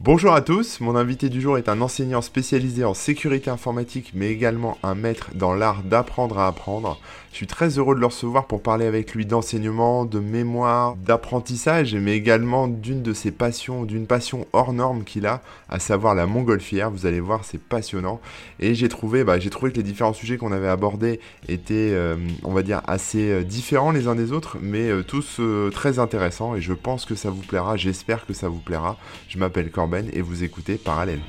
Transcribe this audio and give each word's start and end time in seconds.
Bonjour 0.00 0.32
à 0.32 0.42
tous, 0.42 0.78
mon 0.78 0.94
invité 0.94 1.28
du 1.28 1.40
jour 1.40 1.58
est 1.58 1.68
un 1.68 1.80
enseignant 1.80 2.22
spécialisé 2.22 2.84
en 2.84 2.94
sécurité 2.94 3.50
informatique 3.50 4.12
mais 4.14 4.30
également 4.30 4.78
un 4.84 4.94
maître 4.94 5.30
dans 5.34 5.54
l'art 5.54 5.82
d'apprendre 5.82 6.38
à 6.38 6.46
apprendre. 6.46 7.00
Je 7.32 7.38
suis 7.38 7.48
très 7.48 7.78
heureux 7.78 7.96
de 7.96 8.00
le 8.00 8.06
recevoir 8.06 8.46
pour 8.46 8.62
parler 8.62 8.86
avec 8.86 9.12
lui 9.12 9.26
d'enseignement, 9.26 10.04
de 10.04 10.20
mémoire, 10.20 10.94
d'apprentissage 10.94 11.96
mais 11.96 12.16
également 12.16 12.68
d'une 12.68 13.02
de 13.02 13.12
ses 13.12 13.32
passions, 13.32 13.82
d'une 13.82 14.06
passion 14.06 14.46
hors 14.52 14.72
norme 14.72 15.02
qu'il 15.02 15.26
a, 15.26 15.42
à 15.68 15.80
savoir 15.80 16.14
la 16.14 16.26
montgolfière. 16.26 16.92
Vous 16.92 17.04
allez 17.04 17.18
voir, 17.18 17.44
c'est 17.44 17.60
passionnant 17.60 18.20
et 18.60 18.76
j'ai 18.76 18.88
trouvé, 18.88 19.24
bah, 19.24 19.40
j'ai 19.40 19.50
trouvé 19.50 19.72
que 19.72 19.78
les 19.78 19.82
différents 19.82 20.12
sujets 20.12 20.36
qu'on 20.36 20.52
avait 20.52 20.68
abordés 20.68 21.18
étaient, 21.48 21.90
euh, 21.92 22.14
on 22.44 22.52
va 22.52 22.62
dire, 22.62 22.82
assez 22.86 23.32
euh, 23.32 23.42
différents 23.42 23.90
les 23.90 24.06
uns 24.06 24.14
des 24.14 24.30
autres 24.30 24.58
mais 24.62 24.90
euh, 24.90 25.02
tous 25.02 25.40
très 25.72 25.98
intéressants 25.98 26.54
et 26.54 26.60
je 26.60 26.72
pense 26.72 27.04
que 27.04 27.16
ça 27.16 27.30
vous 27.30 27.42
plaira, 27.42 27.76
j'espère 27.76 28.26
que 28.26 28.32
ça 28.32 28.48
vous 28.48 28.60
plaira. 28.60 28.96
Je 29.28 29.38
m'appelle 29.38 29.72
et 29.94 30.20
vous 30.20 30.44
écoutez 30.44 30.76
Parallèle. 30.76 31.20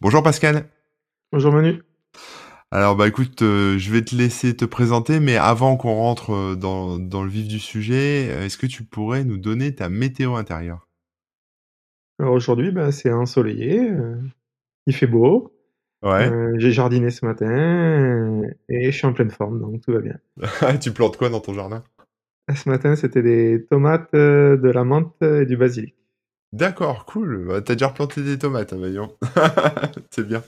Bonjour 0.00 0.22
Pascal. 0.24 0.68
Bonjour 1.30 1.52
Manu. 1.52 1.82
Alors 2.72 2.96
bah 2.96 3.06
écoute, 3.06 3.42
euh, 3.42 3.78
je 3.78 3.92
vais 3.92 4.02
te 4.02 4.14
laisser 4.14 4.56
te 4.56 4.64
présenter, 4.64 5.20
mais 5.20 5.36
avant 5.36 5.76
qu'on 5.76 5.94
rentre 5.94 6.32
euh, 6.32 6.56
dans, 6.56 6.98
dans, 6.98 7.22
le 7.22 7.30
vif 7.30 7.46
du 7.46 7.58
sujet, 7.58 8.26
est-ce 8.44 8.56
que 8.56 8.66
tu 8.66 8.84
pourrais 8.84 9.24
nous 9.24 9.38
donner 9.38 9.74
ta 9.74 9.88
météo 9.88 10.36
intérieure? 10.36 10.89
Alors 12.20 12.34
aujourd'hui, 12.34 12.70
bah, 12.70 12.92
c'est 12.92 13.10
ensoleillé, 13.10 13.90
euh, 13.90 14.16
il 14.86 14.94
fait 14.94 15.06
beau. 15.06 15.56
Euh, 16.04 16.54
j'ai 16.58 16.70
jardiné 16.70 17.10
ce 17.10 17.24
matin 17.24 18.42
et 18.68 18.90
je 18.90 18.96
suis 18.96 19.06
en 19.06 19.12
pleine 19.12 19.30
forme, 19.30 19.60
donc 19.60 19.80
tout 19.80 19.92
va 19.92 20.00
bien. 20.00 20.18
Tu 20.80 20.92
plantes 20.92 21.16
quoi 21.16 21.30
dans 21.30 21.40
ton 21.40 21.54
jardin? 21.54 21.82
Ce 22.54 22.68
matin, 22.68 22.94
c'était 22.94 23.22
des 23.22 23.66
tomates, 23.70 24.12
euh, 24.14 24.56
de 24.58 24.68
la 24.68 24.84
menthe 24.84 25.22
et 25.22 25.46
du 25.46 25.56
basilic. 25.56 25.94
D'accord, 26.52 27.06
cool. 27.06 27.46
Bah, 27.46 27.62
t'as 27.62 27.74
déjà 27.74 27.86
replanté 27.86 28.22
des 28.24 28.36
tomates, 28.36 28.72
hein, 28.72 28.76
voyons. 28.76 29.16
c'est 30.10 30.26
bien. 30.26 30.42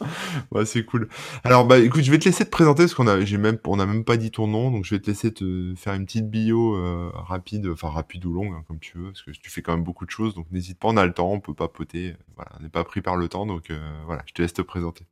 Ouais, 0.50 0.64
c'est 0.64 0.84
cool. 0.84 1.08
Alors, 1.44 1.64
bah, 1.64 1.78
écoute, 1.78 2.02
je 2.02 2.10
vais 2.10 2.18
te 2.18 2.24
laisser 2.24 2.44
te 2.44 2.50
présenter 2.50 2.82
parce 2.82 2.94
qu'on 2.94 3.06
a, 3.06 3.20
j'ai 3.20 3.38
même, 3.38 3.56
on 3.68 3.78
a 3.78 3.86
même 3.86 4.04
pas 4.04 4.16
dit 4.16 4.32
ton 4.32 4.48
nom, 4.48 4.72
donc 4.72 4.84
je 4.84 4.96
vais 4.96 5.00
te 5.00 5.06
laisser 5.06 5.32
te 5.32 5.74
faire 5.76 5.94
une 5.94 6.04
petite 6.04 6.28
bio 6.28 6.74
euh, 6.74 7.08
rapide, 7.14 7.68
enfin 7.68 7.88
rapide 7.88 8.24
ou 8.26 8.32
longue, 8.32 8.52
hein, 8.52 8.64
comme 8.66 8.80
tu 8.80 8.98
veux, 8.98 9.12
parce 9.12 9.22
que 9.22 9.30
tu 9.30 9.48
fais 9.48 9.62
quand 9.62 9.74
même 9.76 9.84
beaucoup 9.84 10.04
de 10.04 10.10
choses, 10.10 10.34
donc 10.34 10.50
n'hésite 10.50 10.80
pas, 10.80 10.88
on 10.88 10.96
a 10.96 11.06
le 11.06 11.12
temps, 11.12 11.30
on 11.30 11.38
peut 11.38 11.54
pas 11.54 11.68
poter. 11.68 12.16
Voilà, 12.34 12.50
on 12.58 12.62
n'est 12.64 12.68
pas 12.68 12.82
pris 12.82 13.00
par 13.00 13.16
le 13.16 13.28
temps, 13.28 13.46
donc 13.46 13.70
euh, 13.70 13.78
voilà, 14.06 14.22
je 14.26 14.32
te 14.32 14.42
laisse 14.42 14.54
te 14.54 14.62
présenter. 14.62 15.06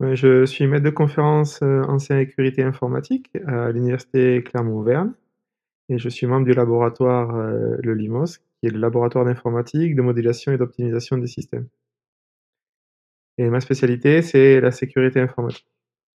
je 0.00 0.46
suis 0.46 0.68
maître 0.68 0.84
de 0.84 0.90
conférence 0.90 1.58
euh, 1.64 1.82
en 1.88 1.98
sécurité 1.98 2.62
informatique 2.62 3.32
à 3.44 3.72
l'université 3.72 4.44
Clermont-Auvergne 4.44 5.10
et 5.88 5.98
je 5.98 6.08
suis 6.08 6.28
membre 6.28 6.46
du 6.46 6.52
laboratoire 6.52 7.32
Le 7.32 7.94
Limos, 7.94 8.38
qui 8.60 8.68
est 8.68 8.70
le 8.70 8.78
laboratoire 8.78 9.24
d'informatique, 9.24 9.96
de 9.96 10.02
modélisation 10.02 10.52
et 10.52 10.58
d'optimisation 10.58 11.18
des 11.18 11.26
systèmes. 11.26 11.66
Et 13.38 13.48
ma 13.48 13.60
spécialité, 13.60 14.22
c'est 14.22 14.60
la 14.60 14.70
sécurité 14.70 15.20
informatique. 15.20 15.66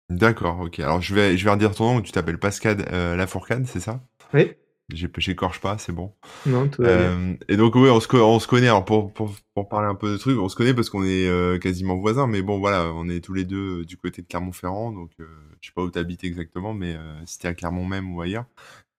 D'accord, 0.10 0.60
ok. 0.60 0.80
Alors 0.80 1.02
je 1.02 1.16
vais, 1.16 1.38
je 1.38 1.46
vais 1.46 1.52
redire 1.52 1.74
ton 1.74 1.96
nom, 1.96 2.02
tu 2.02 2.12
t'appelles 2.12 2.38
Pascal 2.38 2.86
euh, 2.92 3.16
Lafourcade, 3.16 3.66
c'est 3.66 3.80
ça? 3.80 4.04
Oui. 4.34 4.52
J'écorche 4.90 5.62
pas, 5.62 5.78
c'est 5.78 5.94
bon. 5.94 6.14
Non, 6.46 6.68
tout 6.68 6.84
euh, 6.84 7.34
Et 7.48 7.56
donc 7.56 7.74
oui, 7.76 7.90
on 7.90 8.02
se, 8.02 8.16
on 8.18 8.40
se 8.40 8.48
connaît. 8.48 8.68
Alors 8.68 8.84
pour, 8.84 9.14
pour, 9.14 9.34
pour 9.56 9.70
parler 9.70 9.88
un 9.88 9.96
peu 9.96 10.12
de 10.12 10.18
trucs, 10.18 10.38
on 10.38 10.50
se 10.50 10.58
connaît 10.58 10.74
parce 10.74 10.90
qu'on 10.90 11.06
est 11.06 11.26
euh, 11.26 11.58
quasiment 11.58 11.96
voisins, 11.96 12.28
mais 12.28 12.42
bon 12.42 12.60
voilà, 12.60 12.92
on 12.94 13.08
est 13.08 13.24
tous 13.24 13.34
les 13.34 13.46
deux 13.46 13.80
euh, 13.80 13.86
du 13.86 13.96
côté 13.96 14.22
de 14.22 14.28
Clermont-Ferrand, 14.28 14.92
donc 14.92 15.12
je 15.18 15.68
sais 15.68 15.74
pas 15.74 15.82
où 15.82 15.90
tu 15.90 15.98
habites 15.98 16.26
exactement, 16.26 16.74
mais 16.74 16.98
si 17.26 17.40
t'es 17.40 17.48
à 17.48 17.54
Clermont 17.54 17.86
même 17.86 18.14
ou 18.14 18.22
ailleurs. 18.22 18.46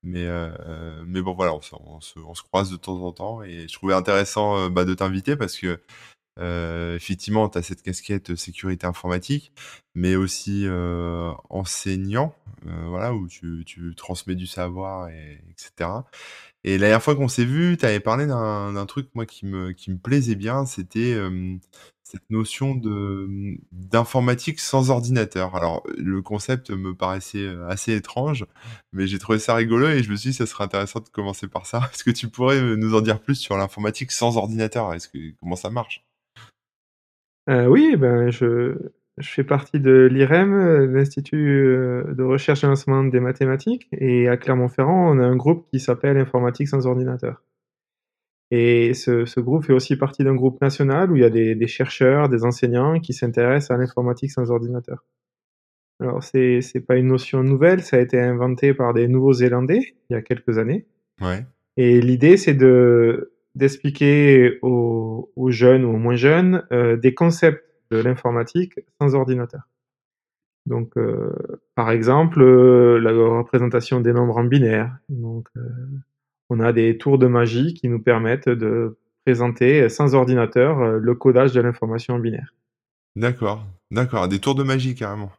Mais, 0.04 0.26
euh, 0.26 1.02
mais 1.06 1.22
bon, 1.22 1.34
voilà, 1.34 1.54
on 1.54 1.62
se, 1.62 1.74
on, 1.74 2.34
se, 2.34 2.42
croise 2.42 2.70
de 2.70 2.76
temps 2.76 3.00
en 3.02 3.12
temps 3.12 3.42
et 3.42 3.66
je 3.68 3.72
trouvais 3.72 3.94
intéressant 3.94 4.58
euh, 4.58 4.68
bah, 4.68 4.84
de 4.84 4.94
t'inviter 4.94 5.34
parce 5.36 5.56
que 5.56 5.80
euh, 6.40 6.96
effectivement, 6.96 7.48
tu 7.48 7.58
as 7.58 7.62
cette 7.62 7.82
casquette 7.82 8.34
sécurité 8.34 8.86
informatique, 8.86 9.52
mais 9.94 10.16
aussi 10.16 10.64
euh, 10.66 11.32
enseignant, 11.48 12.34
euh, 12.66 12.86
voilà, 12.88 13.14
où 13.14 13.28
tu, 13.28 13.62
tu, 13.66 13.94
transmets 13.94 14.34
du 14.34 14.46
savoir, 14.46 15.08
et, 15.08 15.40
etc. 15.50 15.90
Et 16.64 16.72
la 16.72 16.88
dernière 16.88 17.02
fois 17.02 17.14
qu'on 17.14 17.28
s'est 17.28 17.44
vu, 17.44 17.76
tu 17.76 17.86
avais 17.86 18.00
parlé 18.00 18.26
d'un 18.26 18.86
truc, 18.86 19.08
moi, 19.14 19.26
qui 19.26 19.46
me, 19.46 19.72
qui 19.72 19.90
me 19.92 19.98
plaisait 19.98 20.34
bien, 20.34 20.66
c'était 20.66 21.14
cette 22.04 22.28
notion 22.30 22.74
de 22.74 23.58
d'informatique 23.72 24.60
sans 24.60 24.90
ordinateur. 24.90 25.56
Alors, 25.56 25.82
le 25.98 26.22
concept 26.22 26.70
me 26.70 26.94
paraissait 26.94 27.48
assez 27.68 27.94
étrange, 27.94 28.46
mais 28.92 29.06
j'ai 29.06 29.18
trouvé 29.18 29.38
ça 29.38 29.54
rigolo 29.54 29.88
et 29.88 30.02
je 30.02 30.10
me 30.10 30.16
suis 30.16 30.30
dit, 30.30 30.36
ça 30.36 30.46
serait 30.46 30.64
intéressant 30.64 31.00
de 31.00 31.08
commencer 31.08 31.48
par 31.48 31.66
ça. 31.66 31.80
Est-ce 31.92 32.04
que 32.04 32.10
tu 32.10 32.28
pourrais 32.28 32.60
nous 32.76 32.94
en 32.94 33.00
dire 33.00 33.20
plus 33.20 33.36
sur 33.36 33.56
l'informatique 33.56 34.12
sans 34.12 34.36
ordinateur? 34.36 34.92
Est-ce 34.94 35.08
que 35.08 35.18
comment 35.40 35.56
ça 35.56 35.70
marche? 35.70 36.04
Euh, 37.50 37.66
oui, 37.66 37.96
ben, 37.96 38.30
je 38.30 38.76
je 39.18 39.28
fais 39.28 39.44
partie 39.44 39.78
de 39.78 40.08
l'IREM, 40.10 40.92
l'Institut, 40.92 41.36
de 41.36 42.22
recherche 42.22 42.64
et 42.64 42.66
lancement 42.66 43.04
des 43.04 43.20
mathématiques 43.20 43.86
et 43.92 44.28
à 44.28 44.36
Clermont-Ferrand, 44.36 45.12
on 45.12 45.20
a 45.20 45.24
un 45.24 45.36
groupe 45.36 45.68
qui 45.70 45.78
s'appelle 45.78 46.16
Informatique 46.18 46.66
sans 46.66 46.86
ordinateur 46.86 47.40
et 48.54 48.94
ce 48.94 49.24
ce 49.24 49.40
groupe 49.40 49.64
fait 49.64 49.72
aussi 49.72 49.96
partie 49.96 50.22
d'un 50.24 50.34
groupe 50.34 50.60
national 50.60 51.10
où 51.10 51.16
il 51.16 51.22
y 51.22 51.24
a 51.24 51.30
des 51.30 51.54
des 51.54 51.66
chercheurs, 51.66 52.28
des 52.28 52.44
enseignants 52.44 53.00
qui 53.00 53.12
s'intéressent 53.12 53.72
à 53.72 53.78
l'informatique 53.80 54.30
sans 54.30 54.50
ordinateur. 54.50 55.04
Alors 56.00 56.22
c'est 56.22 56.60
c'est 56.60 56.80
pas 56.80 56.96
une 56.96 57.08
notion 57.08 57.42
nouvelle, 57.42 57.82
ça 57.82 57.96
a 57.96 58.00
été 58.00 58.20
inventé 58.20 58.74
par 58.74 58.94
des 58.94 59.08
Nouveaux-Zélandais, 59.08 59.94
il 60.08 60.12
y 60.12 60.16
a 60.16 60.22
quelques 60.22 60.58
années 60.58 60.86
Ouais. 61.20 61.46
et 61.76 62.00
l'idée 62.00 62.36
c'est 62.36 62.54
de 62.54 63.32
d'expliquer 63.54 64.58
aux, 64.62 65.30
jeunes 65.48 65.84
ou 65.84 65.90
aux 65.94 65.98
moins 65.98 66.16
jeunes 66.16 66.66
euh, 66.72 66.96
des 66.96 67.14
concepts 67.14 67.64
de 67.90 67.98
l'informatique 67.98 68.80
sans 69.00 69.14
ordinateur. 69.14 69.68
Donc, 70.66 70.96
euh, 70.96 71.32
par 71.74 71.90
exemple, 71.90 72.40
euh, 72.42 72.98
la 72.98 73.12
représentation 73.12 74.00
des 74.00 74.12
nombres 74.12 74.38
en 74.38 74.44
binaire. 74.44 74.96
Donc, 75.08 75.48
on 76.50 76.60
a 76.60 76.72
des 76.72 76.98
tours 76.98 77.18
de 77.18 77.26
magie 77.26 77.74
qui 77.74 77.88
nous 77.88 78.00
permettent 78.00 78.48
de 78.48 78.96
présenter 79.24 79.88
sans 79.88 80.14
ordinateur 80.14 80.98
le 80.98 81.14
codage 81.14 81.52
de 81.52 81.60
l'information 81.60 82.14
en 82.14 82.18
binaire. 82.18 82.54
D'accord, 83.16 83.64
d'accord, 83.90 84.28
des 84.28 84.38
tours 84.38 84.54
de 84.54 84.62
magie 84.62 84.94
carrément. 84.94 85.32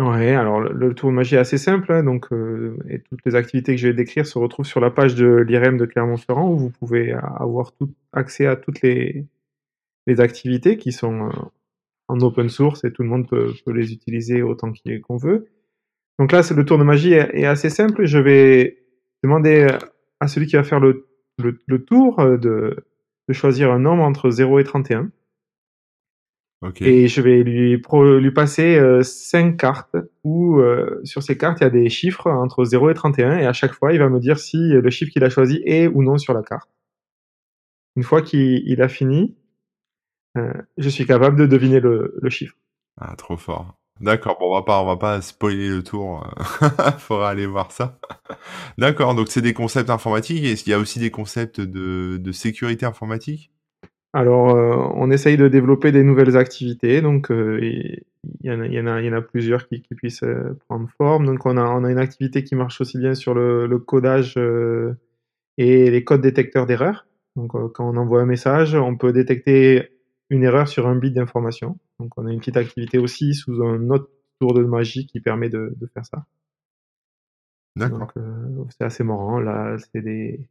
Ouais, 0.00 0.32
alors 0.32 0.60
le, 0.60 0.94
tour 0.94 1.10
de 1.10 1.14
magie 1.14 1.34
est 1.34 1.38
assez 1.38 1.58
simple, 1.58 1.92
hein, 1.92 2.02
donc 2.02 2.32
euh, 2.32 2.78
et 2.88 3.00
toutes 3.00 3.20
les 3.26 3.34
activités 3.34 3.74
que 3.74 3.80
je 3.80 3.88
vais 3.88 3.94
décrire 3.94 4.26
se 4.26 4.38
retrouvent 4.38 4.66
sur 4.66 4.80
la 4.80 4.90
page 4.90 5.14
de 5.14 5.26
l'IREM 5.26 5.76
de 5.76 5.84
Clermont-Ferrand 5.84 6.50
où 6.50 6.56
vous 6.56 6.70
pouvez 6.70 7.12
avoir 7.12 7.72
tout, 7.72 7.90
accès 8.12 8.46
à 8.46 8.56
toutes 8.56 8.80
les, 8.80 9.26
les 10.06 10.20
activités 10.20 10.78
qui 10.78 10.92
sont 10.92 11.28
euh, 11.28 11.32
en 12.08 12.20
open 12.20 12.48
source 12.48 12.84
et 12.84 12.92
tout 12.92 13.02
le 13.02 13.10
monde 13.10 13.28
peut, 13.28 13.52
peut 13.64 13.72
les 13.72 13.92
utiliser 13.92 14.42
autant 14.42 14.72
qu'on 15.02 15.16
veut. 15.18 15.46
Donc 16.18 16.32
là, 16.32 16.40
le 16.54 16.64
tour 16.64 16.78
de 16.78 16.84
magie 16.84 17.12
est, 17.12 17.44
assez 17.44 17.70
simple. 17.70 18.04
Je 18.06 18.18
vais 18.18 18.78
demander 19.22 19.66
à 20.22 20.28
celui 20.28 20.46
qui 20.46 20.54
va 20.54 20.62
faire 20.62 20.78
le, 20.78 21.08
le, 21.38 21.58
le 21.66 21.84
tour 21.84 22.20
euh, 22.20 22.38
de, 22.38 22.76
de 23.28 23.32
choisir 23.32 23.72
un 23.72 23.80
nombre 23.80 24.04
entre 24.04 24.30
0 24.30 24.60
et 24.60 24.64
31. 24.64 25.10
Et 26.80 27.08
je 27.08 27.20
vais 27.20 27.42
lui, 27.42 27.82
lui 27.82 28.30
passer 28.30 28.78
euh, 28.78 29.02
cinq 29.02 29.56
cartes 29.56 29.96
où 30.22 30.60
euh, 30.60 31.00
sur 31.02 31.20
ces 31.20 31.36
cartes 31.36 31.58
il 31.60 31.64
y 31.64 31.66
a 31.66 31.70
des 31.70 31.88
chiffres 31.88 32.30
entre 32.30 32.62
0 32.62 32.90
et 32.90 32.94
31 32.94 33.38
et 33.38 33.46
à 33.46 33.52
chaque 33.52 33.72
fois 33.72 33.92
il 33.92 33.98
va 33.98 34.08
me 34.08 34.20
dire 34.20 34.38
si 34.38 34.68
le 34.68 34.88
chiffre 34.88 35.10
qu'il 35.10 35.24
a 35.24 35.28
choisi 35.28 35.60
est 35.66 35.88
ou 35.88 36.04
non 36.04 36.18
sur 36.18 36.34
la 36.34 36.42
carte. 36.42 36.70
Une 37.96 38.04
fois 38.04 38.22
qu'il 38.22 38.80
a 38.80 38.88
fini, 38.88 39.36
euh, 40.38 40.52
je 40.78 40.88
suis 40.88 41.04
capable 41.04 41.36
de 41.36 41.46
deviner 41.46 41.80
le, 41.80 42.16
le 42.22 42.30
chiffre. 42.30 42.54
Ah, 42.96 43.16
trop 43.16 43.36
fort. 43.36 43.74
D'accord, 44.00 44.38
bon, 44.38 44.48
on 44.48 44.54
va 44.54 44.62
pas, 44.62 44.80
on 44.80 44.86
va 44.86 44.96
pas 44.96 45.20
spoiler 45.20 45.68
le 45.68 45.82
tour. 45.82 46.24
Faudra 46.98 47.30
aller 47.30 47.46
voir 47.46 47.72
ça. 47.72 47.98
D'accord, 48.78 49.14
donc 49.14 49.28
c'est 49.28 49.42
des 49.42 49.52
concepts 49.52 49.90
informatiques. 49.90 50.44
Est-ce 50.44 50.64
qu'il 50.64 50.72
y 50.72 50.74
a 50.74 50.78
aussi 50.78 50.98
des 50.98 51.10
concepts 51.10 51.60
de, 51.60 52.32
sécurité 52.32 52.86
informatique? 52.86 53.50
Alors, 54.14 54.54
euh, 54.54 54.76
on 54.94 55.10
essaye 55.10 55.36
de 55.36 55.48
développer 55.48 55.90
des 55.90 56.02
nouvelles 56.02 56.36
activités, 56.36 57.00
donc 57.00 57.30
euh, 57.30 57.58
il 57.62 58.04
y, 58.42 58.50
en 58.50 58.86
a, 58.86 59.22
plusieurs 59.22 59.66
qui, 59.68 59.80
puissent 59.80 60.22
euh, 60.22 60.58
prendre 60.68 60.88
forme. 60.98 61.26
Donc, 61.26 61.46
on 61.46 61.56
a, 61.56 61.90
une 61.90 61.98
activité 61.98 62.44
qui 62.44 62.54
marche 62.54 62.80
aussi 62.80 62.98
bien 62.98 63.14
sur 63.14 63.34
le, 63.34 63.78
codage 63.78 64.38
et 65.58 65.90
les 65.90 66.04
codes 66.04 66.20
détecteurs 66.20 66.66
d'erreurs. 66.66 67.06
Donc, 67.36 67.52
quand 67.72 67.88
on 67.88 67.96
envoie 67.96 68.20
un 68.20 68.26
message, 68.26 68.74
on 68.74 68.96
peut 68.96 69.12
détecter 69.12 69.88
une 70.28 70.44
erreur 70.44 70.68
sur 70.68 70.86
un 70.86 70.96
bit 70.96 71.14
d'information. 71.14 71.78
Donc, 71.98 72.10
on 72.18 72.26
a 72.26 72.32
une 72.32 72.38
petite 72.38 72.58
activité 72.58 72.98
aussi 72.98 73.34
sous 73.34 73.62
un 73.62 73.88
autre 73.88 74.10
tour 74.40 74.52
de 74.52 74.62
magie 74.62 75.06
qui 75.06 75.20
permet 75.20 75.48
de 75.48 75.74
faire 75.94 76.04
ça. 76.04 76.26
D'accord. 77.76 78.12
c'est 78.68 78.84
assez 78.84 79.04
marrant. 79.04 79.40
Là, 79.40 79.76
c'est 79.78 80.02
des 80.02 80.46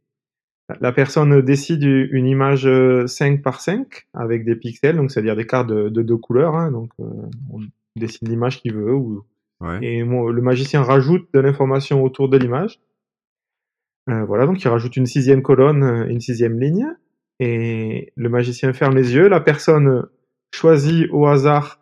la 0.80 0.92
personne 0.92 1.42
décide 1.42 1.82
une 1.82 2.26
image 2.26 2.68
5 3.06 3.42
par 3.42 3.60
5 3.60 4.06
avec 4.14 4.44
des 4.44 4.56
pixels, 4.56 4.96
donc 4.96 5.10
c'est-à-dire 5.10 5.36
des 5.36 5.46
cartes 5.46 5.68
de, 5.68 5.88
deux 5.88 6.16
couleurs. 6.16 6.54
Hein, 6.54 6.70
donc 6.70 6.90
on 6.98 7.60
décide 7.96 8.28
l'image 8.28 8.60
qu'il 8.60 8.74
veut. 8.74 8.94
Ou, 8.94 9.24
Et 9.82 10.00
le 10.00 10.40
magicien 10.40 10.82
rajoute 10.82 11.28
de 11.34 11.40
l'information 11.40 12.02
autour 12.02 12.28
de 12.28 12.38
l'image. 12.38 12.80
voilà, 14.06 14.46
donc 14.46 14.62
il 14.62 14.68
rajoute 14.68 14.96
une 14.96 15.06
sixième 15.06 15.42
colonne, 15.42 16.06
une 16.08 16.20
sixième 16.20 16.58
ligne. 16.58 16.86
Et 17.40 18.12
le 18.16 18.28
magicien 18.28 18.72
ferme 18.72 18.94
les 18.94 19.14
yeux. 19.14 19.28
La 19.28 19.40
personne 19.40 20.04
choisit 20.54 21.08
au 21.10 21.26
hasard 21.26 21.80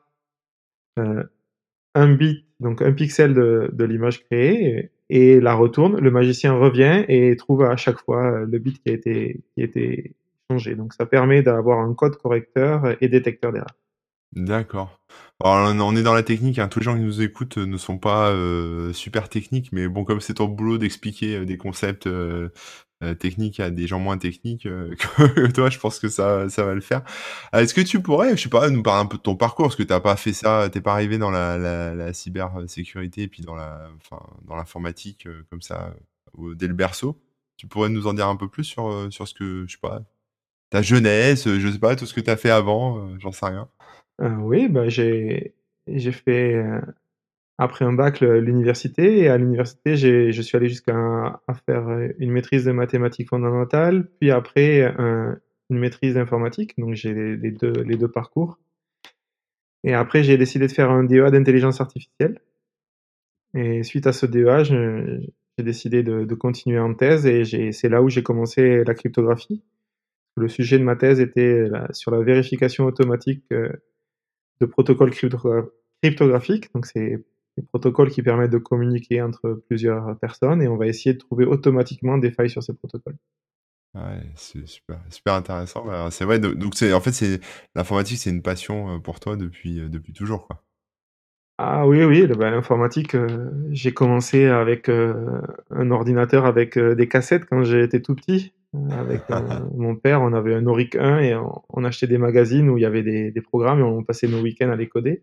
un 0.97 2.15
bit, 2.15 2.47
donc 2.61 2.83
un 2.83 2.93
pixel 2.93 3.35
de, 3.35 3.71
de 3.73 3.85
l'image 3.85 4.25
créée, 4.25 4.91
et, 5.11 5.41
la 5.41 5.55
retourne. 5.55 5.99
Le 5.99 6.11
magicien 6.11 6.55
revient 6.55 7.05
et 7.09 7.37
trouve 7.37 7.65
à 7.65 7.77
chaque 7.77 7.99
fois 7.99 8.41
le 8.41 8.59
bit 8.59 8.83
qui 8.83 8.91
a 8.91 8.95
été, 8.95 10.15
changé. 10.51 10.75
Donc 10.75 10.95
ça 10.95 11.07
permet 11.07 11.43
d'avoir 11.43 11.81
un 11.81 11.95
code 11.95 12.17
correcteur 12.17 12.97
et 13.01 13.09
détecteur 13.09 13.53
d'erreur. 13.53 13.77
D'accord. 14.33 15.01
on 15.41 15.97
est 15.97 16.03
dans 16.05 16.15
la 16.15 16.23
technique, 16.23 16.61
hein. 16.61 16.69
tous 16.69 16.79
les 16.79 16.85
gens 16.85 16.95
qui 16.95 17.03
nous 17.03 17.21
écoutent 17.21 17.59
ne 17.59 17.77
sont 17.77 17.99
pas 17.99 18.31
euh, 18.31 18.93
super 18.93 19.29
techniques, 19.29 19.73
mais 19.73 19.89
bon, 19.89 20.05
comme 20.05 20.21
c'est 20.21 20.35
ton 20.35 20.47
boulot 20.47 20.79
d'expliquer 20.79 21.39
euh, 21.39 21.45
des 21.45 21.57
concepts 21.57 22.07
euh, 22.07 22.51
euh, 23.03 23.15
technique 23.15 23.61
à 23.61 23.71
des 23.71 23.87
gens 23.87 23.99
moins 23.99 24.19
techniques 24.19 24.67
euh, 24.67 24.95
que 25.19 25.51
toi, 25.51 25.71
je 25.71 25.79
pense 25.79 25.99
que 25.99 26.09
ça, 26.09 26.51
ça 26.51 26.65
va 26.65 26.75
le 26.75 26.83
faire. 26.83 27.03
Euh, 27.55 27.61
est-ce 27.61 27.73
que 27.73 27.81
tu 27.81 28.03
pourrais, 28.03 28.37
je 28.37 28.43
sais 28.43 28.51
pas, 28.51 28.69
nous 28.69 28.83
parler 28.83 29.01
un 29.01 29.07
peu 29.07 29.17
de 29.17 29.23
ton 29.23 29.37
parcours, 29.37 29.69
parce 29.69 29.77
que 29.77 29.83
t'as 29.83 30.01
pas 30.01 30.17
fait 30.17 30.35
ça, 30.35 30.69
t'es 30.71 30.83
pas 30.83 30.93
arrivé 30.93 31.17
dans 31.17 31.31
la, 31.31 31.57
la, 31.57 32.13
cybersécurité 32.13 33.23
et 33.23 33.29
puis 33.29 33.43
dans 33.43 33.55
la, 33.55 33.89
enfin, 33.97 34.23
l'informatique 34.51 35.27
comme 35.49 35.63
ça 35.63 35.95
dès 36.57 36.67
le 36.67 36.75
berceau. 36.75 37.19
Tu 37.57 37.67
pourrais 37.67 37.89
nous 37.89 38.07
en 38.07 38.13
dire 38.13 38.29
un 38.29 38.37
peu 38.37 38.49
plus 38.49 38.65
sur, 38.65 39.11
sur 39.11 39.27
ce 39.27 39.33
que, 39.33 39.65
je 39.67 39.73
sais 39.73 39.81
pas, 39.81 40.03
ta 40.69 40.83
jeunesse, 40.83 41.49
je 41.49 41.71
sais 41.71 41.79
pas, 41.79 41.97
tout 41.97 42.05
ce 42.05 42.13
que 42.13 42.21
tu 42.21 42.31
as 42.31 42.37
fait 42.37 42.51
avant, 42.51 43.19
j'en 43.19 43.33
sais 43.33 43.47
rien. 43.47 43.69
oui, 44.21 44.69
bah 44.69 44.91
j'ai 44.91 45.55
j'ai 45.87 46.13
fait 46.13 46.63
après 47.61 47.85
un 47.85 47.93
bac 47.93 48.21
l'université. 48.21 49.19
Et 49.19 49.29
à 49.29 49.37
l'université 49.37 49.97
je 49.97 50.41
suis 50.43 50.57
allé 50.57 50.69
jusqu'à 50.69 51.41
faire 51.67 51.89
une 52.19 52.33
maîtrise 52.33 52.65
de 52.65 52.73
mathématiques 52.73 53.29
fondamentales 53.29 54.09
puis 54.19 54.31
après 54.31 54.83
une 54.83 55.79
maîtrise 55.79 56.15
d'informatique 56.15 56.77
donc 56.79 56.95
j'ai 56.95 57.15
les, 57.15 57.51
deux 57.53 57.73
les 57.85 57.97
deux 57.97 58.11
parcours. 58.11 58.59
Et 59.85 59.95
après 59.95 60.23
j'ai 60.23 60.39
décidé 60.39 60.67
de 60.67 60.73
faire 60.73 60.91
un 60.91 61.05
DEA 61.05 61.31
d'intelligence 61.31 61.81
artificielle. 61.81 62.41
Et 63.55 63.83
suite 63.83 64.07
à 64.07 64.13
ce 64.13 64.25
DEA 64.25 64.65
j'ai 64.65 65.65
décidé 65.65 66.03
de, 66.03 66.35
continuer 66.35 66.79
en 66.79 66.95
thèse. 66.95 67.27
Et 67.27 67.73
c'est 67.73 67.91
là 67.91 68.03
où 68.03 68.09
j'ai 68.09 68.23
commencé 68.23 68.85
la 68.85 68.95
cryptographie. 68.95 69.63
Le 70.37 70.49
sujet 70.49 70.79
de 70.79 70.85
ma 70.85 70.97
thèse 70.97 71.21
était 71.21 71.67
sur 71.91 72.11
la 72.11 72.23
vérification 72.23 72.87
automatique 72.87 73.45
euh, 73.53 73.69
de 74.61 74.67
protocoles 74.67 75.11
cryptographiques. 75.11 76.73
Donc 76.73 76.87
c'est 76.87 77.23
des 77.57 77.65
protocoles 77.65 78.11
qui 78.11 78.23
permettent 78.23 78.51
de 78.51 78.59
communiquer 78.59 79.23
entre 79.23 79.63
plusieurs 79.69 80.19
personnes 80.19 80.63
et 80.63 80.69
on 80.69 80.77
va 80.77 80.87
essayer 80.87 81.15
de 81.15 81.19
trouver 81.19 81.45
automatiquement 81.45 82.19
des 82.19 82.31
failles 82.31 82.51
sur 82.51 82.63
ces 82.63 82.75
protocoles. 82.75 83.17
Ouais, 83.95 84.23
c'est 84.37 84.69
super, 84.69 85.01
super 85.11 85.35
intéressant. 85.35 85.85
Bah, 85.85 86.09
c'est 86.13 86.25
vrai, 86.25 86.39
donc 86.39 86.75
c'est 86.77 86.93
en 86.93 87.01
fait 87.01 87.11
c'est 87.11 87.41
l'informatique, 87.75 88.19
c'est 88.19 88.31
une 88.31 88.43
passion 88.43 88.95
euh, 88.95 88.99
pour 88.99 89.19
toi 89.19 89.37
depuis 89.37 89.81
euh, 89.81 89.89
depuis 89.89 90.13
toujours 90.13 90.47
quoi. 90.47 90.63
Ah 91.59 91.87
oui 91.89 92.05
oui, 92.05 92.27
bah, 92.29 92.51
l'informatique, 92.51 93.17
euh, 93.17 93.51
j'ai 93.71 93.93
commencé 93.93 94.47
avec 94.47 94.89
un 94.89 95.91
ordinateur 95.91 96.47
avec 96.47 96.79
des 96.79 97.09
cassettes 97.09 97.45
quand 97.45 97.65
j'étais 97.65 98.01
tout 98.01 98.15
petit. 98.15 98.55
Avec 98.93 99.23
mon 99.75 99.97
père, 99.97 100.23
on 100.23 100.33
avait 100.33 100.55
un 100.55 100.67
Auric 100.67 100.95
1 100.97 101.19
et 101.19 101.35
on, 101.35 101.85
achetait 101.85 102.07
des 102.07 102.17
magazines 102.17 102.71
où 102.71 102.79
il 102.79 102.83
y 102.83 102.87
avait 102.87 103.03
des, 103.03 103.31
des 103.31 103.41
programmes 103.43 103.81
et 103.81 103.83
on 103.83 104.05
passait 104.05 104.29
nos 104.29 104.41
week-ends 104.41 104.71
à 104.71 104.77
les 104.77 104.89
coder. 104.89 105.23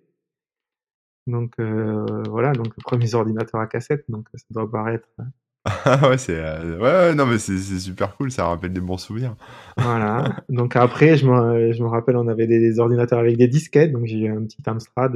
Donc 1.27 1.53
euh, 1.59 2.23
voilà, 2.29 2.53
donc 2.53 2.67
le 2.67 2.81
premier 2.81 3.13
ordinateur 3.13 3.59
à 3.59 3.67
cassette, 3.67 4.05
donc 4.09 4.27
ça 4.33 4.45
doit 4.49 4.71
paraître. 4.71 5.07
Euh, 5.19 5.23
ah 5.65 6.09
ouais, 6.09 6.17
c'est 6.17 6.39
euh, 6.39 6.79
ouais, 6.79 7.13
non 7.13 7.25
mais 7.25 7.37
c'est 7.37 7.57
super 7.57 8.15
cool, 8.15 8.31
ça 8.31 8.47
rappelle 8.47 8.71
des 8.71 8.79
bons 8.79 8.97
souvenirs. 8.97 9.35
Voilà. 9.77 10.37
Donc 10.49 10.77
après, 10.77 11.17
je 11.17 11.27
me, 11.27 11.73
je 11.73 11.83
me 11.83 11.89
rappelle, 11.89 12.15
on 12.15 12.29
avait 12.29 12.47
des, 12.47 12.79
ordinateurs 12.79 13.19
avec 13.19 13.35
des 13.35 13.49
disquettes, 13.49 13.91
donc 13.91 14.05
j'ai 14.05 14.19
eu 14.19 14.29
un 14.29 14.43
petit 14.45 14.61
Amstrad. 14.65 15.13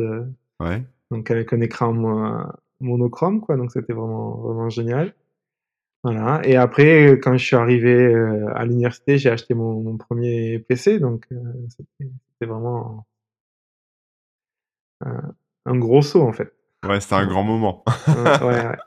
ouais. 0.60 0.84
Donc 1.10 1.32
avec 1.32 1.54
un 1.54 1.62
écran 1.62 1.94
monochrome, 2.82 3.40
quoi. 3.40 3.56
Donc 3.56 3.72
c'était 3.72 3.94
vraiment 3.94 4.36
vraiment 4.36 4.70
génial. 4.70 5.14
Voilà. 6.04 6.42
Et 6.44 6.58
après, 6.58 7.20
quand 7.24 7.38
je 7.38 7.46
suis 7.46 7.56
arrivé 7.56 8.14
à 8.54 8.66
l'université, 8.66 9.18
j'ai 9.18 9.30
acheté 9.30 9.54
mon, 9.54 9.82
mon, 9.82 9.98
premier 9.98 10.60
PC, 10.60 11.00
donc 11.00 11.28
c'était 11.30 12.46
vraiment 12.46 13.06
un 15.66 15.78
gros 15.78 16.02
saut 16.02 16.24
en 16.24 16.34
fait. 16.34 16.54
Ouais, 16.88 17.00
c'était 17.00 17.16
un 17.16 17.28
grand 17.28 17.44
moment. 17.44 17.84
ouais, 18.08 18.48
ouais. 18.48 18.78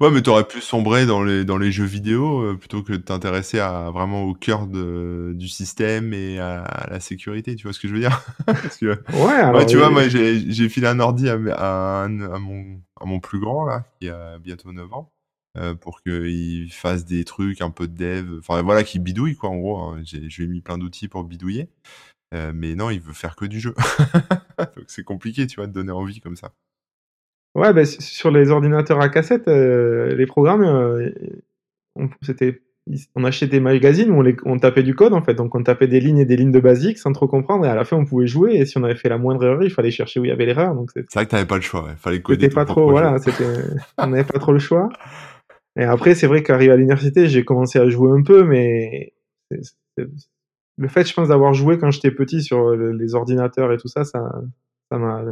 ouais, 0.00 0.10
mais 0.10 0.22
t'aurais 0.22 0.46
pu 0.46 0.60
sombrer 0.60 1.04
dans 1.04 1.22
les 1.22 1.44
dans 1.44 1.58
les 1.58 1.72
jeux 1.72 1.84
vidéo 1.84 2.42
euh, 2.42 2.56
plutôt 2.56 2.82
que 2.82 2.92
de 2.92 2.98
t'intéresser 2.98 3.58
à 3.58 3.90
vraiment 3.90 4.22
au 4.22 4.34
cœur 4.34 4.66
de, 4.68 5.32
du 5.34 5.48
système 5.48 6.14
et 6.14 6.38
à, 6.38 6.86
la 6.90 7.00
sécurité. 7.00 7.56
Tu 7.56 7.64
vois 7.64 7.72
ce 7.72 7.80
que 7.80 7.88
je 7.88 7.94
veux 7.94 8.00
dire? 8.00 8.24
Ouais. 8.82 9.32
Alors, 9.32 9.66
tu 9.66 9.76
vois, 9.76 9.90
moi 9.90 10.08
j'ai 10.08 10.50
j'ai 10.50 10.68
filé 10.68 10.86
un 10.86 11.00
ordi 11.00 11.28
à, 11.28 11.36
à, 11.56 12.04
à, 12.04 12.08
mon 12.08 12.80
à 13.00 13.04
mon 13.04 13.18
plus 13.18 13.40
grand 13.40 13.64
là, 13.64 13.84
qui 14.00 14.08
a 14.08 14.38
bientôt 14.38 14.72
9 14.72 14.92
ans. 14.92 15.12
Euh, 15.56 15.74
pour 15.74 16.02
qu'il 16.02 16.70
fasse 16.70 17.04
des 17.04 17.24
trucs 17.24 17.62
un 17.62 17.70
peu 17.70 17.88
de 17.88 17.96
dev, 17.96 18.38
enfin 18.38 18.62
voilà, 18.62 18.84
qu'il 18.84 19.02
bidouille 19.02 19.34
quoi 19.34 19.50
en 19.50 19.56
gros. 19.56 19.78
Hein. 19.78 20.02
Je 20.04 20.18
lui 20.18 20.44
ai 20.44 20.46
mis 20.46 20.60
plein 20.60 20.78
d'outils 20.78 21.08
pour 21.08 21.24
bidouiller. 21.24 21.68
Euh, 22.34 22.52
mais 22.54 22.74
non, 22.74 22.90
il 22.90 23.00
veut 23.00 23.14
faire 23.14 23.36
que 23.36 23.46
du 23.46 23.60
jeu. 23.60 23.74
Donc 24.58 24.84
c'est 24.88 25.04
compliqué, 25.04 25.46
tu 25.46 25.56
vois, 25.56 25.66
de 25.66 25.72
donner 25.72 25.92
envie 25.92 26.20
comme 26.20 26.36
ça. 26.36 26.52
Ouais, 27.54 27.72
bah, 27.72 27.84
sur 27.84 28.30
les 28.30 28.50
ordinateurs 28.50 29.00
à 29.00 29.08
cassette, 29.08 29.48
euh, 29.48 30.14
les 30.14 30.26
programmes, 30.26 30.62
euh, 30.62 31.10
on, 31.96 32.08
c'était, 32.22 32.62
on 33.14 33.24
achetait 33.24 33.46
des 33.46 33.58
magazines 33.58 34.10
où 34.10 34.22
on, 34.22 34.36
on, 34.44 34.58
tapait 34.58 34.82
du 34.82 34.94
code 34.94 35.12
en 35.12 35.22
fait. 35.22 35.34
Donc 35.34 35.54
on 35.54 35.62
tapait 35.62 35.88
des 35.88 35.98
lignes 35.98 36.18
et 36.18 36.24
des 36.24 36.36
lignes 36.36 36.52
de 36.52 36.60
basique 36.60 36.98
sans 36.98 37.12
trop 37.12 37.26
comprendre. 37.26 37.64
Et 37.64 37.68
à 37.68 37.74
la 37.74 37.84
fin, 37.84 37.96
on 37.96 38.04
pouvait 38.04 38.26
jouer. 38.26 38.54
Et 38.54 38.66
si 38.66 38.78
on 38.78 38.84
avait 38.84 38.94
fait 38.94 39.08
la 39.08 39.18
moindre 39.18 39.44
erreur, 39.44 39.62
il 39.62 39.70
fallait 39.70 39.90
chercher 39.90 40.20
où 40.20 40.24
il 40.24 40.28
y 40.28 40.32
avait 40.32 40.46
l'erreur. 40.46 40.74
Donc 40.74 40.90
c'est 40.94 41.12
vrai 41.14 41.24
que 41.24 41.30
t'avais 41.30 41.46
pas 41.46 41.56
le 41.56 41.62
choix. 41.62 41.88
Il 41.90 41.96
fallait 41.96 42.20
coder. 42.20 42.42
C'était 42.42 42.54
pas 42.54 42.66
trop, 42.66 42.90
voilà, 42.90 43.16
on 43.98 44.06
n'avait 44.08 44.24
pas 44.24 44.38
trop 44.38 44.52
le 44.52 44.58
choix. 44.58 44.90
Et 45.76 45.84
après, 45.84 46.14
c'est 46.14 46.26
vrai 46.26 46.42
qu'arrivé 46.42 46.72
à 46.72 46.76
l'université, 46.76 47.28
j'ai 47.28 47.44
commencé 47.44 47.78
à 47.78 47.88
jouer 47.88 48.10
un 48.10 48.22
peu, 48.22 48.44
mais 48.44 49.14
le 50.78 50.88
fait, 50.88 51.06
je 51.06 51.12
pense, 51.12 51.28
d'avoir 51.28 51.52
joué 51.52 51.76
quand 51.76 51.90
j'étais 51.90 52.10
petit 52.10 52.42
sur 52.42 52.70
les 52.70 53.14
ordinateurs 53.14 53.72
et 53.72 53.76
tout 53.76 53.88
ça, 53.88 54.04
ça, 54.04 54.30
ça 54.90 54.98
m'a, 54.98 55.22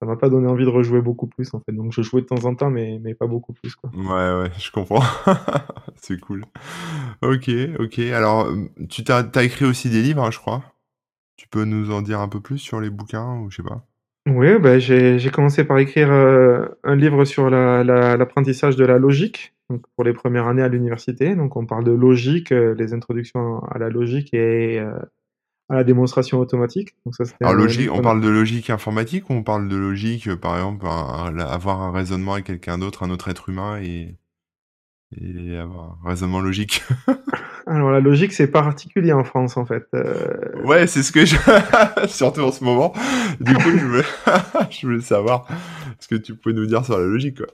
ça 0.00 0.06
m'a 0.06 0.16
pas 0.16 0.28
donné 0.28 0.48
envie 0.48 0.64
de 0.64 0.70
rejouer 0.70 1.00
beaucoup 1.00 1.26
plus 1.26 1.54
en 1.54 1.60
fait. 1.60 1.72
Donc 1.72 1.92
je 1.92 2.02
jouais 2.02 2.20
de 2.20 2.26
temps 2.26 2.44
en 2.44 2.54
temps, 2.54 2.70
mais, 2.70 3.00
mais 3.02 3.14
pas 3.14 3.26
beaucoup 3.26 3.52
plus 3.52 3.74
quoi. 3.74 3.90
Ouais, 3.94 4.42
ouais, 4.42 4.50
je 4.58 4.70
comprends. 4.70 5.02
c'est 5.96 6.20
cool. 6.20 6.44
Ok, 7.22 7.50
ok. 7.78 7.98
Alors, 7.98 8.48
tu 8.88 9.04
t'as, 9.04 9.24
as 9.34 9.42
écrit 9.44 9.64
aussi 9.64 9.88
des 9.88 10.02
livres, 10.02 10.24
hein, 10.24 10.30
je 10.30 10.38
crois. 10.38 10.62
Tu 11.36 11.48
peux 11.48 11.64
nous 11.64 11.92
en 11.92 12.02
dire 12.02 12.20
un 12.20 12.28
peu 12.28 12.40
plus 12.40 12.58
sur 12.58 12.80
les 12.80 12.90
bouquins 12.90 13.36
ou 13.36 13.50
je 13.50 13.56
sais 13.56 13.62
pas? 13.62 13.84
Oui, 14.28 14.58
bah, 14.58 14.78
j'ai 14.78 15.30
commencé 15.30 15.64
par 15.64 15.78
écrire 15.78 16.10
euh, 16.10 16.66
un 16.84 16.96
livre 16.96 17.24
sur 17.24 17.48
l'apprentissage 17.48 18.76
de 18.76 18.84
la 18.84 18.98
logique 18.98 19.54
donc 19.70 19.82
pour 19.94 20.04
les 20.04 20.12
premières 20.12 20.46
années 20.46 20.62
à 20.62 20.68
l'université. 20.68 21.34
Donc 21.34 21.56
on 21.56 21.66
parle 21.66 21.84
de 21.84 21.92
logique, 21.92 22.52
euh, 22.52 22.74
les 22.74 22.94
introductions 22.94 23.60
à 23.64 23.78
la 23.78 23.90
logique 23.90 24.32
et 24.32 24.78
euh, 24.78 24.98
à 25.68 25.76
la 25.76 25.84
démonstration 25.84 26.38
automatique. 26.38 26.94
Donc 27.04 27.14
ça, 27.14 27.24
Alors 27.40 27.54
logique, 27.54 27.90
on 27.92 28.00
parle 28.00 28.20
de 28.20 28.28
logique 28.28 28.70
informatique 28.70 29.28
ou 29.28 29.34
on 29.34 29.42
parle 29.42 29.68
de 29.68 29.76
logique, 29.76 30.34
par 30.36 30.56
exemple, 30.56 30.86
avoir 30.86 31.82
un 31.82 31.92
raisonnement 31.92 32.34
avec 32.34 32.46
quelqu'un 32.46 32.78
d'autre, 32.78 33.02
un 33.02 33.10
autre 33.10 33.28
être 33.28 33.50
humain 33.50 33.78
et, 33.82 34.16
et 35.20 35.56
avoir 35.56 35.98
un 36.02 36.08
raisonnement 36.08 36.40
logique? 36.40 36.82
Alors 37.66 37.90
la 37.90 38.00
logique, 38.00 38.32
c'est 38.32 38.46
particulier 38.46 39.12
en 39.12 39.24
France 39.24 39.58
en 39.58 39.66
fait. 39.66 39.84
Euh. 39.94 40.62
Ouais, 40.64 40.86
c'est 40.86 41.02
ce 41.02 41.12
que 41.12 41.26
je... 41.26 41.36
Surtout 42.08 42.40
en 42.40 42.52
ce 42.52 42.64
moment. 42.64 42.94
Du 43.40 43.52
coup, 43.52 43.70
je 43.76 43.84
voulais... 43.84 44.04
je 44.70 44.86
voulais 44.86 45.02
savoir 45.02 45.46
ce 46.00 46.08
que 46.08 46.14
tu 46.14 46.34
pouvais 46.34 46.54
nous 46.54 46.64
dire 46.64 46.82
sur 46.86 46.96
la 46.98 47.04
logique. 47.04 47.36
Quoi. 47.36 47.46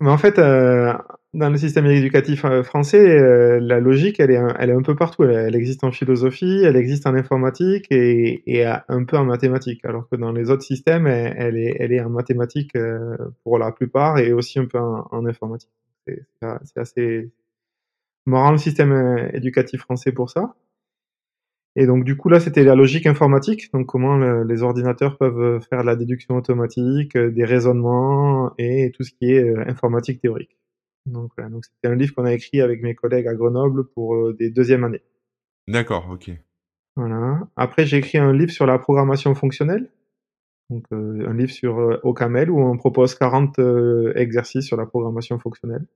Mais 0.00 0.10
en 0.10 0.18
fait, 0.18 0.38
euh, 0.38 0.92
dans 1.32 1.50
le 1.50 1.56
système 1.56 1.86
éducatif 1.86 2.44
euh, 2.44 2.62
français, 2.62 3.60
la 3.60 3.80
logique, 3.80 4.20
elle 4.20 4.30
est, 4.30 4.40
elle 4.58 4.70
est 4.70 4.74
un 4.74 4.82
peu 4.82 4.96
partout. 4.96 5.24
Elle, 5.24 5.54
existe 5.54 5.84
en 5.84 5.92
philosophie, 5.92 6.62
elle 6.64 6.76
existe 6.76 7.06
en 7.06 7.14
informatique 7.14 7.86
et, 7.90 8.42
et, 8.46 8.64
un 8.66 9.04
peu 9.04 9.16
en 9.16 9.24
mathématiques. 9.24 9.84
Alors 9.84 10.08
que 10.08 10.16
dans 10.16 10.32
les 10.32 10.50
autres 10.50 10.62
systèmes, 10.62 11.06
elle, 11.06 11.56
est, 11.56 11.76
elle 11.78 11.92
est 11.92 12.00
en 12.00 12.10
mathématiques 12.10 12.76
pour 13.44 13.58
la 13.58 13.72
plupart 13.72 14.18
et 14.18 14.32
aussi 14.32 14.58
un 14.58 14.66
peu 14.66 14.78
en, 14.78 15.26
informatique. 15.26 15.70
C'est 16.06 16.78
assez, 16.78 17.30
marrant 18.26 18.52
le 18.52 18.58
système 18.58 18.92
euh, 18.92 19.28
éducatif 19.32 19.80
français 19.80 20.12
pour 20.12 20.30
ça. 20.30 20.54
Et 21.76 21.86
donc 21.86 22.04
du 22.04 22.16
coup 22.16 22.28
là 22.28 22.40
c'était 22.40 22.64
la 22.64 22.74
logique 22.74 23.06
informatique, 23.06 23.72
donc 23.72 23.86
comment 23.86 24.16
les 24.42 24.62
ordinateurs 24.62 25.16
peuvent 25.16 25.60
faire 25.68 25.82
de 25.82 25.86
la 25.86 25.96
déduction 25.96 26.36
automatique, 26.36 27.16
euh, 27.16 27.30
des 27.30 27.44
raisonnements 27.44 28.52
et 28.58 28.90
tout 28.92 29.04
ce 29.04 29.12
qui 29.12 29.32
est 29.32 29.44
euh, 29.44 29.64
informatique 29.68 30.20
théorique. 30.20 30.56
Donc 31.06 31.30
voilà, 31.36 31.50
donc 31.50 31.64
c'était 31.64 31.92
un 31.92 31.96
livre 31.96 32.14
qu'on 32.14 32.24
a 32.24 32.32
écrit 32.32 32.60
avec 32.60 32.82
mes 32.82 32.94
collègues 32.94 33.26
à 33.26 33.34
Grenoble 33.34 33.88
pour 33.94 34.14
euh, 34.14 34.34
des 34.38 34.50
deuxièmes 34.50 34.84
années. 34.84 35.02
D'accord, 35.68 36.08
ok. 36.10 36.30
Voilà. 36.96 37.40
Après, 37.56 37.86
j'ai 37.86 37.98
écrit 37.98 38.18
un 38.18 38.32
livre 38.32 38.50
sur 38.52 38.66
la 38.66 38.78
programmation 38.78 39.34
fonctionnelle. 39.34 39.90
Donc, 40.68 40.84
euh, 40.92 41.26
un 41.28 41.34
livre 41.34 41.50
sur 41.50 41.78
euh, 41.78 41.98
OCaml 42.04 42.50
où 42.50 42.60
on 42.60 42.76
propose 42.76 43.14
40 43.14 43.58
euh, 43.58 44.12
exercices 44.16 44.66
sur 44.66 44.76
la 44.76 44.86
programmation 44.86 45.38
fonctionnelle. 45.38 45.86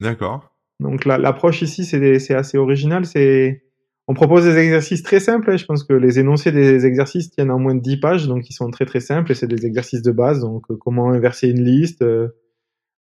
D'accord. 0.00 0.54
Donc, 0.80 1.04
la- 1.04 1.18
l'approche 1.18 1.62
ici, 1.62 1.84
c'est 1.84 2.18
c'est 2.18 2.34
assez 2.34 2.58
original. 2.58 3.04
C'est 3.04 3.64
on 4.08 4.14
propose 4.14 4.44
des 4.44 4.56
exercices 4.56 5.02
très 5.02 5.20
simples. 5.20 5.50
hein. 5.50 5.56
Je 5.56 5.64
pense 5.66 5.84
que 5.84 5.92
les 5.92 6.18
énoncés 6.18 6.50
des 6.50 6.86
exercices 6.86 7.30
tiennent 7.30 7.50
en 7.50 7.58
moins 7.60 7.74
de 7.76 7.80
10 7.80 7.98
pages, 8.00 8.26
donc 8.26 8.48
ils 8.50 8.52
sont 8.54 8.70
très 8.70 8.86
très 8.86 8.98
simples 9.00 9.30
et 9.30 9.34
c'est 9.34 9.46
des 9.46 9.66
exercices 9.66 10.02
de 10.02 10.10
base. 10.10 10.40
Donc, 10.40 10.66
comment 10.78 11.10
inverser 11.10 11.48
une 11.48 11.62
liste, 11.62 12.02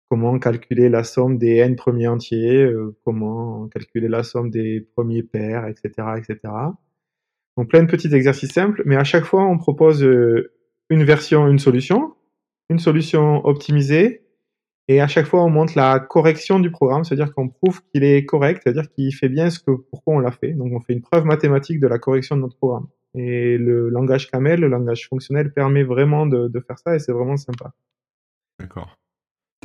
comment 0.09 0.39
calculer 0.39 0.89
la 0.89 1.05
somme 1.05 1.39
des 1.39 1.57
n 1.57 1.77
premiers 1.77 2.09
entiers, 2.09 2.63
euh, 2.63 2.97
comment 3.05 3.69
calculer 3.69 4.09
la 4.09 4.23
somme 4.23 4.51
des 4.51 4.81
premiers 4.95 5.23
pairs, 5.23 5.67
etc., 5.67 5.91
etc. 6.17 6.39
Donc 7.57 7.69
plein 7.69 7.83
de 7.83 7.91
petits 7.91 8.15
exercices 8.15 8.53
simples, 8.53 8.83
mais 8.85 8.97
à 8.97 9.05
chaque 9.05 9.25
fois 9.25 9.45
on 9.45 9.59
propose 9.59 10.05
euh, 10.05 10.53
une 10.91 11.05
version, 11.05 11.49
une 11.49 11.59
solution, 11.59 12.15
une 12.71 12.79
solution 12.79 13.45
optimisée, 13.47 14.23
et 14.89 15.01
à 15.01 15.09
chaque 15.09 15.27
fois 15.27 15.43
on 15.43 15.51
montre 15.51 15.73
la 15.77 15.99
correction 15.99 16.61
du 16.61 16.71
programme, 16.71 17.05
c'est-à-dire 17.05 17.35
qu'on 17.35 17.49
prouve 17.49 17.83
qu'il 17.93 18.05
est 18.05 18.25
correct, 18.25 18.61
c'est-à-dire 18.63 18.89
qu'il 18.93 19.13
fait 19.15 19.29
bien 19.29 19.51
ce 19.51 19.59
que 19.59 19.73
pourquoi 19.73 20.15
on 20.15 20.19
l'a 20.21 20.31
fait. 20.31 20.53
Donc 20.53 20.73
on 20.73 20.81
fait 20.81 20.93
une 20.93 21.03
preuve 21.03 21.25
mathématique 21.25 21.81
de 21.81 21.89
la 21.89 21.99
correction 21.99 22.37
de 22.37 22.43
notre 22.43 22.57
programme. 22.57 22.87
Et 23.15 23.57
le 23.57 23.89
langage 23.89 24.31
Camel, 24.31 24.61
le 24.61 24.69
langage 24.69 25.09
fonctionnel, 25.09 25.53
permet 25.53 25.83
vraiment 25.83 26.27
de, 26.27 26.49
de 26.49 26.61
faire 26.61 26.79
ça, 26.79 26.95
et 26.95 26.99
c'est 26.99 27.13
vraiment 27.13 27.37
sympa. 27.37 27.73
D'accord. 28.61 28.97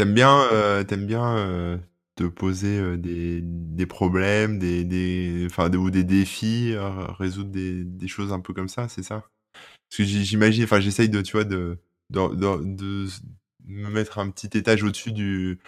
T'aimes 0.01 0.15
bien, 0.15 0.41
euh, 0.51 0.83
t'aimes 0.83 1.05
bien 1.05 1.37
euh, 1.37 1.77
te 2.15 2.23
poser 2.23 2.79
euh, 2.79 2.97
des, 2.97 3.39
des 3.43 3.85
problèmes, 3.85 4.57
des, 4.57 5.45
enfin, 5.45 5.71
ou 5.75 5.91
des 5.91 6.03
défis, 6.03 6.73
résoudre 7.19 7.51
des, 7.51 7.83
des 7.83 8.07
choses 8.07 8.33
un 8.33 8.39
peu 8.39 8.51
comme 8.51 8.67
ça, 8.67 8.87
c'est 8.89 9.03
ça? 9.03 9.29
Parce 9.89 9.97
que 9.97 10.03
j'imagine, 10.05 10.63
enfin, 10.63 10.79
j'essaye 10.79 11.09
de, 11.09 11.21
tu 11.21 11.33
vois, 11.33 11.43
de, 11.43 11.77
de, 12.09 12.63
de, 12.63 13.07
me 13.67 13.89
mettre 13.91 14.17
un 14.17 14.31
petit 14.31 14.57
étage 14.57 14.83
au-dessus 14.83 15.11
du, 15.11 15.59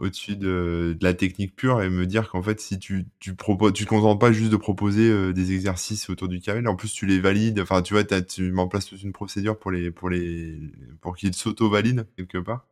au-dessus 0.00 0.36
de, 0.36 0.98
la 1.00 1.14
technique 1.14 1.54
pure 1.54 1.82
et 1.82 1.90
me 1.90 2.06
dire 2.06 2.30
qu'en 2.30 2.42
fait, 2.42 2.60
si 2.60 2.80
tu, 2.80 3.06
tu 3.20 3.36
proposes, 3.36 3.74
tu 3.74 3.84
te 3.84 3.90
contentes 3.90 4.20
pas 4.20 4.32
juste 4.32 4.50
de 4.50 4.56
proposer 4.56 5.32
des 5.32 5.52
exercices 5.52 6.10
autour 6.10 6.28
du 6.28 6.40
camel, 6.40 6.66
en 6.68 6.76
plus 6.76 6.92
tu 6.92 7.06
les 7.06 7.20
valides, 7.20 7.60
enfin, 7.60 7.82
tu 7.82 7.94
vois, 7.94 8.04
tu 8.04 8.50
mets 8.50 8.62
en 8.62 8.68
place 8.68 8.86
toute 8.86 9.04
une 9.04 9.12
procédure 9.12 9.58
pour 9.58 9.70
les, 9.70 9.92
pour 9.92 10.10
les, 10.10 10.58
pour 11.00 11.16
qu'ils 11.16 11.34
s'auto-valident 11.34 12.06
quelque 12.16 12.38
part. 12.38 12.66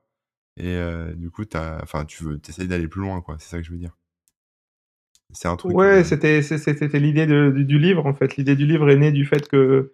Et 0.57 0.75
euh, 0.77 1.15
du 1.15 1.31
coup, 1.31 1.45
t'as, 1.45 1.83
enfin, 1.83 2.05
tu 2.05 2.25
veux, 2.25 2.39
t'essayes 2.39 2.69
d'aller 2.69 2.89
plus 2.89 3.01
loin, 3.01 3.21
quoi. 3.23 3.37
C'est 3.39 3.49
ça 3.49 3.59
que 3.59 3.65
je 3.65 3.71
veux 3.71 3.79
dire. 3.79 3.97
C'est 5.33 5.49
un 5.49 5.57
truc. 5.57 5.77
Ouais, 5.77 6.03
c'était 6.03 6.43
c'était 6.43 6.99
l'idée 6.99 7.25
du, 7.27 7.65
du 7.65 7.79
livre 7.79 8.05
en 8.05 8.15
fait. 8.15 8.37
L'idée 8.37 8.57
du 8.57 8.67
livre 8.67 8.91
est 8.91 8.97
née 8.97 9.13
du 9.13 9.25
fait 9.25 9.49
que 9.49 9.93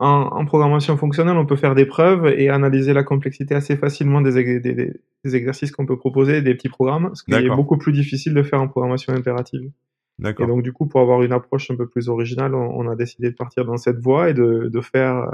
en, 0.00 0.08
en 0.32 0.44
programmation 0.44 0.96
fonctionnelle, 0.96 1.36
on 1.36 1.46
peut 1.46 1.54
faire 1.54 1.76
des 1.76 1.86
preuves 1.86 2.26
et 2.26 2.48
analyser 2.48 2.92
la 2.92 3.04
complexité 3.04 3.54
assez 3.54 3.76
facilement 3.76 4.20
des, 4.20 4.36
ex- 4.36 4.60
des, 4.60 4.74
des- 4.74 5.00
des 5.24 5.36
exercices 5.36 5.70
qu'on 5.70 5.86
peut 5.86 5.96
proposer, 5.96 6.42
des 6.42 6.54
petits 6.56 6.68
programmes, 6.68 7.14
ce 7.14 7.22
qui 7.22 7.30
est 7.32 7.48
beaucoup 7.56 7.78
plus 7.78 7.92
difficile 7.92 8.34
de 8.34 8.42
faire 8.42 8.60
en 8.60 8.66
programmation 8.66 9.12
impérative. 9.14 9.62
Et 9.62 10.22
D'accord. 10.22 10.48
donc 10.48 10.62
du 10.62 10.72
coup, 10.72 10.86
pour 10.86 11.00
avoir 11.00 11.22
une 11.22 11.32
approche 11.32 11.70
un 11.70 11.76
peu 11.76 11.86
plus 11.88 12.08
originale, 12.08 12.54
on, 12.56 12.80
on 12.80 12.88
a 12.90 12.96
décidé 12.96 13.30
de 13.30 13.36
partir 13.36 13.64
dans 13.64 13.76
cette 13.76 14.00
voie 14.00 14.30
et 14.30 14.34
de, 14.34 14.68
de 14.68 14.80
faire 14.80 15.30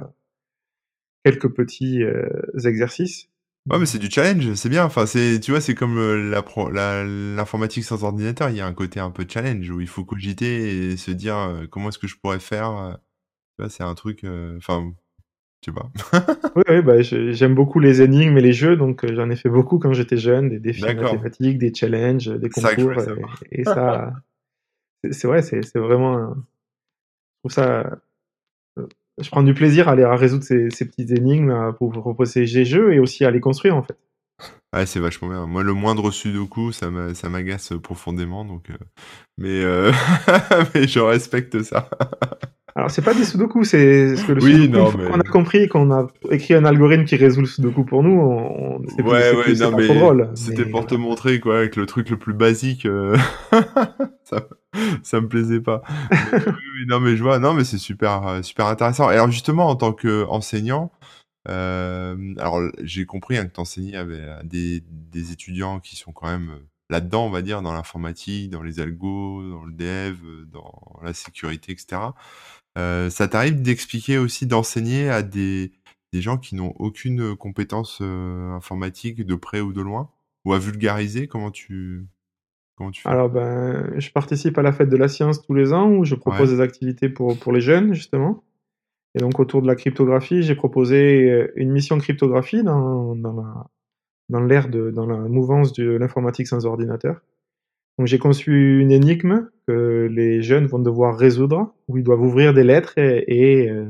quelques 1.25 1.49
petits 1.49 2.03
euh, 2.03 2.29
exercices. 2.65 3.29
Ouais, 3.69 3.79
mais 3.79 3.87
c'est 3.87 3.99
du 3.99 4.11
challenge, 4.11 4.55
c'est 4.55 4.69
bien. 4.69 4.85
Enfin, 4.85 5.07
c'est, 5.07 5.39
tu 5.41 5.51
vois, 5.53 5.61
c'est 5.61 5.75
comme 5.75 5.99
euh, 5.99 6.29
la 6.31 6.43
pro- 6.43 6.71
la- 6.71 7.05
l'informatique 7.05 7.85
sans 7.85 8.03
ordinateur. 8.05 8.49
Il 8.51 8.57
y 8.57 8.61
a 8.61 8.67
un 8.67 8.73
côté 8.73 9.01
un 9.01 9.11
peu 9.11 9.27
challenge 9.29 9.69
où 9.71 9.81
il 9.81 9.87
faut 9.87 10.05
cogiter 10.05 10.91
et 10.93 10.97
se 10.97 11.11
dire 11.11 11.37
euh, 11.37 11.67
comment 11.67 11.91
est-ce 11.91 11.99
que 11.99 12.07
je 12.09 12.17
pourrais 12.17 12.41
faire. 12.41 12.71
euh, 12.77 12.93
tu 12.95 13.63
vois, 13.63 13.71
c'est 13.71 13.85
un 13.85 13.95
truc. 13.95 14.25
euh, 14.25 14.57
Enfin, 14.59 14.93
je 15.65 15.73
sais 15.73 15.75
pas. 15.77 15.91
Oui, 16.57 16.63
oui, 16.69 16.83
bah, 16.83 17.01
je- 17.03 17.31
j'aime 17.33 17.55
beaucoup 17.55 17.79
les 17.79 18.03
énigmes 18.03 18.37
et 18.39 18.41
les 18.41 18.53
jeux, 18.53 18.77
donc 18.77 19.05
euh, 19.05 19.15
j'en 19.15 19.31
ai 19.31 19.37
fait 19.37 19.49
beaucoup 19.49 19.79
quand 19.79 19.93
j'étais 19.93 20.17
jeune, 20.17 20.49
des 20.49 20.59
défis 20.59 20.91
D'accord. 20.91 20.93
mathématiques, 20.93 21.59
des 21.59 21.73
challenges, 21.73 22.27
des 22.29 22.51
C'est 22.51 22.61
ça 22.61 22.75
que 22.75 22.81
je 22.81 22.85
concours, 22.85 22.87
voulais 22.87 22.99
et, 23.03 23.31
savoir. 23.39 23.41
et 23.53 23.65
ça, 23.65 24.13
c'est 25.05 25.13
c'est 25.15 25.29
vrai, 25.29 25.43
c'est 25.43 25.63
c'est 25.63 25.79
vraiment, 25.81 26.17
un- 26.19 26.35
je 26.37 27.49
trouve 27.49 27.53
ça, 27.53 28.01
je 29.19 29.29
prends 29.31 29.43
du 29.43 29.55
plaisir 29.55 29.89
à 29.89 29.93
aller 29.93 30.05
à 30.05 30.17
résoudre 30.17 30.45
ces, 30.45 30.69
petites 30.69 31.11
énigmes, 31.11 31.51
à 31.51 31.73
pouvoir 31.73 32.01
proposer 32.01 32.45
des 32.45 32.65
jeux 32.65 32.93
et 32.93 32.99
aussi 32.99 33.25
à 33.25 33.31
les 33.31 33.41
construire 33.41 33.77
en 33.77 33.83
fait. 33.83 33.97
Ouais, 34.73 34.87
c'est 34.87 35.01
vachement 35.01 35.29
bien. 35.29 35.47
Moi, 35.47 35.63
le 35.63 35.75
moindre 35.75 36.11
sudoku, 36.11 36.73
ça 36.73 36.91
m'agace 36.91 37.73
profondément. 37.83 38.45
Donc, 38.45 38.71
euh, 38.71 38.79
mais, 39.37 39.65
euh, 39.65 39.93
mais 40.75 40.87
je 40.87 41.01
respecte 41.01 41.63
ça. 41.63 41.91
Alors 42.77 42.91
c'est 42.91 43.03
pas 43.03 43.15
des 43.15 43.25
sudoku, 43.25 43.65
c'est 43.65 44.17
ce 44.17 44.25
que 44.25 44.33
le 44.33 44.43
Oui, 44.43 44.63
sudoku, 44.65 44.97
mais- 44.99 45.05
qu'on 45.11 45.21
a 45.21 45.23
compris 45.25 45.69
qu'on 45.69 45.91
a 45.93 46.07
écrit 46.31 46.55
un 46.55 46.65
algorithme 46.65 47.05
qui 47.05 47.17
résout 47.17 47.41
le 47.41 47.47
sudoku 47.47 47.85
pour 47.85 48.03
nous, 48.03 48.19
on, 48.21 48.81
plus, 48.81 49.03
Ouais, 49.03 49.23
c'est 49.23 49.37
ouais, 49.37 49.43
plus- 49.43 49.57
c'est 49.57 49.65
non, 49.65 49.71
pas 49.73 49.77
mais 49.79 49.87
trop 49.87 49.95
drôle. 49.99 50.31
c'était 50.35 50.65
mais 50.65 50.71
pour 50.71 50.87
te 50.87 50.95
montrer, 50.95 51.41
quoi, 51.41 51.59
avec 51.59 51.77
le 51.77 51.87
truc 51.87 52.11
le 52.11 52.19
plus 52.19 52.35
basique, 52.35 52.87
euh, 52.87 53.17
ça, 54.25 54.47
ça 55.03 55.21
me 55.21 55.29
plaisait 55.29 55.61
pas. 55.61 55.83
Mais 56.11 56.17
oui, 56.47 56.87
non, 56.89 57.01
mais 57.01 57.17
je 57.17 57.23
vois, 57.23 57.39
non, 57.39 57.55
mais 57.55 57.65
c'est 57.65 57.79
super, 57.79 58.27
euh, 58.27 58.43
super 58.43 58.67
intéressant. 58.67 59.11
Et 59.11 59.15
alors, 59.15 59.31
justement, 59.31 59.69
en 59.69 59.77
tant 59.77 59.93
qu'enseignant, 59.93 60.93
euh, 61.49 62.17
alors, 62.39 62.61
j'ai 62.83 63.07
compris 63.07 63.37
hein, 63.39 63.47
que 63.47 63.53
t'enseignais 63.53 63.97
avec 63.97 64.21
à 64.21 64.43
des, 64.45 64.83
des 64.91 65.33
étudiants 65.33 65.81
qui 65.81 65.97
sont 65.97 66.13
quand 66.13 66.27
même 66.29 66.51
euh, 66.51 66.67
là-dedans, 66.91 67.27
on 67.27 67.31
va 67.31 67.43
dire, 67.43 67.63
dans 67.63 67.73
l'informatique, 67.73 68.51
dans 68.51 68.63
les 68.63 68.79
algos, 68.81 69.43
dans 69.51 69.65
le 69.65 69.73
dev, 69.73 70.17
euh, 70.25 70.47
dans 70.53 71.01
la 71.03 71.15
sécurité, 71.15 71.73
etc. 71.73 72.01
Euh, 72.79 73.11
ça 73.11 73.29
t'arrive 73.29 73.63
d'expliquer 73.63 74.19
aussi, 74.19 74.47
d'enseigner 74.47 75.09
à 75.09 75.23
des, 75.23 75.73
des 76.13 76.21
gens 76.23 76.39
qui 76.39 76.55
n'ont 76.55 76.73
aucune 76.79 77.37
compétence 77.37 77.99
euh, 78.01 78.53
informatique 78.53 79.25
de 79.27 79.35
près 79.35 79.61
ou 79.61 79.73
de 79.73 79.81
loin? 79.81 80.11
Ou 80.47 80.55
à 80.55 80.59
vulgariser 80.59 81.27
comment 81.27 81.51
tu 81.51 82.07
comment 82.77 82.91
tu 82.91 83.03
fais? 83.03 83.09
Alors 83.11 83.29
ben, 83.29 83.93
je 83.99 84.11
participe 84.11 84.57
à 84.57 84.63
la 84.63 84.73
fête 84.73 84.89
de 84.89 84.97
la 84.97 85.09
science 85.09 85.43
tous 85.43 85.53
les 85.53 85.73
ans 85.75 85.91
où 85.91 86.05
je 86.05 86.15
propose 86.15 86.51
Ouais. 86.51 86.57
des 86.57 86.61
activités 86.63 87.09
pour, 87.11 87.39
pour 87.39 87.53
les 87.53 87.61
jeunes 87.61 87.93
justement. 87.93 88.43
Et 89.15 89.19
donc 89.19 89.39
autour 89.41 89.61
de 89.61 89.67
la 89.67 89.75
cryptographie, 89.75 90.43
j'ai 90.43 90.55
proposé 90.55 91.51
une 91.57 91.73
mission 91.73 91.99
cryptographie 91.99 92.63
dans, 92.63 93.15
dans 93.17 93.35
la 93.35 93.67
dans 94.31 94.41
l'ère 94.41 94.69
de 94.69 94.91
dans 94.91 95.07
la 95.07 95.19
mouvance 95.19 95.73
de 95.75 95.91
l'informatique 95.91 96.47
sans 96.47 96.65
ordinateur. 96.65 97.21
Donc 97.99 98.07
j'ai 98.07 98.19
conçu 98.19 98.81
une 98.81 98.93
énigme 98.93 99.49
que 99.67 100.09
les 100.11 100.43
jeunes 100.43 100.67
vont 100.67 100.79
devoir 100.79 101.17
résoudre 101.17 101.75
où 101.89 101.99
ils 101.99 102.05
doivent 102.05 102.23
ouvrir 102.23 102.55
des 102.55 102.65
lettres 102.65 102.97
et, 102.97 103.25
et, 103.27 103.71
euh, 103.71 103.87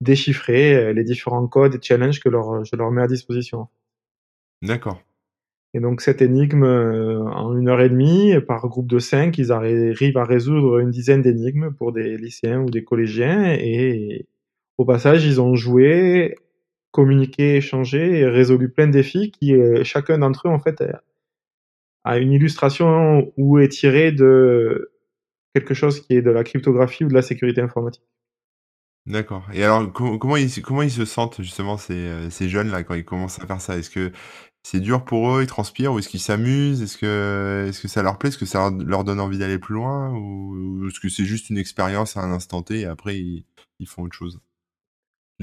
déchiffrer 0.00 0.74
euh, 0.74 0.92
les 0.92 1.04
différents 1.04 1.46
codes 1.46 1.74
et 1.74 1.78
challenges 1.80 2.20
que 2.20 2.28
leur, 2.28 2.64
je 2.64 2.76
leur 2.76 2.90
mets 2.90 3.02
à 3.02 3.06
disposition. 3.06 3.68
D'accord. 4.62 5.00
Et 5.74 5.80
donc 5.80 6.00
cette 6.00 6.22
énigme, 6.22 6.64
euh, 6.64 7.20
en 7.20 7.56
une 7.56 7.68
heure 7.68 7.80
et 7.80 7.90
demie, 7.90 8.32
par 8.46 8.66
groupe 8.66 8.86
de 8.86 8.98
cinq, 8.98 9.36
ils 9.38 9.52
arrivent 9.52 10.16
à 10.16 10.24
résoudre 10.24 10.78
une 10.78 10.90
dizaine 10.90 11.22
d'énigmes 11.22 11.70
pour 11.72 11.92
des 11.92 12.16
lycéens 12.16 12.60
ou 12.60 12.70
des 12.70 12.82
collégiens. 12.82 13.52
Et 13.52 14.26
au 14.78 14.84
passage, 14.84 15.24
ils 15.26 15.40
ont 15.40 15.54
joué, 15.54 16.34
communiqué, 16.92 17.56
échangé 17.56 18.20
et 18.20 18.26
résolu 18.26 18.70
plein 18.70 18.86
de 18.86 18.92
défis 18.92 19.30
qui, 19.30 19.54
euh, 19.54 19.84
chacun 19.84 20.18
d'entre 20.18 20.48
eux, 20.48 20.50
en 20.50 20.58
fait, 20.58 20.82
a 22.06 22.18
une 22.18 22.32
illustration 22.32 23.32
où 23.36 23.58
est 23.58 23.68
tiré 23.68 24.12
de 24.12 24.92
quelque 25.54 25.74
chose 25.74 26.00
qui 26.00 26.14
est 26.14 26.22
de 26.22 26.30
la 26.30 26.44
cryptographie 26.44 27.04
ou 27.04 27.08
de 27.08 27.14
la 27.14 27.22
sécurité 27.22 27.60
informatique. 27.60 28.04
D'accord. 29.06 29.46
Et 29.52 29.62
alors 29.62 29.92
co- 29.92 30.18
comment 30.18 30.36
ils 30.36 30.50
comment 30.62 30.82
ils 30.82 30.90
se 30.90 31.04
sentent 31.04 31.40
justement 31.40 31.76
ces 31.78 31.94
euh, 31.94 32.30
ces 32.30 32.48
jeunes 32.48 32.70
là 32.70 32.82
quand 32.82 32.94
ils 32.94 33.04
commencent 33.04 33.38
à 33.38 33.46
faire 33.46 33.60
ça? 33.60 33.78
Est-ce 33.78 33.90
que 33.90 34.10
c'est 34.64 34.80
dur 34.80 35.04
pour 35.04 35.30
eux, 35.32 35.42
ils 35.44 35.46
transpirent 35.46 35.92
ou 35.92 36.00
est-ce 36.00 36.08
qu'ils 36.08 36.20
s'amusent? 36.20 36.82
Est-ce 36.82 36.98
que 36.98 37.66
est-ce 37.68 37.80
que 37.80 37.86
ça 37.88 38.02
leur 38.02 38.18
plaît? 38.18 38.30
Est-ce 38.30 38.38
que 38.38 38.46
ça 38.46 38.70
leur, 38.84 39.04
donne 39.04 39.20
envie 39.20 39.38
d'aller 39.38 39.58
plus 39.60 39.74
loin? 39.74 40.10
Ou, 40.12 40.88
est-ce 40.88 40.98
que 40.98 41.08
c'est 41.08 41.24
juste 41.24 41.50
une 41.50 41.58
expérience 41.58 42.16
à 42.16 42.20
un 42.22 42.32
instant 42.32 42.62
T 42.62 42.80
et 42.80 42.86
après 42.86 43.16
ils, 43.18 43.44
font 43.86 44.02
autre 44.02 44.16
chose? 44.16 44.40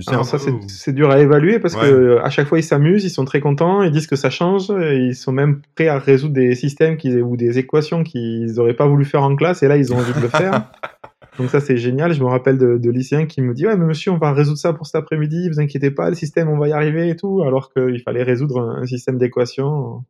Alors 0.08 0.26
ça, 0.26 0.38
peu 0.40 0.52
c'est 0.68 0.94
dur 0.94 1.12
à 1.12 1.20
évaluer 1.20 1.60
parce 1.60 1.76
Ouais. 1.76 1.82
que 1.82 2.18
à 2.24 2.30
chaque 2.32 2.48
fois, 2.48 2.58
ils 2.58 2.64
s'amusent, 2.64 3.04
ils 3.04 3.12
sont 3.12 3.26
très 3.26 3.40
contents, 3.42 3.84
ils 3.84 3.92
disent 3.92 4.08
que 4.08 4.16
ça 4.16 4.32
change, 4.32 4.70
ils 4.70 5.16
sont 5.16 5.32
même 5.32 5.62
prêts 5.76 5.88
à 5.88 6.00
résoudre 6.00 6.34
des 6.34 6.56
systèmes 6.56 6.98
ou 7.24 7.38
des 7.38 7.60
équations 7.60 8.04
qu'ils 8.04 8.54
n'auraient 8.56 8.76
pas 8.76 8.88
voulu 8.88 9.06
faire 9.06 9.22
en 9.22 9.36
classe, 9.36 9.62
et 9.62 9.68
là, 9.68 9.78
ils 9.78 9.94
ont 9.94 9.98
envie 9.98 10.14
de 10.14 10.20
le 10.20 10.30
faire. 10.30 10.72
Donc 11.40 11.50
ça, 11.50 11.60
c'est 11.60 11.78
génial. 11.78 12.14
Je 12.14 12.22
me 12.24 12.28
rappelle 12.28 12.58
de, 12.60 12.78
de 12.78 12.90
lycéens 12.92 13.26
qui 13.26 13.42
me 13.42 13.54
disent 13.54 13.66
ouais, 13.66 13.78
mais 13.78 13.86
monsieur, 13.86 14.12
on 14.12 14.18
va 14.18 14.34
résoudre 14.34 14.58
ça 14.60 14.72
pour 14.74 14.86
cet 14.86 14.96
après-midi. 14.96 15.50
Vous 15.50 15.60
inquiétez 15.60 15.90
pas, 15.92 16.10
le 16.10 16.16
système, 16.16 16.48
on 16.50 16.58
va 16.60 16.68
y 16.68 16.72
arriver 16.74 17.10
et 17.10 17.16
tout. 17.16 17.42
Alors 17.44 17.72
qu'il 17.74 18.00
fallait 18.02 18.22
résoudre 18.24 18.60
un, 18.62 18.82
un 18.82 18.86
système 18.86 19.18
d'équations 19.18 20.04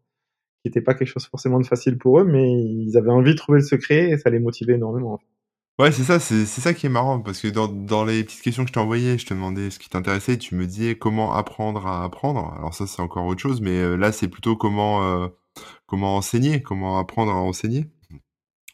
qui 0.61 0.69
n'était 0.69 0.81
pas 0.81 0.93
quelque 0.93 1.07
chose 1.09 1.25
forcément 1.25 1.59
de 1.59 1.65
facile 1.65 1.97
pour 1.97 2.19
eux, 2.19 2.25
mais 2.25 2.49
ils 2.51 2.97
avaient 2.97 3.09
envie 3.11 3.31
de 3.31 3.37
trouver 3.37 3.59
le 3.59 3.65
secret 3.65 4.09
et 4.11 4.17
ça 4.17 4.29
les 4.29 4.39
motivait 4.39 4.73
énormément. 4.75 5.19
Ouais, 5.79 5.91
c'est 5.91 6.03
ça, 6.03 6.19
c'est 6.19 6.45
c'est 6.45 6.61
ça 6.61 6.73
qui 6.75 6.85
est 6.85 6.89
marrant 6.89 7.19
parce 7.19 7.39
que 7.41 7.47
dans, 7.47 7.67
dans 7.67 8.05
les 8.05 8.23
petites 8.23 8.41
questions 8.43 8.63
que 8.63 8.67
je 8.69 8.73
t'ai 8.73 8.79
envoyées, 8.79 9.17
je 9.17 9.25
te 9.25 9.33
demandais 9.33 9.71
ce 9.71 9.79
qui 9.79 9.89
t'intéressait, 9.89 10.37
tu 10.37 10.53
me 10.55 10.67
disais 10.67 10.95
comment 10.97 11.33
apprendre 11.33 11.87
à 11.87 12.03
apprendre. 12.03 12.53
Alors 12.57 12.75
ça, 12.75 12.85
c'est 12.85 13.01
encore 13.01 13.25
autre 13.25 13.41
chose, 13.41 13.59
mais 13.59 13.71
euh, 13.79 13.95
là, 13.97 14.11
c'est 14.11 14.27
plutôt 14.27 14.55
comment 14.55 15.03
euh, 15.03 15.27
comment 15.87 16.17
enseigner, 16.17 16.61
comment 16.63 16.99
apprendre 16.99 17.31
à 17.33 17.35
enseigner. 17.37 17.87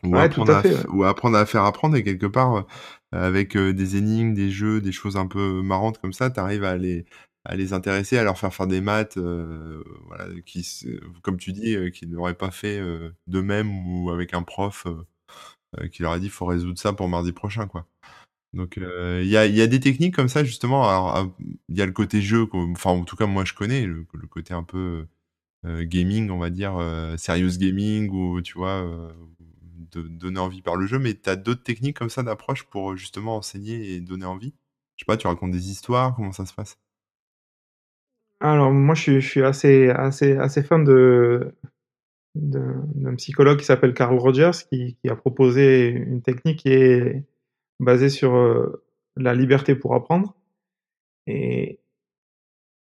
Ou 0.04 0.18
Ouais, 0.18 0.30
tout 0.30 0.44
apprendre 0.44 0.54
à 0.54 0.64
fait, 0.64 0.74
ouais. 0.76 0.86
ou 0.90 1.04
apprendre 1.06 1.38
à 1.38 1.46
faire 1.46 1.64
apprendre 1.66 1.96
et 1.98 2.04
quelque 2.04 2.26
part, 2.28 2.58
heu, 2.60 2.66
avec, 3.14 3.56
heu, 3.58 3.74
des 3.74 3.98
énigmes, 3.98 4.34
des 4.34 4.50
jeux, 4.52 4.82
des 4.82 4.92
choses 4.94 5.18
un 5.18 5.28
peu 5.28 5.62
marrantes 5.64 6.00
comme 6.00 6.14
ça, 6.14 6.32
tu 6.32 6.40
arrives 6.40 6.64
à 6.66 6.78
les 6.78 7.06
à 7.46 7.56
les 7.56 7.74
intéresser, 7.74 8.18
à 8.18 8.24
leur 8.24 8.38
faire 8.38 8.54
faire 8.54 8.68
des 8.68 8.82
maths, 8.82 9.18
heu, 9.18 9.84
voilà, 10.08 10.26
qui 10.46 10.68
comme 11.24 11.38
tu 11.38 11.54
dis, 11.54 11.76
heu, 11.76 11.90
qu'ils 11.92 12.10
n'auraient 12.12 12.36
pas 12.36 12.52
fait, 12.52 12.80
heu, 12.80 13.16
d'eux-mêmes 13.28 13.72
ou 13.88 14.12
avec 14.12 14.34
un 14.34 14.44
prof, 14.44 14.88
qui 15.92 16.04
leur 16.04 16.14
a 16.14 16.20
dit: 16.20 16.30
«Faut 16.30 16.46
résoudre 16.46 16.80
ça 16.80 16.94
pour 16.94 17.08
mardi 17.10 17.32
prochain», 17.34 17.68
quoi. 17.68 17.88
Donc 18.54 18.78
heu, 18.80 19.22
il 19.24 19.30
y 19.30 19.38
a 19.38 19.48
y 19.48 19.62
a 19.62 19.68
des 19.68 19.80
techniques 19.82 20.16
comme 20.16 20.30
ça 20.30 20.44
justement, 20.46 20.86
ah, 20.90 21.28
il 21.70 21.78
y 21.78 21.82
a 21.84 21.88
le 21.88 21.92
côté 21.94 22.22
jeu 22.22 22.48
enfin, 22.54 22.92
en 22.92 23.04
tout 23.06 23.16
cas, 23.18 23.28
moi, 23.28 23.46
je 23.46 23.54
connais 23.56 23.86
le 23.88 24.06
côté 24.30 24.54
un 24.56 24.64
peu, 24.64 25.08
heu 25.66 25.84
gaming, 25.86 26.30
on 26.32 26.40
va 26.40 26.50
dire, 26.52 26.74
serious 27.18 27.58
gaming 27.60 28.10
ou 28.12 28.42
tu 28.42 28.56
vois, 28.58 28.88
donner 29.94 30.40
envie 30.42 30.62
par 30.64 30.76
le 30.78 30.88
jeu, 30.88 31.00
mais 31.00 31.16
tu 31.16 31.30
as 31.30 31.36
d'autres 31.38 31.64
techniques 31.64 31.98
comme 32.00 32.10
ça 32.12 32.24
d'approche 32.24 32.64
pour, 32.66 32.98
justement 32.98 33.38
enseigner 33.38 33.94
et 33.96 34.02
donner 34.02 34.26
envie? 34.28 34.54
Je 34.98 35.04
sais 35.04 35.08
pas, 35.08 35.18
tu 35.18 35.28
racontes 35.28 35.52
des 35.52 35.72
histoires? 35.72 36.16
Comment 36.16 36.32
ça 36.34 36.46
se 36.48 36.54
passe? 36.56 36.76
Alors 38.42 38.72
moi, 38.72 38.96
je 38.96 39.02
suis 39.02 39.22
je 39.22 39.28
suis 39.30 39.44
assez 39.44 39.90
assez 39.90 40.38
assez 40.38 40.64
fan 40.64 40.86
de 40.86 41.54
d'un 42.36 43.16
psychologue 43.18 43.60
qui 43.60 43.66
s'appelle 43.66 43.94
Carl 43.94 44.18
Rogers, 44.18 44.52
qui 44.70 44.96
qui 45.02 45.10
a 45.10 45.16
proposé 45.16 45.90
une 45.90 46.22
technique 46.22 46.60
qui 46.60 46.70
est 46.70 47.24
basée 47.80 48.10
sur, 48.10 48.36
heu, 48.36 48.84
la 49.18 49.34
liberté 49.36 49.76
pour 49.76 49.96
apprendre. 49.96 50.36
Et 51.28 51.80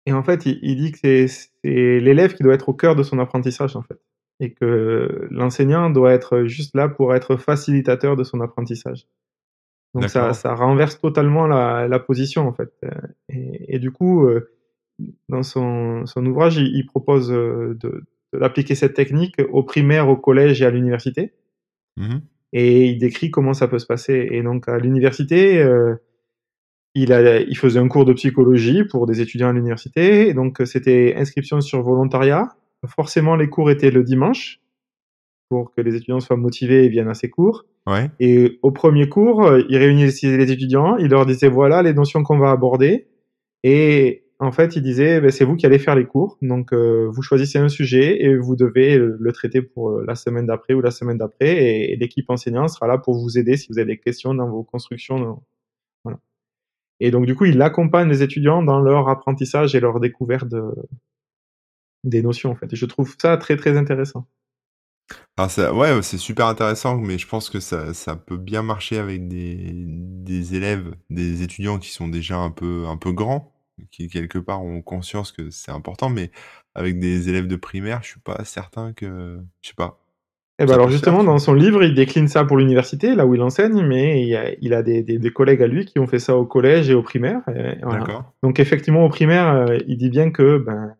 et 0.05 0.13
en 0.13 0.23
fait, 0.23 0.45
il 0.45 0.59
il 0.61 0.75
dit 0.77 0.91
que 0.91 0.97
c'est 1.27 1.49
l'élève 1.63 2.33
qui 2.35 2.43
doit 2.43 2.53
être 2.53 2.69
au 2.69 2.73
cœur 2.73 2.95
de 2.95 3.03
son 3.03 3.19
apprentissage, 3.19 3.75
en 3.75 3.81
fait. 3.83 3.99
Et 4.39 4.53
que 4.53 5.27
l'enseignant 5.31 5.89
doit 5.89 6.13
être 6.13 6.45
juste 6.45 6.75
là 6.75 6.87
pour 6.87 7.13
être 7.15 7.35
facilitateur 7.37 8.15
de 8.15 8.23
son 8.23 8.39
apprentissage. 8.41 9.05
Donc 9.95 10.09
ça 10.09 10.33
ça 10.33 10.55
renverse 10.55 10.99
totalement 11.01 11.47
la 11.47 11.87
la 11.87 11.99
position, 11.99 12.47
en 12.47 12.53
fait, 12.53 12.71
et 13.29 13.75
et 13.75 13.79
du 13.79 13.91
coup, 13.91 14.27
heu, 14.27 14.51
dans 15.29 15.43
son 15.43 16.05
son 16.07 16.25
ouvrage, 16.27 16.57
il 16.57 16.67
il 16.77 16.85
propose, 16.87 17.31
heu, 17.31 17.77
de 17.81 18.03
d'appliquer 18.33 18.75
cette 18.75 18.93
technique 18.95 19.35
au 19.51 19.63
primaire, 19.63 20.09
au 20.09 20.17
collège 20.17 20.61
et 20.61 20.65
à 20.65 20.71
l'université 20.71 21.33
Mmh 21.97 22.05
mh. 22.15 22.21
et 22.53 22.85
il 22.87 22.97
décrit 22.99 23.31
comment 23.31 23.53
ça 23.53 23.67
peut 23.67 23.79
se 23.79 23.85
passer 23.87 24.27
et 24.31 24.43
donc 24.43 24.67
à 24.69 24.77
l'université, 24.79 25.61
heu, 25.63 25.97
il 26.95 27.13
a 27.13 27.41
il 27.41 27.57
faisait 27.57 27.79
un 27.79 27.87
cours 27.89 28.05
de 28.05 28.13
psychologie 28.13 28.83
pour 28.85 29.07
des 29.07 29.21
étudiants 29.21 29.49
à 29.49 29.53
l'université 29.53 30.29
et 30.29 30.33
donc 30.35 30.61
c'était 30.65 31.15
inscription 31.17 31.61
sur 31.61 31.81
volontariat. 31.83 32.49
Forcément, 32.87 33.35
les 33.37 33.49
cours 33.49 33.71
étaient 33.71 33.91
le 33.91 34.03
dimanche 34.03 34.61
pour 35.49 35.73
que 35.73 35.81
les 35.81 35.95
étudiants 35.95 36.19
soient 36.21 36.37
motivés 36.37 36.85
et 36.85 36.89
viennent 36.89 37.09
à 37.09 37.15
ces 37.15 37.29
cours 37.29 37.65
Ouais. 37.87 38.11
et 38.19 38.59
au 38.63 38.71
1er 38.71 39.09
cours, 39.09 39.47
heu, 39.47 39.65
il 39.69 39.77
réunissait 39.77 40.37
les 40.37 40.51
étudiants, 40.51 40.97
il 40.97 41.09
leur 41.09 41.25
disait: 41.25 41.49
«Voilà 41.49 41.81
les 41.83 41.93
notions 41.93 42.23
qu'on 42.23 42.39
va 42.39 42.51
aborder» 42.51 43.07
et 43.63 44.25
en 44.39 44.51
fait, 44.53 44.75
il 44.77 44.81
disait: 44.83 45.19
«Beh, 45.21 45.31
c'est 45.31 45.45
vous 45.45 45.55
qui 45.57 45.65
allez 45.65 45.79
faire 45.79 45.95
les 45.95 46.05
cours, 46.05 46.37
donc 46.41 46.73
heu, 46.73 47.09
vous 47.11 47.21
choisissez 47.21 47.59
un 47.59 47.69
sujet 47.69 48.23
et 48.23 48.35
vous 48.37 48.55
devez, 48.55 48.97
le 48.97 49.31
traiter 49.33 49.61
pour, 49.61 49.89
heu, 49.91 50.05
la 50.07 50.15
semaine 50.15 50.45
d'après 50.47 50.73
ou 50.73 50.81
la 50.81 50.91
semaine 50.91 51.17
d'après. 51.17 51.57
Et 51.91 51.95
l'équipe 51.97 52.29
enseignante 52.29 52.69
sera 52.69 52.87
là 52.87 52.97
pour 52.97 53.19
vous 53.21 53.37
aider 53.37 53.57
si 53.57 53.67
vous 53.71 53.79
avez 53.79 53.95
des 53.95 53.99
questions 53.99 54.33
dans 54.33 54.49
vos 54.49 54.63
constructions 54.63 55.19
dans» 55.19 55.43
voilà. 56.05 56.19
Et 57.01 57.11
donc 57.11 57.25
du 57.27 57.35
coup, 57.35 57.45
il 57.45 57.61
accompagne 57.61 58.09
les 58.09 58.23
étudiants 58.23 58.63
dans 58.63 58.79
leur 58.81 59.09
apprentissage 59.09 59.75
et 59.75 59.81
leur 59.81 59.99
découverte 60.01 60.47
de 60.49 60.61
des 62.05 62.21
notions, 62.21 62.51
en 62.51 62.55
fait. 62.55 62.71
Et 62.73 62.75
je 62.77 62.85
trouve 62.85 63.15
ça 63.21 63.35
très, 63.37 63.57
très 63.57 63.77
intéressant. 63.77 64.25
Alors 65.37 65.49
ça 65.51 65.73
ouais, 65.73 66.01
c'est 66.03 66.17
super 66.17 66.47
intéressant, 66.47 66.97
mais 66.97 67.17
je 67.17 67.27
pense 67.27 67.49
que 67.49 67.59
ça 67.59 67.93
ça 67.93 68.15
peut 68.15 68.37
bien 68.37 68.61
marcher 68.61 68.97
avec 68.99 69.27
des 69.27 69.73
des 69.73 70.55
élèves, 70.55 70.93
des 71.09 71.41
étudiants 71.43 71.79
qui 71.79 71.89
sont 71.91 72.07
déjà 72.07 72.37
un 72.37 72.51
peu 72.51 72.85
un 72.87 72.97
peu 72.97 73.11
grands, 73.13 73.51
qui 73.91 74.07
quelque 74.07 74.37
part 74.39 74.63
ont 74.63 74.81
conscience 74.81 75.31
que 75.31 75.49
c'est 75.49 75.71
important, 75.71 76.09
mais 76.09 76.31
avec 76.75 76.99
des 76.99 77.29
élèves 77.29 77.47
de 77.47 77.55
primaire, 77.55 78.01
je 78.03 78.09
suis 78.09 78.19
pas 78.19 78.43
certain 78.45 78.93
que 78.93 79.39
je 79.61 79.67
sais 79.69 79.75
pas. 79.75 79.99
Bah, 80.59 80.65
Ça 80.67 80.73
alors 80.73 80.89
justement, 80.89 81.23
dans 81.23 81.39
son 81.39 81.53
livre, 81.53 81.83
il 81.83 81.93
décline 81.95 82.27
ça 82.27 82.43
pour 82.43 82.57
l'université, 82.57 83.15
là 83.15 83.25
où 83.25 83.33
il 83.33 83.41
enseigne, 83.41 83.81
mais 83.85 84.25
il 84.27 84.35
a 84.35 84.51
il 84.61 84.73
a 84.73 84.83
des 84.83 85.03
des 85.03 85.17
des 85.17 85.31
collègues 85.31 85.61
à 85.63 85.67
lui 85.67 85.85
qui 85.85 85.99
ont 85.99 86.07
fait 86.07 86.19
ça 86.19 86.35
au 86.35 86.45
collège 86.45 86.89
et 86.89 86.93
au 86.93 87.01
primaire 87.01 87.41
voilà. 87.83 88.11
Donc 88.43 88.59
effectivement, 88.59 89.05
au 89.05 89.09
primaire, 89.09 89.53
heu, 89.69 89.77
il 89.87 89.97
dit 89.97 90.09
bien 90.09 90.31
que, 90.31 90.57
ben, 90.57 90.95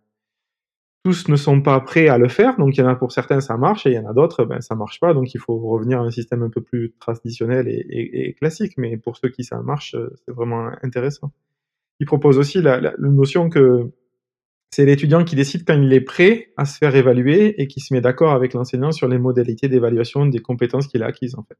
tous 1.03 1.27
ne 1.29 1.35
sont 1.35 1.61
pas 1.61 1.79
prêts 1.81 2.07
à 2.09 2.17
le 2.17 2.27
faire, 2.29 2.57
donc 2.57 2.75
il 2.77 2.81
y 2.81 2.83
en 2.83 2.87
a 2.87 2.95
pour 2.95 3.11
certains 3.11 3.39
ça 3.41 3.57
marche 3.57 3.85
et 3.85 3.91
il 3.91 3.95
y 3.95 3.99
en 3.99 4.09
a 4.09 4.13
d'autres, 4.13 4.45
ben, 4.45 4.61
ça 4.61 4.75
marche 4.75 4.99
pas, 4.99 5.13
donc 5.13 5.33
il 5.33 5.39
faut 5.39 5.57
revenir 5.59 5.99
à 5.99 6.03
un 6.03 6.11
système 6.11 6.43
un 6.43 6.49
peu 6.49 6.61
plus 6.61 6.93
traditionnel 6.99 7.67
et 7.67 7.85
et 7.89 8.29
et 8.29 8.33
classique, 8.33 8.73
mais 8.77 8.97
pour 8.97 9.17
ceux 9.17 9.29
qui 9.29 9.43
ça 9.43 9.61
marche, 9.61 9.95
heu, 9.95 10.13
c'est 10.25 10.33
vraiment 10.33 10.69
intéressant. 10.83 11.31
Il 11.99 12.05
propose 12.05 12.37
aussi 12.37 12.61
la 12.61 12.79
la 12.79 12.93
la 12.97 13.09
notion 13.09 13.49
que 13.49 13.91
c'est 14.71 14.85
l'étudiant 14.85 15.23
qui 15.25 15.35
décide 15.35 15.65
quand 15.67 15.81
il 15.81 15.93
est 15.93 16.01
prêt 16.01 16.51
à 16.57 16.65
se 16.65 16.77
faire 16.77 16.95
évaluer 16.95 17.61
et 17.61 17.67
qui 17.67 17.81
se 17.81 17.93
met 17.93 18.01
d'accord 18.01 18.33
avec 18.33 18.53
l'enseignant 18.53 18.91
sur 18.91 19.07
les 19.09 19.19
modalités 19.19 19.69
d'évaluation 19.69 20.25
des 20.27 20.39
compétences 20.39 20.87
qu'il 20.87 21.03
a 21.03 21.07
acquises, 21.07 21.35
en 21.35 21.43
fait. 21.43 21.57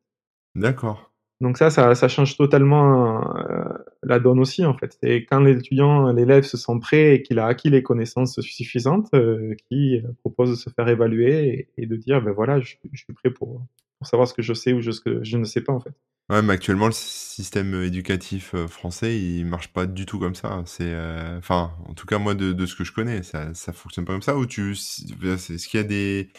D'accord. 0.56 1.12
Donc 1.42 1.58
ça 1.58 1.70
ça 1.72 1.96
ça 1.96 2.08
change 2.10 2.38
totalement, 2.38 3.22
heu, 3.38 3.64
la 4.04 4.20
donne 4.20 4.40
aussi, 4.40 4.66
en 4.66 4.76
fait 4.78 4.98
et 5.04 5.26
quand 5.26 5.40
l'étudiant, 5.42 6.12
l'élève 6.14 6.44
se 6.44 6.58
sent 6.58 6.74
prêt 6.82 7.16
et 7.16 7.24
qu'il 7.24 7.40
a 7.40 7.48
acquis 7.48 7.70
les 7.72 7.84
connaissances 7.84 8.40
suffisantes, 8.42 9.10
heu, 9.16 9.56
qui, 9.70 9.98
heu, 9.98 10.16
propose 10.22 10.52
de 10.52 10.56
se 10.56 10.70
faire 10.72 10.88
évaluer 10.90 11.70
et 11.78 11.84
et 11.84 11.88
de 11.88 11.96
dire: 11.98 12.22
«Beh, 12.24 12.32
voilà, 12.32 12.60
je 12.62 12.68
suis 12.96 13.14
prêt 13.16 13.32
pour 13.32 13.64
pour 14.00 14.08
savoir 14.08 14.28
ce 14.28 14.34
que 14.34 14.42
je 14.42 14.54
sais 14.54 14.74
ou 14.74 14.82
ce 14.82 15.02
que 15.02 15.24
je 15.24 15.38
ne 15.38 15.44
sais 15.46 15.62
pas, 15.62 15.74
en 15.74 15.80
fait». 15.80 15.94
Ouais, 16.30 16.44
mais 16.44 16.54
actuellement, 16.54 16.86
le 16.86 16.92
système, 16.92 17.74
éducatif, 17.82 18.54
heu, 18.54 18.68
français, 18.68 19.20
il 19.20 19.46
marche 19.46 19.74
pas 19.74 19.88
du 19.88 20.06
tout 20.06 20.20
comme 20.20 20.36
ça. 20.36 20.62
C'est, 20.68 20.94
heu, 20.94 21.38
enfin, 21.40 21.72
en 21.88 21.96
tout 21.96 22.06
cas, 22.06 22.20
moi, 22.20 22.36
de 22.36 22.52
de 22.54 22.66
ce 22.68 22.76
que 22.76 22.84
je 22.84 22.92
connais, 22.94 23.24
ça 23.24 23.52
ça 23.56 23.74
fonctionne 23.74 24.06
pas 24.06 24.14
comme 24.14 24.22
ça 24.22 24.38
ou 24.38 24.46
tu 24.46 24.74
est-ce 24.74 25.68
qu'il 25.68 25.80
y 25.80 25.84
a 25.84 25.84
des 25.88 26.30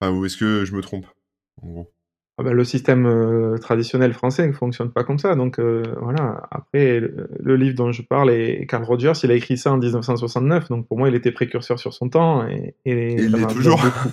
enfin, 0.00 0.12
ou 0.12 0.26
est-ce 0.26 0.36
que 0.36 0.64
je 0.66 0.74
me 0.74 0.82
trompe, 0.82 1.06
en 1.62 1.68
gros? 1.68 1.92
Ah 2.38 2.42
bah, 2.42 2.52
le 2.54 2.64
système, 2.64 3.06
heu, 3.06 3.56
traditionnel 3.60 4.14
français 4.14 4.46
ne 4.46 4.52
fonctionne 4.52 4.90
pas 4.92 5.04
comme 5.04 5.18
ça, 5.18 5.34
donc 5.34 5.58
voilà. 5.60 6.42
Après, 6.50 6.98
le 7.00 7.28
le 7.38 7.56
livre 7.56 7.74
dont 7.76 7.92
je 7.92 8.02
parle 8.02 8.30
et 8.30 8.66
Carl 8.66 8.82
Rogers, 8.84 9.12
il 9.24 9.30
a 9.30 9.34
écrit 9.34 9.58
ça 9.58 9.72
en 9.72 9.76
1969, 9.76 10.68
donc 10.68 10.86
pour 10.88 10.96
moi, 10.98 11.08
il 11.10 11.14
était 11.14 11.32
précurseur 11.32 11.78
sur 11.78 11.92
son 11.92 12.08
temps 12.08 12.46
et 12.48 12.74
Et 13.16 13.22
et 13.22 13.22
il 13.22 13.32
l'est 13.32 13.46
toujours. 13.46 13.80
beaucoup 13.80 14.10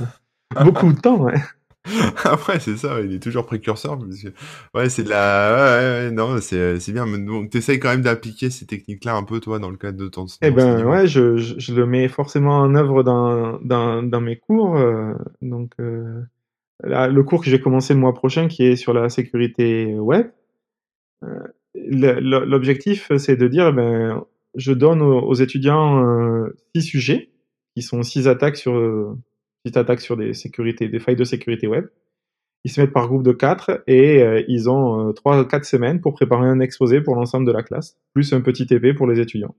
beaucoup 0.60 0.92
de 0.94 1.00
temps, 1.00 1.22
ouais. 1.24 1.36
Après, 2.24 2.60
c'est 2.60 2.78
ça, 2.78 3.02
il 3.02 3.14
est 3.14 3.20
toujours 3.20 3.46
précurseur 3.46 3.98
parce 3.98 4.22
que 4.22 4.30
ouais, 4.74 4.90
c'est 4.90 5.04
de 5.04 5.10
la 5.10 5.54
ouais, 5.54 5.86
ouais, 6.04 6.06
ouais, 6.08 6.12
non, 6.12 6.40
c'est, 6.42 6.58
heu, 6.58 6.80
c'est 6.80 6.92
bien, 6.92 7.06
mais 7.06 7.18
donc 7.20 7.50
tu 7.50 7.58
essaies 7.58 7.80
quand 7.80 7.90
même 7.90 8.02
d'appliquer 8.02 8.50
ces 8.50 8.66
techniques-là 8.66 9.16
un 9.16 9.24
peu, 9.24 9.40
toi, 9.40 9.60
dans 9.60 9.70
le 9.70 9.78
cadre 9.78 9.98
de 9.98 10.08
ton 10.08 10.26
Et 10.42 10.52
ben, 10.52 10.86
ouais, 10.86 11.08
je 11.08 11.38
je 11.38 11.56
je 11.58 11.74
le 11.74 11.86
mets 11.86 12.08
forcément 12.08 12.58
en 12.58 12.76
œuvre 12.76 13.04
dans 13.04 13.60
dans 13.62 14.04
dans 14.04 14.22
mes 14.22 14.38
cours, 14.38 14.78
heu, 14.78 15.16
donc 15.42 15.72
heu, 15.80 16.26
là, 16.84 17.08
le 17.08 17.24
cours 17.24 17.44
que 17.44 17.50
j'ai 17.50 17.62
commencé 17.62 17.94
le 17.94 18.00
mois 18.00 18.14
prochain 18.14 18.48
qui 18.48 18.64
est 18.64 18.76
sur 18.76 18.94
la 18.94 19.10
sécurité 19.10 19.96
web, 19.96 20.28
l'objectif, 21.76 23.12
c'est 23.18 23.36
de 23.38 23.48
dire, 23.48 23.74
ben, 23.74 24.24
je 24.56 24.74
donne 24.74 25.02
aux 25.02 25.20
aux 25.22 25.36
étudiants, 25.36 26.46
6 26.76 26.82
sujets 26.84 27.30
qui 27.76 27.82
sont 27.84 28.04
6 28.04 28.28
attaques 28.28 28.58
sur, 28.58 28.74
6 29.68 29.78
attaques 29.78 30.02
sur 30.02 30.18
des 30.18 30.34
sécurités 30.34 30.88
des 30.88 31.00
failles 31.00 31.16
de 31.16 31.24
sécurité 31.24 31.68
web. 31.68 31.88
Ils 32.64 32.72
se 32.72 32.82
mettent 32.82 32.94
par 32.94 33.08
groupe 33.08 33.24
de 33.24 33.32
4 33.32 33.84
et 33.88 34.22
heu, 34.22 34.44
ils 34.48 34.70
ont, 34.70 35.10
heu, 35.10 35.14
3-4 35.14 35.64
semaines 35.64 36.02
pour 36.02 36.14
préparer 36.14 36.48
un 36.48 36.60
exposé 36.60 37.02
pour 37.02 37.16
l'ensemble 37.16 37.46
de 37.46 37.52
la 37.52 37.64
classe, 37.64 37.98
plus 38.14 38.34
un 38.34 38.42
petit 38.42 38.66
TP 38.66 38.94
pour 38.96 39.08
les 39.08 39.20
étudiants. 39.20 39.56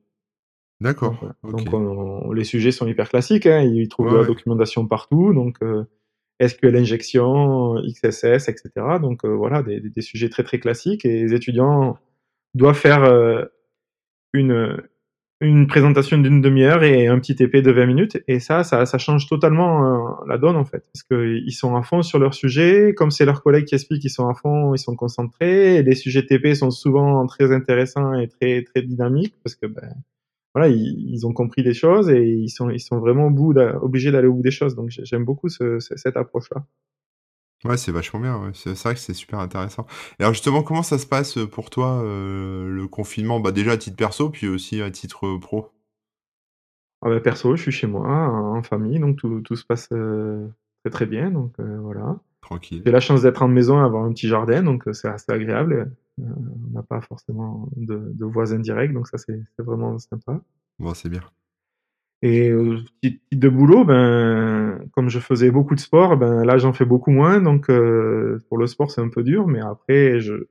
D'accord, 0.80 1.16
voilà, 1.20 1.34
donc 1.56 1.72
on 1.72 2.32
les 2.32 2.44
sujets 2.44 2.70
sont 2.70 2.86
hyper 2.86 3.08
classiques, 3.08 3.46
hein, 3.46 3.62
ils 3.62 3.88
trouvent 3.88 4.06
Ouais, 4.06 4.12
de 4.12 4.16
la 4.16 4.22
ouais. 4.22 4.28
documentation 4.28 4.86
partout, 4.86 5.32
donc 5.32 5.58
SQL 6.40 6.76
injection, 6.76 7.76
XSS 7.82 8.48
et 8.48 8.56
cetera, 8.56 8.98
donc 9.00 9.24
voilà, 9.24 9.62
des 9.62 9.80
des 9.80 10.00
sujets 10.02 10.28
très, 10.28 10.44
très 10.44 10.60
classiques 10.60 11.04
et 11.04 11.22
les 11.22 11.34
étudiants 11.34 11.98
doivent 12.54 12.76
faire, 12.78 13.02
une, 14.32 14.76
une 15.40 15.66
présentation 15.68 16.18
d'1/2 16.18 16.64
heure 16.64 16.82
et 16.84 17.06
un 17.08 17.18
petit 17.20 17.36
TP 17.36 17.62
de 17.62 17.70
20 17.72 17.86
minutes. 17.86 18.18
Et 18.28 18.40
ça 18.40 18.64
ça 18.64 18.86
ça 18.86 18.98
change 18.98 19.28
totalement, 19.28 19.84
heu, 19.84 20.26
la 20.28 20.38
donne, 20.38 20.56
en 20.56 20.64
fait, 20.64 20.84
parce 20.92 21.02
qu'ils 21.04 21.52
sont 21.54 21.76
à 21.76 21.82
fond 21.82 22.02
sur 22.02 22.18
leur 22.18 22.34
sujet, 22.34 22.92
comme 22.96 23.10
c'est 23.12 23.24
leurs 23.24 23.42
collègues 23.42 23.66
qui 23.66 23.74
expliquent, 23.76 24.04
ils 24.04 24.10
sont 24.10 24.28
à 24.28 24.34
fond, 24.34 24.74
ils 24.74 24.78
sont 24.78 24.96
concentrés. 24.96 25.82
Les 25.84 25.94
sujets 25.94 26.24
TP 26.26 26.54
sont 26.54 26.70
souvent 26.72 27.26
très 27.26 27.52
intéressants 27.52 28.14
et 28.14 28.28
très, 28.28 28.62
très 28.64 28.82
dynamiques. 28.82 29.34
Parce 29.44 29.54
que, 29.56 29.66
ben, 29.66 29.94
voilà, 30.54 30.68
ils 30.70 31.26
ont 31.26 31.32
compris 31.34 31.62
les 31.62 31.74
choses 31.74 32.10
et 32.10 32.22
ils 32.24 32.50
sont 32.50 32.70
ils 32.70 32.80
sont 32.80 32.98
vraiment 33.00 33.26
au 33.28 33.30
bout 33.30 33.54
obligés 33.82 34.12
d'aller 34.12 34.28
au 34.28 34.34
bout 34.34 34.42
des 34.42 34.50
choses, 34.52 34.74
donc 34.76 34.90
j'ai 34.90 35.04
j'aime 35.06 35.24
beaucoup 35.24 35.48
ce 35.50 35.80
ce 35.80 35.96
cette 35.96 36.16
approche-là. 36.18 36.64
Ouais, 37.64 37.76
c'est 37.76 37.90
vachement 37.90 38.20
bien. 38.20 38.52
C'est 38.54 38.72
vrai 38.78 38.94
que 38.94 39.00
c'est 39.00 39.14
super 39.14 39.40
intéressant. 39.40 39.84
Et 40.20 40.22
alors, 40.22 40.32
justement, 40.32 40.62
comment 40.62 40.84
ça 40.84 40.96
se 40.96 41.06
passe, 41.06 41.36
pour 41.50 41.70
toi, 41.70 42.02
heu, 42.04 42.68
le 42.70 42.86
confinement? 42.98 43.38
Bah, 43.38 43.52
déjà 43.52 43.72
à 43.72 43.76
titre 43.76 43.96
perso, 43.96 44.28
puis 44.28 44.48
aussi 44.48 44.82
à 44.82 44.90
titre, 44.90 45.24
heu, 45.26 45.38
pro? 45.38 45.70
Ah 47.00 47.08
bah, 47.10 47.20
perso, 47.20 47.54
je 47.54 47.62
suis 47.62 47.70
chez 47.72 47.86
moi, 47.86 48.08
en 48.08 48.62
famille, 48.62 48.98
donc 48.98 49.16
tout 49.16 49.40
tout 49.42 49.54
se 49.54 49.64
passe, 49.64 49.88
heu, 49.92 50.50
très, 50.82 50.90
très 50.90 51.06
bien, 51.06 51.30
donc 51.30 51.52
heu, 51.60 51.78
voilà. 51.80 52.18
Tranquille. 52.40 52.82
J'ai 52.84 52.90
la 52.90 52.98
chance 53.00 53.22
d'être 53.22 53.42
en 53.42 53.48
maison, 53.48 53.78
avoir 53.78 54.04
un 54.04 54.12
petit 54.12 54.26
jardin, 54.26 54.62
donc 54.64 54.82
c'est 54.92 55.08
assez 55.08 55.30
agréable. 55.30 55.92
On 56.20 56.72
n'a 56.72 56.82
pas 56.82 57.00
forcément 57.00 57.68
de 57.76 58.10
de 58.14 58.24
voisins 58.24 58.58
directs, 58.58 58.92
donc 58.92 59.06
ça, 59.06 59.16
c'est 59.18 59.40
vraiment 59.58 59.96
sympa. 60.00 60.40
Bon, 60.80 60.92
c'est 60.94 61.08
bien. 61.08 61.22
Et 62.22 62.50
heu, 62.50 62.78
titre 63.00 63.20
de 63.30 63.48
boulot, 63.48 63.84
ben, 63.84 64.80
comme 64.92 65.08
je 65.08 65.20
faisais 65.20 65.52
beaucoup 65.52 65.76
de 65.76 65.80
sport, 65.80 66.16
ben, 66.16 66.44
là, 66.44 66.58
j'en 66.58 66.72
fais 66.72 66.84
beaucoup 66.84 67.12
moins, 67.12 67.40
donc 67.40 67.66
pour 68.48 68.58
le 68.58 68.66
sport, 68.66 68.90
c'est 68.90 69.00
un 69.00 69.08
peu 69.08 69.22
dur, 69.22 69.46
mais 69.46 69.60
après 69.60 70.18
je 70.20 70.46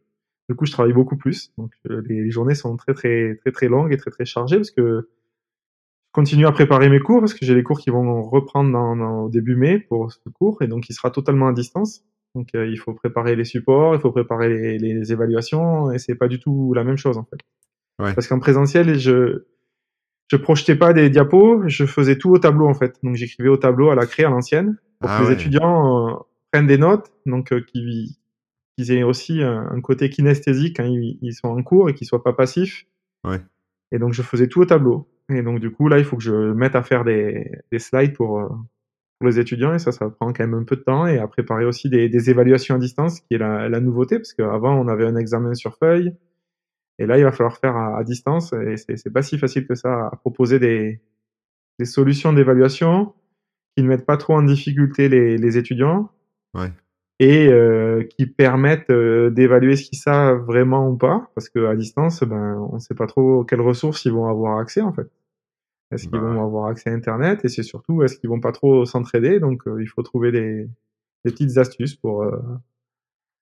du 0.50 0.56
coup, 0.56 0.66
je 0.66 0.72
travaille 0.72 0.94
beaucoup 0.94 1.18
plus, 1.18 1.52
donc 1.58 1.72
heu, 1.90 2.02
les 2.08 2.32
journées 2.32 2.56
sont 2.56 2.76
très, 2.78 2.94
très, 2.94 3.36
très, 3.36 3.52
très 3.52 3.68
longues 3.68 3.92
et 3.94 3.98
très, 3.98 4.12
très 4.12 4.26
chargées 4.26 4.58
parce 4.58 4.72
que 4.72 5.10
je 6.08 6.12
continue 6.14 6.48
à 6.48 6.52
préparer 6.52 6.90
mes 6.90 7.00
cours 7.00 7.20
parce 7.20 7.34
que 7.34 7.46
j'ai 7.46 7.54
les 7.54 7.64
cours 7.64 7.80
qui 7.80 7.90
vont 7.92 8.24
reprendre 8.24 8.72
dans 8.72 8.96
dans 8.96 9.24
au 9.26 9.30
début 9.30 9.56
mai 9.56 9.80
pour 9.80 10.12
ce 10.12 10.30
cours 10.30 10.62
et 10.62 10.68
donc 10.68 10.90
il 10.90 10.94
sera 10.94 11.12
totalement 11.12 11.48
à 11.48 11.54
distance. 11.54 12.02
Donc 12.34 12.50
heu, 12.56 12.68
il 12.70 12.78
faut 12.78 12.94
préparer 12.94 13.36
les 13.36 13.46
supports, 13.46 13.96
il 13.96 14.02
faut 14.02 14.12
préparer 14.12 14.50
les 14.50 14.78
les 14.80 15.12
évaluations 15.12 15.92
et 15.92 16.00
c'est 16.00 16.16
pas 16.16 16.28
du 16.28 16.40
tout 16.40 16.74
la 16.74 16.84
même 16.84 16.98
chose, 16.98 17.18
en 17.18 17.26
fait. 17.26 17.40
Ouais. 18.00 18.14
Parce 18.14 18.28
qu'en 18.28 18.40
présentiel, 18.40 18.98
je 19.00 19.46
je 20.30 20.38
projetais 20.38 20.76
pas 20.76 20.94
des 20.94 21.10
diapos, 21.10 21.64
je 21.68 21.86
faisais 21.86 22.18
tout 22.18 22.32
au 22.32 22.38
tableau, 22.40 22.68
en 22.68 22.74
fait. 22.74 22.98
Donc 23.04 23.16
j'écrivais 23.16 23.50
au 23.50 23.58
tableau 23.58 23.90
à 23.90 23.96
la 23.96 24.06
craie 24.06 24.26
à 24.26 24.30
l'ancienne 24.30 24.78
pour 25.00 25.10
Ah 25.10 25.20
que 25.20 25.28
les 25.28 25.34
étudiants, 25.34 26.10
heu, 26.10 26.16
prennent 26.52 26.68
des 26.68 26.78
notes, 26.78 27.12
donc 27.26 27.52
heu, 27.52 27.62
qu'ils 27.62 28.10
qu'ils 28.78 28.92
aient 28.92 29.04
aussi 29.04 29.42
un 29.44 29.68
un 29.72 29.82
côté 29.82 30.10
kinesthésique 30.10 30.78
quand 30.78 30.86
ils 30.86 31.18
ils 31.22 31.34
sont 31.34 31.50
en 31.50 31.64
cours 31.64 31.90
et 31.90 31.94
qu'ils 31.96 32.08
soient 32.08 32.24
pas 32.24 32.34
passifs. 32.34 32.86
Ouais. 33.26 33.42
Et 33.92 34.00
donc 34.00 34.14
je 34.14 34.22
faisais 34.22 34.48
tout 34.48 34.62
au 34.62 34.66
tableau 34.66 35.08
et 35.30 35.42
donc 35.44 35.60
du 35.60 35.72
coup, 35.72 35.90
là, 35.90 36.00
il 36.00 36.06
faut 36.06 36.16
que 36.18 36.24
je 36.24 36.32
me 36.32 36.54
mette 36.54 36.76
à 36.76 36.84
faire 36.84 37.04
des 37.04 37.52
des 37.72 37.80
slides 37.80 38.14
pour, 38.16 38.40
heu, 38.40 38.48
pour 39.20 39.28
les 39.28 39.40
étudiants 39.40 39.74
et 39.74 39.80
ça, 39.80 39.92
ça 39.92 40.10
prend 40.10 40.34
quand 40.34 40.44
même 40.46 40.54
un 40.56 40.64
peu 40.66 40.76
de 40.78 40.82
temps 40.84 41.08
et 41.08 41.20
à 41.20 41.28
préparer 41.28 41.66
aussi 41.66 41.90
des 41.90 42.10
des 42.10 42.30
évaluations 42.30 42.76
à 42.76 42.80
distance 42.80 43.22
qui 43.22 43.36
est 43.36 43.38
la 43.40 43.70
la 43.70 43.80
nouveauté 43.82 44.18
parce 44.20 44.34
qu'avant 44.34 44.76
on 44.80 44.88
avait 44.90 45.06
un 45.08 45.16
examen 45.18 45.54
sur 45.56 45.78
feuille 45.78 46.14
et 47.00 47.06
là, 47.08 47.18
il 47.18 47.24
va 47.24 47.32
falloir 47.32 47.58
faire 47.58 47.76
à 47.78 47.98
à 48.00 48.04
distance 48.04 48.54
et 48.54 48.78
c'est 48.78 48.98
c'est 48.98 49.12
pas 49.12 49.22
si 49.24 49.38
facile 49.40 49.68
que 49.68 49.76
ça 49.76 50.08
à 50.14 50.16
proposer 50.18 50.60
des 50.60 51.02
des 51.80 51.86
solutions 51.86 52.34
d'évaluation 52.34 53.14
qui 53.78 53.84
ne 53.84 53.90
mettent 53.90 54.06
pas 54.08 54.18
trop 54.18 54.36
en 54.36 54.44
difficulté 54.44 55.10
les 55.10 55.38
les 55.38 55.58
étudiants 55.58 56.12
Ouais. 56.54 56.72
Et 57.20 57.48
heu, 57.50 58.08
qui 58.18 58.28
permettent, 58.28 58.90
heu, 58.92 59.32
d'évaluer 59.32 59.76
ce 59.76 59.90
qu'ils 59.90 60.00
savent 60.00 60.40
vraiment 60.46 60.90
ou 60.90 60.98
pas. 60.98 61.30
Parce 61.36 61.50
qu'à 61.50 61.76
distance, 61.76 62.24
ben, 62.24 62.58
on 62.72 62.80
sait 62.80 62.96
pas 62.96 63.08
trop 63.08 63.44
quelles 63.44 63.62
ressources 63.62 64.06
ils 64.06 64.12
vont 64.14 64.28
avoir 64.28 64.60
accès, 64.60 64.82
en 64.82 64.94
fait. 64.94 65.08
Est-ce 65.92 66.08
qu'ils 66.10 66.20
Bah, 66.20 66.22
vont 66.22 66.44
avoir 66.44 66.68
accès 66.68 66.90
à 66.90 66.94
internet? 66.94 67.46
Et 67.46 67.50
c'est 67.50 67.64
surtout, 67.64 68.04
est-ce 68.04 68.18
qu'ils 68.18 68.30
vont 68.30 68.42
pas 68.42 68.52
trop 68.54 68.86
s'entraider? 68.86 69.40
Donc 69.40 69.68
heu, 69.68 69.82
il 69.82 69.88
faut 69.88 70.04
trouver 70.04 70.32
des 70.32 70.70
des 71.26 71.32
petites 71.32 71.58
astuces 71.58 71.96
pour, 71.96 72.24
heu, 72.24 72.42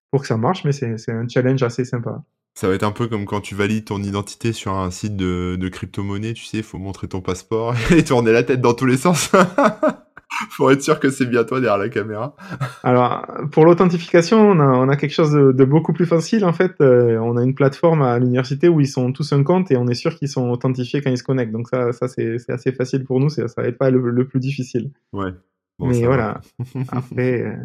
pour 0.09 0.21
que 0.21 0.27
ça 0.27 0.37
marche, 0.37 0.63
mais 0.65 0.71
c'est 0.71 0.97
c'est 0.97 1.11
un 1.11 1.27
challenge 1.27 1.61
assez 1.63 1.85
sympa. 1.85 2.23
Ça 2.53 2.67
va 2.67 2.73
être 2.75 2.83
un 2.83 2.91
peu 2.91 3.07
comme 3.07 3.25
quand 3.25 3.39
tu 3.41 3.55
valides 3.55 3.85
ton 3.85 4.01
identité 4.03 4.51
sur 4.53 4.73
un 4.73 4.91
site 4.91 5.15
de 5.15 5.57
de 5.59 5.69
crypto-monnaie, 5.69 6.33
tu 6.33 6.43
sais, 6.45 6.57
il 6.57 6.63
faut 6.63 6.77
montrer 6.77 7.07
ton 7.07 7.21
passeport 7.21 7.75
et 7.91 8.03
tourner 8.03 8.31
la 8.33 8.43
tête 8.43 8.61
dans 8.61 8.73
tous 8.73 8.85
les 8.85 8.97
sens. 8.97 9.31
Faut 10.51 10.69
être 10.69 10.81
sûr 10.81 10.99
que 10.99 11.09
c'est 11.09 11.25
bien 11.25 11.43
toi 11.43 11.59
derrière 11.59 11.77
la 11.77 11.89
caméra. 11.89 12.35
Alors, 12.83 13.25
pour 13.51 13.65
l'authentification, 13.65 14.37
on 14.39 14.59
a 14.59 14.65
on 14.65 14.89
a 14.89 14.95
quelque 14.95 15.13
chose 15.13 15.31
de 15.31 15.51
de 15.51 15.65
beaucoup 15.65 15.93
plus 15.93 16.05
facile, 16.05 16.45
en 16.45 16.53
fait, 16.53 16.73
heu, 16.81 17.19
on 17.21 17.37
a 17.37 17.43
une 17.43 17.55
plateforme 17.55 18.01
à 18.01 18.19
l'université 18.19 18.67
où 18.67 18.79
ils 18.81 18.99
ont 18.99 19.11
tous 19.11 19.31
un 19.33 19.43
compte 19.43 19.71
et 19.71 19.77
on 19.77 19.87
est 19.87 19.93
sûr 19.93 20.15
qu'ils 20.15 20.29
sont 20.29 20.49
authentifiés 20.49 21.01
quand 21.01 21.09
ils 21.11 21.17
se 21.17 21.23
connectent. 21.23 21.51
Donc 21.51 21.69
ça 21.69 21.91
ça 21.93 22.07
c'est 22.07 22.37
assez 22.49 22.71
facile 22.71 23.03
pour 23.05 23.19
nous, 23.19 23.29
ça 23.29 23.43
va 23.57 23.63
être 23.67 23.77
pas 23.77 23.89
le 23.89 24.09
le 24.09 24.27
plus 24.27 24.39
difficile. 24.39 24.91
Ouais. 25.13 25.31
Bon, 25.79 25.87
Mais 25.87 26.05
voilà, 26.05 26.41
après, 26.89 27.41
heu, 27.43 27.55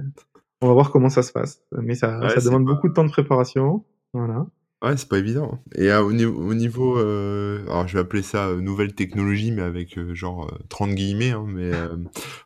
on 0.60 0.68
va 0.68 0.74
voir 0.74 0.90
comment 0.90 1.08
ça 1.08 1.22
se 1.22 1.32
passe. 1.32 1.62
Mais 1.72 1.94
ça 1.94 2.18
Ouais, 2.20 2.28
ça 2.30 2.40
c'est 2.40 2.46
demande 2.46 2.66
pas 2.66 2.72
beaucoup 2.74 2.88
de 2.88 2.94
temps 2.94 3.04
de 3.04 3.10
préparation, 3.10 3.84
voilà. 4.12 4.46
Ouais, 4.82 4.96
c'est 4.96 5.08
pas 5.10 5.18
évident, 5.18 5.50
hein. 5.52 5.60
Et 5.74 5.90
ah, 5.90 6.02
au 6.02 6.10
niveau 6.10 6.40
au 6.42 6.54
niveau, 6.54 6.96
heu, 6.98 7.62
alors 7.66 7.86
je 7.86 7.92
vais 7.94 8.00
appeler 8.00 8.22
ça, 8.22 8.48
heu, 8.48 8.60
nouvelle 8.62 8.94
technologie, 8.94 9.50
mais 9.52 9.60
avec, 9.60 9.98
genre, 10.14 10.46
heu, 10.48 10.58
30 10.70 10.94
guillemets, 10.94 11.32
hein, 11.32 11.44
mais, 11.46 11.70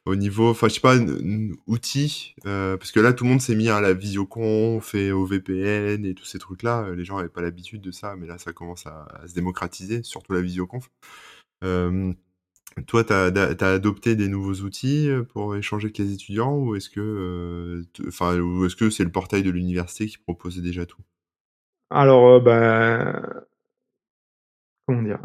au 0.05 0.16
niveau 0.16 0.51
enfin, 0.51 0.66
je 0.68 0.75
sais 0.75 0.81
pas, 0.81 0.97
outils, 1.68 2.35
parce 2.42 2.90
que 2.90 2.99
là, 2.99 3.12
tout 3.12 3.23
le 3.23 3.31
monde 3.31 3.40
s'est 3.40 3.55
mis 3.55 3.68
à 3.68 3.81
la 3.81 3.94
visioconf 3.94 4.97
et 4.97 5.12
au 5.12 5.25
VPN 5.25 6.05
et 6.05 6.14
tous 6.14 6.25
ces 6.25 6.40
trucs-là, 6.40 6.90
les 6.97 7.05
gens 7.05 7.18
avaient 7.18 7.29
pas 7.29 7.40
l'habitude 7.42 7.81
de 7.83 7.92
ça, 7.92 8.16
mais 8.16 8.27
là, 8.27 8.37
ça 8.38 8.53
commence 8.53 8.85
à 8.87 9.07
se 9.29 9.35
démocratiser, 9.35 10.03
surtout 10.03 10.33
la 10.33 10.40
visioconf. 10.40 10.90
Toi, 12.87 13.05
tu 13.05 13.12
as 13.12 13.68
adopté 13.73 14.16
des 14.16 14.29
nouveaux 14.29 14.55
outils, 14.62 15.09
pour 15.33 15.57
échanger 15.57 15.87
avec 15.87 15.99
les 15.99 16.12
étudiants 16.12 16.57
ou 16.59 16.77
est-ce 16.77 16.90
que, 16.90 17.85
enfin, 18.09 18.38
ou 18.40 18.66
est-ce 18.66 18.77
que 18.77 18.90
c'est 18.90 19.05
le 19.05 19.12
portail 19.12 19.42
de 19.44 19.51
l'université 19.51 20.07
qui 20.07 20.18
proposait 20.18 20.62
déjà 20.62 20.87
tout? 20.87 21.03
Alors, 21.94 22.26
heu, 22.37 22.40
ben 22.40 23.44
comment 24.87 25.02
dire? 25.02 25.18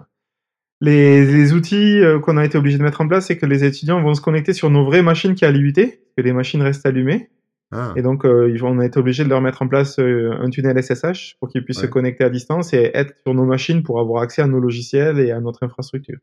Les 0.81 1.25
les 1.25 1.53
outils, 1.53 1.99
heu, 2.01 2.19
qu'on 2.19 2.37
a 2.37 2.45
été 2.45 2.57
obligés 2.57 2.77
de 2.77 2.83
mettre 2.83 3.01
en 3.01 3.07
place, 3.07 3.27
c'est 3.27 3.37
que 3.37 3.45
les 3.47 3.63
étudiants 3.65 4.01
vont 4.01 4.13
se 4.15 4.21
connecter 4.21 4.53
sur 4.53 4.69
nos 4.69 4.85
vraies 4.85 5.01
machines 5.03 5.35
qui 5.35 5.45
à 5.45 5.51
l'IUT, 5.51 5.73
que 6.17 6.21
les 6.23 6.33
machines 6.33 6.61
restent 6.61 6.85
allumées 6.85 7.29
Ah! 7.71 7.93
et 7.97 8.01
donc 8.03 8.25
vont 8.25 8.69
on 8.69 8.79
a 8.79 8.85
été 8.85 8.99
obligés 8.99 9.23
de 9.25 9.29
leur 9.29 9.41
mettre 9.41 9.61
en 9.63 9.67
place, 9.69 9.99
un 9.99 10.49
tunnel 10.51 10.77
SSH 10.83 11.37
pour 11.39 11.49
qu'ils 11.49 11.65
puissent 11.65 11.81
se 11.81 11.87
connecter 11.87 12.23
à 12.25 12.29
distance 12.29 12.73
et 12.73 12.91
être 12.93 13.15
sur 13.23 13.33
nos 13.35 13.45
machines 13.45 13.83
pour 13.83 13.99
avoir 13.99 14.23
accès 14.23 14.41
à 14.43 14.47
nos 14.47 14.59
logiciels 14.59 15.19
et 15.19 15.31
à 15.31 15.39
notre 15.41 15.63
infrastructure. 15.63 16.19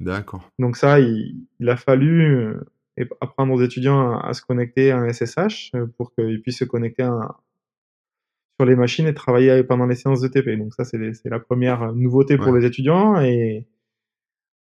D'accord. 0.00 0.50
Donc 0.58 0.76
ça, 0.76 1.00
il 1.00 1.46
il 1.60 1.68
a 1.70 1.76
fallu, 1.76 2.54
apprendre 3.20 3.52
aux 3.54 3.62
étudiants 3.62 4.12
à 4.18 4.28
à 4.28 4.34
se 4.34 4.42
connecter 4.42 4.90
à 4.92 4.98
un 4.98 5.08
SSH, 5.12 5.72
pour 5.96 6.14
qu'ils 6.14 6.42
puissent 6.42 6.58
se 6.60 6.64
connecter 6.64 7.04
à 7.04 7.36
sur 8.58 8.66
les 8.66 8.76
machines 8.76 9.06
et 9.06 9.14
travailler 9.14 9.64
pendant 9.64 9.86
les 9.86 9.94
séances 9.96 10.20
de 10.20 10.28
TP. 10.28 10.56
Donc 10.58 10.74
ça, 10.74 10.84
c'est 10.84 10.98
la 11.24 11.40
1re 11.40 11.92
nouveauté 11.94 12.36
pour 12.36 12.48
Ouais. 12.48 12.60
les 12.60 12.66
étudiants 12.66 13.20
et 13.20 13.66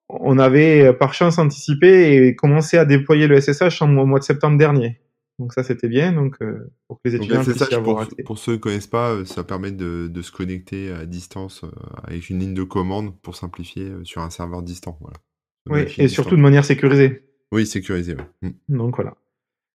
on 0.09 0.38
avait, 0.38 0.88
heu, 0.88 0.96
par 0.96 1.14
chance 1.14 1.38
anticipé 1.38 2.26
et 2.26 2.35
commencé 2.35 2.76
à 2.79 2.85
déployer 2.85 3.26
le 3.26 3.40
SSH 3.40 3.83
en 3.83 3.96
au 3.96 4.07
mois 4.07 4.18
de 4.18 4.24
septembre 4.24 4.59
dernier. 4.59 5.00
Donc 5.38 5.53
ça, 5.55 5.62
c'était 5.62 5.88
bien, 5.88 6.12
donc 6.12 6.37
heu, 6.42 6.70
pour 6.87 6.98
que 7.00 7.09
les 7.09 7.16
étudiants 7.16 7.42
puissent 7.42 7.57
y 7.57 7.64
SSH 7.64 7.72
avoir 7.74 7.94
pour 7.96 8.00
accès. 8.03 8.22
pour 8.24 8.38
ceux 8.38 8.55
qui 8.55 8.61
connaissent 8.61 8.87
pas, 8.87 9.24
ça 9.24 9.42
permet 9.44 9.70
de 9.72 10.09
de 10.09 10.22
se 10.22 10.33
connecter 10.33 10.90
à 10.92 11.07
distance, 11.07 11.64
avec 12.05 12.29
une 12.29 12.40
ligne 12.40 12.55
de 12.55 12.62
commande 12.62 13.18
pour 13.22 13.37
simplifier, 13.37 13.90
sur 14.05 14.20
un 14.20 14.31
serveur 14.31 14.62
distant, 14.62 14.98
voilà. 15.00 15.16
Oui 15.68 15.81
et 15.83 16.09
surtout 16.09 16.31
distante. 16.31 16.33
de 16.38 16.42
manière 16.42 16.64
sécurisée. 16.64 17.22
Oui, 17.53 17.66
sécurisé, 17.66 18.14
ouais. 18.14 18.24
Mmh. 18.42 18.76
Donc 18.76 18.96
voilà. 18.96 19.16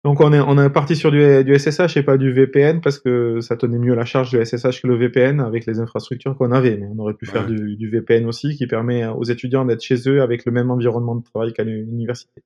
Donc 0.03 0.19
on 0.19 0.33
est 0.33 0.39
on 0.41 0.57
est 0.61 0.69
parti 0.69 0.95
sur 0.97 1.11
du 1.11 1.43
du 1.45 1.57
SSH 1.57 1.95
et 1.97 2.03
pas 2.03 2.17
du 2.17 2.33
VPN 2.33 2.81
parce 2.81 2.99
que 2.99 3.39
ça 3.39 3.55
tenait 3.55 3.79
mieux 3.79 3.95
la 3.95 4.03
charge 4.05 4.31
du 4.31 4.43
SSH 4.45 4.81
que 4.81 4.87
le 4.87 4.97
VPN 4.97 5.39
avec 5.39 5.65
les 5.65 5.79
infrastructures 5.79 6.37
qu'on 6.37 6.51
avait. 6.51 6.77
Mais 6.77 6.87
on 6.87 6.99
aurait 6.99 7.13
pu 7.13 7.25
Ouais, 7.25 7.31
faire 7.31 7.45
du 7.45 7.77
du 7.77 7.89
VPN 7.89 8.25
aussi 8.25 8.55
qui 8.57 8.67
permet 8.67 9.05
aux 9.07 9.23
étudiants 9.23 9.63
d'être 9.65 9.81
chez 9.81 10.09
eux 10.09 10.21
avec 10.21 10.45
le 10.45 10.51
même 10.51 10.71
environnement 10.71 11.15
de 11.15 11.23
travail 11.23 11.53
qu'à 11.53 11.63
l'université. 11.63 12.43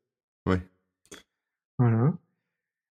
Ouais. 0.47 0.61
Voilà. 1.79 2.13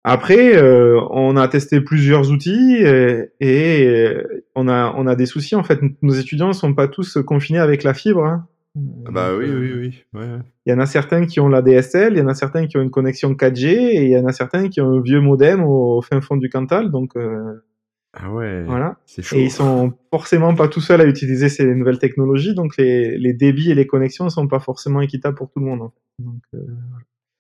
Après, 0.05 0.57
heu, 0.57 0.99
on 1.11 1.37
a 1.37 1.49
testé 1.49 1.81
plusieurs 1.81 2.31
outils 2.31 2.77
et 2.77 3.31
et 3.41 3.87
heu, 3.89 4.47
on 4.55 4.69
a 4.69 4.95
on 4.97 5.07
a 5.07 5.17
des 5.17 5.27
soucis, 5.27 5.57
en 5.57 5.65
fait. 5.65 5.81
Nos 6.03 6.15
étudiants 6.15 6.53
sont 6.53 6.75
pas 6.75 6.89
tous 6.89 7.19
confinés 7.27 7.59
avec 7.61 7.83
la 7.85 7.95
fibre, 7.95 8.25
hein. 8.27 8.47
Donc 8.75 9.13
bah, 9.13 9.37
oui, 9.37 9.47
heu, 9.47 9.61
oui, 9.61 9.73
oui. 10.15 10.21
Ouais. 10.21 10.39
il 10.67 10.71
y 10.71 10.75
en 10.75 10.81
a 10.81 10.87
certains 10.87 11.27
qui 11.27 11.39
ont 11.39 11.49
l'ADSL, 11.49 12.15
il 12.15 12.19
y 12.19 12.23
en 12.23 12.27
a 12.29 12.35
certains 12.35 12.67
qui 12.67 12.77
ont 12.77 12.83
une 12.83 12.91
connexion 12.91 13.33
4G 13.35 13.69
et 13.69 14.03
il 14.05 14.11
y 14.11 14.19
en 14.19 14.27
a 14.27 14.33
certains 14.33 14.69
qui 14.69 14.81
ont 14.81 14.91
un 14.99 15.01
vieux 15.01 15.21
modem 15.21 15.63
au 15.63 16.03
fin 16.03 16.21
fond 16.21 16.37
du 16.37 16.49
Cantal, 16.49 16.91
donc 16.91 17.17
heu 17.17 17.63
Ah 18.13 18.33
ouais, 18.33 18.65
voilà 18.65 18.97
c'est 19.07 19.23
et 19.37 19.45
ils 19.45 19.51
chaud. 19.51 19.57
sont 19.57 19.93
forcément 20.11 20.55
pas 20.57 20.67
tout 20.69 20.81
seuls 20.81 21.01
à 21.01 21.07
utiliser 21.07 21.49
ces 21.49 21.67
nouvelles 21.73 21.99
technologies, 22.01 22.55
donc 22.55 22.77
les 22.77 23.17
les 23.17 23.33
débits 23.33 23.71
et 23.71 23.75
les 23.75 23.87
connexions 23.87 24.29
sont 24.29 24.49
pas 24.49 24.61
forcément 24.61 25.01
équitables 25.01 25.37
pour 25.37 25.51
tout 25.51 25.61
le 25.61 25.67
monde, 25.67 25.83
en 25.83 25.91
fait. 25.91 26.03
Donc 26.25 26.43
voilà. 26.53 26.73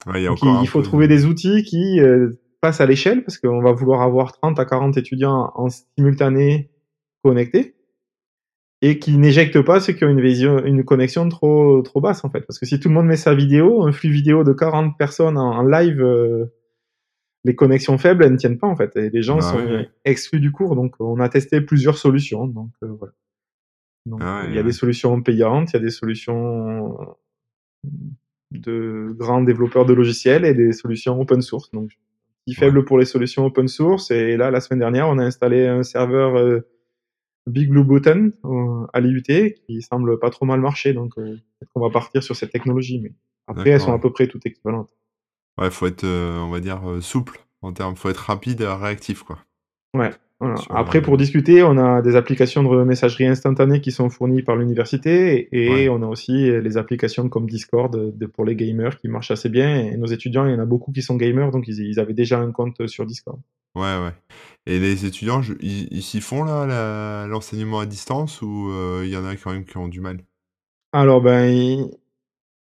Ouais, 0.06 0.20
il 0.20 0.24
y 0.24 0.26
a 0.26 0.30
Donc 0.30 0.38
il 0.62 0.68
faut 0.68 0.80
peu 0.80 0.84
trouver 0.84 1.08
de 1.08 1.14
des 1.14 1.26
outils 1.26 1.62
qui, 1.64 1.98
heu, 2.00 2.38
passent 2.60 2.80
à 2.80 2.86
l'échelle 2.86 3.24
parce 3.24 3.38
qu'on 3.38 3.60
va 3.60 3.72
vouloir 3.72 4.02
avoir 4.02 4.32
30 4.32 4.58
à 4.60 4.64
40 4.64 4.96
étudiants 4.96 5.50
en 5.54 5.68
simultané 5.68 6.70
connectés 7.22 7.73
et 8.84 8.98
qui 9.00 9.18
n'éjectent 9.18 9.62
pas 9.62 9.80
ceux 9.80 9.94
qui 9.94 10.04
ont 10.04 10.10
une 10.10 10.20
vision 10.22 10.64
une 10.64 10.84
connexion 10.84 11.28
trop 11.30 11.82
trop 11.82 12.00
basse, 12.02 12.24
en 12.24 12.30
fait. 12.30 12.42
Parce 12.42 12.58
que 12.60 12.66
si 12.66 12.80
tout 12.80 12.88
le 12.90 12.94
monde 12.94 13.06
met 13.06 13.16
sa 13.16 13.34
vidéo, 13.34 13.84
un 13.84 13.92
flux 13.92 14.10
vidéo 14.10 14.44
de 14.44 14.52
40 14.54 14.96
personnes 14.98 15.38
en 15.38 15.52
en 15.58 15.62
live, 15.64 16.00
heu, 16.02 16.52
les 17.44 17.54
connexions 17.56 17.98
faibles, 17.98 18.24
elles 18.24 18.32
ne 18.32 18.38
tiennent 18.38 18.58
pas, 18.58 18.68
en 18.68 18.76
fait 18.76 18.96
et 18.96 19.10
les 19.10 19.22
gens 19.22 19.40
Bah, 19.40 19.42
sont 19.42 19.58
ouais. 19.66 19.90
exclus 20.04 20.40
du 20.40 20.52
cours, 20.52 20.76
donc 20.76 20.94
on 21.00 21.20
a 21.20 21.28
testé 21.30 21.60
plusieurs 21.62 21.98
solutions, 21.98 22.46
donc 22.48 22.70
heu, 22.84 22.88
voilà. 22.98 23.12
Donc 24.06 24.26
Ah 24.26 24.42
il 24.42 24.52
y 24.52 24.58
ouais, 24.58 24.60
a 24.60 24.64
des 24.64 24.72
solutions 24.72 25.20
payantes, 25.22 25.72
il 25.72 25.76
y 25.76 25.78
a 25.78 25.82
des 25.82 25.90
solutions, 25.90 26.96
de 28.52 29.14
grands 29.18 29.42
développeurs 29.42 29.86
de 29.86 29.94
logiciels 29.94 30.44
et 30.44 30.54
des 30.54 30.72
solutions 30.72 31.20
open 31.20 31.42
source. 31.42 31.70
Donc 31.72 31.90
petit 32.46 32.54
Ouais. 32.56 32.64
faible 32.66 32.84
pour 32.84 32.98
les 32.98 33.04
solutions 33.06 33.44
open 33.46 33.68
source 33.68 34.10
et 34.10 34.36
là, 34.36 34.50
la 34.50 34.60
semaine 34.60 34.80
dernière, 34.80 35.08
on 35.08 35.18
a 35.18 35.24
installé 35.24 35.66
un 35.66 35.82
serveur, 35.82 36.36
heu, 37.48 37.50
BigBlueButton, 37.52 38.32
heu, 38.44 38.86
à 38.92 39.00
l'IUT 39.00 39.54
qui 39.66 39.82
semble 39.82 40.18
pas 40.18 40.30
trop 40.30 40.46
mal 40.46 40.60
marcher, 40.60 40.92
donc 40.92 41.14
peut-être 41.14 41.70
qu'on 41.72 41.80
va 41.80 41.90
partir 41.90 42.22
sur 42.22 42.36
cette 42.36 42.50
technologie, 42.52 43.00
mais 43.00 43.12
Après, 43.46 43.70
elles 43.70 43.80
sont 43.80 43.92
à 43.94 43.98
peu 43.98 44.12
près 44.12 44.26
toutes 44.26 44.46
équivalentes. 44.46 44.90
Ouais, 45.58 45.70
faut 45.70 45.86
être, 45.86 46.04
heu, 46.04 46.38
on 46.40 46.50
va 46.50 46.60
dire, 46.60 46.88
heu, 46.88 47.00
souple 47.00 47.38
en 47.62 47.72
termes 47.72 47.96
faut 47.96 48.10
être 48.10 48.18
rapide 48.18 48.60
et 48.60 48.66
réactif, 48.66 49.22
quoi. 49.22 49.38
Ouais, 49.94 50.10
voilà. 50.40 50.56
Sur, 50.56 50.76
Après, 50.76 51.00
pour 51.00 51.16
discuter, 51.16 51.62
on 51.62 51.78
a 51.78 52.02
des 52.02 52.16
applications 52.16 52.62
de 52.64 52.82
messagerie 52.82 53.26
instantanée 53.26 53.80
qui 53.80 53.92
sont 53.92 54.10
fournies 54.10 54.42
par 54.42 54.56
l'université 54.56 55.48
et 55.52 55.70
Ouais. 55.70 55.88
on 55.88 56.02
a 56.02 56.06
aussi, 56.06 56.50
les 56.50 56.76
applications 56.76 57.28
comme 57.28 57.48
Discord, 57.48 57.96
de 58.18 58.26
pour 58.26 58.44
les 58.44 58.56
gamers 58.56 58.98
qui 58.98 59.08
marchent 59.08 59.30
assez 59.30 59.48
bien 59.48 59.76
et 59.76 59.96
nos 59.96 60.06
étudiants, 60.06 60.46
il 60.46 60.52
y 60.52 60.54
en 60.54 60.58
a 60.58 60.64
beaucoup 60.66 60.90
qui 60.92 61.02
sont 61.02 61.16
gamers, 61.16 61.50
donc 61.52 61.68
ils 61.68 61.80
ils 61.80 62.00
avaient 62.00 62.12
déjà 62.14 62.40
un 62.40 62.50
compte 62.50 62.86
sur 62.88 63.06
Discord. 63.06 63.40
Ouais, 63.76 63.82
ouais 64.04 64.12
et 64.66 64.78
les 64.80 65.04
étudiants, 65.06 65.42
je 65.42 65.54
ils 65.60 65.88
ils 65.92 66.02
s'y 66.02 66.20
font 66.20 66.44
là, 66.44 66.66
la 66.66 67.26
l'enseignement 67.28 67.80
à 67.80 67.86
distance 67.86 68.42
ou, 68.42 68.68
heu, 68.70 69.02
il 69.04 69.10
y 69.10 69.16
en 69.16 69.24
a 69.26 69.36
quand 69.36 69.52
même 69.52 69.64
qui 69.64 69.76
ont 69.78 69.88
du 69.88 70.00
mal? 70.00 70.24
Alors, 70.92 71.20
ben, 71.20 71.44
ils 71.46 71.90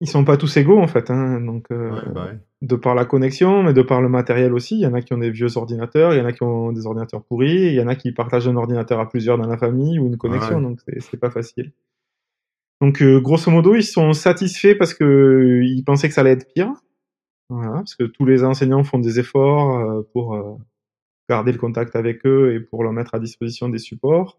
ils 0.02 0.10
sont 0.10 0.26
pas 0.26 0.38
tous 0.38 0.58
égaux, 0.58 0.80
en 0.82 0.88
fait, 0.88 1.12
hein, 1.12 1.42
donc 1.42 1.68
Ouais, 1.72 2.02
bah, 2.14 2.26
ouais. 2.26 2.40
de 2.62 2.76
par 2.76 2.96
la 2.96 3.06
connexion, 3.06 3.64
mais 3.64 3.74
de 3.74 3.82
par 3.82 4.02
le 4.02 4.10
matériel 4.10 4.54
aussi. 4.54 4.76
Il 4.76 4.82
y 4.82 4.88
en 4.88 4.94
a 4.94 5.02
qui 5.02 5.14
ont 5.14 5.18
des 5.20 5.32
vieux 5.32 5.58
ordinateurs, 5.58 6.14
il 6.14 6.20
y 6.20 6.22
en 6.22 6.26
a 6.26 6.34
qui 6.34 6.44
ont 6.44 6.72
des 6.74 6.86
ordinateurs 6.88 7.24
pourris, 7.24 7.68
il 7.68 7.74
y 7.76 7.82
en 7.82 7.88
a 7.88 7.96
qui 7.96 8.12
partagent 8.14 8.48
un 8.48 8.56
ordinateur 8.58 9.00
à 9.00 9.10
plusieurs 9.10 9.38
dans 9.38 9.48
la 9.48 9.58
famille 9.58 10.00
ou 10.00 10.08
une 10.08 10.18
connexion, 10.18 10.60
ouais. 10.60 10.62
donc 10.62 10.80
c'est 10.86 11.02
c'est 11.02 11.18
pas 11.18 11.32
facile. 11.32 11.74
Donc 12.82 13.02
heu, 13.02 13.20
grosso 13.20 13.50
modo, 13.52 13.76
ils 13.76 13.84
sont 13.84 14.14
satisfaits 14.14 14.76
parce 14.78 14.94
qu'ils 14.94 15.84
pensaient 15.86 16.08
que 16.10 16.14
ça 16.14 16.22
allait 16.22 16.32
être 16.32 16.52
pire. 16.54 16.72
Voilà, 17.50 17.74
parce 17.74 17.96
que 17.96 18.04
tous 18.06 18.26
les 18.26 18.44
enseignants 18.44 18.84
font 18.84 19.00
des 19.00 19.20
efforts, 19.20 20.04
pour, 20.14 20.36
garder 21.34 21.52
le 21.52 21.58
contact 21.58 21.96
avec 21.96 22.26
eux 22.26 22.54
et 22.54 22.60
pour 22.60 22.84
leur 22.84 22.94
mettre 22.94 23.16
à 23.16 23.20
disposition 23.20 23.70
des 23.70 23.80
supports. 23.80 24.38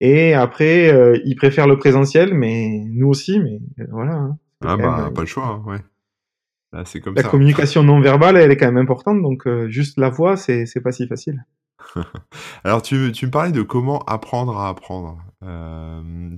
Et 0.00 0.34
après, 0.34 0.92
heu, 0.92 1.20
ils 1.24 1.34
préfèrent 1.34 1.66
le 1.66 1.78
présentiel, 1.78 2.34
mais 2.34 2.84
nous 2.88 3.08
aussi, 3.08 3.40
mais 3.40 3.60
heu, 3.80 3.88
voilà, 3.90 4.14
hein. 4.14 4.38
Ah 4.64 4.76
même, 4.76 4.86
bah, 4.86 5.10
pas 5.14 5.20
le 5.22 5.26
choix, 5.26 5.46
hein, 5.46 5.62
ouais. 5.66 5.80
Bah, 6.72 6.82
c'est 6.84 7.00
comme 7.00 7.14
la 7.14 7.22
ça, 7.22 7.28
communication 7.28 7.82
non 7.82 8.00
verbale, 8.00 8.36
elle 8.36 8.50
est 8.50 8.56
quand 8.56 8.66
même 8.66 8.76
importante, 8.76 9.22
donc 9.22 9.48
juste 9.68 9.98
la 9.98 10.10
voix, 10.10 10.36
c'est 10.36 10.66
c'est 10.66 10.82
pas 10.82 10.92
si 10.92 11.06
facile. 11.08 11.44
Alors 12.64 12.82
tu 12.82 13.10
tu 13.12 13.26
me 13.26 13.30
parlais 13.30 13.52
de 13.52 13.62
comment 13.62 14.00
apprendre 14.00 14.58
à 14.58 14.68
apprendre. 14.68 15.18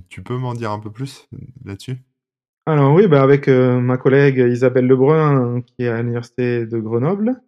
Tu 0.09 0.23
peux 0.23 0.37
m'en 0.37 0.53
dire 0.53 0.71
un 0.71 0.79
peu 0.79 0.91
plus 0.91 1.27
là-dessus? 1.65 1.97
Alors 2.65 2.93
oui, 2.93 3.07
bah, 3.07 3.21
avec, 3.23 3.47
ma 3.49 3.97
collègue 3.97 4.37
Isabelle 4.37 4.87
Lebrun, 4.87 5.61
qui 5.61 5.83
est 5.83 5.89
à 5.89 5.97
l'université 6.01 6.65
de 6.65 6.79
Grenoble, 6.79 7.41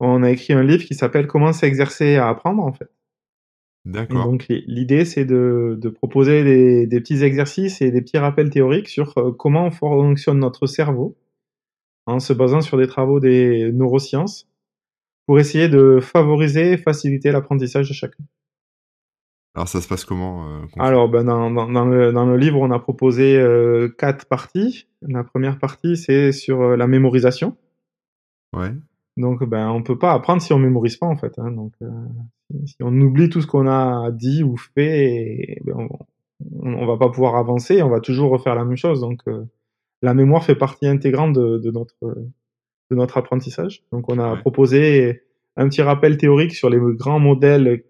on 0.00 0.22
a 0.22 0.30
écrit 0.30 0.52
un 0.52 0.62
livre 0.62 0.84
qui 0.84 0.94
s'appelle 0.94 1.26
«Comment 1.26 1.52
s'exercer 1.52 2.16
à 2.16 2.28
apprendre», 2.28 2.62
en 2.64 2.72
fait. 2.72 2.90
D'accord. 3.84 4.24
donc 4.24 4.48
l'i 4.48 4.64
l'idée, 4.66 5.04
c'est 5.04 5.24
de 5.24 5.78
de 5.80 5.88
proposer 5.88 6.42
des 6.42 6.86
des 6.88 7.00
petits 7.00 7.22
exercices 7.22 7.80
et 7.80 7.92
des 7.92 8.02
petits 8.02 8.18
rappels 8.18 8.50
théoriques 8.50 8.88
sur, 8.88 9.14
heu, 9.16 9.30
comment 9.30 9.70
fonctionne 9.70 10.40
notre 10.40 10.66
cerveau, 10.66 11.16
en 12.06 12.18
se 12.20 12.32
basant 12.32 12.60
sur 12.62 12.78
des 12.78 12.88
travaux 12.88 13.20
des 13.20 13.70
neurosciences, 13.72 14.48
pour 15.26 15.38
essayer 15.38 15.68
de 15.68 16.00
favoriser 16.00 16.72
et 16.72 16.76
faciliter 16.78 17.32
l'apprentissage 17.32 17.88
de 17.88 17.94
chacun. 17.94 18.24
Alors 19.54 19.68
ça 19.68 19.80
se 19.80 19.88
passe 19.88 20.04
comment, 20.04 20.44
concrètement? 20.62 20.84
Alors, 20.84 21.08
ben, 21.08 21.24
dans 21.24 21.50
dans 21.50 21.68
dans 21.70 21.86
le 21.86 22.12
dans 22.12 22.26
le 22.26 22.36
livre, 22.36 22.58
on 22.60 22.70
a 22.70 22.78
proposé, 22.78 23.38
heu, 23.38 23.94
4 23.98 24.26
parties. 24.26 24.86
La 25.02 25.24
1re 25.24 25.58
partie, 25.58 25.96
c'est 25.96 26.32
sur, 26.32 26.76
la 26.76 26.86
mémorisation. 26.86 27.56
Ouais. 28.52 28.72
Donc, 29.16 29.44
ben, 29.44 29.70
on 29.70 29.82
peut 29.82 29.98
pas 29.98 30.12
apprendre 30.12 30.42
si 30.42 30.52
on 30.52 30.58
mémorise 30.58 30.96
pas, 30.96 31.06
en 31.06 31.16
fait, 31.16 31.38
hein, 31.38 31.50
donc 31.50 31.72
heu, 31.82 31.90
si 32.66 32.76
on 32.82 32.92
oublie 33.00 33.28
tout 33.30 33.40
ce 33.40 33.46
qu'on 33.46 33.66
a 33.66 34.10
dit 34.12 34.42
ou 34.42 34.56
fait 34.56 35.14
et 35.14 35.62
ben, 35.64 35.88
on 36.62 36.86
va 36.86 36.96
pas 36.98 37.08
pouvoir 37.10 37.36
avancer, 37.36 37.82
on 37.82 37.88
va 37.88 38.00
toujours 38.00 38.30
refaire 38.30 38.54
la 38.54 38.64
même 38.64 38.76
chose, 38.76 39.00
donc 39.00 39.20
heu, 39.28 39.46
la 40.02 40.14
mémoire 40.14 40.44
fait 40.44 40.56
partie 40.56 40.86
intégrante 40.86 41.34
de 41.34 41.58
de 41.58 41.70
notre, 41.72 41.94
de 42.04 42.96
notre 42.96 43.18
apprentissage. 43.18 43.82
Donc 43.92 44.10
on 44.10 44.18
a 44.18 44.34
Ouais. 44.34 44.40
proposé 44.40 45.22
un 45.56 45.68
petit 45.68 45.82
rappel 45.82 46.16
théorique 46.18 46.54
sur 46.54 46.70
les 46.70 46.78
grands 46.80 47.20
modèles 47.20 47.84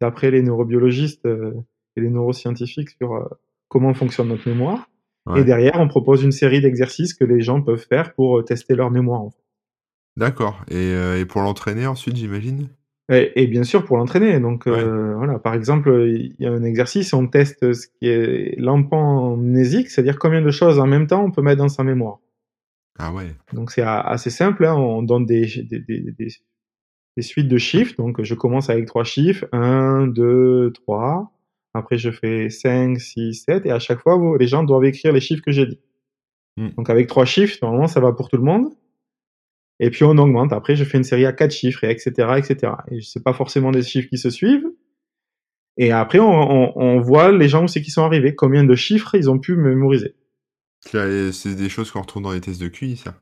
d'après 0.00 0.30
les 0.30 0.42
neurobiologistes, 0.42 1.26
heu, 1.26 1.54
et 1.96 2.00
les 2.02 2.10
neuroscientifiques 2.10 2.90
sur, 2.90 3.14
heu, 3.14 3.28
comment 3.68 3.94
fonctionne 3.94 4.28
notre 4.28 4.48
mémoire 4.48 4.88
et 5.36 5.44
derrière, 5.44 5.74
on 5.80 5.88
propose 5.88 6.24
une 6.24 6.32
série 6.32 6.60
d'exercices 6.60 7.14
que 7.14 7.24
les 7.24 7.40
gens 7.42 7.62
peuvent 7.62 7.86
faire 7.88 8.14
pour, 8.14 8.38
heu, 8.38 8.44
tester 8.44 8.74
leur 8.76 8.90
mémoire, 8.90 9.22
en 9.22 9.30
fait. 9.30 9.39
D'accord 10.16 10.64
et 10.68 10.74
heu 10.92 11.18
et 11.18 11.24
pour 11.24 11.40
l'entraîner 11.42 11.86
ensuite, 11.86 12.16
j'imagine? 12.16 12.68
Et 13.08 13.42
et 13.42 13.46
bien 13.46 13.64
sûr 13.64 13.84
pour 13.84 13.96
l'entraîner, 13.96 14.38
donc 14.40 14.66
Ouais. 14.66 14.82
heu, 14.82 15.14
voilà, 15.16 15.38
par 15.38 15.54
exemple, 15.54 15.90
il 16.08 16.34
y 16.38 16.46
a 16.46 16.52
un 16.52 16.62
exercice, 16.62 17.12
on 17.12 17.26
teste 17.26 17.72
ce 17.72 17.86
qui 17.88 18.08
est 18.08 18.54
l'empanmnésique, 18.58 19.90
c'est-à-dire 19.90 20.18
combien 20.18 20.42
de 20.42 20.50
choses 20.50 20.78
en 20.78 20.86
même 20.86 21.06
temps 21.06 21.24
on 21.24 21.30
peut 21.30 21.42
mettre 21.42 21.58
dans 21.58 21.68
sa 21.68 21.82
mémoire. 21.84 22.20
Ah 22.98 23.12
ouais. 23.12 23.34
Donc 23.52 23.70
c'est 23.72 23.82
assez 23.82 24.30
simple, 24.30 24.64
hein, 24.64 24.74
on 24.76 25.02
donne 25.02 25.26
des 25.26 25.46
des 25.68 25.80
des 25.80 26.00
des 26.12 26.28
des 27.16 27.22
suites 27.22 27.48
de 27.48 27.58
chiffres, 27.58 27.94
donc 27.98 28.22
je 28.22 28.34
commence 28.34 28.70
avec 28.70 28.86
3 28.86 29.04
chiffres, 29.04 29.46
1-2-3, 29.52 31.32
après 31.74 31.98
je 31.98 32.10
fais 32.10 32.50
5-6-7 32.50 33.66
et 33.66 33.72
à 33.72 33.78
chaque 33.80 34.00
fois, 34.00 34.18
les 34.40 34.46
gens 34.48 34.64
doivent 34.64 34.84
écrire 34.86 35.12
les 35.12 35.20
chiffres 35.20 35.42
que 35.44 35.52
j'ai 35.52 35.66
dit. 35.66 35.80
Mmh. 36.58 36.70
Donc 36.78 36.90
avec 36.90 37.08
3 37.08 37.26
chiffres, 37.26 37.58
normalement, 37.62 37.88
ça 37.88 38.00
va 38.00 38.12
pour 38.12 38.28
tout 38.30 38.36
le 38.38 38.44
monde 38.44 38.68
et 39.80 39.90
puis 39.90 40.04
on 40.04 40.16
augmente. 40.18 40.52
Après, 40.52 40.76
je 40.76 40.84
fais 40.84 40.98
une 40.98 41.04
série 41.04 41.26
à 41.26 41.32
4 41.32 41.52
chiffres 41.52 41.82
et 41.84 41.90
et 41.92 41.98
cetera 41.98 42.38
et 42.38 43.00
c'est 43.00 43.24
pas 43.24 43.32
forcément 43.32 43.72
des 43.72 43.82
chiffres 43.82 44.08
qui 44.08 44.18
se 44.18 44.30
suivent 44.30 44.68
et 45.76 45.90
après 45.92 46.18
on 46.20 46.28
on 46.30 46.72
on 46.76 47.00
voit 47.00 47.32
les 47.32 47.48
gens 47.48 47.64
où 47.64 47.68
c'est 47.68 47.82
qu'ils 47.82 47.92
sont 47.92 48.04
arrivés, 48.04 48.34
combien 48.36 48.64
de 48.64 48.74
chiffres 48.76 49.14
ils 49.16 49.28
ont 49.30 49.38
pu 49.38 49.56
mémoriser. 49.56 50.14
C'est 50.80 51.32
c'est 51.32 51.54
des 51.56 51.68
choses 51.68 51.90
qu'on 51.90 52.02
retrouve 52.02 52.22
dans 52.22 52.32
les 52.32 52.40
tests 52.40 52.60
de 52.60 52.68
QI, 52.68 52.96
ça? 52.96 53.20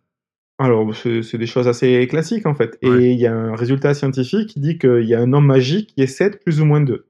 Alors, 0.60 0.92
c'est 0.94 1.38
des 1.38 1.46
choses 1.46 1.68
assez 1.68 2.04
classiques, 2.08 2.46
en 2.46 2.54
fait 2.54 2.78
Ouais. 2.82 3.02
et 3.04 3.12
il 3.12 3.20
y 3.20 3.26
a 3.26 3.34
un 3.34 3.54
résultat 3.54 3.94
scientifique 3.94 4.48
qui 4.50 4.60
dit 4.60 4.76
qu'il 4.78 5.04
y 5.04 5.14
a 5.14 5.20
un 5.20 5.26
nombre 5.26 5.46
magique 5.46 5.94
qui 5.94 6.02
est 6.02 6.08
7 6.08 6.42
plus 6.42 6.60
ou 6.60 6.64
moins 6.64 6.80
2. 6.80 7.06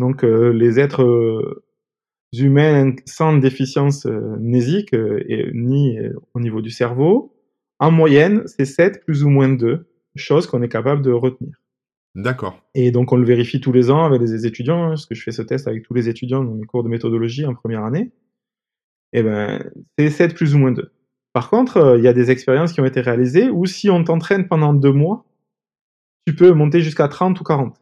Donc 0.00 0.24
heu, 0.24 0.50
les 0.50 0.80
êtres, 0.80 1.02
heu, 1.02 1.62
humains 2.32 2.94
sans 3.06 3.36
déficience, 3.38 4.06
mnésique, 4.06 4.92
et 4.94 5.50
ni, 5.54 5.98
au 6.34 6.40
niveau 6.40 6.60
du 6.60 6.70
cerveau, 6.70 7.36
en 7.80 7.90
moyenne, 7.90 8.44
c'est 8.46 8.66
7 8.66 9.04
plus 9.04 9.24
ou 9.24 9.30
moins 9.30 9.48
2 9.50 9.86
choses 10.16 10.46
qu'on 10.46 10.62
est 10.62 10.68
capable 10.68 11.02
de 11.02 11.12
retenir. 11.12 11.54
D'accord. 12.16 12.60
Et 12.74 12.90
donc 12.92 13.12
on 13.12 13.16
le 13.16 13.24
vérifie 13.26 13.60
tous 13.60 13.72
les 13.72 13.90
ans 13.90 14.04
avec 14.04 14.20
les 14.22 14.46
étudiants, 14.46 14.84
hein, 14.84 14.88
parce 14.90 15.06
que 15.06 15.14
je 15.14 15.22
fais 15.22 15.32
ce 15.32 15.42
test 15.42 15.68
avec 15.68 15.84
tous 15.84 15.94
les 15.94 16.08
étudiants 16.08 16.44
dans 16.44 16.54
mes 16.54 16.66
cours 16.66 16.84
de 16.84 16.88
méthodologie 16.88 17.46
en 17.46 17.54
1re 17.54 17.84
année 17.84 18.12
et 19.12 19.22
ben, 19.22 19.62
c'est 19.98 20.10
7 20.10 20.34
plus 20.34 20.54
ou 20.54 20.58
moins 20.58 20.72
2. 20.72 20.92
Par 21.32 21.50
contre, 21.50 21.78
heu, 21.78 21.98
il 21.98 22.04
y 22.04 22.08
a 22.08 22.12
des 22.12 22.30
expériences 22.30 22.72
qui 22.72 22.80
ont 22.80 22.84
été 22.86 23.00
réalisées 23.00 23.50
où 23.50 23.66
si 23.66 23.90
on 23.90 24.04
t'entraîne 24.04 24.48
pendant 24.48 24.72
2 24.74 24.92
mois, 24.92 25.24
tu 26.26 26.34
peux 26.34 26.52
monter 26.52 26.80
jusqu'à 26.82 27.08
30 27.08 27.40
ou 27.40 27.44
40. 27.44 27.79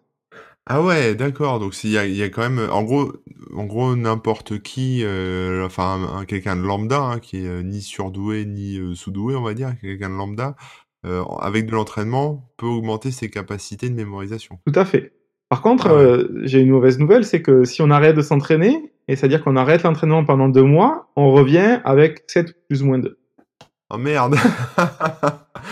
Ah 0.71 0.83
ouais, 0.83 1.15
d'accord, 1.15 1.61
donc 1.61 1.73
s'il 1.73 1.89
y 1.93 1.97
a 1.97 2.05
il 2.05 2.15
y 2.15 2.23
a 2.23 2.29
quand 2.29 2.43
même, 2.43 2.69
en 2.71 2.83
gros 2.83 3.11
en 3.57 3.65
gros 3.65 3.97
n'importe 3.97 4.59
qui, 4.61 5.03
heu, 5.03 5.63
enfin 5.65 5.99
un 6.15 6.27
quelqu'un 6.27 6.57
de 6.57 6.61
lambda, 6.61 7.01
hein, 7.01 7.19
qui 7.21 7.39
est, 7.39 7.47
heu, 7.49 7.63
ni 7.63 7.81
surdoué 7.81 8.45
ni, 8.45 8.77
heu, 8.77 8.95
sous-doué, 8.95 9.35
on 9.35 9.41
va 9.43 9.55
dire, 9.55 9.73
quelqu'un 9.81 10.11
de 10.11 10.15
lambda, 10.17 10.57
avec 11.41 11.65
de 11.65 11.73
l'entraînement, 11.73 12.51
peut 12.59 12.67
augmenter 12.67 13.11
ses 13.11 13.31
capacités 13.31 13.89
de 13.89 13.95
mémorisation? 13.95 14.59
Tout 14.67 14.79
à 14.79 14.85
fait. 14.85 15.13
Par 15.49 15.63
contre, 15.63 15.87
Ah 15.89 15.95
ouais. 15.97 16.25
j'ai 16.43 16.61
une 16.61 16.69
mauvaise 16.69 16.99
nouvelle, 16.99 17.25
c'est 17.25 17.41
que 17.41 17.65
si 17.65 17.81
on 17.81 17.91
arrête 17.91 18.15
de 18.15 18.21
s'entraîner 18.21 18.93
et 19.09 19.17
c'est-à-dire 19.17 19.43
qu'on 19.43 19.57
arrête 19.57 19.85
l'entraînement 19.85 20.23
pendant 20.27 20.51
2 20.51 20.65
mois, 20.65 21.09
on 21.17 21.33
revient 21.33 21.81
avec 21.85 22.25
7 22.27 22.53
plus 22.69 22.83
ou 22.83 22.87
moins 22.89 22.99
2. 22.99 23.19
Oh 23.89 23.97
merde! 23.97 24.37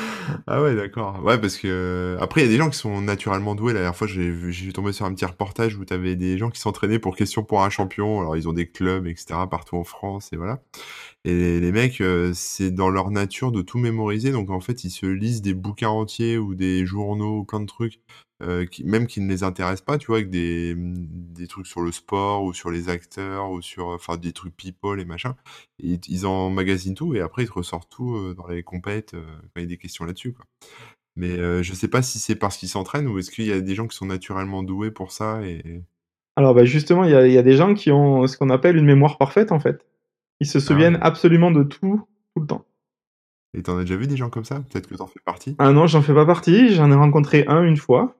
Ah 0.46 0.62
ouais, 0.62 0.74
d'accord. 0.74 1.22
Ouais, 1.24 1.38
parce 1.38 1.56
que 1.56 2.16
après, 2.20 2.42
il 2.42 2.44
y 2.44 2.48
a 2.48 2.50
des 2.50 2.56
gens 2.58 2.70
qui 2.70 2.78
sont 2.78 3.00
naturellement 3.00 3.54
doués. 3.54 3.72
La 3.72 3.80
dernière 3.80 3.96
fois, 3.96 4.06
j'ai 4.06 4.30
vu 4.30 4.72
tombé 4.72 4.92
sur 4.92 5.04
un 5.06 5.14
petit 5.14 5.24
reportage 5.24 5.76
où 5.76 5.84
tu 5.84 5.92
avais 5.92 6.16
des 6.16 6.38
gens 6.38 6.50
qui 6.50 6.60
s'entraînaient 6.60 6.98
pour 6.98 7.16
Question 7.16 7.42
pour 7.42 7.62
un 7.62 7.70
champion. 7.70 8.20
Alors, 8.20 8.36
ils 8.36 8.48
ont 8.48 8.52
des 8.52 8.68
clubs 8.68 9.06
et 9.06 9.14
cetera 9.16 9.48
partout 9.48 9.76
en 9.76 9.84
France 9.84 10.32
et 10.32 10.36
voilà 10.36 10.60
et 11.26 11.60
les 11.60 11.72
mecs, 11.72 12.00
heu, 12.00 12.32
c'est 12.34 12.70
dans 12.70 12.88
leur 12.90 13.10
nature 13.10 13.52
de 13.52 13.62
tout 13.62 13.78
mémoriser 13.78 14.30
donc 14.32 14.50
en 14.50 14.60
fait, 14.60 14.84
ils 14.84 14.90
se 14.90 15.06
lisent 15.06 15.42
des 15.42 15.54
bouquins 15.54 15.88
entiers 15.90 16.38
ou 16.38 16.54
des 16.54 16.86
journaux 16.86 17.38
ou 17.40 17.44
plein 17.44 17.60
de 17.60 17.66
trucs, 17.66 18.00
qui 18.70 18.84
même 18.84 19.06
qui 19.06 19.20
ne 19.20 19.28
les 19.28 19.42
intéressent 19.42 19.84
pas, 19.84 19.98
tu 19.98 20.06
vois? 20.08 20.16
Avec 20.18 20.30
des, 20.30 20.74
mmh, 20.76 21.06
des 21.34 21.46
trucs 21.48 21.66
sur 21.66 21.80
le 21.80 21.90
sport 21.92 22.44
ou 22.44 22.52
sur 22.54 22.70
les 22.70 22.88
acteurs 22.88 23.50
ou 23.50 23.60
sur, 23.62 23.88
enfin 23.88 24.16
des 24.18 24.32
trucs 24.32 24.56
people 24.56 25.00
et 25.00 25.04
machin. 25.04 25.34
Ils 25.78 26.00
t 26.00 26.12
ils 26.12 26.26
emmagasinent 26.26 26.94
tout 26.94 27.14
et 27.14 27.20
après 27.20 27.42
ils 27.44 27.48
te 27.48 27.52
ressortent 27.54 27.90
tout, 27.90 28.14
heu, 28.16 28.34
dans 28.34 28.46
les 28.46 28.62
compètes, 28.62 29.12
quand 29.12 29.50
il 29.56 29.62
y 29.62 29.64
a 29.64 29.66
des 29.68 29.78
questions 29.78 30.04
là-dessus. 30.04 30.34
Mais 31.16 31.62
je 31.64 31.74
sais 31.74 31.88
pas 31.88 32.02
si 32.02 32.18
c'est 32.20 32.36
parce 32.36 32.56
qu'ils 32.58 32.68
s'entraînent 32.70 33.08
ou 33.08 33.18
est-ce 33.18 33.30
qu'il 33.30 33.46
y 33.46 33.52
a 33.52 33.60
des 33.60 33.74
gens 33.74 33.88
qui 33.88 33.96
sont 33.96 34.06
naturellement 34.06 34.62
doués 34.62 34.90
pour 34.92 35.12
ça 35.12 35.42
et 35.44 35.82
Alors, 36.36 36.54
bah, 36.54 36.64
justement, 36.64 37.04
il 37.04 37.10
y 37.10 37.38
a 37.38 37.42
des 37.42 37.56
gens 37.56 37.74
qui 37.74 37.90
ont 37.90 38.26
ce 38.26 38.36
qu'on 38.36 38.50
appelle 38.50 38.76
une 38.76 38.84
mémoire 38.86 39.18
parfaite, 39.18 39.52
en 39.52 39.60
fait. 39.60 39.84
Ils 40.40 40.46
se 40.46 40.58
Ah 40.58 40.60
souviennent 40.60 40.94
ouais? 40.94 41.02
absolument 41.02 41.50
de 41.50 41.62
tout, 41.62 42.02
tout 42.34 42.40
le 42.40 42.46
temps. 42.46 42.64
Et 43.54 43.62
tu 43.62 43.70
en 43.70 43.78
as 43.78 43.82
déjà 43.82 43.96
vu 43.96 44.06
des 44.06 44.16
gens 44.16 44.28
comme 44.30 44.44
ça? 44.44 44.60
Peut-être 44.70 44.86
que 44.88 44.94
tu 44.94 45.00
en 45.00 45.06
fais 45.06 45.20
partie? 45.24 45.56
Ah 45.58 45.72
non, 45.72 45.86
j'en 45.86 46.02
fais 46.02 46.14
pas 46.14 46.26
partie, 46.26 46.74
j'en 46.74 46.90
ai 46.90 46.94
rencontré 46.94 47.44
un 47.48 47.62
une 47.62 47.76
fois, 47.78 48.14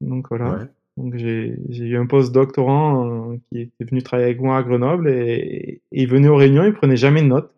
donc 0.00 0.28
voilà. 0.30 0.50
Ouais. 0.50 0.66
Donc 0.96 1.16
j'ai 1.16 1.54
eu 1.68 1.96
un 1.96 2.06
post-doctorant, 2.06 3.32
heu, 3.32 3.40
qui 3.52 3.60
était 3.60 3.84
venu 3.84 4.02
travailler 4.02 4.30
avec 4.30 4.40
moi 4.40 4.56
à 4.56 4.62
Grenoble 4.62 5.08
et 5.10 5.82
et 5.92 6.02
il 6.02 6.08
venait 6.08 6.28
aux 6.28 6.36
réunions, 6.36 6.64
il 6.64 6.72
prenait 6.72 6.96
jamais 6.96 7.22
de 7.22 7.28
notes 7.28 7.52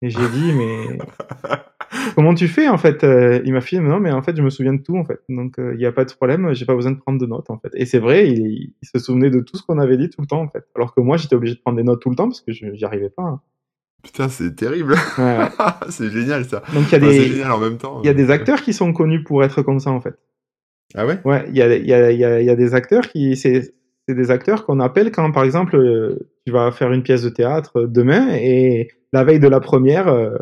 Et 0.00 0.10
j'ai 0.10 0.28
dit, 0.28 0.52
mais 0.52 0.98
comment 2.14 2.34
tu 2.34 2.48
fais 2.48 2.68
en 2.68 2.78
fait 2.78 3.04
euh, 3.04 3.40
Il 3.44 3.52
m'a 3.52 3.60
fait, 3.60 3.78
non, 3.78 4.00
mais 4.00 4.10
en 4.10 4.22
fait, 4.22 4.36
je 4.36 4.42
me 4.42 4.50
souviens 4.50 4.74
de 4.74 4.82
tout 4.82 4.96
en 4.96 5.04
fait. 5.04 5.20
Donc, 5.28 5.54
il 5.58 5.76
n'y 5.78 5.86
a 5.86 5.92
pas 5.92 6.04
de 6.04 6.12
problème, 6.12 6.54
j'ai 6.54 6.64
pas 6.64 6.74
besoin 6.74 6.92
de 6.92 6.98
prendre 6.98 7.20
de 7.20 7.26
notes 7.26 7.50
en 7.50 7.58
fait. 7.58 7.70
Et 7.74 7.86
c'est 7.86 7.98
vrai, 7.98 8.28
il, 8.28 8.74
se 8.82 8.98
souvenait 8.98 9.30
de 9.30 9.40
tout 9.40 9.56
ce 9.56 9.62
qu'on 9.62 9.78
avait 9.78 9.96
dit 9.96 10.10
tout 10.10 10.20
le 10.20 10.26
temps 10.26 10.42
en 10.42 10.48
fait. 10.48 10.64
Alors 10.74 10.94
que 10.94 11.00
moi, 11.00 11.16
j'étais 11.16 11.36
obligé 11.36 11.54
de 11.54 11.60
prendre 11.60 11.76
des 11.76 11.84
notes 11.84 12.00
tout 12.00 12.10
le 12.10 12.16
temps 12.16 12.28
parce 12.28 12.40
que 12.40 12.52
j'y 12.52 12.84
arrivais 12.84 13.10
pas. 13.10 13.22
Hein. 13.22 13.40
Putain, 14.02 14.28
c'est 14.28 14.54
terrible. 14.54 14.94
Ouais, 15.18 15.38
c'est 15.88 16.10
génial 16.10 16.44
ça. 16.44 16.62
Donc 16.74 16.84
il 16.88 16.92
y 16.92 16.94
a 16.94 16.98
des, 16.98 17.22
génial 17.22 17.52
en 17.52 17.58
même 17.58 17.78
temps. 17.78 18.00
Il 18.02 18.06
y 18.06 18.10
a 18.10 18.14
des 18.14 18.30
acteurs 18.30 18.60
qui 18.62 18.72
sont 18.72 18.92
connus 18.92 19.22
pour 19.22 19.44
être 19.44 19.62
comme 19.62 19.78
ça 19.78 19.90
en 19.90 20.00
fait. 20.00 20.14
Ah 20.94 21.06
ouais? 21.06 21.20
Ouais, 21.24 21.44
il 21.48 21.56
y 21.56 21.62
a, 21.62 21.76
y, 21.76 21.92
a, 21.92 22.12
y, 22.12 22.24
a, 22.24 22.42
y 22.42 22.50
a 22.50 22.56
des 22.56 22.74
acteurs 22.74 23.08
qui, 23.08 23.36
c'est 23.36 23.74
des 24.08 24.30
acteurs 24.30 24.66
qu'on 24.66 24.80
appelle 24.80 25.10
quand 25.12 25.30
par 25.32 25.44
exemple 25.44 25.76
euh, 25.76 26.18
tu 26.44 26.52
vas 26.52 26.72
faire 26.72 26.92
une 26.92 27.02
pièce 27.02 27.22
de 27.22 27.28
théâtre 27.28 27.82
demain 27.84 28.28
et 28.32 28.88
la 29.12 29.24
veille 29.24 29.40
de 29.40 29.48
la 29.48 29.60
première, 29.60 30.08
euh, 30.08 30.36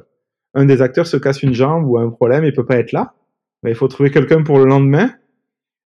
un 0.54 0.64
des 0.64 0.82
acteurs 0.82 1.06
se 1.06 1.16
casse 1.16 1.42
une 1.42 1.54
jambe 1.54 1.86
ou 1.86 1.98
a 1.98 2.02
un 2.02 2.10
problème 2.10 2.44
et 2.44 2.52
peut 2.52 2.66
pas 2.66 2.76
être 2.76 2.92
là. 2.92 3.14
Mais 3.62 3.70
il 3.70 3.76
faut 3.76 3.88
trouver 3.88 4.10
quelqu'un 4.10 4.42
pour 4.42 4.58
le 4.58 4.64
lendemain. 4.64 5.10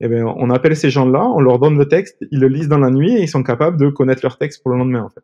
Et 0.02 0.06
eh 0.06 0.08
bien, 0.08 0.26
on 0.26 0.50
appelle 0.50 0.78
ces 0.78 0.89
gens-là, 0.89 1.26
on 1.26 1.41
leur 1.41 1.60
donne 1.60 1.78
le 1.78 1.86
texte, 1.86 2.24
ils 2.32 2.39
le 2.39 2.48
lisent 2.48 2.69
dans 2.69 2.78
la 2.78 2.89
nuit 2.89 3.15
et 3.15 3.24
ils 3.24 3.28
sont 3.28 3.43
capables 3.43 3.78
de 3.78 3.89
connaître 3.89 4.22
leur 4.24 4.38
texte 4.38 4.63
pour 4.63 4.72
le 4.72 4.78
lendemain 4.78 5.04
en 5.04 5.10
fait. 5.10 5.24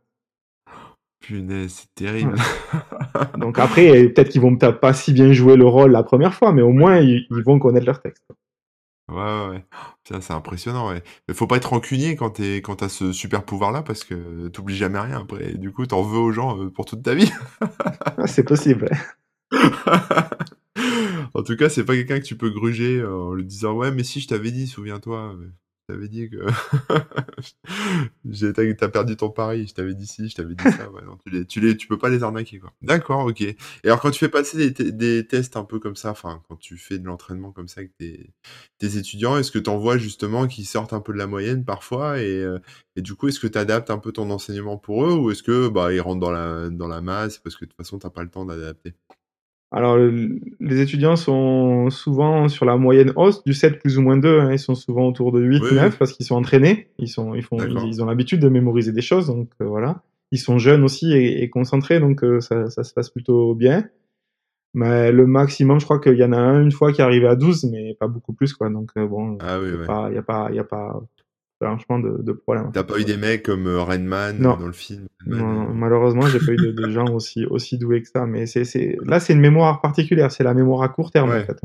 Punaise, 1.22 1.72
c'est 1.72 1.96
terrible. 1.96 2.36
Donc 3.40 3.58
après, 3.58 4.10
peut-être 4.10 4.30
qu'ils 4.30 4.42
vont 4.42 4.56
peut-être 4.56 4.80
pas 4.80 4.94
si 4.94 5.14
bien 5.14 5.32
jouer 5.32 5.56
le 5.56 5.66
rôle 5.66 5.92
la 5.92 6.04
première 6.04 6.34
fois, 6.34 6.52
mais 6.52 6.62
au 6.62 6.72
moins 6.72 7.00
ils, 7.00 7.26
vont 7.30 7.58
connaître 7.58 7.86
leur 7.86 8.02
texte. 8.02 8.26
Ouais, 9.10 9.16
ouais, 9.16 9.50
ouais. 9.50 9.66
c'est 10.20 10.34
impressionnant, 10.34 10.90
ouais. 10.90 11.02
Mais 11.28 11.34
faut 11.34 11.48
pas 11.48 11.58
être 11.58 11.70
rancunier 11.70 12.16
quand 12.16 12.32
t'es, 12.32 12.58
quand 12.58 12.78
t'as 12.78 12.90
ce 12.90 13.12
super 13.12 13.44
pouvoir-là, 13.44 13.82
parce 13.82 14.04
que 14.04 14.50
t'oublies 14.50 14.76
jamais 14.76 15.00
rien 15.00 15.22
après. 15.22 15.54
Du 15.54 15.72
coup, 15.72 15.86
t'en 15.86 16.02
veux 16.02 16.20
aux 16.20 16.32
gens 16.32 16.60
euh, 16.60 16.70
pour 16.70 16.86
toute 16.86 17.04
ta 17.04 17.14
vie. 17.14 17.32
C'est 18.26 18.44
possible. 18.44 18.90
En 21.34 21.44
tout 21.44 21.56
cas, 21.56 21.70
c'est 21.70 21.86
pas 21.86 21.96
quelqu'un 21.96 22.20
que 22.20 22.26
tu 22.26 22.38
peux 22.38 22.50
gruger 22.50 23.04
en 23.04 23.34
lui 23.34 23.46
disant, 23.46 23.74
ouais, 23.74 23.92
mais 23.92 24.04
si 24.04 24.20
je 24.22 24.28
t'avais 24.28 24.52
dit, 24.52 24.68
souviens-toi 24.68 25.36
t'avais 25.88 26.08
dit 26.08 26.30
que 26.30 26.38
t'as 28.74 28.88
perdu 28.88 29.16
ton 29.16 29.30
pari, 29.30 29.68
je 29.68 29.74
t'avais 29.74 29.94
dit 29.94 30.08
si, 30.08 30.30
je 30.30 30.36
t'avais 30.36 30.56
dit 30.56 30.64
ça. 30.64 30.90
Non, 31.06 31.18
tu, 31.26 31.32
les, 31.32 31.46
tu, 31.46 31.60
les, 31.60 31.78
tu 31.78 31.88
peux 31.88 31.98
pas 31.98 32.10
les 32.10 32.24
arnaquer 32.24 32.60
quoi. 32.60 32.74
D'accord, 32.82 33.26
ok. 33.26 33.42
Et 33.42 33.56
alors 33.84 34.00
quand 34.02 34.12
tu 34.12 34.20
fais 34.20 34.30
passer 34.30 34.72
des, 34.72 35.28
tests 35.28 35.58
un 35.58 35.64
peu 35.64 35.80
comme 35.80 35.96
ça, 35.96 36.12
enfin 36.12 36.42
quand 36.48 36.58
tu 36.58 36.78
fais 36.78 36.98
de 36.98 37.06
l'entraînement 37.06 37.52
comme 37.52 37.68
ça 37.68 37.82
avec 37.82 37.96
tes, 37.98 38.34
étudiants, 38.82 39.38
est-ce 39.38 39.52
que 39.52 39.60
tu 39.60 39.70
en 39.70 39.78
vois 39.78 39.98
justement 39.98 40.48
qui 40.48 40.66
sortent 40.66 40.94
un 40.94 41.02
peu 41.02 41.14
de 41.14 41.18
la 41.18 41.28
moyenne 41.28 41.66
parfois 41.66 42.20
et, 42.20 42.44
euh, 42.44 42.60
et 42.96 43.02
du 43.02 43.16
coup 43.16 43.28
est-ce 43.28 43.40
que 43.40 43.48
tu 43.48 43.58
adaptes 43.58 43.90
un 43.90 43.98
peu 43.98 44.12
ton 44.12 44.30
enseignement 44.30 44.78
pour 44.78 45.06
eux 45.06 45.14
ou 45.14 45.32
est-ce 45.32 45.44
que 45.44 45.68
bah 45.70 45.92
ils 45.92 46.02
rentrent 46.02 46.20
dans 46.20 46.32
la 46.32 46.70
dans 46.70 46.88
la 46.88 47.02
masse 47.02 47.40
parce 47.40 47.56
que 47.56 47.66
de 47.66 47.70
toute 47.70 47.78
façon 47.78 47.98
t'as 47.98 48.12
pas 48.12 48.24
le 48.24 48.30
temps 48.30 48.46
d'adapter? 48.46 48.94
Alors, 49.76 49.98
les 49.98 50.80
étudiants 50.80 51.18
sont 51.18 51.90
souvent 51.90 52.48
sur 52.48 52.64
la 52.64 52.78
moyenne 52.78 53.12
hausse 53.18 53.44
du 53.44 53.54
7 53.54 53.80
plus 53.80 53.98
ou 53.98 54.02
moins 54.02 54.16
2. 54.16 54.40
Hein. 54.40 54.54
Ils 54.54 54.60
sont 54.60 54.74
souvent 54.74 55.06
autour 55.06 55.34
de 55.34 55.42
8 55.42 55.64
ou 55.64 55.74
9 55.76 55.98
parce 55.98 56.14
qu'ils 56.14 56.26
sont 56.26 56.36
entraînés. 56.36 56.88
Ils, 56.98 57.10
sont, 57.10 57.36
ils, 57.36 57.44
font, 57.44 57.58
ils, 57.58 58.02
ont 58.02 58.06
l'habitude 58.06 58.40
de 58.40 58.48
mémoriser 58.48 58.94
des 58.94 59.02
choses. 59.02 59.28
Donc, 59.28 59.50
euh, 59.60 59.66
voilà. 59.66 60.02
Ils 60.32 60.40
sont 60.40 60.60
jeunes 60.60 60.82
aussi 60.86 61.12
et, 61.12 61.50
concentrés. 61.50 62.00
Donc, 62.00 62.24
euh, 62.24 62.40
ça, 62.40 62.70
ça, 62.70 62.86
se 62.86 62.94
passe 62.94 63.10
plutôt 63.10 63.54
bien. 63.54 63.84
Mais 64.74 65.12
le 65.12 65.28
maximum, 65.28 65.82
je 65.82 65.84
crois 65.84 66.00
qu'il 66.00 66.16
y 66.16 66.24
en 66.24 66.32
a 66.32 66.38
un 66.38 66.62
une 66.62 66.72
fois 66.72 66.94
qui 66.94 67.02
est 67.02 67.04
arrivé 67.04 67.28
à 67.28 67.36
12, 67.36 67.66
mais 67.66 67.96
pas 68.00 68.08
beaucoup 68.08 68.32
plus. 68.32 68.54
Quoi. 68.54 68.70
Donc, 68.70 68.92
euh, 68.96 69.06
bon, 69.06 69.38
ah 69.42 69.60
il 69.62 69.74
n'y 70.12 70.18
a, 70.18 70.24
pas, 70.24 70.52
y 70.54 70.60
a 70.60 70.64
pas 70.64 71.02
franchement 71.66 72.00
de, 72.00 72.22
de 72.22 72.32
problème. 72.32 72.72
T'as 72.74 72.84
pas 72.84 73.00
eu 73.00 73.04
des 73.04 73.18
mecs 73.18 73.44
comme 73.44 73.68
euh, 73.68 73.82
Rainman 73.82 74.38
dans 74.40 74.66
le 74.66 74.72
film 74.72 75.08
Non, 75.26 75.74
malheureusement, 75.74 76.28
j'ai 76.28 76.40
pas 76.40 76.52
eu 76.52 76.74
de, 76.74 76.90
gens 76.90 77.08
aussi, 77.14 77.46
aussi 77.46 77.78
doués 77.78 78.02
que 78.02 78.08
ça. 78.08 78.26
Mais 78.26 78.46
c'est, 78.46 78.98
là, 79.04 79.20
c'est 79.20 79.34
une 79.34 79.40
mémoire 79.40 79.82
particulière. 79.82 80.32
C'est 80.32 80.44
la 80.44 80.54
mémoire 80.54 80.84
à 80.84 80.90
court 80.90 81.12
terme, 81.12 81.30
en 81.30 81.46
fait. 81.46 81.60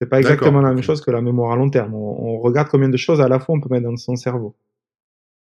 C'est 0.00 0.08
pas 0.08 0.18
exactement 0.18 0.60
la 0.60 0.72
même 0.72 0.82
chose 0.82 1.00
que 1.00 1.10
la 1.10 1.20
mémoire 1.20 1.52
à 1.52 1.56
long 1.56 1.70
terme. 1.70 1.94
On, 1.94 2.38
regarde 2.38 2.68
combien 2.68 2.88
de 2.88 2.96
choses 2.96 3.20
à 3.20 3.28
la 3.28 3.40
fois 3.40 3.56
on 3.56 3.60
peut 3.60 3.68
mettre 3.70 3.88
dans 3.88 3.96
son 3.96 4.16
cerveau. 4.16 4.54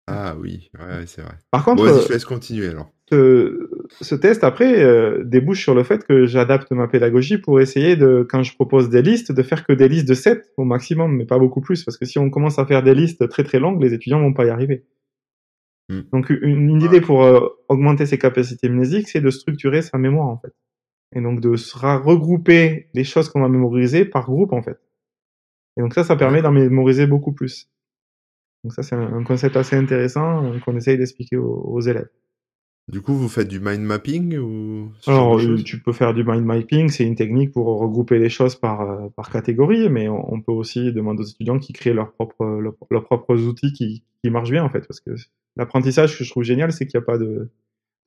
Ah 0.06 0.34
oui, 0.38 0.70
ouais, 0.78 1.06
c'est 1.06 1.22
vrai. 1.22 1.34
Par 1.50 1.64
contre, 1.64 1.84
bon, 1.84 2.00
je 2.00 2.12
laisse 2.12 2.24
continuer 2.24 2.68
alors 2.68 2.90
ce, 4.00 4.14
test, 4.14 4.42
après, 4.44 4.82
euh, 4.82 5.22
débouche 5.24 5.60
sur 5.60 5.74
le 5.74 5.82
fait 5.82 6.04
que 6.06 6.26
j'adapte 6.26 6.70
ma 6.72 6.88
pédagogie 6.88 7.38
pour 7.38 7.60
essayer 7.60 7.96
de, 7.96 8.26
quand 8.28 8.42
je 8.42 8.54
propose 8.54 8.88
des 8.88 9.02
listes, 9.02 9.32
de 9.32 9.42
faire 9.42 9.66
que 9.66 9.72
des 9.72 9.88
listes 9.88 10.08
de 10.08 10.14
7 10.14 10.52
au 10.56 10.64
maximum, 10.64 11.16
mais 11.16 11.26
pas 11.26 11.38
beaucoup 11.38 11.60
plus, 11.60 11.84
parce 11.84 11.98
que 11.98 12.06
si 12.06 12.18
on 12.18 12.30
commence 12.30 12.58
à 12.58 12.66
faire 12.66 12.82
des 12.82 12.94
listes 12.94 13.28
très 13.28 13.44
très 13.44 13.58
longues, 13.58 13.82
les 13.82 13.92
étudiants 13.92 14.20
vont 14.20 14.32
pas 14.32 14.46
y 14.46 14.50
arriver. 14.50 14.84
Hmm. 15.88 16.02
Donc, 16.12 16.30
une, 16.30 16.80
idée 16.80 17.00
pour 17.00 17.24
euh, 17.24 17.48
augmenter 17.68 18.06
ses 18.06 18.18
capacités 18.18 18.68
mnésiques, 18.68 19.08
c'est 19.08 19.20
de 19.20 19.30
structurer 19.30 19.82
sa 19.82 19.98
mémoire, 19.98 20.28
en 20.28 20.38
fait. 20.38 20.54
Et 21.14 21.20
donc, 21.20 21.40
de 21.40 21.50
regrouper 21.50 22.88
les 22.94 23.04
choses 23.04 23.28
qu'on 23.28 23.42
va 23.42 23.48
mémoriser 23.48 24.06
par 24.06 24.24
groupe, 24.24 24.52
en 24.52 24.62
fait. 24.62 24.80
Et 25.76 25.82
donc, 25.82 25.92
ça, 25.92 26.04
ça 26.04 26.16
permet 26.16 26.40
d'en 26.40 26.52
mémoriser 26.52 27.06
beaucoup 27.06 27.32
plus. 27.32 27.68
Donc, 28.64 28.72
ça, 28.72 28.82
c'est 28.82 28.94
un, 28.94 29.24
concept 29.24 29.56
assez 29.56 29.76
intéressant 29.76 30.44
euh, 30.44 30.58
qu'on 30.60 30.76
essaye 30.76 30.98
d'expliquer 30.98 31.36
aux 31.36 31.80
élèves. 31.80 32.08
Du 32.88 33.00
coup, 33.00 33.14
vous 33.14 33.28
faites 33.28 33.46
du 33.46 33.60
mind 33.60 33.80
mapping 33.80 34.36
ou 34.38 34.90
Alors, 35.06 35.38
euh, 35.38 35.56
tu 35.62 35.80
peux 35.80 35.92
faire 35.92 36.14
du 36.14 36.24
mind 36.24 36.44
mapping, 36.44 36.88
c'est 36.88 37.04
une 37.04 37.14
technique 37.14 37.52
pour 37.52 37.78
regrouper 37.78 38.18
les 38.18 38.28
choses 38.28 38.56
par, 38.56 38.80
euh, 38.80 39.08
par 39.16 39.30
catégorie, 39.30 39.88
mais 39.88 40.08
on, 40.08 40.40
peut 40.40 40.50
aussi 40.50 40.92
demander 40.92 41.22
aux 41.22 41.26
étudiants 41.26 41.60
qui 41.60 41.72
créent 41.72 41.94
leurs 41.94 42.12
propres, 42.12 42.60
leurs 42.90 43.04
propres 43.04 43.36
outils 43.36 43.72
qui, 43.72 44.02
qui 44.22 44.30
marchent 44.30 44.50
bien, 44.50 44.64
en 44.64 44.68
fait. 44.68 44.86
Parce 44.86 44.98
que 44.98 45.12
l'apprentissage, 45.56 46.18
que 46.18 46.24
je 46.24 46.30
trouve 46.30 46.42
génial, 46.42 46.72
c'est 46.72 46.86
qu'il 46.86 46.98
n'y 46.98 47.04
a 47.04 47.06
pas 47.06 47.18
de, 47.18 47.50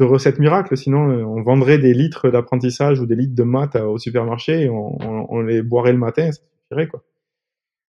de 0.02 0.06
recette 0.06 0.40
miracle. 0.40 0.76
Sinon, 0.76 1.00
on 1.00 1.42
vendrait 1.42 1.78
des 1.78 1.94
litres 1.94 2.30
d'apprentissage 2.30 3.00
ou 3.00 3.06
des 3.06 3.16
litres 3.16 3.36
de 3.36 3.44
maths 3.44 3.78
au 3.78 3.98
supermarché 3.98 4.64
et 4.64 4.70
on, 4.70 5.32
on, 5.34 5.42
les 5.42 5.62
boirait 5.62 5.94
le 5.94 6.00
matin, 6.00 6.34
ça 6.34 6.42
suffirait, 6.64 6.88
quoi. 6.90 7.02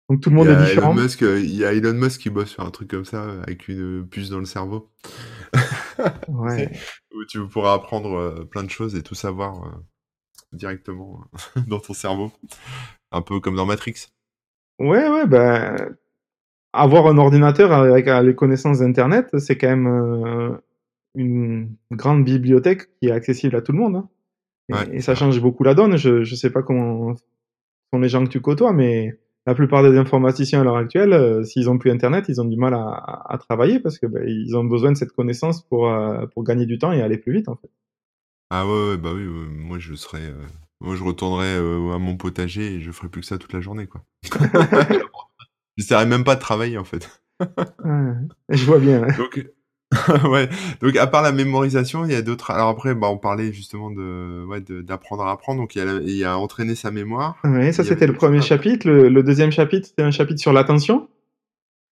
Donc 0.09 0.21
tout 0.21 0.31
le 0.31 0.37
monde 0.37 0.49
est 0.49 0.65
différent. 0.65 0.97
il 0.97 1.55
y 1.55 1.65
a 1.65 1.73
Elon 1.73 1.95
Musk 1.95 2.21
qui 2.21 2.31
bosse 2.31 2.51
sur 2.51 2.65
un 2.65 2.71
truc 2.71 2.91
comme 2.91 3.05
ça, 3.05 3.23
avec 3.43 3.69
une 3.69 4.07
puce 4.07 4.31
dans 4.31 4.39
le 4.39 4.45
cerveau. 4.45 4.91
ouais. 6.29 6.71
Où 7.15 7.25
tu 7.27 7.47
pourras 7.47 7.75
apprendre 7.75 8.15
euh, 8.15 8.45
plein 8.45 8.65
de 8.65 8.71
choses 8.71 8.97
et 8.97 9.03
tout 9.03 9.15
savoir 9.15 9.65
euh, 9.65 9.71
directement 10.53 11.21
euh, 11.57 11.61
dans 11.69 11.79
ton 11.79 11.95
cerveau. 11.95 12.33
Un 13.11 13.23
peu 13.23 13.41
comme 13.41 13.57
dans 13.57 13.67
Matrix. 13.67 14.09
Ouais, 14.79 15.09
ouais, 15.09 15.27
ben. 15.27 15.97
avoir 16.73 17.07
un 17.07 17.19
ordinateur 17.19 17.73
avec 17.73 18.07
les 18.07 18.35
connaissances 18.35 18.79
d'Internet, 18.79 19.39
c'est 19.39 19.57
quand 19.57 19.69
même 19.69 20.61
une 21.15 21.77
grande 21.93 22.25
bibliothèque 22.25 22.89
qui 22.99 23.09
est 23.09 23.13
accessible 23.13 23.55
à 23.55 23.63
tout 23.63 23.73
le 23.73 23.79
monde. 23.79 23.97
Hein. 23.97 24.87
Et, 24.93 25.01
ça 25.01 25.15
change 25.15 25.41
beaucoup 25.41 25.63
la 25.63 25.75
donne. 25.75 25.97
Je, 25.99 26.25
je 26.25 26.35
sais 26.35 26.51
pas 26.51 26.63
comment 26.63 27.15
sont 27.93 28.01
les 28.01 28.09
gens 28.09 28.25
que 28.25 28.31
tu 28.31 28.41
côtoies, 28.41 28.73
mais 28.73 29.19
la 29.47 29.55
plupart 29.55 29.83
des 29.83 29.97
informaticiens 29.99 30.61
à 30.61 30.65
l'heure 30.65 30.77
actuelle, 30.77 31.13
euh, 31.13 31.45
s'ils 31.45 31.69
ont 31.69 31.79
plus 31.79 31.91
Internet, 31.91 32.27
ils 32.29 32.41
ont 32.41 32.45
du 32.45 32.57
mal 32.57 32.75
à, 32.75 33.25
à, 33.29 33.39
travailler 33.39 33.81
parce 33.81 33.99
que 33.99 34.07
ben, 34.07 34.23
ils 34.27 34.57
ont 34.57 34.65
besoin 34.65 34.93
de 34.93 34.97
cette 34.97 35.13
connaissance 35.13 35.63
pour, 35.63 35.89
euh, 35.89 36.27
pour 36.27 36.45
gagner 36.45 36.67
du 36.67 36.79
temps 36.79 36.93
et 36.93 37.03
aller 37.03 37.19
plus 37.19 37.33
vite 37.33 37.49
en 37.49 37.57
fait. 37.57 37.71
Ah 38.51 38.67
ouais, 38.67 38.97
bah 38.99 39.11
oui, 39.15 39.25
moi 39.25 39.79
je 39.79 39.95
serais, 39.95 40.27
euh, 40.27 40.47
moi 40.81 40.95
je 40.95 41.03
retournerais 41.03 41.57
à 41.57 41.99
mon 41.99 42.17
potager 42.17 42.75
et 42.75 42.81
je 42.81 42.93
ferais 42.93 43.09
plus 43.09 43.23
que 43.23 43.27
ça 43.27 43.39
toute 43.39 43.53
la 43.53 43.61
journée 43.61 43.87
quoi. 43.87 44.05
je 45.77 45.85
serais 45.85 46.07
même 46.07 46.25
pas 46.25 46.37
de 46.37 46.41
travailler 46.41 46.79
en 46.79 46.85
fait. 46.85 47.23
je 47.41 48.65
vois 48.65 48.79
bien. 48.79 49.07
Donc 49.19 49.45
ouais. 50.29 50.49
Donc 50.81 50.97
à 50.97 51.07
part 51.07 51.23
la 51.23 51.33
mémorisation, 51.33 52.05
il 52.05 52.13
y 52.13 52.15
a 52.15 52.23
d'autres. 52.23 52.51
Alors 52.51 52.69
après, 52.69 52.95
bah 52.95 53.09
on 53.11 53.19
parlait 53.19 53.53
justement 53.53 53.91
de 53.91 54.45
ouais 54.47 54.61
d'apprendre 54.61 55.25
à 55.25 55.33
apprendre. 55.33 55.61
Donc 55.61 55.75
il 55.75 55.79
y 55.79 55.83
a 55.83 56.01
il 56.01 56.17
y 56.17 56.25
a 56.25 56.39
entraîner 56.39 56.75
sa 56.75 56.91
mémoire. 56.91 57.37
Oui, 57.45 57.73
ça 57.73 57.85
c'était 57.85 58.07
le 58.07 58.15
premier 58.15 58.41
chapitre. 58.41 58.89
Le, 58.89 59.23
deuxième 59.23 59.53
chapitre 59.53 59.89
c'était 59.89 60.03
un 60.03 60.11
chapitre 60.11 60.41
sur 60.41 60.53
l'attention. 60.53 61.09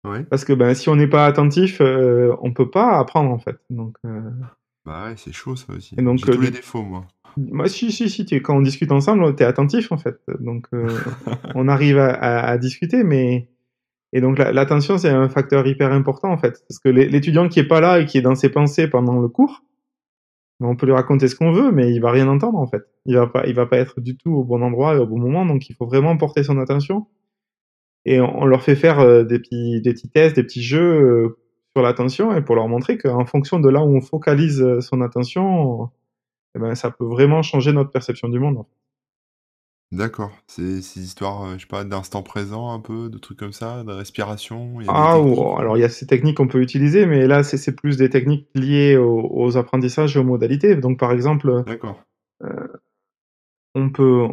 Ouais. 0.04 0.22
Parce 0.24 0.44
que 0.44 0.52
ben 0.52 0.74
si 0.74 0.88
on 0.88 0.96
n'est 0.96 1.08
pas 1.08 1.26
attentif, 1.26 1.80
euh, 1.80 2.34
on 2.42 2.52
peut 2.52 2.70
pas 2.70 2.98
apprendre 2.98 3.30
en 3.30 3.38
fait. 3.38 3.56
Donc. 3.70 3.96
Euh... 4.04 4.20
Bah 4.84 5.06
ouais, 5.06 5.14
c'est 5.16 5.32
chaud 5.32 5.56
ça 5.56 5.72
aussi. 5.72 5.96
Et 5.98 6.02
donc 6.02 6.18
J'ai 6.18 6.32
tous 6.32 6.40
les 6.40 6.50
défauts 6.50 6.82
moi. 6.82 7.06
Moi, 7.38 7.68
si, 7.68 7.92
si, 7.92 8.08
si, 8.08 8.24
quand 8.40 8.56
on 8.56 8.62
discute 8.62 8.92
ensemble, 8.92 9.34
t'es 9.34 9.44
attentif 9.44 9.92
en 9.92 9.98
fait. 9.98 10.18
Donc, 10.40 10.68
euh, 10.72 10.88
on 11.54 11.68
arrive 11.68 11.98
à, 11.98 12.14
à, 12.14 12.56
discuter, 12.56 13.04
mais 13.04 13.50
et 14.12 14.20
donc 14.20 14.38
l'attention, 14.38 14.98
c'est 14.98 15.10
un 15.10 15.28
facteur 15.28 15.66
hyper 15.66 15.92
important 15.92 16.30
en 16.30 16.38
fait, 16.38 16.62
parce 16.68 16.78
que 16.78 16.88
l'étudiant 16.88 17.48
qui 17.48 17.60
est 17.60 17.66
pas 17.66 17.80
là 17.80 18.00
et 18.00 18.06
qui 18.06 18.18
est 18.18 18.22
dans 18.22 18.34
ses 18.34 18.48
pensées 18.48 18.88
pendant 18.88 19.20
le 19.20 19.28
cours, 19.28 19.62
ben, 20.60 20.68
on 20.68 20.76
peut 20.76 20.86
lui 20.86 20.92
raconter 20.94 21.28
ce 21.28 21.36
qu'on 21.36 21.52
veut, 21.52 21.70
mais 21.70 21.92
il 21.92 22.00
va 22.00 22.10
rien 22.10 22.28
entendre 22.28 22.58
en 22.58 22.66
fait. 22.66 22.82
Il 23.04 23.16
va 23.16 23.26
va 23.26 23.66
pas 23.66 23.76
être 23.76 24.00
du 24.00 24.16
tout 24.16 24.32
au 24.32 24.44
bon 24.44 24.62
endroit 24.62 24.94
et 24.94 24.98
au 24.98 25.06
bon 25.06 25.18
moment, 25.18 25.44
donc 25.44 25.68
il 25.68 25.74
faut 25.74 25.86
vraiment 25.86 26.16
porter 26.16 26.42
son 26.44 26.58
attention. 26.58 27.06
Et 28.06 28.20
on, 28.20 28.44
leur 28.46 28.62
fait 28.62 28.76
faire 28.76 29.00
euh, 29.00 29.24
des 29.24 29.40
petits, 29.40 29.80
des 29.82 29.92
petits 29.92 30.08
tests, 30.08 30.36
des 30.36 30.44
petits 30.44 30.62
jeux 30.62 30.78
euh, 30.80 31.38
sur 31.74 31.82
l'attention, 31.82 32.34
et 32.36 32.40
pour 32.40 32.54
leur 32.54 32.68
montrer 32.68 32.98
qu'en 32.98 33.26
fonction 33.26 33.58
de 33.58 33.68
là 33.68 33.82
où 33.82 33.96
on 33.96 34.00
focalise 34.00 34.62
euh, 34.62 34.80
son 34.80 35.00
attention, 35.00 35.90
eh 36.54 36.60
ben, 36.60 36.74
ça 36.76 36.90
peut 36.90 37.04
vraiment 37.04 37.42
changer 37.42 37.72
notre 37.72 37.90
perception 37.90 38.28
du 38.28 38.38
monde. 38.38 38.64
D'accord, 39.92 40.32
c'est 40.48 40.82
ces 40.82 41.00
histoires, 41.00 41.44
euh, 41.44 41.54
je 41.54 41.60
sais 41.60 41.66
pas, 41.68 41.84
d'instant 41.84 42.22
présent 42.22 42.72
un 42.72 42.80
peu, 42.80 43.08
de 43.08 43.18
trucs 43.18 43.38
comme 43.38 43.52
ça, 43.52 43.84
de 43.84 43.92
respiration? 43.92 44.78
Ah 44.88 45.12
alors 45.12 45.76
il 45.76 45.80
y 45.80 45.84
a 45.84 45.88
ces 45.88 46.06
techniques 46.06 46.38
qu'on 46.38 46.48
peut 46.48 46.60
utiliser, 46.60 47.06
mais 47.06 47.26
là 47.28 47.44
c'est 47.44 47.74
plus 47.74 47.96
des 47.96 48.10
techniques 48.10 48.48
liées 48.54 48.96
aux 48.96 49.56
apprentissages 49.56 50.16
et 50.16 50.18
aux 50.18 50.24
modalités. 50.24 50.74
Donc 50.74 50.98
par 50.98 51.12
exemple, 51.12 51.62
D'accord. 51.66 52.02
on 53.76 53.90
peut 53.90 54.26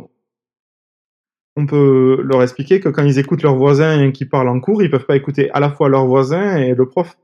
on 1.55 1.67
peut 1.67 2.21
leur 2.23 2.41
expliquer 2.41 2.79
que 2.79 2.89
quand 2.89 3.03
ils 3.03 3.19
écoutent 3.19 3.43
leurs 3.43 3.55
voisins 3.55 4.11
qui 4.11 4.25
parlent 4.25 4.49
en 4.49 4.59
cours, 4.59 4.81
ils 4.81 4.89
peuvent 4.89 5.05
pas 5.05 5.15
écouter 5.15 5.51
à 5.51 5.59
la 5.59 5.69
fois 5.69 5.87
leurs 5.87 6.07
voisins 6.07 6.57
et 6.57 6.73
le 6.73 6.87
prof. 6.87 7.15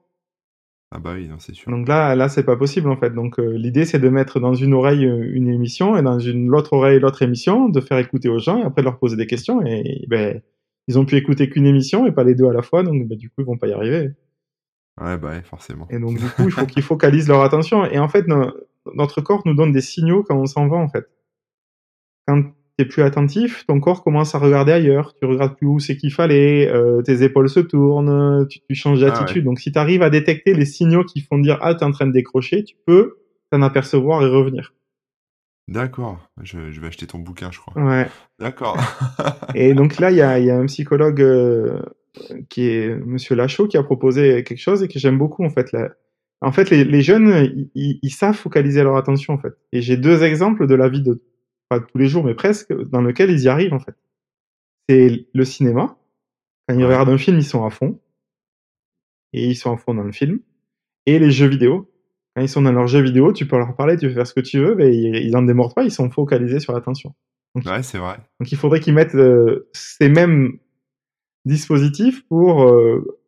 Ah 0.91 0.97
bah 0.99 1.13
oui, 1.13 1.29
c'est 1.37 1.53
sûr. 1.53 1.71
Donc 1.71 1.87
là, 1.87 2.15
là, 2.15 2.29
c'est 2.29 2.43
pas 2.43 2.55
possible 2.55 2.89
en 2.89 2.97
fait. 2.97 3.11
Donc 3.11 3.39
euh, 3.39 3.55
l'idée, 3.55 3.85
c'est 3.85 3.99
de 3.99 4.09
mettre 4.09 4.39
dans 4.39 4.55
une 4.55 4.73
oreille 4.73 5.05
euh, 5.05 5.29
une 5.33 5.47
émission 5.47 5.95
et 5.95 6.01
dans 6.01 6.17
une 6.17 6.47
l'autre 6.47 6.73
oreille 6.73 6.99
l'autre 6.99 7.21
émission, 7.21 7.69
de 7.69 7.79
faire 7.79 7.99
écouter 7.99 8.27
aux 8.27 8.39
gens 8.39 8.57
et 8.57 8.63
après 8.63 8.81
de 8.81 8.85
leur 8.85 8.97
poser 8.97 9.15
des 9.15 9.27
questions. 9.27 9.63
Et 9.65 10.05
ben, 10.07 10.41
ils 10.87 10.97
ont 10.97 11.05
pu 11.05 11.15
écouter 11.15 11.47
qu'une 11.49 11.67
émission 11.67 12.07
et 12.07 12.11
pas 12.11 12.23
les 12.23 12.33
deux 12.33 12.47
à 12.47 12.53
la 12.53 12.63
fois, 12.63 12.81
donc 12.81 13.07
ben, 13.07 13.15
du 13.17 13.29
coup, 13.29 13.41
ils 13.41 13.45
vont 13.45 13.57
pas 13.57 13.67
y 13.67 13.73
arriver. 13.73 14.13
Ouais, 14.99 15.17
bah 15.17 15.29
ouais, 15.29 15.43
forcément. 15.43 15.87
Et 15.91 15.99
donc 15.99 16.17
du 16.17 16.25
coup, 16.25 16.43
il 16.45 16.51
faut 16.51 16.65
qu'ils 16.65 16.83
focalisent 16.83 17.27
leur 17.27 17.41
attention. 17.41 17.85
Et 17.85 17.99
en 17.99 18.09
fait, 18.09 18.25
notre 18.95 19.21
corps 19.21 19.43
nous 19.45 19.53
donne 19.53 19.71
des 19.71 19.81
signaux 19.81 20.23
quand 20.23 20.37
on 20.37 20.47
s'en 20.47 20.67
va 20.67 20.77
en 20.77 20.89
fait. 20.89 21.07
Quand 22.27 22.43
plus 22.85 23.03
attentif, 23.03 23.65
ton 23.67 23.79
corps 23.79 24.03
commence 24.03 24.35
à 24.35 24.39
regarder 24.39 24.71
ailleurs, 24.71 25.13
tu 25.19 25.25
regardes 25.25 25.55
plus 25.55 25.67
où 25.67 25.79
c'est 25.79 25.97
qu'il 25.97 26.11
fallait, 26.11 26.67
euh, 26.67 27.01
tes 27.01 27.23
épaules 27.23 27.49
se 27.49 27.59
tournent, 27.59 28.47
tu, 28.47 28.61
changes 28.75 29.03
ah 29.03 29.09
d'attitude. 29.09 29.45
Donc 29.45 29.59
si 29.59 29.71
tu 29.71 29.79
arrives 29.79 30.01
à 30.01 30.09
détecter 30.09 30.53
les 30.53 30.65
signaux 30.65 31.03
qui 31.03 31.21
font 31.21 31.37
dire 31.37 31.57
ah 31.61 31.71
es 31.71 31.83
en 31.83 31.91
train 31.91 32.07
de 32.07 32.11
décrocher, 32.11 32.63
tu 32.63 32.75
peux 32.85 33.17
t'en 33.51 33.61
apercevoir 33.61 34.23
et 34.23 34.27
revenir. 34.27 34.73
D'accord, 35.67 36.19
je, 36.41 36.57
vais 36.57 36.87
acheter 36.87 37.05
ton 37.05 37.19
bouquin, 37.19 37.51
je 37.51 37.59
crois. 37.59 37.79
Ouais. 37.81 38.07
D'accord. 38.39 38.77
et 39.55 39.75
donc 39.75 39.99
là, 39.99 40.09
il 40.09 40.17
y 40.17 40.21
a, 40.21 40.57
un 40.57 40.65
psychologue 40.65 41.21
euh, 41.21 41.79
qui 42.49 42.67
est 42.67 42.95
Monsieur 43.05 43.35
Lachaud 43.35 43.67
qui 43.67 43.77
a 43.77 43.83
proposé 43.83 44.43
quelque 44.43 44.59
chose 44.59 44.81
et 44.81 44.87
que 44.87 44.97
j'aime 44.97 45.19
beaucoup 45.19 45.45
en 45.45 45.49
fait. 45.51 45.71
Là. 45.71 45.89
En 46.41 46.51
fait, 46.51 46.71
les, 46.71 47.01
jeunes, 47.01 47.69
ils 47.75 48.09
savent 48.09 48.35
focaliser 48.35 48.81
leur 48.81 48.95
attention 48.95 49.33
en 49.33 49.37
fait. 49.37 49.53
Et 49.71 49.81
j'ai 49.81 49.97
deux 49.97 50.23
exemples 50.23 50.65
de 50.67 50.75
la 50.75 50.89
vie 50.89 51.01
de 51.01 51.21
pas 51.69 51.79
tous 51.79 51.97
les 51.97 52.07
jours, 52.07 52.23
mais 52.23 52.33
presque, 52.33 52.73
dans 52.73 53.01
lequel 53.01 53.29
ils 53.29 53.43
y 53.43 53.47
arrivent 53.47 53.73
en 53.73 53.79
fait. 53.79 53.95
C'est 54.89 55.27
le 55.33 55.45
cinéma. 55.45 55.97
Quand 56.67 56.77
ils 56.77 56.85
regardent 56.85 57.09
un 57.09 57.17
film, 57.17 57.37
ils 57.37 57.45
sont 57.45 57.63
à 57.63 57.69
fond. 57.69 57.99
Et 59.33 59.47
ils 59.47 59.55
sont 59.55 59.73
à 59.73 59.77
fond 59.77 59.93
dans 59.93 60.03
le 60.03 60.11
film. 60.11 60.39
Et 61.05 61.19
les 61.19 61.31
jeux 61.31 61.47
vidéo. 61.47 61.91
Quand 62.35 62.41
ils 62.41 62.49
sont 62.49 62.61
dans 62.61 62.71
leurs 62.71 62.87
jeux 62.87 63.01
vidéo, 63.01 63.33
tu 63.33 63.47
peux 63.47 63.57
leur 63.57 63.75
parler, 63.75 63.97
tu 63.97 64.07
peux 64.07 64.13
faire 64.13 64.27
ce 64.27 64.33
que 64.33 64.39
tu 64.39 64.59
veux, 64.59 64.75
mais 64.75 64.95
ils 64.95 65.35
en 65.35 65.41
démordent 65.41 65.73
pas, 65.73 65.83
ils 65.83 65.91
sont 65.91 66.09
focalisés 66.09 66.59
sur 66.59 66.73
l'attention. 66.73 67.13
Ouais, 67.55 67.83
c'est 67.83 67.97
vrai. 67.97 68.17
Donc 68.39 68.51
il 68.51 68.57
faudrait 68.57 68.79
qu'ils 68.79 68.93
mettent 68.93 69.15
euh, 69.15 69.69
ces 69.73 70.09
mêmes 70.09 70.59
dispositifs 71.45 72.25
pour 72.27 72.63
euh, 72.63 73.19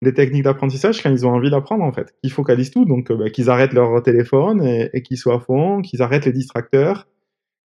les 0.00 0.14
techniques 0.14 0.44
d'apprentissage 0.44 1.02
quand 1.02 1.10
ils 1.10 1.26
ont 1.26 1.30
envie 1.30 1.50
d'apprendre 1.50 1.84
en 1.84 1.92
fait. 1.92 2.14
Qu'ils 2.22 2.32
focalisent 2.32 2.70
tout, 2.70 2.84
donc 2.84 3.10
euh, 3.10 3.16
bah, 3.16 3.30
qu'ils 3.30 3.50
arrêtent 3.50 3.74
leur 3.74 4.02
téléphone 4.02 4.62
et, 4.62 4.90
et 4.94 5.02
qu'ils 5.02 5.18
soient 5.18 5.36
à 5.36 5.40
fond, 5.40 5.82
qu'ils 5.82 6.00
arrêtent 6.00 6.24
les 6.24 6.32
distracteurs, 6.32 7.06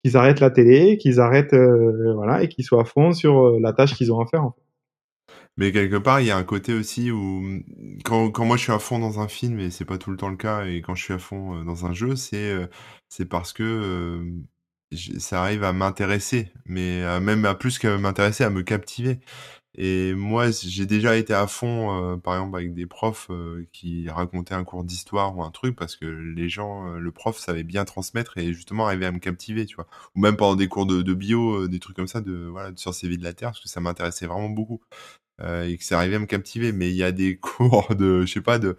qu'ils 0.03 0.17
arrêtent 0.17 0.39
la 0.39 0.49
télé, 0.49 0.97
qu'ils 0.97 1.19
arrêtent 1.19 1.53
euh, 1.53 2.13
voilà 2.13 2.43
et 2.43 2.49
qu'ils 2.49 2.65
soient 2.65 2.81
à 2.81 2.85
fond 2.85 3.11
sur 3.11 3.45
euh, 3.45 3.59
la 3.61 3.73
tâche 3.73 3.95
qu'ils 3.95 4.11
ont 4.11 4.19
à 4.19 4.25
faire. 4.25 4.51
Mais 5.57 5.71
quelque 5.71 5.97
part, 5.97 6.21
il 6.21 6.27
y 6.27 6.31
a 6.31 6.37
un 6.37 6.43
côté 6.43 6.73
aussi 6.73 7.11
où 7.11 7.43
quand, 8.05 8.45
moi 8.45 8.55
je 8.55 8.63
suis 8.63 8.71
à 8.71 8.79
fond 8.79 8.97
dans 8.97 9.19
un 9.19 9.27
film 9.27 9.59
et 9.59 9.71
c'est 9.71 9.85
pas 9.85 9.97
tout 9.97 10.09
le 10.09 10.17
temps 10.17 10.29
le 10.29 10.37
cas 10.37 10.65
et 10.65 10.81
quand 10.81 10.95
je 10.95 11.03
suis 11.03 11.13
à 11.13 11.19
fond 11.19 11.55
euh, 11.55 11.63
dans 11.63 11.85
un 11.85 11.93
jeu, 11.93 12.15
c'est 12.15 12.53
c'est 13.09 13.25
parce 13.25 13.53
que 13.53 14.23
ça 15.17 15.41
arrive 15.41 15.63
à 15.63 15.73
m'intéresser, 15.73 16.51
mais 16.65 17.19
même 17.19 17.45
à 17.45 17.55
plus 17.55 17.77
qu'à 17.77 17.97
m'intéresser, 17.97 18.43
à 18.43 18.49
me 18.49 18.61
captiver. 18.61 19.19
Et 19.75 20.13
moi, 20.15 20.49
j'ai 20.51 20.85
déjà 20.85 21.15
été 21.15 21.33
à 21.33 21.45
fond, 21.47 22.13
euh, 22.13 22.17
par 22.17 22.33
exemple, 22.35 22.57
avec 22.57 22.73
des 22.73 22.87
profs 22.87 23.27
euh, 23.29 23.67
qui 23.71 24.09
racontaient 24.09 24.55
un 24.55 24.63
cours 24.63 24.83
d'histoire 24.83 25.37
ou 25.37 25.43
un 25.43 25.51
truc, 25.51 25.75
parce 25.75 25.95
que 25.95 26.05
les 26.05 26.49
gens, 26.49 26.87
euh, 26.87 26.99
le 26.99 27.11
prof 27.11 27.37
savait 27.37 27.63
bien 27.63 27.85
transmettre 27.85 28.37
et 28.37 28.51
justement 28.53 28.87
arrivait 28.87 29.05
à 29.05 29.11
me 29.11 29.19
captiver, 29.19 29.65
tu 29.65 29.75
vois. 29.75 29.87
Ou 30.15 30.21
même 30.21 30.35
pendant 30.37 30.55
des 30.55 30.67
cours 30.67 30.87
de, 30.87 31.01
de 31.03 31.13
bio, 31.13 31.67
des 31.67 31.79
trucs 31.79 31.95
comme 31.95 32.07
ça, 32.07 32.19
de 32.21 32.47
voilà, 32.47 32.71
sur 32.75 32.93
ces 32.93 33.07
vies 33.07 33.17
de 33.19 33.23
la 33.23 33.33
Terre, 33.33 33.49
parce 33.49 33.61
que 33.61 33.69
ça 33.69 33.79
m'intéressait 33.79 34.25
vraiment 34.27 34.49
beaucoup 34.49 34.81
et 35.41 35.77
que 35.77 35.85
ça 35.85 35.97
arrivait 35.97 36.17
à 36.17 36.19
me 36.19 36.25
captiver. 36.25 36.73
Mais 36.73 36.89
il 36.89 36.95
y 36.97 37.03
a 37.03 37.11
des 37.13 37.37
cours 37.39 37.95
de, 37.95 38.25
je 38.25 38.33
sais 38.33 38.41
pas, 38.41 38.59
de, 38.59 38.77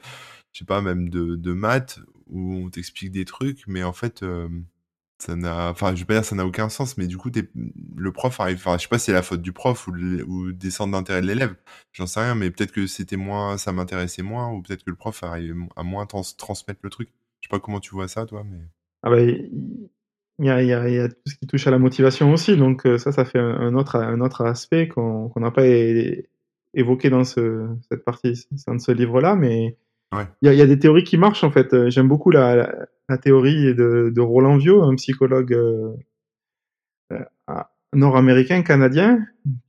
je 0.52 0.60
sais 0.60 0.64
pas, 0.66 0.82
même 0.82 1.08
de, 1.08 1.36
de 1.36 1.52
maths 1.52 2.00
où 2.28 2.54
on 2.54 2.70
t'explique 2.70 3.12
des 3.12 3.24
trucs, 3.24 3.64
mais 3.66 3.82
en 3.82 3.92
fait 3.92 4.24
ça 5.20 5.36
n'a 5.36 5.70
enfin 5.70 5.94
je 5.94 6.00
vais 6.00 6.06
pas 6.06 6.14
dire 6.14 6.24
ça 6.24 6.34
n'a 6.34 6.46
aucun 6.46 6.70
sens 6.70 6.96
mais 6.96 7.06
du 7.06 7.18
coup 7.18 7.30
le 7.96 8.12
prof 8.12 8.40
arrive 8.40 8.56
enfin 8.56 8.78
je 8.78 8.82
sais 8.82 8.88
pas 8.88 8.98
si 8.98 9.06
c'est 9.06 9.12
la 9.12 9.22
faute 9.22 9.42
du 9.42 9.52
prof 9.52 9.86
ou, 9.86 9.92
ou 9.92 10.52
des 10.52 10.70
centres 10.70 10.92
d'intérêt 10.92 11.20
de 11.20 11.26
l'élève 11.26 11.54
j'en 11.92 12.06
sais 12.06 12.20
rien 12.20 12.34
mais 12.34 12.50
peut-être 12.50 12.72
que 12.72 12.86
c'était 12.86 13.16
moins 13.16 13.58
ça 13.58 13.72
m'intéressait 13.72 14.22
moins 14.22 14.50
ou 14.50 14.62
peut-être 14.62 14.82
que 14.82 14.90
le 14.90 14.96
prof 14.96 15.22
arrive 15.22 15.56
à 15.76 15.82
moins 15.82 16.06
transmettre 16.06 16.80
le 16.82 16.90
truc. 16.90 17.10
Je 17.40 17.48
sais 17.48 17.50
pas 17.50 17.60
comment 17.60 17.80
tu 17.80 17.94
vois 17.94 18.08
ça 18.08 18.24
toi 18.24 18.44
mais 18.44 18.60
ah 19.02 19.10
bah 19.10 19.20
il 19.20 20.46
y 20.46 20.50
a, 20.50 21.08
tout 21.08 21.16
ce 21.26 21.34
qui 21.34 21.46
touche 21.46 21.66
à 21.66 21.70
la 21.70 21.78
motivation 21.78 22.32
aussi 22.32 22.56
donc 22.56 22.86
euh, 22.86 22.96
ça 22.96 23.12
ça 23.12 23.26
fait 23.26 23.38
un 23.38 23.74
autre 23.74 23.96
un 23.96 24.22
autre 24.22 24.42
aspect 24.46 24.88
qu'on 24.88 25.30
n'a 25.36 25.50
pas 25.50 25.66
évoqué 26.72 27.10
dans 27.10 27.24
ce, 27.24 27.68
cette 27.90 28.04
partie 28.04 28.46
dans 28.66 28.78
ce 28.78 28.92
livre 28.92 29.20
là 29.20 29.36
mais 29.36 29.76
il 30.12 30.52
y, 30.52 30.60
a, 30.60 30.66
des 30.66 30.78
théories 30.78 31.04
qui 31.04 31.16
marchent 31.16 31.44
en 31.44 31.50
fait. 31.50 31.88
J'aime 31.88 32.08
beaucoup 32.08 32.30
la, 32.30 32.88
théorie 33.22 33.74
de, 33.74 34.20
Roland 34.20 34.56
Viau, 34.56 34.82
un 34.82 34.96
psychologue 34.96 35.52
euh, 35.52 35.92
euh, 37.12 37.18
nord-américain, 37.94 38.62
canadien, 38.62 39.24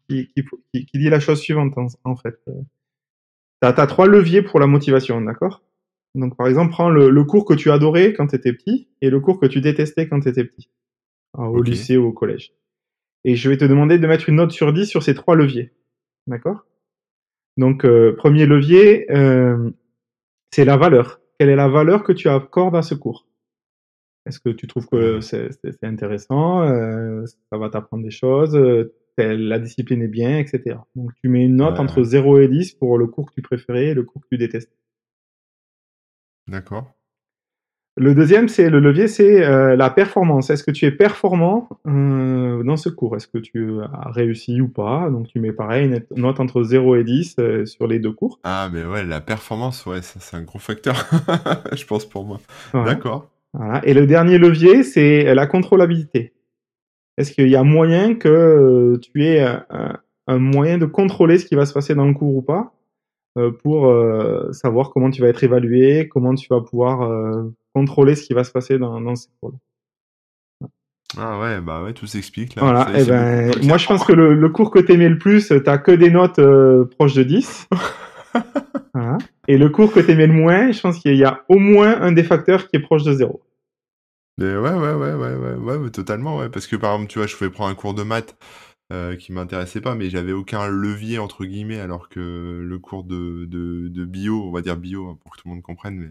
qui, 0.10 0.32
dit 0.74 1.10
la 1.10 1.20
chose 1.20 1.40
suivante 1.40 1.76
en, 2.04 2.16
fait. 2.16 2.40
Tu 2.46 3.68
as, 3.68 3.88
trois 3.88 4.08
leviers 4.08 4.42
pour 4.42 4.60
la 4.60 4.68
motivation, 4.68 5.22
d'accord? 5.22 5.64
Donc 6.16 6.36
par 6.36 6.48
exemple, 6.48 6.72
prends 6.72 6.90
le, 6.90 7.24
cours 7.24 7.46
que 7.46 7.54
tu 7.54 7.72
adorais 7.72 8.14
quand 8.14 8.28
tu 8.28 8.36
étais 8.36 8.54
petit 8.54 8.90
et 9.02 9.10
le 9.10 9.20
cours 9.20 9.40
que 9.40 9.46
tu 9.46 9.62
détestais 9.62 10.08
quand 10.08 10.20
tu 10.22 10.30
étais 10.30 10.44
petit, 10.44 10.70
au 11.38 11.62
lycée 11.62 11.98
ou 11.98 12.08
au 12.08 12.14
collège. 12.14 12.54
Et 13.24 13.36
je 13.36 13.48
vais 13.48 13.58
te 13.58 13.66
demander 13.66 14.00
de 14.00 14.08
mettre 14.08 14.28
une 14.28 14.38
note 14.38 14.52
sur 14.52 14.74
10 14.74 14.88
sur 14.88 15.04
ces 15.04 15.14
trois 15.14 15.36
leviers, 15.36 15.72
d'accord? 16.26 16.66
Donc 17.58 17.86
euh, 17.86 18.16
premier 18.16 18.48
levier, 18.48 19.06
c'est 20.54 20.66
la 20.66 20.78
valeur. 20.78 21.20
Quelle 21.40 21.50
est 21.50 21.56
la 21.56 21.68
valeur 21.68 22.04
que 22.04 22.12
tu 22.12 22.30
accordes 22.30 22.76
à 22.76 22.82
ce 22.82 22.96
cours? 22.96 23.28
Est-ce 24.26 24.40
que 24.40 24.50
tu 24.50 24.68
trouves 24.68 24.88
que 24.88 25.20
c'est 25.20 25.50
intéressant 25.84 26.62
euh, 26.62 27.26
Ça 27.52 27.58
va 27.58 27.70
t'apprendre 27.70 28.04
des 28.04 28.12
choses 28.12 28.56
euh, 28.56 28.94
La 29.18 29.58
discipline 29.58 30.04
est 30.04 30.08
bien, 30.08 30.38
etc. 30.38 30.78
Donc 30.96 31.12
tu 31.22 31.30
mets 31.30 31.46
une 31.46 31.56
note 31.56 31.80
entre 31.80 32.04
0 32.04 32.40
et 32.40 32.48
10 32.48 32.74
pour 32.74 32.98
le 32.98 33.08
cours 33.08 33.30
que 33.30 33.34
tu 33.34 33.42
préférais 33.42 33.88
et 33.88 33.94
le 33.94 34.04
cours 34.04 34.22
que 34.22 34.28
tu 34.30 34.38
détestes. 34.38 34.72
D'accord. 36.48 36.94
Le 38.02 38.16
deuxième, 38.16 38.50
c'est 38.50 38.72
le 38.72 38.80
levier, 38.80 39.08
c'est 39.08 39.46
euh, 39.46 39.76
la 39.76 39.92
performance. 39.92 40.50
Est-ce 40.50 40.64
que 40.64 40.72
tu 40.72 40.86
es 40.86 40.92
performant 40.92 41.70
euh, 41.86 42.64
dans 42.64 42.76
ce 42.76 42.90
cours? 42.90 43.16
Est-ce 43.16 43.28
que 43.28 43.38
tu 43.38 43.80
as 43.80 44.10
réussi 44.10 44.60
ou 44.60 44.68
pas? 44.68 45.08
Donc 45.12 45.28
tu 45.28 45.40
mets 45.40 45.52
pareil, 45.52 45.86
une 45.86 46.20
note 46.20 46.40
entre 46.40 46.64
0 46.64 46.96
et 46.96 47.04
10 47.04 47.36
euh, 47.38 47.66
sur 47.68 47.86
les 47.86 48.00
deux 48.00 48.12
cours. 48.12 48.40
Ah, 48.44 48.72
mais 48.74 48.84
ouais, 48.84 49.06
la 49.06 49.22
performance, 49.22 49.86
ouais, 49.86 50.02
ça 50.02 50.20
c'est 50.20 50.36
un 50.36 50.42
gros 50.42 50.58
facteur, 50.58 50.96
je 51.74 51.86
pense 51.86 52.06
pour 52.06 52.26
moi. 52.26 52.40
D'accord. 52.74 53.30
Voilà. 53.54 53.82
Et 53.84 53.94
le 53.94 54.08
dernier 54.08 54.40
levier, 54.40 54.82
c'est 54.82 55.36
la 55.36 55.46
contrôlabilité. 55.46 56.34
Est-ce 57.20 57.32
qu'il 57.32 57.50
y 57.50 57.56
a 57.56 57.62
moyen 57.62 58.16
que 58.16 59.00
tu 59.04 59.26
aies 59.26 59.46
un 60.26 60.40
moyen 60.40 60.80
de 60.80 60.88
contrôler 60.88 61.38
ce 61.38 61.46
qui 61.46 61.54
va 61.54 61.68
se 61.68 61.74
passer 61.74 61.94
dans 61.94 62.08
le 62.08 62.16
cours 62.16 62.36
ou 62.36 62.42
pas? 62.42 62.74
Pour 63.64 63.94
savoir 64.54 64.90
comment 64.90 65.10
tu 65.10 65.22
vas 65.22 65.30
être 65.30 65.44
évalué, 65.44 66.08
comment 66.10 66.36
tu 66.36 66.48
vas 66.50 66.62
pouvoir 66.62 67.10
contrôler 67.74 68.16
ce 68.16 68.24
qui 68.24 68.34
va 68.34 68.44
se 68.44 68.52
passer 68.52 68.78
dans, 68.78 69.00
dans 69.02 69.16
ces 69.16 69.30
cours 69.40 69.54
Ah 71.18 71.40
ouais, 71.40 71.62
bah 71.62 71.84
ouais, 71.84 71.94
tout 71.94 72.08
s'explique 72.08 72.56
là. 72.56 72.62
Voilà, 72.64 72.90
et 72.98 73.04
eh 73.04 73.06
ben, 73.06 73.52
moi 73.64 73.78
je 73.78 73.88
pense 73.88 74.04
que 74.04 74.14
le, 74.14 74.34
le 74.34 74.50
cours 74.50 74.72
que 74.72 74.80
t'aimais 74.80 75.10
le 75.10 75.18
plus, 75.18 75.54
t'as 75.64 75.78
que 75.78 75.92
des 75.92 76.10
notes 76.10 76.40
euh, 76.40 76.86
proches 76.86 77.14
de 77.14 77.24
10. 77.24 77.70
voilà. 78.94 79.18
Et 79.48 79.58
le 79.58 79.70
cours 79.70 79.92
que 79.92 80.00
t'aimais 80.00 80.28
le 80.28 80.34
moins, 80.34 80.72
je 80.72 80.80
pense 80.82 81.00
qu'il 81.00 81.16
y 81.16 81.24
a 81.24 81.44
au 81.50 81.58
moins 81.58 82.00
un 82.02 82.12
des 82.12 82.24
facteurs 82.24 82.68
qui 82.68 82.78
est 82.78 82.82
proche 82.82 83.04
de 83.04 83.14
0. 83.14 83.42
ouais, 84.40 84.56
ouais, 84.56 84.70
ouais, 84.70 84.94
ouais, 84.94 85.14
ouais, 85.14 85.56
ouais, 85.56 85.76
ouais, 85.78 85.90
totalement, 85.90 86.38
ouais. 86.38 86.50
Parce 86.50 86.68
que 86.68 86.76
par 86.76 86.94
exemple, 86.94 87.12
tu 87.12 87.20
vois, 87.20 87.28
je 87.28 87.36
pouvais 87.36 87.50
prendre 87.50 87.72
un 87.72 87.76
cours 87.76 87.94
de 87.94 88.04
maths 88.04 88.36
euh, 88.92 89.16
qui 89.16 89.32
m'intéressait 89.32 89.80
pas, 89.80 89.96
mais 89.96 90.10
j'avais 90.10 90.34
aucun 90.34 90.68
levier 90.68 91.18
entre 91.18 91.46
guillemets, 91.46 91.80
alors 91.80 92.10
que 92.10 92.62
le 92.62 92.80
cours 92.80 93.06
de, 93.06 93.46
de, 93.46 94.06
bio, 94.06 94.44
on 94.44 94.52
va 94.52 94.62
dire 94.62 94.76
bio 94.76 95.08
hein, 95.08 95.18
pour 95.22 95.32
que 95.32 95.42
tout 95.42 95.48
le 95.48 95.54
monde 95.54 95.64
comprenne, 95.64 95.96
mais 95.96 96.10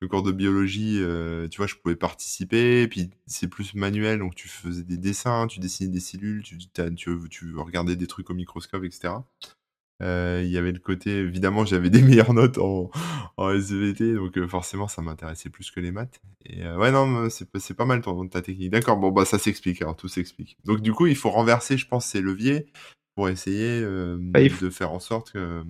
le 0.00 0.08
cours 0.08 0.22
de 0.22 0.30
biologie, 0.30 0.98
euh, 1.00 1.48
tu 1.48 1.56
vois, 1.56 1.66
je 1.66 1.74
pouvais 1.76 1.96
participer, 1.96 2.86
puis 2.86 3.10
c'est 3.26 3.48
plus 3.48 3.74
manuel, 3.74 4.18
donc 4.18 4.34
tu 4.34 4.46
faisais 4.46 4.84
des 4.84 4.98
dessins, 4.98 5.46
tu 5.46 5.58
dessinais 5.58 5.90
des 5.90 6.00
cellules, 6.00 6.42
tu, 6.42 6.58
tu, 6.58 7.18
tu 7.30 7.56
regardais 7.56 7.96
des 7.96 8.06
trucs 8.06 8.28
au 8.28 8.34
microscope, 8.34 8.84
etc. 8.84 9.14
Euh, 10.02 10.42
il 10.44 10.50
y 10.50 10.58
avait 10.58 10.72
le 10.72 10.78
côté, 10.78 11.10
évidemment, 11.18 11.64
j'avais 11.64 11.90
des 11.90 12.02
meilleures 12.02 12.34
notes 12.34 12.58
en, 12.58 12.90
en 13.36 13.50
SVT, 13.50 14.14
donc 14.14 14.36
euh, 14.38 14.46
forcément, 14.48 14.88
ça 14.88 15.02
m'intéressait 15.02 15.50
plus 15.50 15.70
que 15.70 15.80
les 15.80 15.90
maths. 15.90 16.20
Et 16.46 16.64
euh, 16.64 16.76
ouais, 16.78 16.92
non, 16.92 17.28
c'est 17.30 17.48
c'est 17.58 17.74
pas 17.74 17.84
mal 17.84 18.00
ton, 18.00 18.26
ta 18.28 18.42
technique. 18.42 18.70
D'accord, 18.70 18.96
bon, 18.98 19.10
bah 19.10 19.24
ça 19.24 19.38
s'explique, 19.38 19.82
alors 19.82 19.96
tout 19.96 20.08
s'explique. 20.08 20.56
Donc 20.64 20.80
du 20.80 20.92
coup, 20.92 21.06
il 21.06 21.16
faut 21.16 21.30
renverser, 21.30 21.76
je 21.76 21.86
pense, 21.88 22.06
ces 22.06 22.20
leviers 22.20 22.66
pour 23.16 23.28
essayer 23.28 23.80
euh, 23.82 24.16
Bah, 24.32 24.40
faut- 24.48 24.64
de 24.64 24.70
faire 24.70 24.92
en 24.92 25.00
sorte 25.00 25.32
que. 25.32 25.64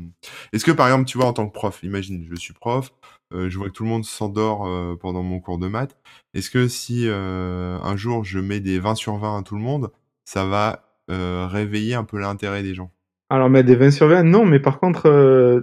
Est-ce 0.53 0.65
que 0.65 0.73
par 0.73 0.87
exemple, 0.89 1.07
tu 1.07 1.19
vois, 1.19 1.27
en 1.27 1.33
tant 1.33 1.47
que 1.49 1.53
prof, 1.53 1.83
imagine, 1.83 2.27
je 2.31 2.35
suis 2.37 2.53
prof, 2.55 2.93
euh, 3.33 3.49
je 3.49 3.59
vois 3.59 3.69
que 3.69 3.73
tout 3.75 3.85
le 3.85 3.89
monde 3.89 4.05
s'endort 4.05 4.67
euh, 4.67 4.97
pendant 4.97 5.23
mon 5.23 5.41
cours 5.41 5.59
de 5.59 5.69
maths. 5.69 5.97
Est-ce 6.35 6.51
que 6.51 6.69
si 6.69 7.09
euh, 7.09 7.79
un 7.81 7.97
jour 7.97 8.25
je 8.25 8.39
mets 8.39 8.61
des 8.61 8.79
20 8.79 8.95
sur 8.95 9.17
20 9.19 9.39
à 9.39 9.43
tout 9.43 9.55
le 9.57 9.63
monde, 9.63 9.91
ça 10.25 10.45
va 10.45 10.85
euh, 11.11 11.47
réveiller 11.47 11.95
un 11.95 12.05
peu 12.05 12.19
l'intérêt 12.19 12.63
des 12.63 12.75
gens? 12.75 12.91
Alors, 13.31 13.51
mettre 13.51 13.67
des 13.67 13.77
20 13.77 13.91
sur 13.91 14.09
20, 14.09 14.23
non, 14.25 14.45
mais 14.45 14.59
par 14.61 14.79
contre, 14.81 15.07
euh, 15.07 15.61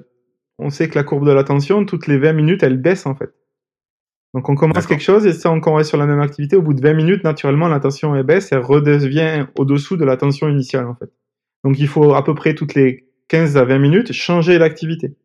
on 0.59 0.69
sait 0.69 0.87
que 0.87 0.95
la 0.95 1.03
courbe 1.03 1.25
de 1.25 1.31
l'attention, 1.31 1.85
toutes 1.85 2.07
les 2.07 2.17
20 2.17 2.33
minutes, 2.33 2.63
elle 2.63 2.77
baisse 2.77 3.05
en 3.05 3.15
fait. 3.15 3.33
Donc, 4.33 4.49
on 4.49 4.55
commence 4.55 4.85
quelque 4.85 5.03
chose 5.03 5.25
et 5.25 5.31
si 5.33 5.47
on 5.47 5.59
reste 5.73 5.89
sur 5.89 5.97
la 5.97 6.05
même 6.05 6.19
activité, 6.19 6.55
au 6.57 6.61
bout 6.61 6.73
de 6.73 6.81
20 6.81 6.93
minutes, 6.93 7.23
naturellement, 7.23 7.67
l'attention 7.69 8.15
elle 8.15 8.23
baisse 8.23 8.51
et 8.51 8.55
elle 8.55 8.61
redevient 8.61 9.45
au-dessous 9.57 9.95
de 9.97 10.03
l'attention 10.03 10.49
initiale 10.49 10.85
en 10.87 10.95
fait. 10.95 11.09
Donc, 11.63 11.79
il 11.79 11.87
faut 11.87 12.13
à 12.13 12.23
peu 12.23 12.35
près 12.35 12.53
toutes 12.53 12.75
les 12.75 13.07
15 13.29 13.57
à 13.57 13.63
20 13.65 13.79
minutes 13.79 14.11
changer 14.11 14.57
l'activité 14.57 15.15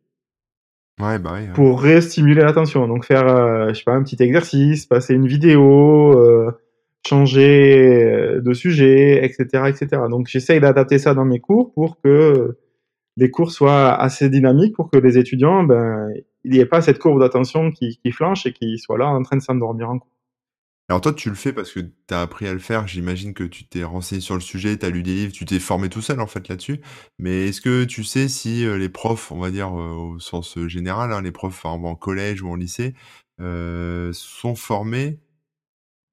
Ouais, 0.99 1.19
bah 1.19 1.31
oui. 1.35 1.41
ouais. 1.41 1.53
pour 1.53 1.81
réstimuler 1.81 2.41
l'attention. 2.41 2.87
Donc, 2.87 3.05
faire, 3.05 3.27
euh, 3.27 3.69
je 3.69 3.73
sais 3.75 3.83
pas, 3.83 3.93
un 3.93 4.03
petit 4.03 4.21
exercice, 4.21 4.85
passer 4.85 5.13
une 5.13 5.27
vidéo, 5.27 6.17
euh, 6.17 6.51
changer 7.07 8.03
euh, 8.03 8.41
de 8.41 8.53
sujet, 8.53 9.25
etc., 9.25 9.65
etc. 9.67 10.03
Donc, 10.09 10.27
j'essaye 10.27 10.59
d'adapter 10.59 10.99
ça 10.99 11.13
dans 11.13 11.25
mes 11.25 11.39
cours 11.39 11.73
pour 11.73 11.99
que 12.01 12.57
les 13.17 13.29
cours 13.29 13.51
soient 13.51 13.93
assez 13.93 14.29
dynamiques 14.29 14.75
pour 14.75 14.89
que 14.89 14.97
les 14.97 15.17
étudiants, 15.17 15.63
ben, 15.63 16.09
il 16.43 16.51
n'y 16.51 16.59
ait 16.59 16.65
pas 16.65 16.81
cette 16.81 16.99
courbe 16.99 17.19
d'attention 17.19 17.71
qui, 17.71 17.99
flanche 18.11 18.45
et 18.45 18.53
qui 18.53 18.77
soit 18.77 18.97
là 18.97 19.07
en 19.07 19.21
train 19.23 19.37
de 19.37 19.41
s'endormir 19.41 19.89
en 19.89 19.99
cours. 19.99 20.11
Alors 20.89 20.99
toi, 20.99 21.13
tu 21.13 21.29
le 21.29 21.35
fais 21.35 21.53
parce 21.53 21.71
que 21.71 21.79
tu 21.79 22.13
as 22.13 22.21
appris 22.21 22.47
à 22.47 22.53
le 22.53 22.59
faire. 22.59 22.85
J'imagine 22.85 23.33
que 23.33 23.45
tu 23.45 23.65
t'es 23.65 23.83
renseigné 23.83 24.19
sur 24.19 24.35
le 24.35 24.41
sujet, 24.41 24.77
tu 24.77 24.85
as 24.85 24.89
lu 24.89 25.03
des 25.03 25.13
livres, 25.13 25.31
tu 25.31 25.45
t'es 25.45 25.59
formé 25.59 25.87
tout 25.87 26.01
seul 26.01 26.19
en 26.19 26.27
fait 26.27 26.49
là-dessus. 26.49 26.81
Mais 27.17 27.47
est-ce 27.47 27.61
que 27.61 27.85
tu 27.85 28.03
sais 28.03 28.27
si 28.27 28.65
euh, 28.65 28.77
les 28.77 28.89
profs, 28.89 29.31
on 29.31 29.39
va 29.39 29.51
dire 29.51 29.69
euh, 29.79 29.93
au 29.93 30.19
sens 30.19 30.57
général, 30.67 31.13
hein, 31.13 31.21
les 31.21 31.31
profs 31.31 31.63
en, 31.63 31.95
collège 31.95 32.41
ou 32.41 32.49
en 32.49 32.55
lycée, 32.55 32.93
sont 33.39 34.55
formés 34.55 35.19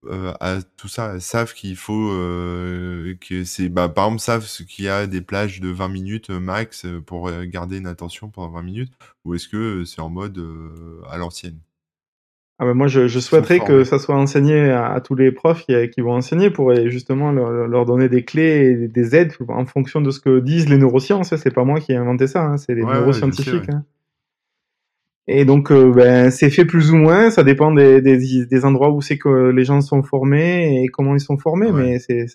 euh, 0.06 0.32
à 0.40 0.58
tout 0.76 0.88
ça, 0.88 1.18
savent 1.20 1.54
qu'il 1.54 1.76
faut 1.76 2.10
euh, 2.12 3.14
que 3.20 3.44
c'est, 3.44 3.68
bah, 3.68 3.88
par 3.88 4.06
exemple, 4.06 4.20
savent 4.20 4.44
ce 4.44 4.62
qu'il 4.62 4.84
y 4.84 4.88
a 4.88 5.06
des 5.06 5.20
plages 5.20 5.60
de 5.60 5.68
20 5.68 5.88
minutes 5.88 6.30
euh, 6.30 6.38
max 6.38 6.86
pour 7.06 7.30
garder 7.46 7.78
une 7.78 7.86
attention 7.86 8.28
pendant 8.28 8.50
20 8.50 8.62
minutes, 8.62 8.92
ou 9.24 9.34
est-ce 9.34 9.48
que 9.48 9.84
c'est 9.84 10.00
en 10.00 10.08
mode 10.08 10.38
euh, 10.38 11.02
à 11.10 11.18
l'ancienne? 11.18 11.58
Ah 12.60 12.64
ben 12.64 12.74
moi, 12.74 12.88
je, 12.88 13.06
souhaiterais 13.06 13.60
que 13.60 13.84
ça 13.84 14.00
soit 14.00 14.16
enseigné 14.16 14.70
à, 14.70 14.92
à 14.92 15.00
tous 15.00 15.14
les 15.14 15.30
profs 15.30 15.64
qui, 15.64 15.74
qui 15.90 16.00
vont 16.00 16.14
enseigner 16.14 16.50
pour 16.50 16.74
justement 16.88 17.30
leur, 17.30 17.68
leur 17.68 17.84
donner 17.84 18.08
des 18.08 18.24
clés 18.24 18.82
et 18.82 18.88
des 18.88 19.14
aides 19.14 19.32
en 19.48 19.64
fonction 19.64 20.00
de 20.00 20.10
ce 20.10 20.18
que 20.18 20.40
disent 20.40 20.68
les 20.68 20.76
neurosciences. 20.76 21.36
C'est 21.36 21.54
pas 21.54 21.62
moi 21.62 21.78
qui 21.78 21.92
ai 21.92 21.96
inventé 21.96 22.26
ça, 22.26 22.42
hein, 22.42 22.56
c'est 22.56 22.74
les 22.74 22.82
Ouais, 22.82 22.94
neuroscientifiques. 22.94 23.68
ouais. 23.68 23.74
Et 25.30 25.44
donc, 25.44 25.70
euh, 25.70 25.92
ben, 25.92 26.30
c'est 26.30 26.48
fait 26.48 26.64
plus 26.64 26.90
ou 26.90 26.96
moins. 26.96 27.30
Ça 27.30 27.44
dépend 27.44 27.70
des, 27.70 28.00
des, 28.00 28.46
des 28.46 28.64
endroits 28.64 28.90
où 28.90 29.02
c'est 29.02 29.18
que 29.18 29.50
les 29.50 29.64
gens 29.64 29.82
sont 29.82 30.02
formés 30.02 30.82
et 30.82 30.86
comment 30.88 31.14
ils 31.14 31.20
sont 31.20 31.36
formés. 31.36 31.70
Ouais. 31.70 31.82
Mais 31.82 31.98
c'est, 31.98 32.26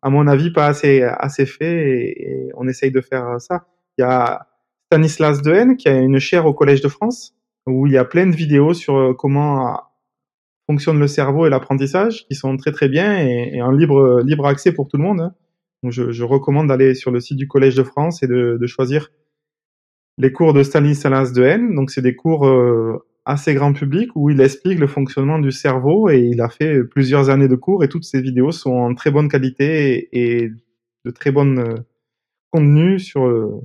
à 0.00 0.08
mon 0.08 0.26
avis, 0.26 0.50
pas 0.50 0.66
assez, 0.66 1.02
assez 1.02 1.44
fait. 1.44 1.90
Et, 1.90 2.22
et 2.22 2.50
on 2.56 2.66
essaye 2.66 2.90
de 2.90 3.02
faire 3.02 3.40
ça. 3.40 3.66
Il 3.98 4.02
y 4.02 4.04
a 4.04 4.46
Stanislas 4.86 5.42
Dehaene 5.42 5.76
qui 5.76 5.88
a 5.88 5.98
une 6.00 6.18
chaire 6.18 6.46
au 6.46 6.54
Collège 6.54 6.80
de 6.80 6.88
France 6.88 7.34
où 7.66 7.86
il 7.86 7.92
y 7.92 7.98
a 7.98 8.06
plein 8.06 8.26
de 8.26 8.34
vidéos 8.34 8.72
sur 8.72 8.96
euh, 8.96 9.12
comment 9.12 9.68
euh, 9.68 9.76
fonctionne 10.66 10.98
le 10.98 11.06
cerveau 11.06 11.46
et 11.46 11.50
l'apprentissage 11.50 12.26
qui 12.26 12.34
sont 12.34 12.56
très 12.56 12.72
très 12.72 12.88
bien 12.88 13.18
et, 13.18 13.50
et 13.54 13.62
en 13.62 13.70
libre, 13.70 14.22
libre 14.24 14.46
accès 14.46 14.72
pour 14.72 14.88
tout 14.88 14.96
le 14.96 15.02
monde. 15.02 15.20
hein. 15.20 15.34
Donc 15.82 15.92
je, 15.92 16.10
je 16.10 16.24
recommande 16.24 16.68
d'aller 16.68 16.94
sur 16.94 17.10
le 17.10 17.20
site 17.20 17.36
du 17.36 17.48
Collège 17.48 17.74
de 17.74 17.82
France 17.82 18.22
et 18.22 18.26
de, 18.26 18.56
de 18.60 18.66
choisir 18.66 19.10
les 20.20 20.32
cours 20.32 20.52
de 20.52 20.62
Stanislas 20.62 21.32
Dehaene. 21.32 21.74
Donc 21.74 21.90
c'est 21.90 22.02
des 22.02 22.14
cours 22.14 22.46
euh, 22.46 22.98
assez 23.24 23.54
grand 23.54 23.72
public 23.72 24.10
où 24.14 24.30
il 24.30 24.40
explique 24.40 24.78
le 24.78 24.86
fonctionnement 24.86 25.38
du 25.38 25.50
cerveau 25.50 26.10
et 26.10 26.20
il 26.20 26.40
a 26.40 26.48
fait 26.48 26.84
plusieurs 26.84 27.30
années 27.30 27.48
de 27.48 27.56
cours 27.56 27.82
et 27.82 27.88
toutes 27.88 28.04
ces 28.04 28.20
vidéos 28.20 28.52
sont 28.52 28.72
en 28.72 28.94
très 28.94 29.10
bonne 29.10 29.28
qualité 29.28 30.08
et, 30.12 30.50
de 31.06 31.10
très 31.10 31.32
bonnes 31.32 31.58
euh, 31.58 31.74
contenus 32.50 33.02
sur 33.04 33.26
euh, 33.26 33.62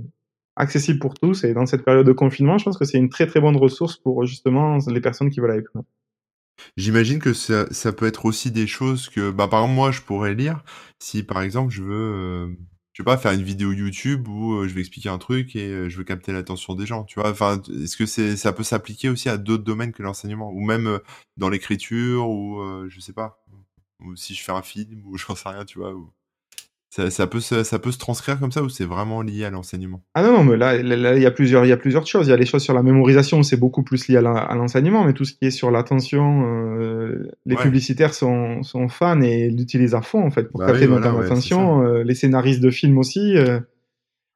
accessible 0.56 1.00
pour 1.00 1.16
tous 1.16 1.44
et 1.44 1.54
dans 1.54 1.66
cette 1.66 1.84
période 1.84 2.06
de 2.06 2.14
confinement, 2.14 2.58
je 2.58 2.64
pense 2.64 2.78
que 2.78 2.86
c'est 2.86 2.98
une 2.98 3.10
très 3.10 3.28
très 3.28 3.42
bonne 3.42 3.58
ressource 3.58 3.98
pour 3.98 4.26
justement 4.26 4.78
les 4.88 5.02
personnes 5.02 5.30
qui 5.30 5.42
veulent 5.42 5.52
aller 5.52 5.62
plus 5.62 5.74
loin. 5.76 5.86
J'imagine 6.78 7.20
que 7.20 7.34
ça, 7.34 7.66
ça 7.72 7.92
peut 7.92 8.06
être 8.06 8.24
aussi 8.24 8.52
des 8.52 8.66
choses 8.66 9.10
que, 9.10 9.30
bah, 9.30 9.50
par 9.50 9.60
exemple, 9.60 9.76
moi, 9.76 9.92
je 9.92 10.00
pourrais 10.00 10.34
lire 10.34 10.64
si, 11.00 11.24
par 11.24 11.42
exemple, 11.42 11.74
je 11.74 11.84
veux, 11.84 12.56
je 12.96 13.02
sais 13.04 13.06
pas, 13.06 13.18
faire 13.18 13.34
une 13.34 13.44
vidéo 13.44 13.74
YouTube 13.74 14.26
où 14.30 14.54
euh, 14.54 14.70
je 14.70 14.74
vais 14.74 14.80
expliquer 14.80 15.10
un 15.10 15.18
truc 15.18 15.54
et 15.58 15.68
euh, 15.68 15.90
je 15.90 15.98
veux 15.98 16.06
capter 16.06 16.32
l'attention 16.32 16.76
des 16.76 16.86
gens, 16.86 17.04
tu 17.04 17.20
vois. 17.20 17.30
Enfin, 17.30 17.62
est-ce 17.84 17.98
que 17.98 18.06
c'est, 18.06 18.38
ça 18.38 18.54
peut 18.54 18.64
s'appliquer 18.64 19.10
aussi 19.10 19.28
à 19.28 19.38
d'autres 19.38 19.66
domaines 19.66 19.92
que 19.92 20.02
l'enseignement 20.02 20.50
ou 20.54 20.62
même 20.62 20.88
euh, 20.88 21.00
dans 21.36 21.50
l'écriture 21.50 22.30
ou 22.30 22.62
euh, 22.62 22.88
je 22.90 23.02
sais 23.02 23.12
pas, 23.12 23.44
ou 24.00 24.16
si 24.16 24.34
je 24.34 24.42
fais 24.42 24.54
un 24.54 24.62
film 24.62 25.02
ou 25.06 25.18
j'en 25.18 25.36
sais 25.36 25.50
rien, 25.50 25.66
tu 25.66 25.78
vois. 25.80 25.94
Ça, 26.96 27.10
ça 27.10 27.28
peut 27.28 27.42
se, 27.42 27.64
ça 27.66 27.78
peut 27.78 27.92
se 27.92 27.98
transcrire 27.98 28.40
comme 28.40 28.54
ça 28.54 28.64
ou 28.64 28.70
c'est 28.70 28.86
vraiment 28.86 29.22
lié 29.22 29.44
à 29.44 29.50
l'enseignement? 29.50 30.02
Ah 30.14 30.24
non, 30.24 30.32
non, 30.32 30.44
mais 30.46 30.56
là, 30.56 30.78
il 30.78 31.22
y 31.22 31.26
a 31.26 31.32
plusieurs, 31.32 31.66
y 31.66 31.74
a 31.74 31.76
plusieurs 31.76 32.08
choses. 32.08 32.28
Il 32.28 32.30
y 32.30 32.34
a 32.34 32.38
les 32.38 32.46
choses 32.46 32.64
sur 32.64 32.74
la 32.74 32.84
mémorisation, 32.84 33.44
c'est 33.44 33.58
beaucoup 33.58 33.84
plus 33.84 34.08
lié 34.08 34.16
à 34.16 34.56
l'enseignement, 34.56 35.04
mais 35.04 35.12
tout 35.12 35.26
ce 35.26 35.34
qui 35.34 35.44
est 35.48 35.52
sur 35.52 35.72
l'attention, 35.72 36.46
euh, 36.80 37.28
les 37.46 37.58
Ouais. 37.58 37.64
publicitaires 37.64 38.14
sont, 38.14 38.64
sont 38.64 38.88
fans 38.88 39.20
et 39.20 39.50
l'utilisent 39.50 39.94
à 39.94 40.02
fond 40.02 40.24
en 40.26 40.32
fait 40.32 40.44
pour 40.50 40.62
Bah 40.62 40.68
capter 40.68 40.86
oui, 40.88 40.94
notre 40.94 41.14
ouais, 41.14 41.26
attention. 41.26 41.84
Euh, 41.86 42.04
les 42.06 42.16
scénaristes 42.16 42.62
de 42.62 42.72
films 42.72 42.98
aussi. 42.98 43.36
euh, 43.36 43.60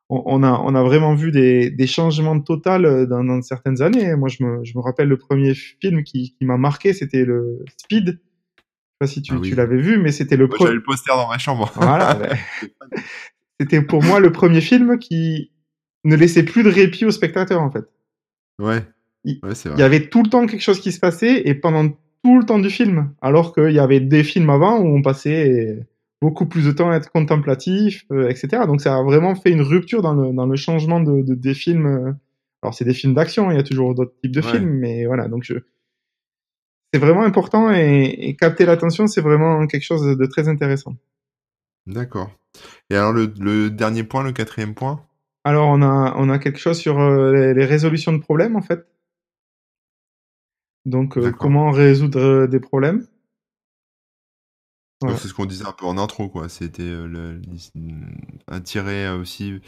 on, 0.09 0.21
on 0.25 0.43
a, 0.43 0.51
on 0.65 0.75
a 0.75 0.83
vraiment 0.83 1.15
vu 1.15 1.31
des, 1.31 1.69
des 1.69 1.87
changements 1.87 2.41
total 2.41 3.07
dans, 3.07 3.23
dans 3.23 3.41
certaines 3.41 3.81
années. 3.81 4.17
Moi, 4.17 4.27
je 4.27 4.43
me, 4.43 4.65
je 4.65 4.77
me 4.77 4.81
rappelle 4.81 5.07
le 5.07 5.17
premier 5.17 5.53
film 5.53 6.03
qui, 6.03 6.35
qui 6.37 6.43
m'a 6.45 6.57
marqué, 6.57 6.91
c'était 6.91 7.23
le 7.23 7.63
Speed. 7.77 8.19
Je 9.01 9.05
sais 9.05 9.11
pas 9.11 9.13
si 9.13 9.21
tu, 9.21 9.33
Ah 9.33 9.37
oui. 9.39 9.49
tu 9.49 9.55
l'avais 9.55 9.77
vu, 9.81 9.97
mais 9.97 10.11
c'était 10.11 10.35
le 10.35 10.47
Moi, 10.47 10.57
pre- 10.57 10.63
j'avais 10.63 10.75
le 10.75 10.83
poster 10.83 11.13
dans 11.15 11.27
ma 11.29 11.37
chambre. 11.37 11.71
Voilà, 11.75 12.17
ouais. 12.19 12.37
C'était 13.59 13.81
pour 13.81 14.03
moi 14.03 14.19
le 14.19 14.31
premier 14.31 14.61
film 14.61 14.97
qui 14.99 15.51
ne 16.05 16.15
laissait 16.15 16.43
plus 16.43 16.63
de 16.63 16.69
répit 16.69 17.05
au 17.05 17.11
spectateur, 17.11 17.61
en 17.61 17.69
fait. 17.71 17.85
Ouais. 18.61 18.83
Il- 19.25 19.39
Ouais, 19.43 19.53
c'est 19.55 19.69
Il 19.69 19.73
y 19.73 19.75
vrai. 19.75 19.83
avait 19.83 20.07
tout 20.07 20.23
le 20.23 20.29
temps 20.29 20.45
quelque 20.47 20.61
chose 20.61 20.79
qui 20.79 20.91
se 20.93 20.99
passait 20.99 21.47
et 21.47 21.53
pendant 21.55 21.89
tout 22.23 22.37
le 22.39 22.45
temps 22.45 22.59
du 22.59 22.69
film. 22.69 23.13
Alors 23.21 23.53
qu'il 23.53 23.71
y 23.71 23.79
avait 23.79 23.99
des 23.99 24.23
films 24.23 24.49
avant 24.49 24.79
où 24.79 24.87
on 24.97 25.01
passait 25.01 25.85
beaucoup 26.21 26.45
plus 26.45 26.65
de 26.65 26.71
temps 26.71 26.89
à 26.91 26.95
être 26.97 27.11
contemplatif, 27.11 28.05
euh, 28.11 28.27
etc. 28.29 28.63
Donc 28.65 28.81
ça 28.81 28.95
a 28.97 29.03
vraiment 29.03 29.35
fait 29.35 29.51
une 29.51 29.61
rupture 29.61 30.01
dans 30.01 30.13
le, 30.13 30.33
dans 30.33 30.45
le 30.45 30.55
changement 30.57 30.99
de, 31.01 31.21
de- 31.21 31.35
des 31.35 31.53
films. 31.53 32.17
Alors 32.61 32.73
c'est 32.73 32.85
des 32.85 32.93
films 32.93 33.13
d'action, 33.13 33.51
il 33.51 33.55
y 33.57 33.59
a 33.59 33.63
toujours 33.63 33.93
d'autres 33.95 34.13
types 34.21 34.33
de 34.33 34.41
Ouais. 34.41 34.51
films, 34.51 34.69
mais 34.69 35.05
voilà. 35.05 35.27
Donc 35.29 35.43
je... 35.43 35.55
c'est 36.93 36.99
vraiment 36.99 37.23
important 37.23 37.71
et, 37.71 38.05
et 38.17 38.35
capter 38.35 38.65
l'attention, 38.65 39.07
c'est 39.07 39.21
vraiment 39.21 39.67
quelque 39.67 39.83
chose 39.83 40.03
de, 40.03 40.13
de 40.15 40.25
très 40.25 40.47
intéressant. 40.47 40.95
D'accord. 41.85 42.31
Et 42.89 42.95
alors, 42.95 43.13
le, 43.13 43.33
le 43.39 43.69
dernier 43.69 44.03
point, 44.03 44.23
le 44.23 44.31
quatrième 44.31 44.73
point? 44.73 45.05
Alors, 45.43 45.69
on 45.69 45.81
a, 45.81 46.13
on 46.17 46.29
a 46.29 46.39
quelque 46.39 46.59
chose 46.59 46.77
sur 46.77 46.99
euh, 46.99 47.31
les, 47.31 47.53
les 47.53 47.65
résolutions 47.65 48.11
de 48.11 48.17
problèmes, 48.19 48.55
en 48.55 48.61
fait. 48.61 48.87
Donc, 50.85 51.17
euh, 51.17 51.31
comment 51.31 51.71
résoudre 51.71 52.19
euh, 52.19 52.47
des 52.47 52.59
problèmes. 52.59 53.07
Voilà. 55.01 55.17
C'est 55.17 55.27
ce 55.29 55.33
qu'on 55.33 55.45
disait 55.45 55.65
un 55.65 55.71
peu 55.71 55.85
en 55.85 55.97
intro, 55.97 56.27
quoi. 56.27 56.49
C'était 56.49 56.83
euh, 56.83 57.39
attirer 58.47 59.07
euh, 59.07 59.17
aussi, 59.17 59.61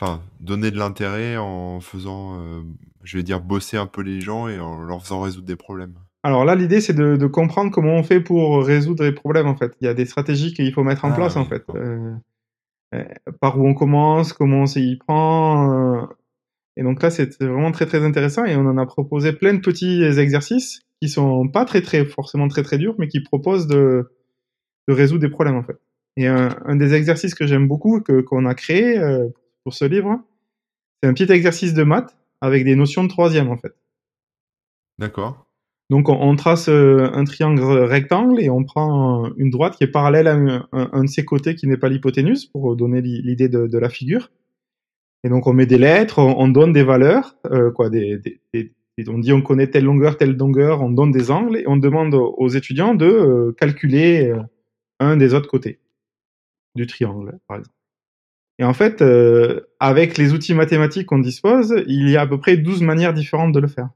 enfin, 0.00 0.22
donner 0.40 0.70
de 0.70 0.78
l'intérêt 0.78 1.36
en 1.36 1.80
faisant, 1.80 2.64
je 3.02 3.16
vais 3.18 3.22
dire, 3.22 3.40
bosser 3.40 3.76
un 3.76 3.86
peu 3.86 4.00
les 4.02 4.20
gens 4.20 4.48
et 4.48 4.58
en 4.58 4.82
leur 4.82 5.02
faisant 5.02 5.20
résoudre 5.20 5.46
des 5.46 5.56
problèmes. 5.56 5.94
Alors 6.24 6.44
là, 6.44 6.54
l'idée, 6.54 6.80
c'est 6.80 6.94
de, 6.94 7.16
de 7.16 7.26
comprendre 7.26 7.70
comment 7.70 7.94
on 7.94 8.02
fait 8.02 8.20
pour 8.20 8.64
résoudre 8.64 9.04
les 9.04 9.12
problèmes, 9.12 9.46
en 9.46 9.56
fait. 9.56 9.72
Il 9.80 9.84
y 9.84 9.88
a 9.88 9.94
des 9.94 10.04
stratégies 10.04 10.52
qu'il 10.52 10.72
faut 10.72 10.82
mettre 10.82 11.04
en 11.04 11.12
Ah, 11.12 11.14
place, 11.14 11.36
en 11.36 11.44
fait. 11.44 11.62
Euh, 11.74 12.12
euh, 12.94 13.04
par 13.40 13.58
où 13.58 13.66
on 13.66 13.74
commence, 13.74 14.32
comment 14.32 14.62
on 14.62 14.66
s'y 14.66 14.96
prend. 14.96 15.72
euh. 15.72 16.06
Et 16.76 16.82
donc 16.82 17.02
là, 17.02 17.10
c'est 17.10 17.40
vraiment 17.42 17.72
très, 17.72 17.86
très 17.86 18.04
intéressant. 18.04 18.44
Et 18.44 18.56
on 18.56 18.66
en 18.66 18.78
a 18.78 18.86
proposé 18.86 19.32
plein 19.32 19.54
de 19.54 19.60
petits 19.60 20.02
exercices 20.02 20.80
qui 21.00 21.08
sont 21.08 21.48
pas 21.48 21.64
très, 21.64 21.82
très, 21.82 22.04
forcément 22.04 22.48
très, 22.48 22.62
très 22.62 22.78
durs, 22.78 22.94
mais 22.98 23.08
qui 23.08 23.20
proposent 23.20 23.66
de, 23.68 24.12
de 24.88 24.94
résoudre 24.94 25.20
des 25.20 25.28
problèmes, 25.30 25.56
en 25.56 25.62
fait. 25.62 25.78
Et 26.16 26.26
un, 26.26 26.48
un 26.64 26.76
des 26.76 26.94
exercices 26.94 27.34
que 27.34 27.46
j'aime 27.46 27.68
beaucoup, 27.68 28.00
que, 28.00 28.20
qu'on 28.20 28.44
a 28.44 28.54
créé 28.54 28.98
euh, 28.98 29.28
pour 29.62 29.72
ce 29.74 29.84
livre, 29.84 30.20
c'est 31.00 31.08
un 31.08 31.14
petit 31.14 31.30
exercice 31.32 31.74
de 31.74 31.84
maths 31.84 32.16
avec 32.40 32.64
des 32.64 32.74
notions 32.74 33.04
de 33.04 33.08
troisième, 33.08 33.50
en 33.50 33.56
fait. 33.56 33.72
D'accord. 34.98 35.47
Donc, 35.90 36.10
on, 36.10 36.36
trace 36.36 36.68
euh, 36.68 37.08
un 37.14 37.24
triangle 37.24 37.62
rectangle 37.62 38.42
et 38.42 38.50
on 38.50 38.62
prend 38.62 39.32
une 39.36 39.48
droite 39.48 39.76
qui 39.76 39.84
est 39.84 39.88
parallèle 39.88 40.26
à 40.26 40.34
un, 40.72 41.04
de 41.04 41.08
ses 41.08 41.24
côtés 41.24 41.54
qui 41.54 41.66
n'est 41.66 41.78
pas 41.78 41.88
l'hypoténuse 41.88 42.44
pour 42.44 42.76
donner 42.76 43.00
l'i- 43.00 43.22
l'idée 43.22 43.48
de, 43.48 43.78
la 43.78 43.88
figure. 43.88 44.30
Et 45.24 45.30
donc, 45.30 45.46
on 45.46 45.54
met 45.54 45.64
des 45.64 45.78
lettres, 45.78 46.18
on, 46.18 46.38
on 46.38 46.48
donne 46.48 46.74
des 46.74 46.82
valeurs, 46.82 47.36
euh, 47.46 47.70
quoi, 47.70 47.88
des, 47.88 48.20
on 49.08 49.18
dit 49.18 49.32
on 49.32 49.40
connaît 49.40 49.70
telle 49.70 49.84
longueur, 49.84 50.18
telle 50.18 50.36
longueur, 50.36 50.82
on 50.82 50.90
donne 50.90 51.10
des 51.10 51.30
angles 51.30 51.56
et 51.56 51.64
on 51.66 51.78
demande 51.78 52.14
aux, 52.14 52.48
étudiants 52.48 52.94
de 52.94 53.06
euh, 53.06 53.52
calculer 53.52 54.34
un 55.00 55.16
des 55.16 55.32
autres 55.32 55.48
côtés 55.48 55.80
du 56.74 56.86
triangle, 56.86 57.38
par 57.48 57.58
exemple. 57.58 57.74
Et 58.58 58.64
en 58.64 58.74
fait, 58.74 59.02
avec 59.78 60.18
les 60.18 60.34
outils 60.34 60.52
mathématiques 60.52 61.06
qu'on 61.06 61.20
dispose, 61.20 61.82
il 61.86 62.10
y 62.10 62.16
a 62.16 62.22
à 62.22 62.26
peu 62.26 62.38
près 62.38 62.56
12 62.56 62.82
manières 62.82 63.14
différentes 63.14 63.52
de 63.52 63.60
le 63.60 63.68
faire. 63.68 63.88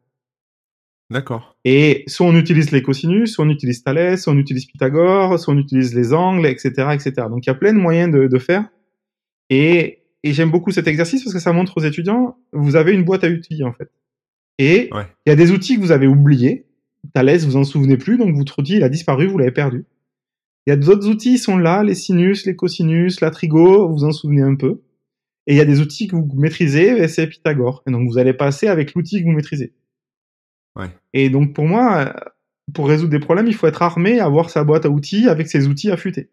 D'accord. 1.13 1.57
Et 1.65 2.05
soit 2.07 2.27
on 2.27 2.35
utilise 2.35 2.71
les 2.71 2.83
cosinus, 2.83 3.33
soit 3.33 3.45
on 3.45 3.51
utilise 3.51 3.83
Thalès, 3.85 4.23
soit 4.23 4.33
on 4.33 4.39
utilise 4.39 4.67
Pythagore, 4.67 5.39
soit 5.39 5.55
on 5.55 5.59
utilise 5.59 5.95
les 5.95 6.13
angles, 6.13 6.47
etc., 6.47 6.71
etc. 6.95 7.13
Donc 7.29 7.45
il 7.47 7.49
y 7.49 7.51
a 7.51 7.55
plein 7.55 7.73
de 7.73 7.79
moyens 7.79 8.11
de, 8.13 8.27
de 8.27 8.39
faire. 8.39 8.69
Et, 9.51 10.03
et 10.23 10.33
j'aime 10.33 10.51
beaucoup 10.51 10.71
cet 10.71 10.89
exercice 10.89 11.23
parce 11.23 11.35
que 11.35 11.41
ça 11.41 11.53
montre 11.53 11.77
aux 11.77 11.83
étudiants, 11.83 12.37
vous 12.53 12.77
avez 12.77 12.93
une 12.93 13.05
boîte 13.05 13.25
à 13.25 13.29
outils 13.29 13.63
en 13.65 13.73
fait. 13.73 13.91
Et 14.59 14.89
il 14.91 14.95
Ouais. 14.97 15.07
y 15.27 15.31
a 15.31 15.37
des 15.37 15.51
outils 15.51 15.77
que 15.77 15.81
vous 15.81 15.93
avez 15.93 16.07
oubliés. 16.07 16.67
Thalès, 17.15 17.45
vous 17.45 17.57
en 17.57 17.65
souvenez 17.65 17.97
plus, 17.97 18.17
donc 18.17 18.35
votre 18.37 18.59
outil 18.61 18.77
il 18.77 18.83
a 18.85 18.89
disparu, 18.89 19.27
vous 19.27 19.39
l'avez 19.39 19.51
perdu. 19.53 19.85
Il 20.67 20.71
y 20.71 20.73
a 20.73 20.77
d'autres 20.77 21.09
outils, 21.09 21.33
ils 21.35 21.39
sont 21.39 21.59
là, 21.59 21.83
les 21.83 21.97
sinus, 21.97 22.47
les 22.47 22.55
cosinus, 22.55 23.21
la 23.21 23.31
trigo, 23.31 23.89
vous 23.89 24.05
en 24.05 24.13
souvenez 24.13 24.43
un 24.43 24.55
peu. 24.55 24.81
Et 25.49 25.55
il 25.55 25.57
y 25.57 25.61
a 25.61 25.65
des 25.65 25.81
outils 25.81 26.07
que 26.07 26.15
vous 26.15 26.29
maîtrisez, 26.37 27.03
et 27.03 27.09
c'est 27.09 27.27
Pythagore. 27.27 27.83
Et 27.89 27.91
donc 27.91 28.09
vous 28.09 28.19
allez 28.19 28.33
passer 28.33 28.69
avec 28.69 28.95
l'outil 28.95 29.19
que 29.21 29.25
vous 29.25 29.33
maîtrisez. 29.33 29.73
Ouais. 30.77 30.91
Et 31.13 31.31
donc 31.31 31.55
pour 31.55 31.67
moi, 31.67 32.07
euh, 32.07 32.13
pour 32.75 32.89
résoudre 32.89 33.11
des 33.11 33.19
problèmes, 33.19 33.47
il 33.47 33.55
faut 33.55 33.67
être 33.67 33.83
armé, 33.83 34.21
avoir 34.21 34.51
sa 34.51 34.65
boîte 34.65 34.87
à 34.87 34.91
outils 34.91 35.29
avec 35.29 35.49
ses 35.49 35.69
outils 35.69 35.91
affûtés. 35.91 36.31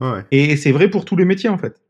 Ouais, 0.00 0.10
ouais. 0.10 0.24
Et 0.32 0.56
c'est 0.56 0.72
vrai 0.72 0.90
pour 0.90 1.04
tous 1.04 1.16
les 1.16 1.24
métiers 1.24 1.48
en 1.48 1.58
fait. 1.58 1.80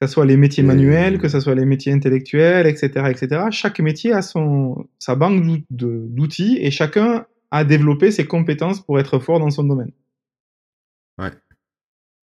Que 0.00 0.06
ce 0.06 0.12
soit 0.14 0.26
les 0.26 0.36
métiers 0.36 0.62
Et- 0.62 0.66
manuels, 0.66 1.18
que 1.18 1.28
ce 1.28 1.40
soit 1.40 1.54
les 1.56 1.64
métiers 1.66 1.92
intellectuels, 1.92 2.66
etc., 2.66 3.10
etc. 3.10 3.46
Chaque 3.50 3.80
métier 3.80 4.12
a 4.12 4.22
son 4.22 4.86
sa 4.98 5.16
banque 5.16 5.42
d'outils 5.70 6.58
et 6.60 6.70
chacun 6.70 7.26
a 7.50 7.64
développé 7.64 8.10
ses 8.10 8.26
compétences 8.26 8.80
pour 8.80 9.00
être 9.00 9.18
fort 9.18 9.40
dans 9.40 9.50
son 9.50 9.64
domaine. 9.64 9.92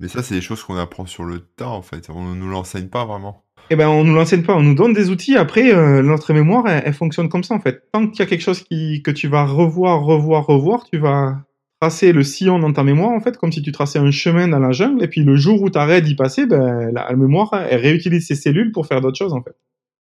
Mais 0.01 0.09
ça, 0.09 0.23
c'est 0.25 0.35
des 0.35 0.41
choses 0.41 0.63
qu'on 0.63 0.77
apprend 0.77 1.07
sur 1.07 1.25
le 1.25 1.39
tas, 1.41 1.69
en 1.69 1.81
fait. 1.81 2.11
On 2.11 2.35
nous 2.35 2.49
l'enseigne 2.51 2.89
pas 2.89 3.05
vraiment. 3.05 3.44
Eh 3.71 3.77
ben, 3.77 3.89
on 3.89 4.05
nous 4.05 4.15
l'enseigne 4.15 4.43
pas, 4.43 4.55
on 4.55 4.63
nous 4.63 4.75
donne 4.75 4.93
des 4.93 5.11
outils. 5.11 5.37
Après, 5.37 5.73
euh, 5.73 6.03
notre 6.03 6.33
mémoire, 6.35 6.69
elle, 6.69 6.83
elle 6.85 6.93
fonctionne 6.93 7.29
comme 7.29 7.43
ça 7.45 7.55
en 7.55 7.61
fait. 7.61 7.83
Tant 7.93 8.07
qu'il 8.09 8.19
y 8.21 8.23
a 8.23 8.27
quelque 8.27 8.43
chose 8.43 8.63
qui, 8.63 9.03
que 9.03 9.11
tu 9.11 9.27
vas 9.29 9.45
revoir, 9.45 10.05
revoir, 10.05 10.47
revoir, 10.47 10.85
tu 10.85 10.99
vas 10.99 11.39
tracer 11.81 12.13
le 12.13 12.23
sillon 12.23 12.59
dans 12.59 12.73
ta 12.73 12.85
mémoire 12.85 13.11
en 13.11 13.21
fait, 13.21 13.37
comme 13.39 13.53
si 13.53 13.63
tu 13.63 13.73
traçais 13.73 13.99
un 13.99 14.11
chemin 14.11 14.49
dans 14.49 14.59
la 14.59 14.73
jungle. 14.73 15.03
Et 15.03 15.09
puis 15.09 15.23
le 15.23 15.37
jour 15.37 15.63
où 15.63 15.71
tu 15.71 15.79
arrêtes 15.79 16.05
d'y 16.05 16.15
passer, 16.15 16.47
ben, 16.47 16.91
la, 16.93 17.09
la 17.09 17.17
mémoire, 17.17 17.55
elle 17.55 17.81
réutilise 17.81 18.27
ses 18.27 18.35
cellules 18.35 18.71
pour 18.73 18.87
faire 18.87 19.01
d'autres 19.01 19.19
choses 19.19 19.33
en 19.33 19.43
fait. 19.43 19.57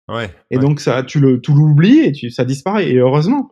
Ouais. 0.10 0.30
Et 0.52 0.58
ouais. 0.58 0.62
donc 0.62 0.80
ça, 0.80 1.04
tu 1.04 1.20
le, 1.20 1.40
tu 1.40 1.52
l'oublies 1.54 2.00
et 2.00 2.12
tu, 2.12 2.30
ça 2.32 2.46
disparaît. 2.46 2.90
Et 2.90 2.98
heureusement, 2.98 3.52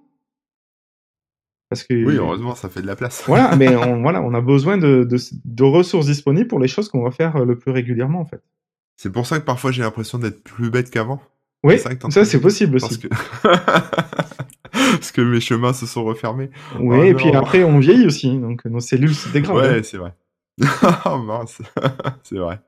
parce 1.69 1.83
que 1.83 1.93
Oui, 1.93 2.15
heureusement, 2.17 2.53
ça 2.53 2.67
fait 2.67 2.81
de 2.81 2.87
la 2.87 2.95
place. 2.97 3.23
voilà, 3.27 3.55
mais 3.55 3.73
on, 3.75 4.01
voilà, 4.01 4.21
on 4.21 4.33
a 4.33 4.41
besoin 4.41 4.77
de, 4.77 5.03
de, 5.05 5.17
de 5.45 5.63
ressources 5.63 6.07
disponibles 6.07 6.47
pour 6.47 6.59
les 6.59 6.67
choses 6.67 6.89
qu'on 6.89 7.03
va 7.03 7.11
faire 7.11 7.45
le 7.45 7.57
plus 7.57 7.71
régulièrement 7.71 8.19
en 8.19 8.25
fait. 8.25 8.41
C'est 9.01 9.11
pour 9.11 9.25
ça 9.25 9.39
que 9.39 9.45
parfois 9.45 9.71
j'ai 9.71 9.81
l'impression 9.81 10.19
d'être 10.19 10.43
plus 10.43 10.69
bête 10.69 10.91
qu'avant. 10.91 11.19
Oui, 11.63 11.79
C'est 11.79 11.99
ça 11.99 12.11
ça 12.11 12.23
c'est 12.23 12.39
possible 12.39 12.79
Parce 12.79 12.91
aussi. 12.91 12.99
que... 12.99 13.07
Parce 14.71 15.11
que 15.11 15.21
mes 15.21 15.39
chemins 15.41 15.73
se 15.73 15.87
sont 15.87 16.03
refermés. 16.03 16.51
Oui, 16.79 16.97
Oh 16.99 17.03
et 17.03 17.15
puis 17.15 17.29
après 17.31 17.63
on 17.63 17.79
vieillit 17.79 18.05
aussi, 18.05 18.37
donc 18.37 18.63
nos 18.65 18.79
cellules 18.79 19.15
se 19.15 19.29
dégradent. 19.29 19.57
hein. 19.57 19.71
Ouais, 19.71 19.81
c'est 19.81 19.97
vrai. 19.97 20.13
oh 21.05 21.17
mince, 21.17 21.63
c'est 22.23 22.37
vrai. 22.37 22.59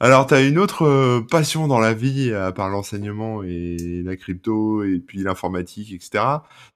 Alors, 0.00 0.26
t'as 0.26 0.42
une 0.46 0.58
autre 0.58 0.86
euh, 0.86 1.20
passion 1.20 1.68
dans 1.68 1.80
la 1.80 1.92
vie, 1.92 2.32
à 2.32 2.50
part 2.52 2.70
l'enseignement 2.70 3.42
et 3.42 4.02
la 4.04 4.16
crypto 4.16 4.82
et 4.84 4.98
puis 5.00 5.18
l'informatique, 5.22 5.92
etc. 5.92 6.24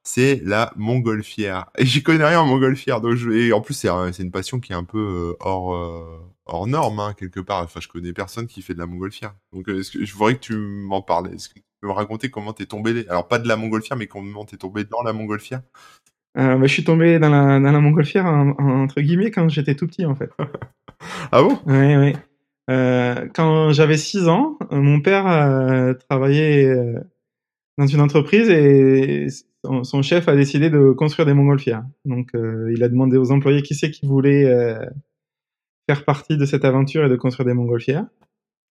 C'est 0.02 0.42
la 0.44 0.72
montgolfière. 0.76 1.70
Et 1.78 1.86
j'y 1.86 2.02
connais 2.02 2.26
rien 2.26 2.40
en 2.40 2.46
montgolfière, 2.46 3.00
donc 3.00 3.14
je... 3.14 3.30
et 3.30 3.52
en 3.54 3.62
plus 3.62 3.74
c'est 3.74 3.88
une 4.22 4.30
passion 4.30 4.60
qui 4.60 4.72
est 4.72 4.76
un 4.76 4.84
peu 4.84 4.98
euh, 4.98 5.36
hors 5.40 5.74
euh, 5.74 6.20
hors 6.46 6.66
norme 6.66 7.00
hein, 7.00 7.14
quelque 7.18 7.40
part. 7.40 7.62
Enfin, 7.64 7.80
je 7.80 7.88
connais 7.88 8.12
personne 8.12 8.46
qui 8.46 8.62
fait 8.62 8.74
de 8.74 8.78
la 8.78 8.86
montgolfière. 8.86 9.34
Donc, 9.52 9.68
euh, 9.68 9.80
est-ce 9.80 9.90
que 9.90 10.04
je 10.04 10.14
voudrais 10.14 10.34
que 10.34 10.40
tu 10.40 10.56
m'en 10.56 11.02
parles. 11.02 11.32
Est-ce 11.34 11.48
que 11.48 11.54
tu 11.54 11.62
peux 11.80 11.88
me 11.88 11.92
raconter 11.92 12.30
comment 12.30 12.52
t'es 12.52 12.66
tombé 12.66 13.04
Alors, 13.08 13.28
pas 13.28 13.38
de 13.38 13.48
la 13.48 13.56
montgolfière, 13.56 13.96
mais 13.98 14.06
comment 14.06 14.44
t'es 14.44 14.56
tombé 14.56 14.84
dans 14.84 15.02
la 15.02 15.12
montgolfière? 15.12 15.62
Euh, 16.38 16.56
bah, 16.56 16.66
je 16.66 16.72
suis 16.72 16.84
tombé 16.84 17.18
dans 17.18 17.30
la, 17.30 17.58
dans 17.60 17.72
la 17.72 17.80
montgolfière 17.80 18.26
en- 18.26 18.50
en- 18.58 18.82
entre 18.82 19.00
guillemets 19.00 19.30
quand 19.30 19.48
j'étais 19.48 19.74
tout 19.74 19.86
petit 19.86 20.04
en 20.06 20.14
fait. 20.14 20.30
Ah 21.32 21.42
bon? 21.42 21.58
Oui, 21.66 21.96
oui. 21.96 22.12
Euh, 22.70 23.28
quand 23.34 23.72
j'avais 23.72 23.96
6 23.96 24.28
ans, 24.28 24.58
euh, 24.72 24.76
mon 24.80 25.00
père 25.00 25.26
euh, 25.26 25.94
travaillait 26.08 26.66
euh, 26.66 26.98
dans 27.78 27.86
une 27.86 28.00
entreprise 28.00 28.48
et 28.50 29.28
son, 29.64 29.84
son 29.84 30.02
chef 30.02 30.28
a 30.28 30.36
décidé 30.36 30.70
de 30.70 30.92
construire 30.92 31.26
des 31.26 31.34
montgolfières. 31.34 31.84
Donc 32.04 32.30
euh, 32.34 32.72
il 32.74 32.82
a 32.82 32.88
demandé 32.88 33.16
aux 33.16 33.30
employés 33.32 33.62
qui 33.62 33.74
c'est 33.74 33.90
qui 33.90 34.06
voulait 34.06 34.46
euh, 34.46 34.78
faire 35.88 36.04
partie 36.04 36.36
de 36.36 36.44
cette 36.44 36.64
aventure 36.64 37.04
et 37.04 37.08
de 37.08 37.16
construire 37.16 37.46
des 37.46 37.54
montgolfières. 37.54 38.06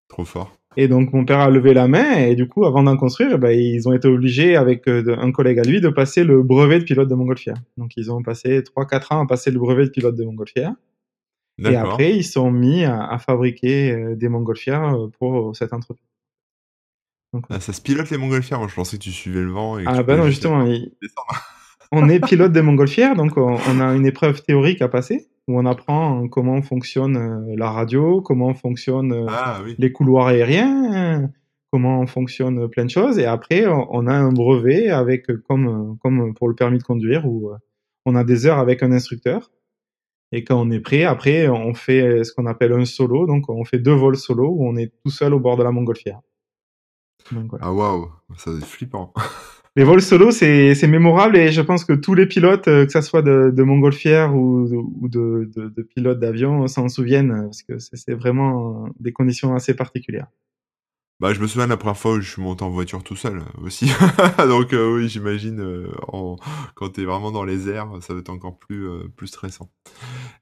Trop 0.10 0.26
fort. 0.26 0.56
Et 0.78 0.88
donc 0.90 1.14
mon 1.14 1.24
père 1.26 1.40
a 1.40 1.50
levé 1.50 1.74
la 1.74 1.88
main 1.88 2.18
et 2.18 2.36
du 2.36 2.48
coup 2.50 2.66
avant 2.66 2.84
d'en 2.84 2.98
construire, 2.98 3.32
eh 3.36 3.38
ben, 3.38 3.52
ils 3.58 3.88
ont 3.88 3.94
été 3.94 4.08
obligés 4.10 4.56
avec 4.58 4.88
euh, 4.90 5.16
un 5.20 5.32
collègue 5.32 5.60
à 5.60 5.64
lui 5.64 5.80
de 5.80 5.88
passer 5.90 6.24
le 6.26 6.44
brevet 6.44 6.80
de 6.80 6.84
pilote 6.84 7.08
de 7.08 7.16
montgolfière. 7.16 7.56
Donc 7.78 7.94
ils 7.96 8.12
ont 8.12 8.22
passé 8.22 8.60
3-4 8.62 9.14
ans 9.16 9.24
à 9.24 9.26
passer 9.28 9.52
le 9.52 9.60
brevet 9.60 9.86
de 9.86 9.90
pilote 9.92 10.16
de 10.16 10.24
montgolfière. 10.26 10.74
Et 11.60 11.76
après 11.78 12.14
ils 12.18 12.24
sont 12.26 12.52
mis 12.52 12.84
à, 12.84 13.06
à 13.08 13.18
fabriquer 13.18 13.92
euh, 13.94 14.16
des 14.16 14.28
montgolfières 14.28 14.94
euh, 14.96 15.08
pour 15.18 15.56
cette 15.56 15.72
entreprise. 15.72 16.06
Donc, 17.34 17.46
Ah, 17.50 17.60
ça 17.62 17.72
se 17.74 17.82
pilote 17.82 18.10
les 18.10 18.18
montgolfières? 18.18 18.60
Moi, 18.60 18.68
je 18.68 18.76
pensais 18.76 18.98
que 18.98 19.04
tu 19.04 19.12
suivais 19.12 19.42
le 19.42 19.52
vent. 19.52 19.80
Et 19.80 19.84
ah 19.88 20.04
bah 20.04 20.16
non 20.18 20.24
juste 20.26 20.36
justement, 20.44 20.64
il- 20.66 20.92
on 21.94 22.10
est 22.10 22.20
pilote 22.20 22.52
des 22.52 22.62
montgolfières, 22.62 23.16
donc 23.16 23.38
on, 23.38 23.58
on 23.70 23.80
a 23.80 23.94
une 23.96 24.06
épreuve 24.06 24.42
théorique 24.44 24.82
à 24.82 24.90
passer 24.90 25.28
où 25.48 25.60
on 25.60 25.66
apprend 25.66 26.28
comment 26.28 26.62
fonctionne 26.62 27.18
euh, 27.18 27.56
la 27.56 27.70
radio, 27.70 28.22
comment 28.22 28.54
fonctionne 28.54 29.14
euh, 29.14 29.26
Ah 29.30 29.62
oui. 29.64 29.76
les 29.78 29.92
couloirs 29.92 30.28
aériens, 30.28 31.30
comment 31.72 32.06
fonctionne 32.08 32.68
plein 32.70 32.86
de 32.86 32.90
choses. 32.90 33.20
Et 33.20 33.26
après, 33.26 33.66
on 33.68 34.08
a 34.08 34.14
un 34.14 34.32
brevet 34.32 34.90
avec, 34.90 35.30
euh, 35.30 35.42
comme, 35.48 35.98
comme 36.02 36.34
pour 36.34 36.48
le 36.48 36.56
permis 36.56 36.80
de 36.80 36.84
conduire, 36.84 37.26
où 37.28 37.52
on 38.06 38.16
a 38.16 38.24
des 38.24 38.46
heures 38.48 38.60
avec 38.60 38.82
un 38.84 38.92
instructeur. 38.92 39.52
Et 40.32 40.44
quand 40.44 40.60
on 40.60 40.72
est 40.72 40.80
prêt, 40.80 41.04
après, 41.04 41.48
on 41.48 41.74
fait 41.74 42.24
ce 42.24 42.34
qu'on 42.34 42.48
appelle 42.48 42.74
un 42.74 42.86
solo. 42.86 43.28
Donc, 43.28 43.48
on 43.48 43.64
fait 43.64 43.78
deux 43.78 43.94
vols 43.94 44.18
solo 44.18 44.50
où 44.50 44.68
on 44.68 44.76
est 44.76 44.92
tout 45.04 45.12
seul 45.12 45.34
au 45.34 45.40
bord 45.40 45.56
de 45.56 45.64
la 45.64 45.72
montgolfière. 45.72 46.20
Donc, 47.32 47.52
voilà. 47.52 47.66
Ah 47.66 47.74
waouh, 47.74 48.10
ça 48.36 48.52
c'est 48.60 48.66
flippant. 48.66 49.14
Les 49.78 49.84
vols 49.84 50.02
solo, 50.02 50.32
c'est 50.32 50.88
mémorable 50.88 51.36
et 51.36 51.52
je 51.52 51.62
pense 51.62 51.84
que 51.84 51.92
tous 51.92 52.14
les 52.14 52.28
pilotes, 52.28 52.70
euh, 52.70 52.86
que 52.86 52.92
ça 52.94 53.02
soit 53.02 53.22
de, 53.22 53.52
de 53.54 53.64
montgolfière 53.64 54.34
ou, 54.34 54.66
de, 55.10 55.50
de, 55.54 55.68
de 55.68 55.82
pilotes 55.82 56.20
d'avion, 56.20 56.66
s'en 56.68 56.88
souviennent 56.88 57.32
euh, 57.32 57.44
parce 57.44 57.62
que 57.64 57.78
c'est 57.78 58.14
vraiment 58.14 58.88
des 59.02 59.12
conditions 59.12 59.54
assez 59.54 59.74
particulières. 59.74 60.28
Bah, 61.22 61.32
je 61.32 61.40
me 61.40 61.48
souviens 61.48 61.66
de 61.66 61.72
la 61.72 61.78
première 61.78 61.98
fois 61.98 62.12
où 62.12 62.20
je 62.20 62.30
suis 62.30 62.42
monté 62.42 62.64
en 62.66 62.70
voiture 62.70 63.02
tout 63.02 63.16
seul 63.16 63.38
euh, 63.38 63.66
aussi. 63.66 63.90
Donc 64.38 64.74
euh, 64.74 64.96
oui, 64.96 65.08
j'imagine 65.08 65.62
euh, 65.62 65.88
en... 66.10 66.36
quand 66.74 66.90
t'es 66.90 67.06
vraiment 67.06 67.32
dans 67.32 67.46
les 67.46 67.70
airs, 67.70 67.88
ça 68.02 68.14
va 68.14 68.20
être 68.20 68.30
encore 68.30 68.58
plus 68.60 68.86
euh, 68.90 69.08
plus 69.16 69.28
stressant. 69.28 69.70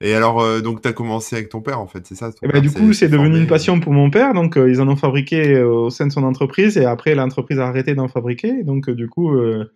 Et 0.01 0.15
alors, 0.15 0.61
donc 0.61 0.81
t'as 0.81 0.91
commencé 0.91 1.35
avec 1.35 1.49
ton 1.49 1.61
père 1.61 1.79
en 1.79 1.87
fait, 1.87 2.05
c'est 2.07 2.15
ça 2.15 2.29
Et 2.41 2.47
ben, 2.47 2.53
père 2.53 2.61
du 2.61 2.71
coup, 2.71 2.91
c'est 2.91 3.07
devenu 3.07 3.37
une 3.37 3.47
passion 3.47 3.79
pour 3.79 3.93
mon 3.93 4.09
père. 4.09 4.33
Donc, 4.33 4.57
ils 4.57 4.81
en 4.81 4.87
ont 4.89 4.95
fabriqué 4.95 5.61
au 5.61 5.89
sein 5.89 6.07
de 6.07 6.11
son 6.11 6.23
entreprise 6.23 6.77
et 6.77 6.85
après, 6.85 7.15
l'entreprise 7.15 7.59
a 7.59 7.67
arrêté 7.67 7.95
d'en 7.95 8.07
fabriquer. 8.07 8.63
Donc, 8.63 8.89
du 8.89 9.07
coup, 9.07 9.33
euh, 9.35 9.71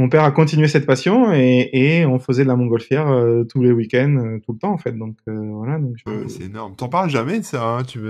mon 0.00 0.08
père 0.08 0.24
a 0.24 0.32
continué 0.32 0.66
cette 0.66 0.86
passion 0.86 1.32
et, 1.32 1.68
et 1.72 2.06
on 2.06 2.18
faisait 2.18 2.42
de 2.44 2.48
la 2.48 2.56
montgolfière 2.56 3.08
euh, 3.08 3.44
tous 3.44 3.62
les 3.62 3.70
week-ends, 3.70 4.16
euh, 4.16 4.38
tout 4.44 4.52
le 4.52 4.58
temps 4.58 4.72
en 4.72 4.78
fait. 4.78 4.92
Donc, 4.92 5.16
euh, 5.28 5.32
voilà. 5.52 5.78
Donc, 5.78 5.94
je- 5.96 6.28
c'est 6.28 6.44
énorme. 6.44 6.74
T'en 6.76 6.88
parles 6.88 7.10
jamais 7.10 7.38
de 7.38 7.44
ça, 7.44 7.62
hein 7.64 7.82
tu 7.84 8.00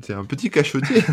t'es 0.00 0.12
un 0.12 0.24
petit 0.24 0.48
cachotier. 0.50 1.02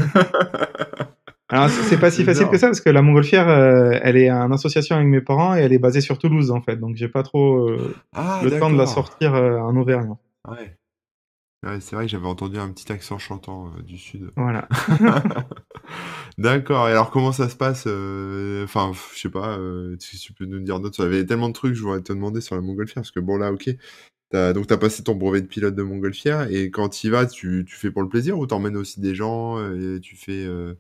Alors, 1.50 1.70
c'est 1.70 2.00
pas 2.00 2.12
si 2.12 2.24
facile 2.26 2.42
énorme. 2.42 2.52
que 2.52 2.58
ça 2.60 2.68
parce 2.68 2.82
que 2.82 2.90
la 2.90 3.02
montgolfière, 3.02 3.50
elle 3.50 4.18
est 4.18 4.30
en 4.32 4.52
association 4.52 4.96
avec 4.98 5.08
mes 5.08 5.22
parents 5.22 5.56
et 5.56 5.60
elle 5.62 5.72
est 5.74 5.80
basée 5.80 6.02
sur 6.02 6.18
Toulouse 6.20 6.52
en 6.52 6.62
fait. 6.62 6.76
Donc, 6.78 6.96
j'ai 6.98 7.08
pas 7.08 7.24
trop 7.24 7.70
Ah, 8.14 8.42
le 8.44 8.60
temps 8.60 8.70
de 8.70 8.78
la 8.78 8.86
sortir 8.86 9.34
en 9.34 9.76
Auvergne. 9.78 10.16
Ouais. 10.48 10.76
Ouais, 11.66 11.80
c'est 11.80 11.96
vrai 11.96 12.06
que 12.06 12.12
j'avais 12.12 12.28
entendu 12.28 12.60
un 12.60 12.70
petit 12.70 12.92
accent 12.92 13.18
chantant 13.18 13.72
du 13.86 13.98
sud. 13.98 14.30
Voilà. 14.36 14.68
D'accord. 16.38 16.88
Et 16.88 16.92
alors, 16.92 17.12
comment 17.12 17.32
ça 17.32 17.50
se 17.50 17.56
passe 17.56 17.86
euh, 17.88 18.64
Enfin, 18.64 18.92
je 19.14 19.20
sais 19.20 19.30
pas. 19.30 19.58
euh, 19.58 19.96
si 20.00 20.18
tu 20.18 20.34
peux 20.34 20.46
nous 20.46 20.60
dire 20.60 20.80
d'autres. 20.80 21.00
Il 21.00 21.04
y 21.04 21.08
avait 21.08 21.26
tellement 21.26 21.50
de 21.50 21.54
trucs 21.54 21.72
que 21.74 21.78
je 21.78 21.84
voudrais 21.84 22.02
te 22.02 22.14
demander 22.14 22.42
sur 22.42 22.56
la 22.56 22.62
montgolfière. 22.62 23.02
Parce 23.04 23.12
que 23.12 23.20
bon, 23.20 23.38
là, 23.38 23.52
ok. 23.52 23.70
Donc, 24.34 24.68
t'as 24.68 24.78
passé 24.78 25.04
ton 25.04 25.16
brevet 25.16 25.42
de 25.42 25.48
pilote 25.48 25.76
de 25.76 25.84
montgolfière. 25.84 26.52
Et 26.52 26.70
quand 26.70 26.90
tu 26.90 27.08
y 27.08 27.10
vas, 27.10 27.26
tu, 27.26 27.66
tu 27.68 27.76
fais 27.76 27.92
pour 27.92 28.02
le 28.04 28.10
plaisir 28.10 28.38
ou 28.38 28.46
t'emmènes 28.46 28.78
aussi 28.78 29.00
des 29.00 29.16
gens 29.16 29.58
et 29.74 30.00
tu 30.02 30.16
fais. 30.16 30.46
euh, 30.46 30.76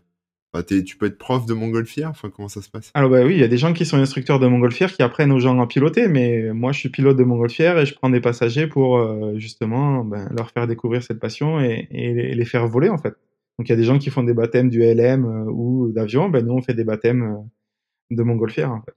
tu 0.63 0.97
peux 0.97 1.05
être 1.05 1.17
prof 1.17 1.45
de 1.45 1.53
montgolfière? 1.53 2.09
Enfin, 2.09 2.29
comment 2.29 2.47
ça 2.47 2.61
se 2.61 2.69
passe? 2.69 2.91
Alors 2.93 3.09
bah 3.09 3.23
oui, 3.23 3.33
il 3.33 3.39
y 3.39 3.43
a 3.43 3.47
des 3.47 3.57
gens 3.57 3.73
qui 3.73 3.85
sont 3.85 3.97
instructeurs 3.97 4.39
de 4.39 4.47
montgolfière 4.47 4.91
qui 4.91 5.03
apprennent 5.03 5.31
aux 5.31 5.39
gens 5.39 5.59
à 5.61 5.67
piloter, 5.67 6.07
mais 6.07 6.51
moi 6.53 6.71
je 6.71 6.79
suis 6.79 6.89
pilote 6.89 7.17
de 7.17 7.23
montgolfière 7.23 7.77
et 7.77 7.85
je 7.85 7.93
prends 7.93 8.09
des 8.09 8.21
passagers 8.21 8.67
pour 8.67 8.97
euh, 8.97 9.37
justement 9.37 10.03
ben, 10.03 10.29
leur 10.35 10.51
faire 10.51 10.67
découvrir 10.67 11.03
cette 11.03 11.19
passion 11.19 11.59
et, 11.59 11.87
les 11.91 12.45
faire 12.45 12.67
voler 12.67 12.89
en 12.89 12.97
fait. 12.97 13.15
Donc 13.57 13.67
il 13.67 13.71
y 13.71 13.73
a 13.73 13.75
des 13.77 13.83
gens 13.83 13.97
qui 13.99 14.09
font 14.09 14.23
des 14.23 14.33
baptêmes 14.33 14.69
du 14.69 14.81
LM 14.81 15.25
euh, 15.25 15.51
ou 15.51 15.91
d'avion, 15.91 16.29
ben 16.29 16.45
nous 16.45 16.53
on 16.53 16.61
fait 16.61 16.73
des 16.73 16.83
baptêmes 16.83 17.23
euh, 17.23 18.15
de 18.15 18.23
montgolfière 18.23 18.71
en 18.71 18.81
fait. 18.81 18.95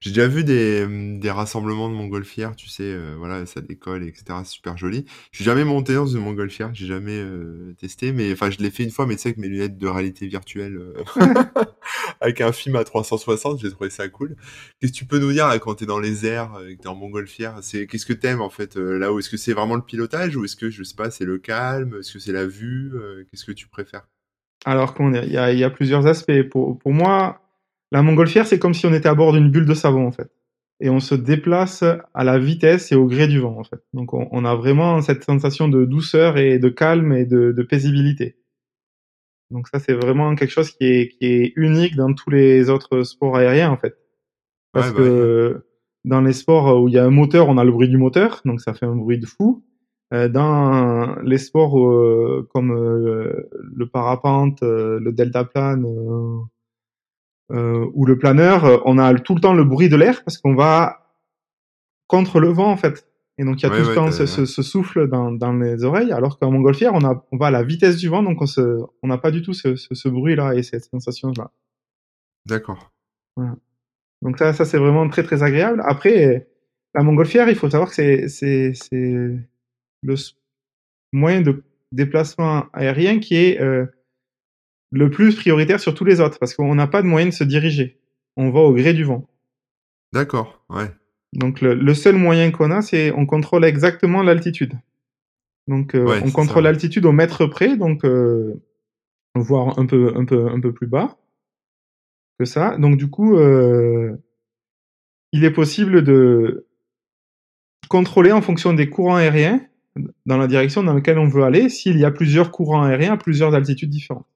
J'ai 0.00 0.10
déjà 0.10 0.26
vu 0.28 0.44
des, 0.44 0.86
mmh, 0.86 1.20
des 1.20 1.30
rassemblements 1.30 1.88
de 1.88 1.94
montgolfières, 1.94 2.54
tu 2.56 2.68
sais, 2.68 2.84
heu, 2.84 3.14
voilà, 3.18 3.46
ça 3.46 3.60
décolle 3.60 4.04
et 4.04 4.12
cetera, 4.14 4.44
c'est 4.44 4.52
super 4.52 4.76
joli. 4.76 5.04
Je 5.32 5.36
suis 5.38 5.44
jamais 5.44 5.64
monté 5.64 5.94
dans 5.94 6.06
une 6.06 6.20
montgolfière, 6.20 6.70
j'ai 6.74 6.86
jamais, 6.86 7.18
heu, 7.18 7.74
testé, 7.78 8.12
mais 8.12 8.32
enfin, 8.32 8.50
je 8.50 8.58
l'ai 8.58 8.70
fait 8.70 8.84
une 8.84 8.90
fois, 8.90 9.06
mais 9.06 9.16
tu 9.16 9.22
sais, 9.22 9.28
avec 9.30 9.38
mes 9.38 9.48
lunettes 9.48 9.78
de 9.78 9.86
réalité 9.88 10.26
virtuelle, 10.26 10.76
heu, 10.76 10.94
avec 12.20 12.40
un 12.40 12.52
film 12.52 12.76
à 12.76 12.84
360, 12.84 13.60
j'ai 13.60 13.70
trouvé 13.70 13.90
ça 13.90 14.08
cool. 14.08 14.36
Qu'est-ce 14.80 14.92
que 14.92 14.96
tu 14.98 15.06
peux 15.06 15.18
nous 15.18 15.32
dire, 15.32 15.48
là, 15.48 15.58
quand 15.58 15.76
tu 15.76 15.84
es 15.84 15.86
dans 15.86 16.00
les 16.00 16.26
airs, 16.26 16.52
que 16.54 16.74
tu 16.74 16.82
es 16.82 16.86
en 16.88 16.94
montgolfière? 16.94 17.58
C'est 17.62 17.86
qu'est-ce 17.86 18.06
que 18.06 18.12
tu 18.12 18.26
aimes, 18.26 18.42
en 18.42 18.50
fait, 18.50 18.76
là-haut? 18.76 19.18
Est-ce 19.18 19.30
que 19.30 19.36
c'est 19.36 19.52
vraiment 19.54 19.76
le 19.76 19.82
pilotage 19.82 20.36
ou 20.36 20.44
est-ce 20.44 20.56
que, 20.56 20.70
je 20.70 20.82
sais 20.82 20.96
pas, 20.96 21.10
c'est 21.10 21.24
le 21.24 21.38
calme? 21.38 21.96
Est-ce 22.00 22.12
que 22.12 22.18
c'est 22.18 22.32
la 22.32 22.46
vue? 22.46 22.92
Qu'est-ce 23.30 23.44
que 23.44 23.52
tu 23.52 23.68
préfères? 23.68 24.06
Alors? 24.64 24.94
Il 25.00 25.24
y 25.30 25.32
y 25.58 25.64
a 25.64 25.70
plusieurs 25.70 26.06
aspects. 26.06 26.42
Pour 26.50 26.78
pour 26.78 26.92
moi, 26.92 27.40
la 27.92 28.02
montgolfière, 28.02 28.46
c'est 28.46 28.58
comme 28.58 28.74
si 28.74 28.86
on 28.86 28.94
était 28.94 29.08
à 29.08 29.14
bord 29.14 29.32
d'une 29.32 29.50
bulle 29.50 29.66
de 29.66 29.74
savon, 29.74 30.06
en 30.06 30.12
fait 30.12 30.30
et 30.80 30.90
on 30.90 31.00
se 31.00 31.14
déplace 31.14 31.82
à 32.12 32.22
la 32.24 32.38
vitesse 32.38 32.92
et 32.92 32.96
au 32.96 33.06
gré 33.06 33.28
du 33.28 33.38
vent, 33.40 33.58
en 33.58 33.64
fait. 33.64 33.80
Donc 33.94 34.12
on 34.12 34.28
on 34.30 34.44
a 34.44 34.54
vraiment 34.54 35.00
cette 35.00 35.24
sensation 35.24 35.68
de 35.68 35.86
douceur 35.86 36.36
et 36.36 36.58
de 36.58 36.68
calme 36.68 37.12
et 37.14 37.24
de 37.24 37.52
de 37.52 37.62
paisibilité. 37.62 38.36
Donc 39.50 39.68
ça, 39.68 39.78
c'est 39.78 39.94
vraiment 39.94 40.34
quelque 40.34 40.50
chose 40.50 40.70
qui 40.70 40.84
est 40.84 41.08
qui 41.08 41.24
est 41.26 41.52
unique 41.56 41.96
dans 41.96 42.12
tous 42.12 42.30
les 42.30 42.68
autres 42.70 43.02
sports 43.04 43.36
aériens, 43.36 43.70
en 43.70 43.76
fait. 43.76 43.96
Parce 44.72 44.88
Ouais, 44.88 44.94
bah, 44.94 45.02
ouais. 45.02 45.08
que 45.10 45.66
dans 46.04 46.20
les 46.22 46.32
sports 46.34 46.80
où 46.82 46.88
il 46.88 46.94
y 46.94 46.98
a 46.98 47.04
un 47.04 47.10
moteur, 47.10 47.48
on 47.48 47.58
a 47.58 47.64
le 47.64 47.72
bruit 47.72 47.88
du 47.88 47.98
moteur, 47.98 48.42
donc 48.44 48.60
ça 48.60 48.74
fait 48.74 48.86
un 48.86 48.96
bruit 48.96 49.18
de 49.18 49.26
fou. 49.26 49.64
Heu, 50.14 50.28
dans 50.28 51.16
les 51.22 51.38
sports, 51.38 51.78
heu, 51.80 52.48
comme, 52.52 52.72
heu, 52.72 53.48
le 53.76 53.86
parapente, 53.88 54.60
le 54.62 55.12
deltaplane, 55.12 55.84
heu, 57.52 57.86
ou 57.94 58.06
le 58.06 58.18
planeur, 58.18 58.64
heu, 58.66 58.80
on 58.86 58.98
a 58.98 59.14
tout 59.14 59.34
le 59.34 59.40
temps 59.40 59.54
le 59.54 59.64
bruit 59.64 59.88
de 59.88 59.96
l'air 59.96 60.22
parce 60.24 60.38
qu'on 60.38 60.54
va 60.54 61.00
contre 62.08 62.38
le 62.40 62.48
vent, 62.48 62.70
en 62.70 62.76
fait 62.76 63.06
et 63.38 63.44
donc 63.44 63.60
il 63.60 63.64
y 63.64 63.66
a 63.66 63.70
tout 63.70 63.82
Ouais, 63.82 63.88
le 63.88 63.94
temps 63.94 64.10
ce 64.12 64.24
ce 64.26 64.46
ce 64.46 64.62
souffle 64.62 65.08
dans 65.08 65.30
dans 65.30 65.52
les 65.52 65.84
oreilles 65.84 66.12
alors 66.12 66.38
qu'en 66.38 66.50
montgolfière, 66.50 66.94
on 66.94 67.04
a 67.04 67.22
on 67.32 67.36
va 67.36 67.48
à 67.48 67.50
la 67.50 67.62
vitesse 67.64 67.96
du 67.98 68.08
vent 68.08 68.22
donc 68.22 68.40
on 68.40 68.46
se 68.46 68.80
on 69.02 69.08
n'a 69.08 69.18
pas 69.18 69.30
du 69.30 69.42
tout 69.42 69.52
ce 69.52 69.76
ce 69.76 69.94
ce 69.94 70.08
bruit-là 70.08 70.54
et 70.54 70.62
cette 70.62 70.84
sensation-là. 70.84 71.50
D'accord. 72.46 72.90
Voilà. 73.36 73.56
Donc 74.22 74.38
ça 74.38 74.52
ça, 74.54 74.64
c'est 74.66 74.78
vraiment 74.78 75.08
très, 75.08 75.22
très 75.24 75.42
agréable. 75.42 75.82
Après, 75.86 76.48
la 76.94 77.02
montgolfière, 77.02 77.48
il 77.50 77.56
faut 77.56 77.70
savoir 77.70 77.90
que 77.90 77.94
c'est 78.28 78.28
c'est 78.28 78.72
le 80.02 80.14
moyen 81.12 81.42
de 81.42 81.64
déplacement 81.92 82.66
aérien 82.72 83.20
qui 83.20 83.36
est, 83.36 83.60
heu, 83.62 83.90
le 84.92 85.10
plus 85.10 85.34
prioritaire 85.34 85.80
sur 85.80 85.94
tous 85.94 86.04
les 86.04 86.20
autres 86.20 86.38
parce 86.38 86.54
qu'on 86.54 86.74
n'a 86.74 86.86
pas 86.86 87.02
de 87.02 87.06
moyen 87.06 87.26
de 87.26 87.32
se 87.32 87.44
diriger. 87.44 87.98
On 88.36 88.50
va 88.50 88.60
au 88.60 88.72
gré 88.72 88.94
du 88.94 89.04
vent. 89.04 89.28
D'accord, 90.12 90.62
ouais. 90.70 90.90
Donc 91.32 91.60
le 91.60 91.74
le 91.74 91.94
seul 91.94 92.16
moyen 92.16 92.50
qu'on 92.50 92.70
a, 92.70 92.82
c'est 92.82 93.12
on 93.12 93.26
contrôle 93.26 93.64
exactement 93.64 94.22
l'altitude. 94.22 94.74
Donc 95.66 95.92
Ouais, 95.94 96.20
on 96.24 96.30
contrôle 96.30 96.64
l'altitude 96.64 97.04
au 97.06 97.12
mètre 97.12 97.46
près, 97.46 97.76
donc 97.76 98.04
heu, 98.04 98.62
voire 99.34 99.78
un 99.78 99.86
peu 99.86 100.12
un 100.16 100.24
peu 100.24 100.48
un 100.48 100.60
peu 100.60 100.72
plus 100.72 100.86
bas 100.86 101.16
que 102.38 102.44
ça. 102.44 102.76
Donc 102.78 102.96
du 102.96 103.08
coup, 103.08 103.36
heu, 103.36 104.20
il 105.32 105.44
est 105.44 105.50
possible 105.50 106.02
de 106.02 106.66
contrôler 107.88 108.32
en 108.32 108.42
fonction 108.42 108.72
des 108.72 108.88
courants 108.88 109.16
aériens, 109.16 109.60
dans 110.26 110.36
la 110.36 110.46
direction 110.46 110.82
dans 110.82 110.94
laquelle 110.94 111.18
on 111.18 111.28
veut 111.28 111.44
aller, 111.44 111.68
s'il 111.68 111.98
y 111.98 112.04
a 112.04 112.10
plusieurs 112.10 112.50
courants 112.50 112.82
aériens 112.82 113.14
à 113.14 113.16
plusieurs 113.16 113.54
altitudes 113.54 113.90
différentes. 113.90 114.26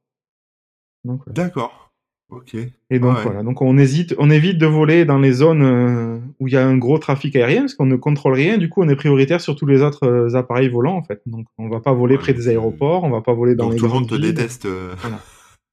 D'accord. 1.27 1.91
OK. 2.31 2.55
Et 2.55 2.99
donc 2.99 3.17
ouais. 3.17 3.23
voilà, 3.25 3.43
donc 3.43 3.61
on 3.61 3.77
hésite 3.77 4.15
on 4.19 4.31
évite 4.31 4.59
de 4.59 4.67
voler 4.67 5.05
dans 5.05 5.19
les 5.19 5.33
zones, 5.33 5.63
heu, 5.63 6.21
où 6.39 6.47
il 6.47 6.55
y 6.55 6.57
a 6.57 6.65
un 6.67 6.77
gros 6.77 6.99
trafic 6.99 7.35
aérien 7.35 7.63
parce 7.63 7.75
qu'on 7.75 7.87
ne 7.87 7.97
contrôle 7.97 8.35
rien. 8.35 8.57
Du 8.57 8.69
coup, 8.69 8.83
on 8.83 8.89
est 8.89 8.97
prioritaire 8.97 9.41
sur 9.41 9.57
tous 9.57 9.67
les 9.67 9.83
autres, 9.83 10.07
heu, 10.07 10.37
appareils 10.37 10.69
volants, 10.69 10.97
en 10.97 11.03
fait. 11.03 11.21
Donc 11.27 11.47
on 11.59 11.69
va 11.69 11.81
pas 11.81 11.93
voler 11.93 12.15
Ouais, 12.15 12.21
près 12.21 12.35
des 12.35 12.49
aéroports, 12.49 13.03
on 13.05 13.11
va 13.11 13.21
pas 13.21 13.35
voler 13.35 13.57
dans 13.57 13.65
donc 13.65 13.75
les 13.75 13.79
tout 13.79 13.87
le 13.87 13.93
monde 13.93 14.09
te 14.09 14.15
déteste, 14.15 14.67
Voilà. 15.01 15.19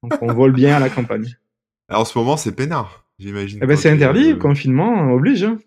Donc 0.02 0.12
on 0.20 0.32
vole 0.32 0.52
bien 0.52 0.76
à 0.76 0.80
la 0.80 0.90
campagne. 0.90 1.26
Alors 1.88 2.02
en 2.02 2.04
ce 2.04 2.18
moment, 2.18 2.36
c'est 2.36 2.52
peinard, 2.52 3.04
j'imagine 3.18 3.60
Eh 3.62 3.66
quand 3.66 3.76
c'est 3.76 3.90
interdit, 3.90 4.32
heu 4.32 4.36
confinement 4.36 5.12
oblige, 5.12 5.44
hein. 5.44 5.58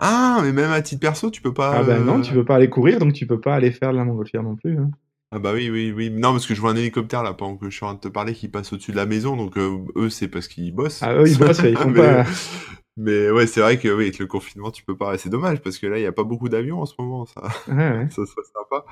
Ah! 0.00 0.40
Mais 0.42 0.52
même 0.52 0.70
à 0.70 0.80
titre 0.80 1.00
perso, 1.00 1.30
tu 1.30 1.42
peux 1.42 1.52
pas, 1.52 1.78
Ah 1.78 1.82
ben 1.82 2.04
non, 2.04 2.20
tu 2.20 2.32
peux 2.32 2.44
pas 2.44 2.56
aller 2.56 2.70
courir, 2.70 2.98
donc 2.98 3.12
tu 3.12 3.26
peux 3.26 3.40
pas 3.40 3.54
aller 3.54 3.72
faire 3.72 3.92
de 3.92 3.98
la 3.98 4.04
montgolfière 4.04 4.42
non 4.42 4.56
plus, 4.56 4.78
hein. 4.78 4.90
Ah 5.30 5.38
bah, 5.38 5.52
oui, 5.52 5.68
oui, 5.68 5.92
oui. 5.94 6.08
Non, 6.10 6.32
parce 6.32 6.46
que 6.46 6.54
je 6.54 6.60
vois 6.60 6.70
un 6.70 6.76
hélicoptère 6.76 7.22
là, 7.22 7.34
pendant 7.34 7.58
que 7.58 7.68
je 7.68 7.76
suis 7.76 7.84
en 7.84 7.88
train 7.88 7.94
de 7.96 8.00
te 8.00 8.08
parler, 8.08 8.32
qui 8.32 8.48
passe 8.48 8.72
au-dessus 8.72 8.92
de 8.92 8.96
la 8.96 9.04
maison, 9.04 9.36
donc 9.36 9.58
heu, 9.58 9.84
eux, 9.96 10.08
c'est 10.08 10.28
parce 10.28 10.48
qu'ils 10.48 10.74
bossent. 10.74 11.02
Ah 11.02 11.14
eux, 11.16 11.28
ils 11.28 11.36
bossent, 11.36 11.60
ils 11.64 11.76
font 11.76 11.90
Mais 11.90 12.00
pas 12.00 12.24
mais 13.00 13.30
ouais, 13.30 13.46
c'est 13.46 13.60
vrai 13.60 13.78
que 13.78 13.86
oui, 13.88 14.04
avec 14.04 14.18
le 14.18 14.26
confinement, 14.26 14.70
tu 14.72 14.82
peux 14.84 14.96
pas 14.96 15.16
c'est 15.18 15.28
dommage 15.28 15.60
parce 15.62 15.78
que 15.78 15.86
là, 15.86 15.98
il 15.98 16.02
y 16.02 16.06
a 16.06 16.12
pas 16.12 16.24
beaucoup 16.24 16.48
d'avions 16.48 16.80
en 16.80 16.86
ce 16.86 16.94
moment, 16.98 17.26
ça 17.26 17.42
ouais. 17.68 18.06
ça 18.10 18.26
serait 18.26 18.42
sympa. 18.54 18.84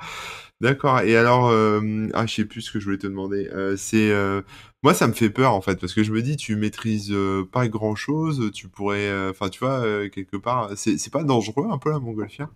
D'accord 0.61 1.01
et 1.01 1.17
alors, 1.17 1.51
hem, 1.53 2.09
ah, 2.13 2.25
je 2.27 2.35
sais 2.35 2.45
plus 2.45 2.61
ce 2.61 2.71
que 2.71 2.79
je 2.79 2.85
voulais 2.85 2.97
te 2.99 3.07
demander, 3.07 3.49
heu, 3.53 3.75
c'est, 3.77 4.11
heu, 4.11 4.45
moi, 4.83 4.93
ça 4.93 5.07
me 5.07 5.13
fait 5.13 5.29
peur, 5.31 5.53
en 5.53 5.61
fait, 5.61 5.77
parce 5.79 5.93
que 5.93 6.03
je 6.03 6.13
me 6.13 6.21
dis: 6.21 6.37
«Tu 6.37 6.55
maîtrises, 6.55 7.13
pas 7.51 7.67
grand-chose, 7.67 8.51
tu 8.53 8.69
pourrais, 8.69 9.09
heu» 9.09 9.29
enfin, 9.31 9.49
tu 9.49 9.59
vois, 9.59 10.07
quelque 10.09 10.37
part, 10.37 10.71
c'est 10.77 10.97
c'est 10.99 11.11
pas 11.11 11.23
dangereux 11.23 11.67
un 11.71 11.77
peu 11.79 11.89
la 11.91 11.99
montgolfière? 11.99 12.49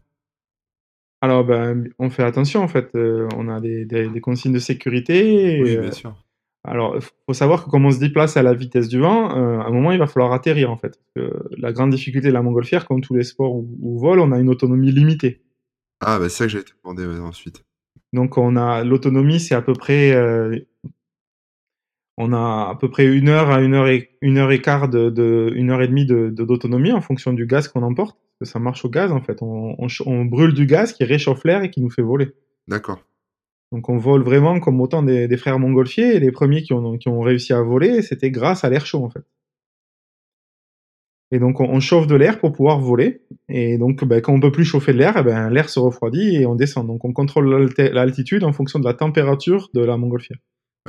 Alors 1.23 1.43
ben, 1.45 1.87
on 1.99 2.09
fait 2.09 2.23
attention, 2.23 2.61
en 2.63 2.67
fait, 2.67 2.95
heu, 2.95 3.27
on 3.37 3.47
a 3.47 3.59
des 3.61 3.85
des 3.85 4.09
des 4.09 4.21
consignes 4.21 4.53
de 4.53 4.59
sécurité 4.59 5.57
et 5.57 5.61
Oui, 5.61 5.75
heu, 5.75 5.81
bien 5.81 5.91
sûr. 5.91 6.15
alors 6.63 6.99
f 6.99 7.11
faut 7.27 7.33
savoir 7.33 7.63
que 7.63 7.69
comme 7.69 7.85
on 7.85 7.91
se 7.91 7.99
déplace 7.99 8.37
à 8.37 8.43
la 8.43 8.55
vitesse 8.55 8.87
du 8.87 8.99
vent, 8.99 9.29
heu, 9.37 9.59
à 9.59 9.65
un 9.67 9.69
moment, 9.71 9.91
il 9.91 9.99
va 9.99 10.07
falloir 10.07 10.33
atterrir, 10.33 10.71
en 10.71 10.77
fait. 10.77 10.99
La 11.57 11.71
grande 11.73 11.91
difficulté 11.91 12.29
de 12.29 12.33
la 12.33 12.41
montgolfière, 12.41 12.87
comme 12.87 13.01
tous 13.01 13.13
les 13.13 13.23
sports 13.23 13.53
où 13.55 13.67
où 13.81 14.07
on 14.07 14.31
a 14.31 14.39
une 14.39 14.49
autonomie 14.49 14.91
limitée. 14.91 15.41
Ah 15.99 16.17
bah, 16.17 16.27
c'est 16.29 16.37
ça 16.37 16.45
que 16.45 16.49
j'allais 16.53 16.63
te 16.63 16.71
demander, 16.83 17.05
ouais, 17.05 17.19
ensuite. 17.19 17.63
Donc 18.13 18.37
on 18.39 18.55
a 18.55 18.83
l'autonomie, 18.83 19.39
c'est 19.39 19.53
à 19.55 19.61
peu 19.61 19.73
près, 19.73 20.11
on 22.17 22.33
a 22.33 22.69
à 22.69 22.77
peu 22.79 22.89
près 22.89 23.07
1 23.07 23.27
heure 23.27 23.49
à 23.49 23.57
1 23.57 23.73
heure 23.73 23.87
et 23.87 24.09
1 24.21 24.37
heure 24.37 24.51
et 24.51 24.61
quart 24.61 24.89
de 24.89 25.09
de 25.09 25.53
1 25.57 25.69
heure 25.69 25.81
et 25.81 25.87
demie 25.87 26.05
de 26.05 26.29
de 26.29 26.43
d'autonomie 26.43 26.91
en 26.91 27.01
fonction 27.01 27.33
du 27.33 27.45
gaz 27.45 27.67
qu'on 27.67 27.83
emporte, 27.83 28.17
parce 28.39 28.49
que 28.49 28.53
ça 28.53 28.59
marche 28.59 28.85
au 28.85 28.89
gaz, 28.89 29.11
en 29.11 29.21
fait. 29.21 29.41
On 29.41 29.75
on 29.77 29.87
ch 29.89 30.03
on 30.05 30.25
brûle 30.25 30.53
du 30.53 30.65
gaz 30.65 30.93
qui 30.93 31.03
réchauffe 31.03 31.43
l'air 31.45 31.63
et 31.63 31.69
qui 31.69 31.81
nous 31.81 31.89
fait 31.89 32.01
voler. 32.01 32.31
D'accord. 32.67 32.99
Donc 33.71 33.87
on 33.89 33.97
vole 33.97 34.23
vraiment 34.23 34.59
comme 34.59 34.81
autant 34.81 35.03
des 35.03 35.27
des 35.27 35.37
frères 35.37 35.59
montgolfiers 35.59 36.15
et 36.15 36.19
les 36.19 36.31
premiers 36.31 36.61
qui 36.63 36.73
ont 36.73 36.97
qui 36.97 37.09
ont 37.09 37.21
réussi 37.21 37.53
à 37.53 37.61
voler, 37.61 38.01
c'était 38.01 38.31
grâce 38.31 38.63
à 38.63 38.69
l'air 38.69 38.85
chaud, 38.85 39.03
en 39.03 39.09
fait. 39.09 39.23
Et 41.31 41.39
donc 41.39 41.59
on 41.61 41.65
on 41.69 41.79
chauffe 41.79 42.07
de 42.07 42.15
l'air 42.15 42.39
pour 42.39 42.51
pouvoir 42.51 42.79
voler 42.79 43.21
et 43.47 43.77
donc 43.77 44.03
bah, 44.03 44.19
quand 44.21 44.33
on 44.33 44.39
peut 44.39 44.51
plus 44.51 44.65
chauffer 44.65 44.91
de 44.93 44.97
l'air 44.97 45.15
et 45.17 45.23
ben, 45.23 45.49
l'air 45.49 45.69
se 45.69 45.79
refroidit 45.79 46.35
et 46.35 46.45
on 46.45 46.55
descend. 46.55 46.87
Donc 46.87 47.05
on 47.05 47.13
contrôle 47.13 47.71
l'altitude 47.77 48.43
en 48.43 48.51
fonction 48.53 48.79
de 48.79 48.85
la 48.85 48.93
température 48.93 49.69
de 49.73 49.81
la 49.81 49.97
montgolfière. 49.97 50.37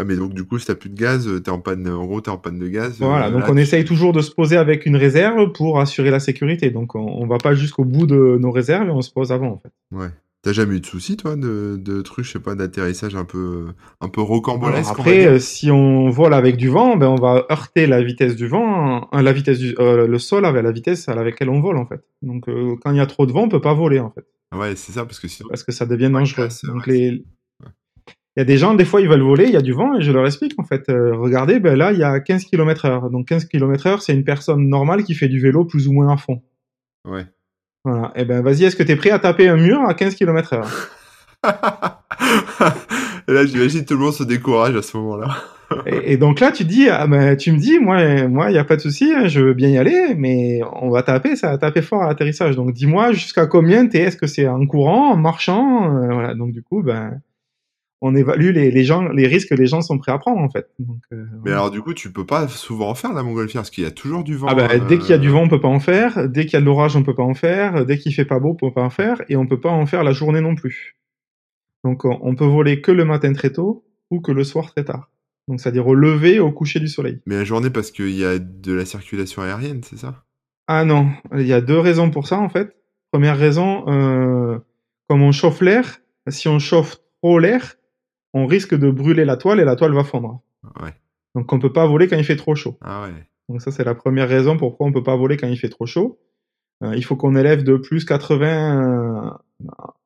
Ah 0.00 0.04
mais 0.04 0.16
donc 0.16 0.32
du 0.32 0.44
coup, 0.44 0.58
si 0.58 0.64
tu 0.66 0.72
as 0.72 0.74
plus 0.74 0.88
de 0.88 0.98
gaz, 0.98 1.28
heu, 1.28 1.42
tu 1.42 1.50
es 1.50 1.52
en 1.52 1.60
panne, 1.60 1.86
en 1.86 2.06
gros, 2.06 2.22
tu 2.22 2.30
es 2.30 2.32
en 2.32 2.38
panne 2.38 2.58
de 2.58 2.66
gaz, 2.68 2.96
Voilà, 2.98 3.28
heu, 3.28 3.32
donc 3.32 3.42
là 3.42 3.48
on 3.50 3.56
essaye 3.58 3.84
toujours 3.84 4.12
de 4.14 4.22
se 4.22 4.30
poser 4.30 4.56
avec 4.56 4.86
une 4.86 4.96
réserve 4.96 5.52
pour 5.52 5.80
assurer 5.80 6.10
la 6.10 6.20
sécurité. 6.20 6.70
Donc 6.70 6.94
on 6.94 7.00
on 7.22 7.26
va 7.26 7.38
pas 7.38 7.54
jusqu'au 7.54 7.84
bout 7.84 8.06
de 8.06 8.38
nos 8.40 8.50
réserves 8.50 8.88
et 8.88 8.90
on 8.90 9.02
se 9.02 9.10
pose 9.10 9.32
avant, 9.32 9.48
en 9.48 9.58
fait. 9.58 9.72
Ouais. 9.94 10.08
Tu 10.42 10.48
as 10.48 10.54
jamais 10.54 10.76
eu 10.76 10.80
de 10.80 10.86
soucis 10.86 11.16
toi 11.16 11.36
de 11.36 11.76
de 11.76 12.00
trucs, 12.00 12.24
je 12.24 12.32
sais 12.32 12.40
pas, 12.40 12.54
d'atterrissage 12.54 13.14
un 13.14 13.24
peu, 13.24 13.38
heu, 13.38 13.66
un 14.00 14.08
peu 14.08 14.22
rocambolesque, 14.22 14.90
après, 14.90 15.38
si 15.38 15.70
on 15.70 16.08
vole 16.08 16.34
avec 16.34 16.56
du 16.56 16.68
vent, 16.68 16.96
ben, 16.96 17.08
on 17.08 17.16
va 17.16 17.46
heurter 17.50 17.86
la 17.86 18.02
vitesse 18.02 18.34
du 18.34 18.48
vent, 18.48 19.08
hein, 19.12 19.22
la 19.22 19.32
vitesse 19.32 19.58
du 19.58 19.74
le 19.78 20.18
sol 20.18 20.46
avec 20.46 20.64
la 20.64 20.72
vitesse 20.72 21.08
à 21.08 21.14
laquelle 21.14 21.50
on 21.50 21.60
vole, 21.60 21.76
en 21.76 21.86
fait. 21.86 22.02
Donc 22.22 22.46
quand 22.82 22.90
il 22.90 22.96
y 22.96 23.00
a 23.00 23.06
trop 23.06 23.26
de 23.26 23.32
vent, 23.32 23.42
on 23.42 23.48
peut 23.48 23.60
pas 23.60 23.74
voler, 23.74 24.00
en 24.00 24.10
fait. 24.10 24.24
Ouais, 24.52 24.74
c'est 24.74 24.92
ça, 24.92 25.04
parce 25.04 25.20
que 25.20 25.28
sinon 25.28 25.48
Parce 25.48 25.62
que 25.62 25.72
ça 25.72 25.86
devient 25.86 26.10
dangereux. 26.10 26.48
Donc 26.64 26.86
les. 26.86 27.24
Il 28.36 28.40
y 28.40 28.42
a 28.42 28.44
des 28.44 28.56
gens, 28.56 28.74
des 28.74 28.84
fois, 28.84 29.00
ils 29.00 29.08
veulent 29.08 29.22
voler, 29.22 29.44
il 29.44 29.52
y 29.52 29.56
a 29.56 29.62
du 29.62 29.72
vent 29.72 29.94
et 29.98 30.02
je 30.02 30.10
leur 30.12 30.24
explique, 30.26 30.54
en 30.58 30.64
fait, 30.64 30.88
heu: 30.88 31.14
«Regardez, 31.14 31.60
ben, 31.60 31.76
là, 31.76 31.92
il 31.92 31.98
y 31.98 32.02
a 32.04 32.18
15 32.20 32.44
kilomètres 32.44 32.86
heure». 32.86 33.10
Donc 33.10 33.28
15 33.28 33.44
kilomètres 33.46 33.86
heure, 33.86 34.02
c'est 34.02 34.14
une 34.14 34.24
personne 34.24 34.68
normale 34.68 35.04
qui 35.04 35.14
fait 35.14 35.28
du 35.28 35.40
vélo 35.40 35.64
plus 35.64 35.88
ou 35.88 35.92
moins 35.92 36.12
à 36.12 36.16
fond. 36.16 36.42
Ouais. 37.06 37.26
Voilà 37.84 38.12
et 38.14 38.24
ben, 38.24 38.42
vas-y, 38.42 38.64
est-ce 38.64 38.76
que 38.76 38.82
tu 38.84 38.92
es 38.92 38.96
prêt 38.96 39.10
à 39.10 39.18
taper 39.18 39.48
un 39.48 39.56
mur 39.56 39.82
à 39.82 39.94
15 39.94 40.14
kilomètres 40.14 40.52
heure? 40.54 40.68
Et 43.28 43.32
là, 43.32 43.44
j'imagine 43.46 43.84
tout 43.84 43.94
le 43.94 44.00
monde 44.00 44.12
se 44.12 44.24
décourage 44.24 44.74
à 44.76 44.82
ce 44.82 44.96
moment-là. 44.96 45.28
Et 45.86 46.12
et 46.12 46.16
donc 46.16 46.40
là, 46.40 46.52
tu 46.52 46.64
dis: 46.64 46.88
«Ah 46.88 47.06
ben, 47.06 47.36
tu 47.36 47.52
me 47.52 47.58
dis, 47.58 47.78
moi 47.78 48.28
moi, 48.28 48.50
il 48.50 48.54
y 48.54 48.58
a 48.58 48.64
pas 48.64 48.76
de 48.76 48.80
souci, 48.80 49.12
hein, 49.14 49.26
je 49.28 49.40
veux 49.40 49.54
bien 49.54 49.68
y 49.70 49.78
aller, 49.78 50.14
mais 50.16 50.60
on 50.80 50.90
va 50.90 51.02
taper, 51.02 51.34
ça 51.36 51.50
va 51.50 51.58
taper 51.58 51.82
fort 51.82 52.02
à 52.02 52.08
l'atterrissage. 52.08 52.56
Donc 52.56 52.72
dis-moi 52.72 53.12
jusqu'à 53.12 53.46
combien 53.46 53.86
tu 53.88 53.96
es? 53.96 54.02
Est-ce 54.02 54.16
que 54.16 54.26
c'est 54.26 54.46
en 54.46 54.66
courant, 54.66 55.12
en 55.12 55.16
marchant?» 55.16 55.88
heu, 55.96 56.12
voilà, 56.12 56.34
donc 56.34 56.52
du 56.52 56.62
coup, 56.62 56.82
ben, 56.82 57.20
on 58.02 58.14
évalue 58.14 58.50
les 58.50 58.70
les 58.70 58.84
gens 58.84 59.08
les 59.08 59.26
risques 59.26 59.48
que 59.48 59.54
les 59.54 59.66
gens 59.66 59.80
sont 59.80 59.96
prêts 59.96 60.12
à 60.12 60.18
prendre, 60.18 60.40
en 60.40 60.50
fait. 60.50 60.68
Donc 60.78 60.98
heu, 61.12 61.26
Mais 61.44 61.52
alors 61.52 61.70
du 61.70 61.80
coup, 61.80 61.94
tu 61.94 62.12
peux 62.12 62.26
pas 62.26 62.48
souvent 62.48 62.90
en 62.90 62.94
faire 62.94 63.12
la 63.12 63.22
montgolfière? 63.22 63.62
Parce 63.62 63.70
qu'il 63.70 63.84
y 63.84 63.86
a 63.86 63.90
toujours 63.92 64.24
du 64.24 64.34
Ah 64.46 64.54
vent, 64.54 64.56
ben, 64.56 64.86
dès 64.88 64.98
qu'il 64.98 65.10
y 65.10 65.14
a 65.14 65.18
du 65.18 65.30
vent, 65.30 65.42
on 65.42 65.48
peut 65.48 65.60
pas 65.60 65.68
en 65.68 65.80
faire. 65.80 66.28
Dès 66.28 66.44
qu'il 66.44 66.54
y 66.54 66.56
a 66.56 66.60
de 66.60 66.66
l'orage, 66.66 66.96
on 66.96 67.02
peut 67.02 67.14
pas 67.14 67.22
en 67.22 67.34
faire. 67.34 67.86
Dès 67.86 67.96
qu'il 67.96 68.12
fait 68.12 68.24
pas 68.24 68.40
beau, 68.40 68.50
on 68.50 68.54
peut 68.56 68.72
pas 68.72 68.82
en 68.82 68.90
faire 68.90 69.22
et 69.28 69.36
on 69.36 69.46
peut 69.46 69.60
pas 69.60 69.70
en 69.70 69.86
faire 69.86 70.04
la 70.04 70.12
journée 70.12 70.40
non 70.40 70.54
plus. 70.54 70.98
Donc 71.84 72.04
on 72.04 72.34
peut 72.34 72.44
voler 72.44 72.80
que 72.80 72.92
le 72.92 73.04
matin 73.04 73.32
très 73.32 73.50
tôt 73.50 73.84
ou 74.10 74.20
que 74.20 74.32
le 74.32 74.44
soir 74.44 74.70
très 74.72 74.84
tard. 74.84 75.10
Donc 75.48 75.60
c'est-à-dire 75.60 75.86
au 75.86 75.94
lever 75.94 76.38
au 76.38 76.52
coucher 76.52 76.80
du 76.80 76.88
soleil. 76.88 77.20
Mais 77.26 77.36
la 77.36 77.44
journée 77.44 77.70
parce 77.70 77.90
qu'il 77.90 78.10
y 78.10 78.24
a 78.24 78.38
de 78.38 78.72
la 78.72 78.84
circulation 78.84 79.42
aérienne, 79.42 79.82
c'est 79.82 79.98
ça? 79.98 80.24
Ah 80.68 80.84
non, 80.84 81.08
il 81.36 81.46
y 81.46 81.52
a 81.52 81.60
deux 81.60 81.78
raisons 81.78 82.10
pour 82.10 82.28
ça 82.28 82.38
en 82.38 82.48
fait. 82.48 82.76
Première 83.10 83.36
raison, 83.36 83.84
euh, 83.88 84.58
comme 85.08 85.22
on 85.22 85.32
chauffe 85.32 85.60
l'air, 85.60 85.98
si 86.28 86.48
on 86.48 86.58
chauffe 86.58 86.98
trop 87.20 87.38
l'air, 87.38 87.74
on 88.34 88.46
risque 88.46 88.74
de 88.74 88.90
brûler 88.90 89.24
la 89.24 89.36
toile 89.36 89.60
et 89.60 89.64
la 89.64 89.76
toile 89.76 89.94
va 89.94 90.04
fondre. 90.04 90.40
Ouais. 90.82 90.94
Donc 91.34 91.52
on 91.52 91.58
peut 91.58 91.72
pas 91.72 91.86
voler 91.86 92.08
quand 92.08 92.16
il 92.16 92.24
fait 92.24 92.36
trop 92.36 92.54
chaud. 92.54 92.78
Ah 92.80 93.02
ouais. 93.02 93.12
Donc 93.48 93.60
ça 93.62 93.70
c'est 93.70 93.84
la 93.84 93.94
première 93.94 94.28
raison 94.28 94.56
pourquoi 94.56 94.86
on 94.86 94.92
peut 94.92 95.02
pas 95.02 95.16
voler 95.16 95.36
quand 95.36 95.48
il 95.48 95.58
fait 95.58 95.68
trop 95.68 95.86
chaud. 95.86 96.18
Euh, 96.82 96.94
il 96.96 97.04
faut 97.04 97.16
qu'on 97.16 97.36
élève 97.36 97.62
de 97.62 97.76
plus 97.76 98.04
80 98.04 99.26
euh, 99.26 99.30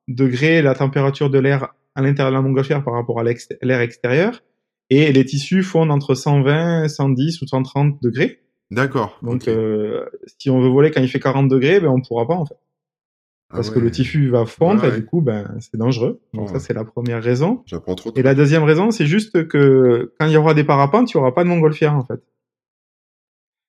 degrés 0.07 0.61
la 0.61 0.75
température 0.75 1.29
de 1.29 1.39
l'air 1.39 1.73
à 1.95 2.01
l'intérieur 2.01 2.31
de 2.31 2.35
la 2.35 2.41
montgolfière 2.41 2.83
par 2.83 2.93
rapport 2.93 3.19
à 3.19 3.23
l'air 3.23 3.81
extérieur. 3.81 4.43
Et 4.89 5.11
les 5.11 5.25
tissus 5.25 5.63
fondent 5.63 5.91
entre 5.91 6.13
120, 6.13 6.87
110 6.87 7.41
ou 7.41 7.47
130 7.47 8.01
degrés. 8.01 8.41
D'accord. 8.71 9.17
Donc, 9.21 9.47
euh, 9.47 10.05
si 10.39 10.49
on 10.49 10.61
veut 10.61 10.69
voler 10.69 10.91
quand 10.91 11.01
il 11.01 11.07
fait 11.07 11.19
40 11.19 11.47
degrés, 11.47 11.79
ben 11.79 11.89
on 11.89 12.01
pourra 12.01 12.27
pas 12.27 12.35
en 12.35 12.45
fait, 12.45 12.57
parce 13.49 13.69
Ah 13.69 13.73
que 13.75 13.79
le 13.79 13.89
tissu 13.91 14.29
va 14.29 14.45
fondre 14.45 14.83
Ouais, 14.83 14.89
et 14.89 14.99
du 14.99 15.05
coup, 15.05 15.21
ben 15.21 15.55
c'est 15.59 15.77
dangereux. 15.77 16.19
Donc 16.33 16.47
Ouais. 16.47 16.53
ça 16.53 16.59
c'est 16.59 16.73
la 16.73 16.83
première 16.83 17.23
raison. 17.23 17.63
J'apprends 17.65 17.95
trop. 17.95 18.11
Et 18.15 18.21
la 18.21 18.35
deuxième 18.35 18.63
raison, 18.63 18.91
c'est 18.91 19.05
juste 19.05 19.47
que 19.47 20.13
quand 20.19 20.25
il 20.27 20.33
y 20.33 20.37
aura 20.37 20.53
des 20.53 20.63
parapentes, 20.65 21.11
il 21.11 21.15
y 21.15 21.17
aura 21.17 21.33
pas 21.33 21.43
de 21.43 21.49
montgolfière 21.49 21.95
en 21.95 22.03
fait, 22.03 22.21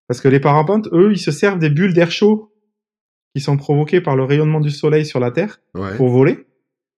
parce 0.08 0.20
que 0.20 0.28
les 0.28 0.40
parapentes, 0.40 0.88
eux, 0.92 1.12
ils 1.12 1.18
se 1.18 1.30
servent 1.30 1.58
des 1.58 1.70
bulles 1.70 1.92
d'air 1.94 2.10
chaud 2.10 2.52
qui 3.34 3.42
sont 3.42 3.56
provoquées 3.56 4.00
par 4.00 4.16
le 4.16 4.24
rayonnement 4.24 4.60
du 4.60 4.70
soleil 4.70 5.04
sur 5.06 5.20
la 5.20 5.30
Terre 5.30 5.60
pour 5.96 6.08
voler, 6.08 6.46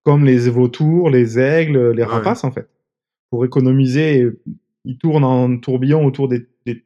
comme 0.05 0.25
les 0.25 0.49
vautours, 0.49 1.11
les 1.11 1.39
aigles, 1.39 1.91
les 1.91 2.05
rapaces 2.05 2.45
en 2.45 2.53
fait. 2.53 2.69
Pour 3.31 3.45
économiser, 3.45 4.31
ils 4.85 4.97
tournent 4.97 5.25
en 5.25 5.59
tourbillon 5.59 6.05
autour 6.07 6.29
des, 6.29 6.47
des, 6.67 6.85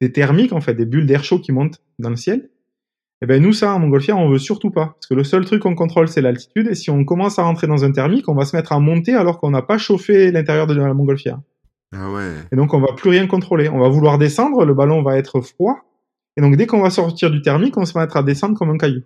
des 0.00 0.12
thermiques 0.12 0.52
en 0.52 0.60
fait, 0.60 0.74
des 0.74 0.86
bulles 0.86 1.06
d'air 1.06 1.22
chaud 1.24 1.38
qui 1.40 1.52
montent 1.52 1.82
dans 1.98 2.10
le 2.10 2.16
ciel. 2.16 2.48
Et 3.22 3.26
ben 3.26 3.42
nous 3.42 3.52
ça 3.52 3.74
en 3.74 3.78
montgolfière 3.78 4.18
on 4.18 4.28
veut 4.28 4.38
surtout 4.38 4.70
pas. 4.70 4.94
Parce 4.94 5.06
que 5.06 5.14
le 5.14 5.24
seul 5.24 5.44
truc 5.44 5.62
qu'on 5.62 5.74
contrôle 5.74 6.08
c'est 6.08 6.20
l'altitude. 6.20 6.68
Et 6.68 6.74
si 6.74 6.90
on 6.90 7.04
commence 7.04 7.38
à 7.38 7.42
rentrer 7.42 7.66
dans 7.66 7.84
un 7.84 7.92
thermique 7.92 8.28
on 8.28 8.34
va 8.34 8.44
se 8.44 8.54
mettre 8.56 8.72
à 8.72 8.80
monter 8.80 9.14
alors 9.14 9.38
qu'on 9.38 9.50
n'a 9.50 9.62
pas 9.62 9.78
chauffé 9.78 10.30
l'intérieur 10.30 10.66
de 10.66 10.74
la 10.74 10.92
montgolfière. 10.92 11.38
Ah 11.94 12.10
ouais. 12.10 12.32
et 12.52 12.56
donc 12.56 12.74
on 12.74 12.80
va 12.80 12.92
plus 12.94 13.10
rien 13.10 13.26
contrôler. 13.26 13.68
On 13.68 13.78
va 13.78 13.88
vouloir 13.88 14.18
descendre 14.18 14.64
le 14.64 14.74
ballon 14.74 15.02
va 15.02 15.16
être 15.16 15.40
froid. 15.40 15.76
Et 16.36 16.40
donc 16.40 16.56
dès 16.56 16.66
qu'on 16.66 16.82
va 16.82 16.90
sortir 16.90 17.30
du 17.30 17.40
thermique 17.40 17.76
on 17.76 17.84
se 17.84 17.98
mettra 17.98 18.20
à 18.20 18.22
descendre 18.22 18.58
comme 18.58 18.70
un 18.70 18.78
caillou. 18.78 19.02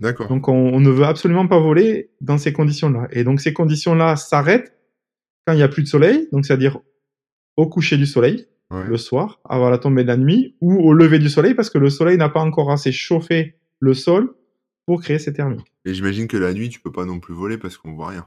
D'accord. 0.00 0.28
donc 0.28 0.48
on, 0.48 0.52
on 0.52 0.80
ne 0.80 0.90
veut 0.90 1.04
absolument 1.04 1.46
pas 1.46 1.58
voler 1.58 2.10
dans 2.20 2.38
ces 2.38 2.52
conditions-là. 2.52 3.08
Et 3.12 3.24
donc 3.24 3.40
ces 3.40 3.52
conditions-là 3.52 4.16
s'arrêtent 4.16 4.74
quand 5.46 5.52
il 5.52 5.56
n'y 5.56 5.62
a 5.62 5.68
plus 5.68 5.82
de 5.82 5.88
soleil, 5.88 6.28
donc 6.32 6.46
c'est-à-dire 6.46 6.78
au 7.56 7.68
coucher 7.68 7.96
du 7.96 8.06
soleil, 8.06 8.46
Ouais. 8.70 8.84
le 8.88 8.96
soir, 8.96 9.40
avant 9.48 9.68
la 9.70 9.78
tombée 9.78 10.02
de 10.02 10.08
la 10.08 10.16
nuit, 10.16 10.56
ou 10.60 10.74
au 10.80 10.92
lever 10.94 11.18
du 11.18 11.28
soleil, 11.28 11.54
parce 11.54 11.70
que 11.70 11.78
le 11.78 11.90
soleil 11.90 12.16
n'a 12.16 12.28
pas 12.28 12.40
encore 12.40 12.70
assez 12.72 12.92
chauffé 12.92 13.58
le 13.78 13.94
sol 13.94 14.34
pour 14.86 15.00
créer 15.02 15.18
ces 15.18 15.32
thermiques. 15.32 15.70
Et 15.84 15.94
j'imagine 15.94 16.26
que 16.28 16.36
la 16.38 16.52
nuit, 16.54 16.70
tu 16.70 16.80
peux 16.80 16.90
pas 16.92 17.04
non 17.04 17.20
plus 17.20 17.34
voler 17.34 17.58
parce 17.58 17.76
qu'on 17.76 17.92
voit 17.94 18.08
rien. 18.08 18.26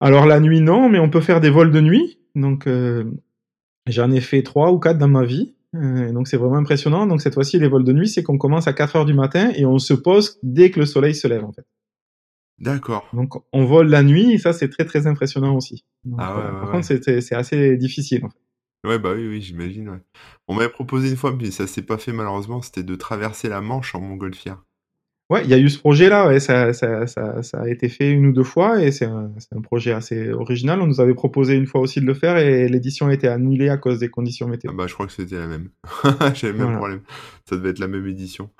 Alors 0.00 0.26
la 0.26 0.38
nuit, 0.40 0.60
non, 0.60 0.88
mais 0.88 1.00
on 1.00 1.10
peut 1.10 1.20
faire 1.20 1.40
des 1.40 1.50
vols 1.50 1.72
de 1.72 1.80
nuit. 1.80 2.18
Donc 2.34 2.66
euh, 2.68 3.04
j'en 3.86 4.10
ai 4.12 4.20
fait 4.20 4.42
trois 4.42 4.70
ou 4.72 4.78
quatre 4.78 4.98
dans 4.98 5.08
ma 5.08 5.24
vie. 5.24 5.54
Euh, 5.74 6.12
donc 6.12 6.28
c'est 6.28 6.36
vraiment 6.36 6.56
impressionnant. 6.56 7.06
Donc 7.06 7.20
cette 7.20 7.34
fois-ci, 7.34 7.58
les 7.58 7.68
vols 7.68 7.84
de 7.84 7.92
nuit, 7.92 8.08
c'est 8.08 8.22
qu'on 8.22 8.38
commence 8.38 8.68
à 8.68 8.72
4 8.72 8.96
heures 8.96 9.04
du 9.06 9.14
matin 9.14 9.50
et 9.56 9.66
on 9.66 9.78
se 9.78 9.92
pose 9.92 10.38
dès 10.44 10.70
que 10.70 10.78
le 10.80 10.86
soleil 10.86 11.14
se 11.14 11.26
lève, 11.26 11.44
en 11.44 11.52
fait. 11.52 11.66
D'accord. 12.58 13.08
Donc 13.12 13.34
on 13.52 13.64
vole 13.64 13.88
la 13.88 14.02
nuit 14.02 14.32
et 14.32 14.38
ça 14.38 14.52
c'est 14.52 14.68
très 14.68 14.84
très 14.84 15.06
impressionnant 15.06 15.54
aussi. 15.56 15.84
Donc, 16.04 16.18
Ah 16.22 16.34
ouais, 16.36 16.42
euh, 16.42 16.44
ouais, 16.46 16.52
par 16.52 16.64
ouais. 16.66 16.70
contre 16.80 17.20
c'est 17.20 17.34
assez 17.34 17.76
difficile. 17.76 18.24
En 18.24 18.28
fait. 18.30 18.38
Ouais, 18.84 18.98
bah 18.98 19.12
oui, 19.14 19.26
oui, 19.28 19.42
j'imagine, 19.42 19.88
ouais. 19.88 20.00
On 20.46 20.54
m'avait 20.54 20.68
proposé 20.68 21.10
une 21.10 21.16
fois, 21.16 21.34
mais 21.36 21.50
ça 21.50 21.66
s'est 21.66 21.82
pas 21.82 21.98
fait 21.98 22.12
malheureusement, 22.12 22.62
c'était 22.62 22.82
de 22.84 22.94
traverser 22.94 23.48
la 23.48 23.60
Manche 23.60 23.94
en 23.94 24.00
montgolfière. 24.00 24.62
Ouais, 25.30 25.42
il 25.44 25.50
y 25.50 25.54
a 25.54 25.58
eu 25.58 25.68
ce 25.68 25.78
projet-là, 25.78 26.28
ouais, 26.28 26.40
ça, 26.40 26.72
ça, 26.72 27.06
ça, 27.06 27.42
ça 27.42 27.60
a 27.60 27.68
été 27.68 27.90
fait 27.90 28.10
une 28.10 28.24
ou 28.26 28.32
deux 28.32 28.44
fois 28.44 28.82
et 28.82 28.90
c'est 28.92 29.04
un, 29.04 29.30
c'est 29.38 29.54
un 29.54 29.60
projet 29.60 29.92
assez 29.92 30.30
original. 30.30 30.80
On 30.80 30.86
nous 30.86 31.02
avait 31.02 31.12
proposé 31.12 31.54
une 31.54 31.66
fois 31.66 31.82
aussi 31.82 32.00
de 32.00 32.06
le 32.06 32.14
faire 32.14 32.38
et 32.38 32.66
l'édition 32.66 33.08
a 33.08 33.12
été 33.12 33.28
annulée 33.28 33.68
à 33.68 33.76
cause 33.76 33.98
des 33.98 34.08
conditions 34.08 34.48
météo. 34.48 34.70
Ah 34.72 34.74
bah 34.74 34.86
je 34.86 34.94
crois 34.94 35.06
que 35.06 35.12
c'était 35.12 35.36
la 35.36 35.46
même. 35.48 35.68
J'avais 36.34 36.52
le 36.54 36.58
même 36.60 36.68
Voilà. 36.68 36.78
problème. 36.78 37.00
Ça 37.46 37.56
devait 37.56 37.70
être 37.70 37.78
la 37.78 37.88
même 37.88 38.06
édition. 38.06 38.50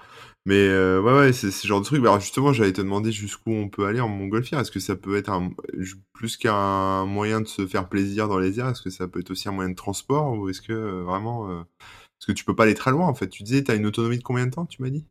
Mais 0.47 0.55
euh, 0.69 1.01
ouais, 1.03 1.13
ouais, 1.13 1.33
c'est 1.33 1.51
ce 1.51 1.67
genre 1.67 1.81
de 1.81 1.85
truc. 1.85 2.01
Alors 2.01 2.21
justement, 2.21 2.53
j'allais 2.55 2.73
te 2.73 2.81
demander 2.81 3.13
jusqu'où 3.13 3.51
on 3.53 3.69
peut 3.69 3.85
aller 3.87 4.01
en 4.01 4.09
montgolfière. 4.09 4.61
Est-ce 4.61 4.71
que 4.71 4.81
ça 4.81 4.97
peut 4.97 5.17
être 5.17 5.29
un, 5.31 5.51
plus 6.15 6.37
qu'un 6.39 7.05
moyen 7.05 7.41
de 7.43 7.47
se 7.47 7.67
faire 7.67 7.89
plaisir 7.89 8.29
dans 8.29 8.39
les 8.39 8.59
airs? 8.59 8.69
Est-ce 8.69 8.81
que 8.83 8.91
ça 8.91 9.09
peut 9.09 9.21
être 9.21 9.31
aussi 9.31 9.49
un 9.49 9.53
moyen 9.53 9.71
de 9.71 9.75
transport? 9.75 10.33
Ou 10.39 10.49
est-ce 10.49 10.63
que 10.63 10.73
euh, 10.73 11.03
vraiment... 11.03 11.51
euh, 11.51 11.63
Parce 12.19 12.27
que 12.29 12.33
tu 12.33 12.45
peux 12.45 12.55
pas 12.57 12.63
aller 12.65 12.75
très 12.75 12.93
loin 12.93 13.07
en 13.07 13.15
fait. 13.15 13.29
Tu 13.29 13.43
disais, 13.43 13.63
tu 13.63 13.71
as 13.71 13.75
une 13.75 13.87
autonomie 13.87 14.19
de 14.19 14.23
combien 14.23 14.47
de 14.47 14.51
temps, 14.53 14.65
tu 14.67 14.81
m'as 14.83 14.91
dit? 14.91 15.05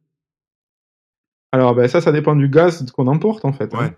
Alors 1.51 1.75
ben, 1.75 1.87
ça, 1.87 2.01
ça 2.01 2.11
dépend 2.11 2.35
du 2.35 2.49
gaz 2.49 2.89
qu'on 2.91 3.07
emporte 3.07 3.45
en 3.45 3.53
fait. 3.53 3.73
hein. 3.75 3.79
Ouais. 3.79 3.97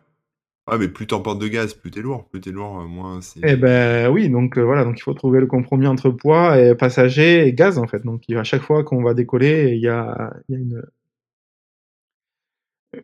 Ouais, 0.70 0.78
mais 0.78 0.88
plus 0.88 1.08
t'emportes 1.08 1.40
de 1.40 1.48
gaz, 1.48 1.74
plus 1.74 1.90
t'es 1.90 2.02
lourd. 2.02 2.28
Plus 2.30 2.42
t'es 2.42 2.52
lourd, 2.52 2.82
euh, 2.82 2.86
moins 2.86 3.22
c'est... 3.22 3.40
Eh 3.44 3.56
ben 3.56 4.12
oui, 4.12 4.30
donc 4.30 4.58
euh, 4.58 4.62
voilà, 4.64 4.84
donc 4.84 5.00
il 5.00 5.02
faut 5.02 5.16
trouver 5.16 5.40
le 5.40 5.48
compromis 5.48 5.88
entre 5.88 6.12
poids 6.12 6.60
et 6.60 6.76
passager 6.76 7.48
et 7.48 7.54
gaz 7.54 7.80
en 7.80 7.88
fait. 7.88 8.04
Donc 8.06 8.24
à 8.30 8.44
chaque 8.44 8.62
fois 8.62 8.84
qu'on 8.84 9.02
va 9.02 9.14
décoller, 9.16 9.74
il 9.76 9.82
y 9.82 9.88
a, 9.88 10.34
il 10.48 10.54
y 10.54 10.58
a 10.58 10.62
une 10.62 10.84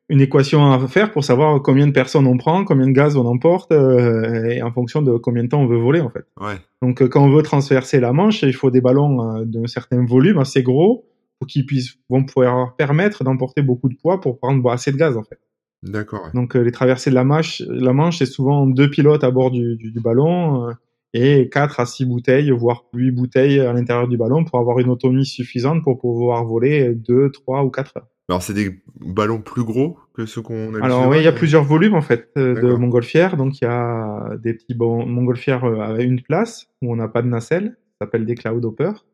une 0.10 0.22
équation 0.22 0.72
à 0.72 0.88
faire 0.88 1.12
pour 1.12 1.24
savoir 1.24 1.62
combien 1.62 1.88
de 1.88 1.92
personnes 1.92 2.28
on 2.28 2.38
prend, 2.38 2.64
combien 2.64 2.88
de 2.88 2.92
gaz 2.92 3.16
on 3.16 3.26
emporte 3.26 3.72
euh, 3.72 4.46
et 4.46 4.62
en 4.62 4.72
fonction 4.72 5.02
de 5.02 5.18
combien 5.18 5.44
de 5.44 5.50
temps 5.50 5.62
on 5.62 5.68
veut 5.68 5.78
voler 5.78 6.02
en 6.02 6.10
fait. 6.10 6.26
Ouais. 6.40 6.56
Donc 6.82 7.02
euh, 7.02 7.08
quand 7.08 7.24
on 7.24 7.30
veut 7.30 7.44
transverser 7.44 8.00
la 8.00 8.14
Manche, 8.14 8.42
il 8.44 8.54
faut 8.54 8.72
des 8.72 8.82
ballons 8.82 9.38
euh, 9.38 9.46
d'un 9.46 9.68
certain 9.68 10.06
volume 10.06 10.38
assez 10.38 10.64
gros 10.64 11.06
pour 11.40 11.48
qu'ils 11.48 11.66
puissent 11.66 11.96
vont 12.10 12.24
pouvoir 12.24 12.76
permettre 12.76 13.24
d'emporter 13.24 13.62
beaucoup 13.62 13.90
de 13.90 13.96
poids 13.96 14.22
pour 14.22 14.40
prendre 14.40 14.70
assez 14.70 14.92
de 14.92 14.98
gaz 14.98 15.18
en 15.18 15.24
fait. 15.24 15.40
D'accord, 15.84 16.24
ouais. 16.26 16.32
Donc 16.34 16.56
les 16.56 16.72
traversées 16.72 17.10
de 17.10 17.16
la 17.16 17.24
Manche, 17.24 17.62
la 17.68 17.94
Manche, 17.94 18.18
c'est 18.18 18.26
souvent 18.26 18.66
deux 18.66 18.90
pilotes 18.90 19.24
à 19.24 19.32
bord 19.32 19.52
du, 19.52 19.76
du, 19.76 19.92
du 19.92 20.00
ballon 20.00 20.74
et 21.14 21.48
quatre 21.50 21.80
à 21.80 21.86
six 21.86 22.06
bouteilles, 22.06 22.52
voire 22.52 22.86
huit 22.94 23.12
bouteilles 23.12 23.60
à 23.60 23.72
l'intérieur 23.72 24.08
du 24.08 24.18
ballon 24.18 24.44
pour 24.44 24.60
avoir 24.60 24.80
une 24.80 24.90
autonomie 24.90 25.26
suffisante 25.26 25.84
pour 25.84 26.00
pouvoir 26.00 26.44
voler 26.44 26.94
deux, 26.96 27.32
trois 27.32 27.64
ou 27.64 27.70
quatre 27.70 27.98
heures. 27.98 28.08
Alors 28.28 28.42
c'est 28.42 28.54
des 28.54 28.82
ballons 29.00 29.40
plus 29.40 29.64
gros 29.64 30.00
que 30.14 30.26
ceux 30.26 30.42
qu'on 30.42 30.74
a 30.74 30.84
Alors 30.84 31.08
oui, 31.08 31.18
il 31.18 31.24
y 31.24 31.28
a 31.28 31.32
plusieurs 31.32 31.64
volumes 31.64 31.94
en 31.94 32.02
fait 32.02 32.32
euh, 32.38 32.60
de 32.60 32.74
montgolfières. 32.74 33.38
Donc 33.38 33.62
il 33.62 33.66
y 33.66 33.68
a 33.68 34.36
des 34.42 34.54
petits 34.54 34.76
montgolfières 34.76 35.64
euh, 35.66 35.80
à 35.80 36.02
une 36.02 36.22
place 36.22 36.68
où 36.82 36.92
on 36.92 36.96
n'a 36.96 37.08
pas 37.08 37.22
de 37.22 37.28
nacelle, 37.28 37.78
ça 38.00 38.06
s'appelle 38.06 38.26
des 38.26 38.36
cloud 38.36 38.64
hoppers. 38.66 39.06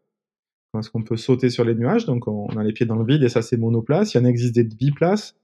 Parce 0.72 0.88
qu'on 0.88 1.04
peut 1.04 1.18
sauter 1.18 1.50
sur 1.50 1.66
les 1.66 1.76
nuages, 1.76 2.06
donc 2.06 2.28
on 2.28 2.48
on 2.50 2.58
a 2.58 2.64
les 2.64 2.72
pieds 2.72 2.86
dans 2.86 2.96
le 2.96 3.06
vide 3.06 3.24
et 3.24 3.30
ça 3.30 3.42
c'est 3.42 3.58
monoplace. 3.58 4.14
Il 4.14 4.18
y 4.18 4.22
en 4.22 4.26
existe 4.26 4.56
des 4.56 4.64
biplaces. 4.64 5.36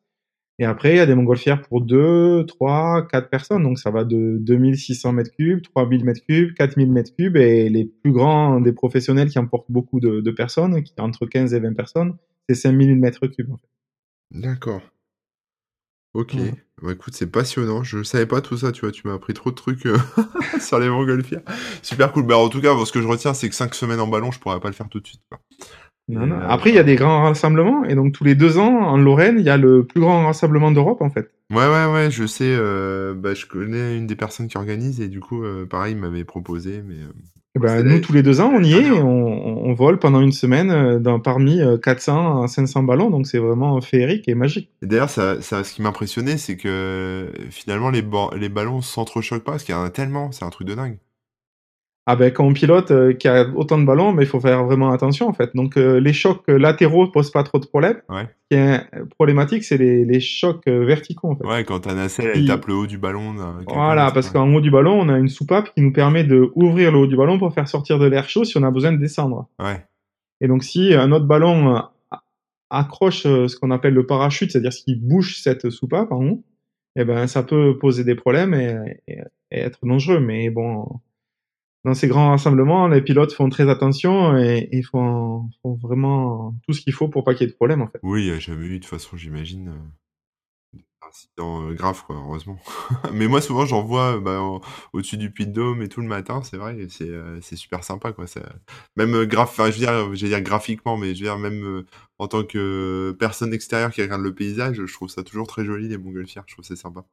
Et 0.60 0.66
après, 0.66 0.94
il 0.94 0.98
y 0.98 1.00
a 1.00 1.06
des 1.06 1.14
montgolfières 1.14 1.62
pour 1.62 1.82
2, 1.82 2.46
3, 2.46 3.08
4 3.12 3.30
personnes. 3.30 3.64
Donc 3.64 3.78
ça 3.78 3.92
va 3.92 4.06
de 4.06 4.38
2600 4.40 5.12
mètres 5.12 5.32
cubes, 5.32 5.62
3000 5.62 6.04
mètres 6.04 6.22
cubes, 6.28 6.54
4000 6.56 6.92
mètres 6.92 7.14
cubes. 7.16 7.38
Et 7.38 7.70
les 7.70 7.86
plus 7.86 8.12
grands 8.12 8.60
des 8.60 8.72
professionnels 8.72 9.30
qui 9.30 9.38
emportent 9.38 9.70
beaucoup 9.70 10.00
de, 10.00 10.22
de 10.22 10.32
personnes, 10.32 10.82
qui 10.82 10.94
entre 11.00 11.28
15 11.28 11.54
et 11.54 11.60
20 11.60 11.74
personnes, 11.74 12.16
c'est 12.48 12.56
5000 12.56 12.96
mètres 12.98 13.28
cubes. 13.28 13.52
en 13.52 13.58
fait. 13.58 13.68
D'accord. 14.32 14.82
Ok. 16.14 16.36
Bah, 16.82 16.92
écoute, 16.94 17.14
c'est 17.16 17.28
passionnant. 17.32 17.84
Je 17.84 18.02
savais 18.04 18.26
pas 18.26 18.42
tout 18.42 18.58
ça, 18.58 18.72
tu 18.72 18.82
vois. 18.82 18.92
Tu 18.92 19.08
m'as 19.08 19.14
appris 19.14 19.34
trop 19.34 19.52
de 19.52 19.56
trucs 19.56 19.86
euh, 19.86 19.98
sur 20.60 20.80
les 20.80 20.90
montgolfières. 20.90 21.42
Super 21.84 22.12
cool. 22.12 22.24
Bah, 22.26 22.38
en 22.38 22.50
tout 22.50 22.62
cas, 22.62 22.74
ce 22.86 22.92
que 22.92 23.02
je 23.02 23.08
retiens, 23.08 23.34
c'est 23.34 23.50
que 23.50 23.56
5 23.56 23.74
semaines 23.76 24.00
en 24.00 24.08
ballon, 24.08 24.32
je 24.32 24.40
pourrais 24.40 24.60
pas 24.60 24.68
le 24.70 24.74
faire 24.74 24.90
tout 24.90 25.00
de 25.00 25.08
suite. 25.08 25.22
quoi. 25.30 25.40
Non, 26.08 26.24
Et, 26.24 26.28
non. 26.28 26.36
euh, 26.36 26.48
Après, 26.48 26.70
il 26.72 26.76
y 26.76 26.80
a 26.80 26.84
des 26.84 26.96
grands 26.96 27.24
rassemblements. 27.24 27.84
Et 27.86 27.94
donc 27.96 28.14
tous 28.14 28.24
les 28.24 28.36
deux 28.36 28.58
ans, 28.58 28.74
en 28.80 28.98
Lorraine, 28.98 29.38
il 29.40 29.46
y 29.46 29.50
a 29.50 29.58
le 29.58 29.86
plus 29.86 30.00
grand 30.02 30.26
rassemblement 30.26 30.72
d'Europe, 30.72 31.02
en 31.02 31.10
fait. 31.10 31.32
Ouais, 31.52 31.68
ouais, 31.68 31.86
ouais, 31.94 32.12
je 32.12 32.26
sais. 32.26 32.56
euh, 32.58 33.14
bah, 33.14 33.34
je 33.34 33.46
connais 33.46 33.98
une 33.98 34.08
des 34.08 34.16
personnes 34.16 34.48
qui 34.48 34.58
organise 34.58 35.00
et 35.02 35.08
du 35.08 35.20
coup, 35.20 35.44
euh, 35.44 35.66
pareil, 35.66 35.94
il 35.94 36.00
m'avait 36.00 36.26
proposé. 36.26 36.82
Mais 36.82 36.98
ben, 37.58 37.78
C'est 37.78 37.84
nous, 37.84 38.00
tous 38.00 38.14
les 38.14 38.24
deux 38.24 38.42
ans, 38.42 38.52
on 38.54 38.64
y 38.64 38.74
est. 38.74 38.92
On, 38.92 39.66
on 39.68 39.74
vole 39.74 40.00
pendant 40.00 40.22
une 40.22 40.32
semaine 40.32 40.72
euh, 40.72 41.00
dans, 41.00 41.20
parmi 41.20 41.62
euh, 41.62 41.78
400 41.78 42.44
à 42.44 42.48
500 42.48 42.84
ballons. 42.84 43.10
Donc 43.10 43.28
c'est 43.28 43.38
vraiment 43.38 43.80
féerique 43.82 44.28
et 44.28 44.36
magique. 44.36 44.70
et 44.82 44.88
d'ailleurs, 44.88 45.10
ça, 45.10 45.42
ça, 45.42 45.64
ce 45.64 45.74
qui 45.74 45.82
m'impressionnait, 45.82 46.38
c'est 46.38 46.58
que 46.58 46.68
euh, 46.68 47.30
finalement, 47.50 47.90
les, 47.90 48.04
les 48.38 48.50
ballons 48.50 48.82
s'entrechoquent 48.82 49.44
pas 49.44 49.52
parce 49.52 49.64
qu'il 49.64 49.76
y 49.76 49.78
en 49.78 49.84
a 49.84 49.90
tellement. 49.90 50.32
C'est 50.32 50.46
un 50.46 50.50
truc 50.50 50.68
de 50.68 50.76
dingue. 50.76 50.98
Ah 52.10 52.16
ben 52.16 52.32
quand 52.32 52.46
on 52.46 52.54
pilote 52.54 52.90
euh, 52.92 53.12
qu'il 53.12 53.30
y 53.30 53.34
a 53.34 53.46
autant 53.56 53.78
de 53.78 53.84
ballons, 53.86 54.14
mais 54.14 54.24
il 54.24 54.28
faut 54.30 54.40
faire 54.40 54.64
vraiment 54.64 54.92
attention 54.92 55.28
en 55.28 55.34
fait. 55.34 55.54
Donc 55.56 55.76
euh, 55.76 56.00
les 56.00 56.14
chocs 56.14 56.42
euh, 56.48 56.58
latéraux 56.58 57.08
posent 57.08 57.32
pas 57.32 57.44
trop 57.44 57.60
de 57.60 57.66
problèmes. 57.66 58.02
Ouais. 58.08 58.24
Ce 58.50 58.56
qui 58.56 58.62
est 58.62 58.78
euh, 58.96 59.06
problématique, 59.18 59.64
c'est 59.66 59.78
les, 59.78 60.06
les 60.06 60.22
chocs 60.22 60.66
euh, 60.70 60.86
verticaux 60.86 61.32
en 61.32 61.36
fait. 61.36 61.46
Ouais, 61.46 61.64
quand 61.66 61.82
ta 61.82 61.94
nacelle, 61.94 62.32
elle 62.34 62.42
Qui- 62.42 62.48
tape 62.48 62.66
le 62.68 62.76
haut 62.76 62.88
du 62.88 62.98
ballon. 62.98 63.36
Voilà, 63.68 64.12
parce 64.12 64.30
qu'en 64.30 64.54
haut 64.54 64.62
du 64.62 64.72
ballon, 64.72 65.00
on 65.02 65.10
a 65.10 65.18
une 65.18 65.28
soupape 65.28 65.74
qui 65.76 65.82
nous 65.82 65.92
permet 65.92 66.24
de 66.24 66.50
ouvrir 66.56 66.94
le 66.94 67.00
haut 67.00 67.08
du 67.08 67.18
ballon 67.18 67.38
pour 67.38 67.54
faire 67.54 67.68
sortir 67.68 68.00
de 68.00 68.06
l'air 68.06 68.30
chaud 68.30 68.46
si 68.46 68.58
on 68.58 68.64
a 68.64 68.72
besoin 68.72 68.94
de 68.94 68.98
descendre. 68.98 69.50
Ouais, 69.62 69.84
Et 70.40 70.48
donc 70.48 70.64
si 70.64 70.94
un 70.94 71.12
autre 71.12 71.26
ballon 71.26 71.82
accroche 72.70 73.24
ce 73.24 73.56
qu'on 73.60 73.72
appelle 73.72 73.94
le 73.94 74.06
parachute, 74.06 74.52
c'est-à-dire 74.52 74.74
ce 74.74 74.84
qui 74.84 74.96
bouche 74.96 75.42
cette 75.42 75.70
soupape 75.70 76.12
en 76.12 76.24
haut, 76.26 76.44
eh 76.96 77.06
ben 77.06 77.28
ça 77.28 77.44
peut 77.44 77.78
poser 77.78 78.04
des 78.04 78.16
problèmes 78.16 78.54
et, 78.54 78.76
et- 79.08 79.20
et 79.52 79.60
être 79.60 79.80
dangereux. 79.86 80.20
Mais 80.20 80.50
bon, 80.50 80.88
dans 81.88 81.94
ces 81.96 82.08
grands 82.08 82.30
rassemblements, 82.30 82.88
les 82.88 83.02
pilotes 83.02 83.34
font 83.34 83.50
très 83.50 83.70
attention 83.70 84.38
et 84.38 84.82
font, 84.84 85.50
font 85.64 85.76
vraiment 85.76 86.54
tout 86.68 86.74
ce 86.74 86.82
qu'il 86.82 86.94
faut 86.94 87.08
pour 87.08 87.24
pas 87.24 87.34
qu'il 87.34 87.48
y 87.48 87.50
ait 87.50 87.52
de 87.52 87.56
problème 87.58 87.82
en 87.82 87.88
fait. 87.88 88.00
Oui, 88.04 88.24
il 88.24 88.26
n'y 88.32 88.36
a 88.36 88.40
jamais 88.40 88.66
eu 88.66 88.74
de 88.74 88.84
toute 88.84 88.86
façon, 88.86 89.18
j'imagine. 89.18 89.70
euh, 89.70 90.78
incident 91.08 91.62
euh, 91.70 91.74
grave 91.74 92.04
quoi 92.06 92.16
heureusement 92.18 92.58
mais 93.14 93.28
moi 93.28 93.40
souvent 93.40 93.66
j'en 93.66 93.84
vois 93.84 94.20
bah, 94.20 94.42
au-dessus 94.94 95.16
du 95.18 95.32
puits 95.32 95.46
de 95.48 95.52
Dôme 95.54 95.82
et 95.82 95.88
tout 95.90 96.02
le 96.02 96.08
matin 96.08 96.42
c'est 96.44 96.58
vrai 96.58 96.76
c'est 96.90 97.08
euh, 97.08 97.40
c'est 97.42 97.56
super 97.56 97.84
sympa 97.84 98.12
quoi 98.12 98.28
ça 98.28 98.42
même 98.98 99.24
graph 99.26 99.52
enfin 99.52 99.68
je 99.68 99.74
veux 99.74 99.80
dire 99.86 99.94
je 100.16 100.22
veux 100.26 100.30
dire 100.30 100.42
graphiquement 100.42 100.98
mais 100.98 101.14
je 101.16 101.24
veux 101.24 101.30
dire 101.30 101.38
même 101.38 101.86
en 102.18 102.28
tant 102.28 102.44
que 102.44 103.16
personne 103.20 103.54
extérieure 103.54 103.92
qui 103.92 104.02
regarde 104.02 104.22
le 104.22 104.34
paysage 104.34 104.84
je 104.86 104.94
trouve 104.94 105.08
ça 105.10 105.24
toujours 105.24 105.48
très 105.48 105.64
joli 105.64 105.88
les 105.88 105.98
montgolfières 105.98 106.44
je 106.48 106.56
trouve 106.56 106.66
ça 106.66 106.76
sympa 106.76 107.06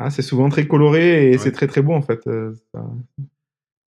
Ah, 0.00 0.10
c'est 0.10 0.22
souvent 0.22 0.48
très 0.48 0.66
coloré 0.66 1.28
et 1.28 1.32
Ouais. 1.32 1.38
c'est 1.38 1.52
très 1.52 1.66
très 1.68 1.82
beau 1.82 1.92
en 1.92 2.02
fait. 2.02 2.26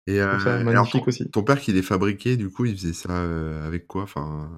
Et, 0.06 0.20
euh, 0.20 0.38
ça 0.38 0.54
alors, 0.54 0.64
magnifique 0.64 1.02
ton, 1.02 1.08
aussi. 1.08 1.30
ton 1.30 1.42
père 1.42 1.60
qui 1.60 1.72
les 1.72 1.82
fabriquait 1.82 2.36
du 2.36 2.48
coup 2.50 2.64
il 2.64 2.76
faisait 2.76 2.92
ça 2.92 3.10
euh, 3.10 3.66
avec 3.66 3.86
quoi? 3.86 4.02
Enfin 4.02 4.50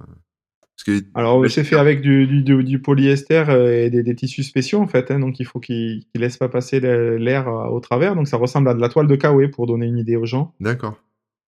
parce 0.76 0.96
que 1.00 1.04
Alors 1.14 1.44
c'est 1.50 1.64
fait 1.64 1.76
avec 1.76 2.02
du, 2.02 2.28
du, 2.28 2.42
du, 2.42 2.62
du 2.62 2.80
polyester 2.80 3.44
euh, 3.48 3.84
et 3.86 3.90
des, 3.90 4.04
des 4.04 4.14
tissus 4.14 4.44
spéciaux 4.44 4.78
en 4.78 4.86
fait, 4.86 5.10
hein, 5.10 5.18
donc 5.18 5.40
il 5.40 5.44
faut 5.44 5.58
qu'ils 5.58 6.04
qu'ils 6.12 6.20
laissent 6.20 6.36
pas 6.36 6.48
passer 6.48 6.78
l'air 6.78 7.48
euh, 7.48 7.66
au 7.66 7.80
travers, 7.80 8.14
donc 8.14 8.28
ça 8.28 8.36
ressemble 8.36 8.68
à 8.68 8.74
de 8.74 8.80
la 8.80 8.88
toile 8.88 9.08
de 9.08 9.16
Kawaii 9.16 9.48
pour 9.48 9.66
donner 9.66 9.86
une 9.86 9.98
idée 9.98 10.14
aux 10.14 10.24
gens. 10.24 10.54
d'accord 10.60 11.02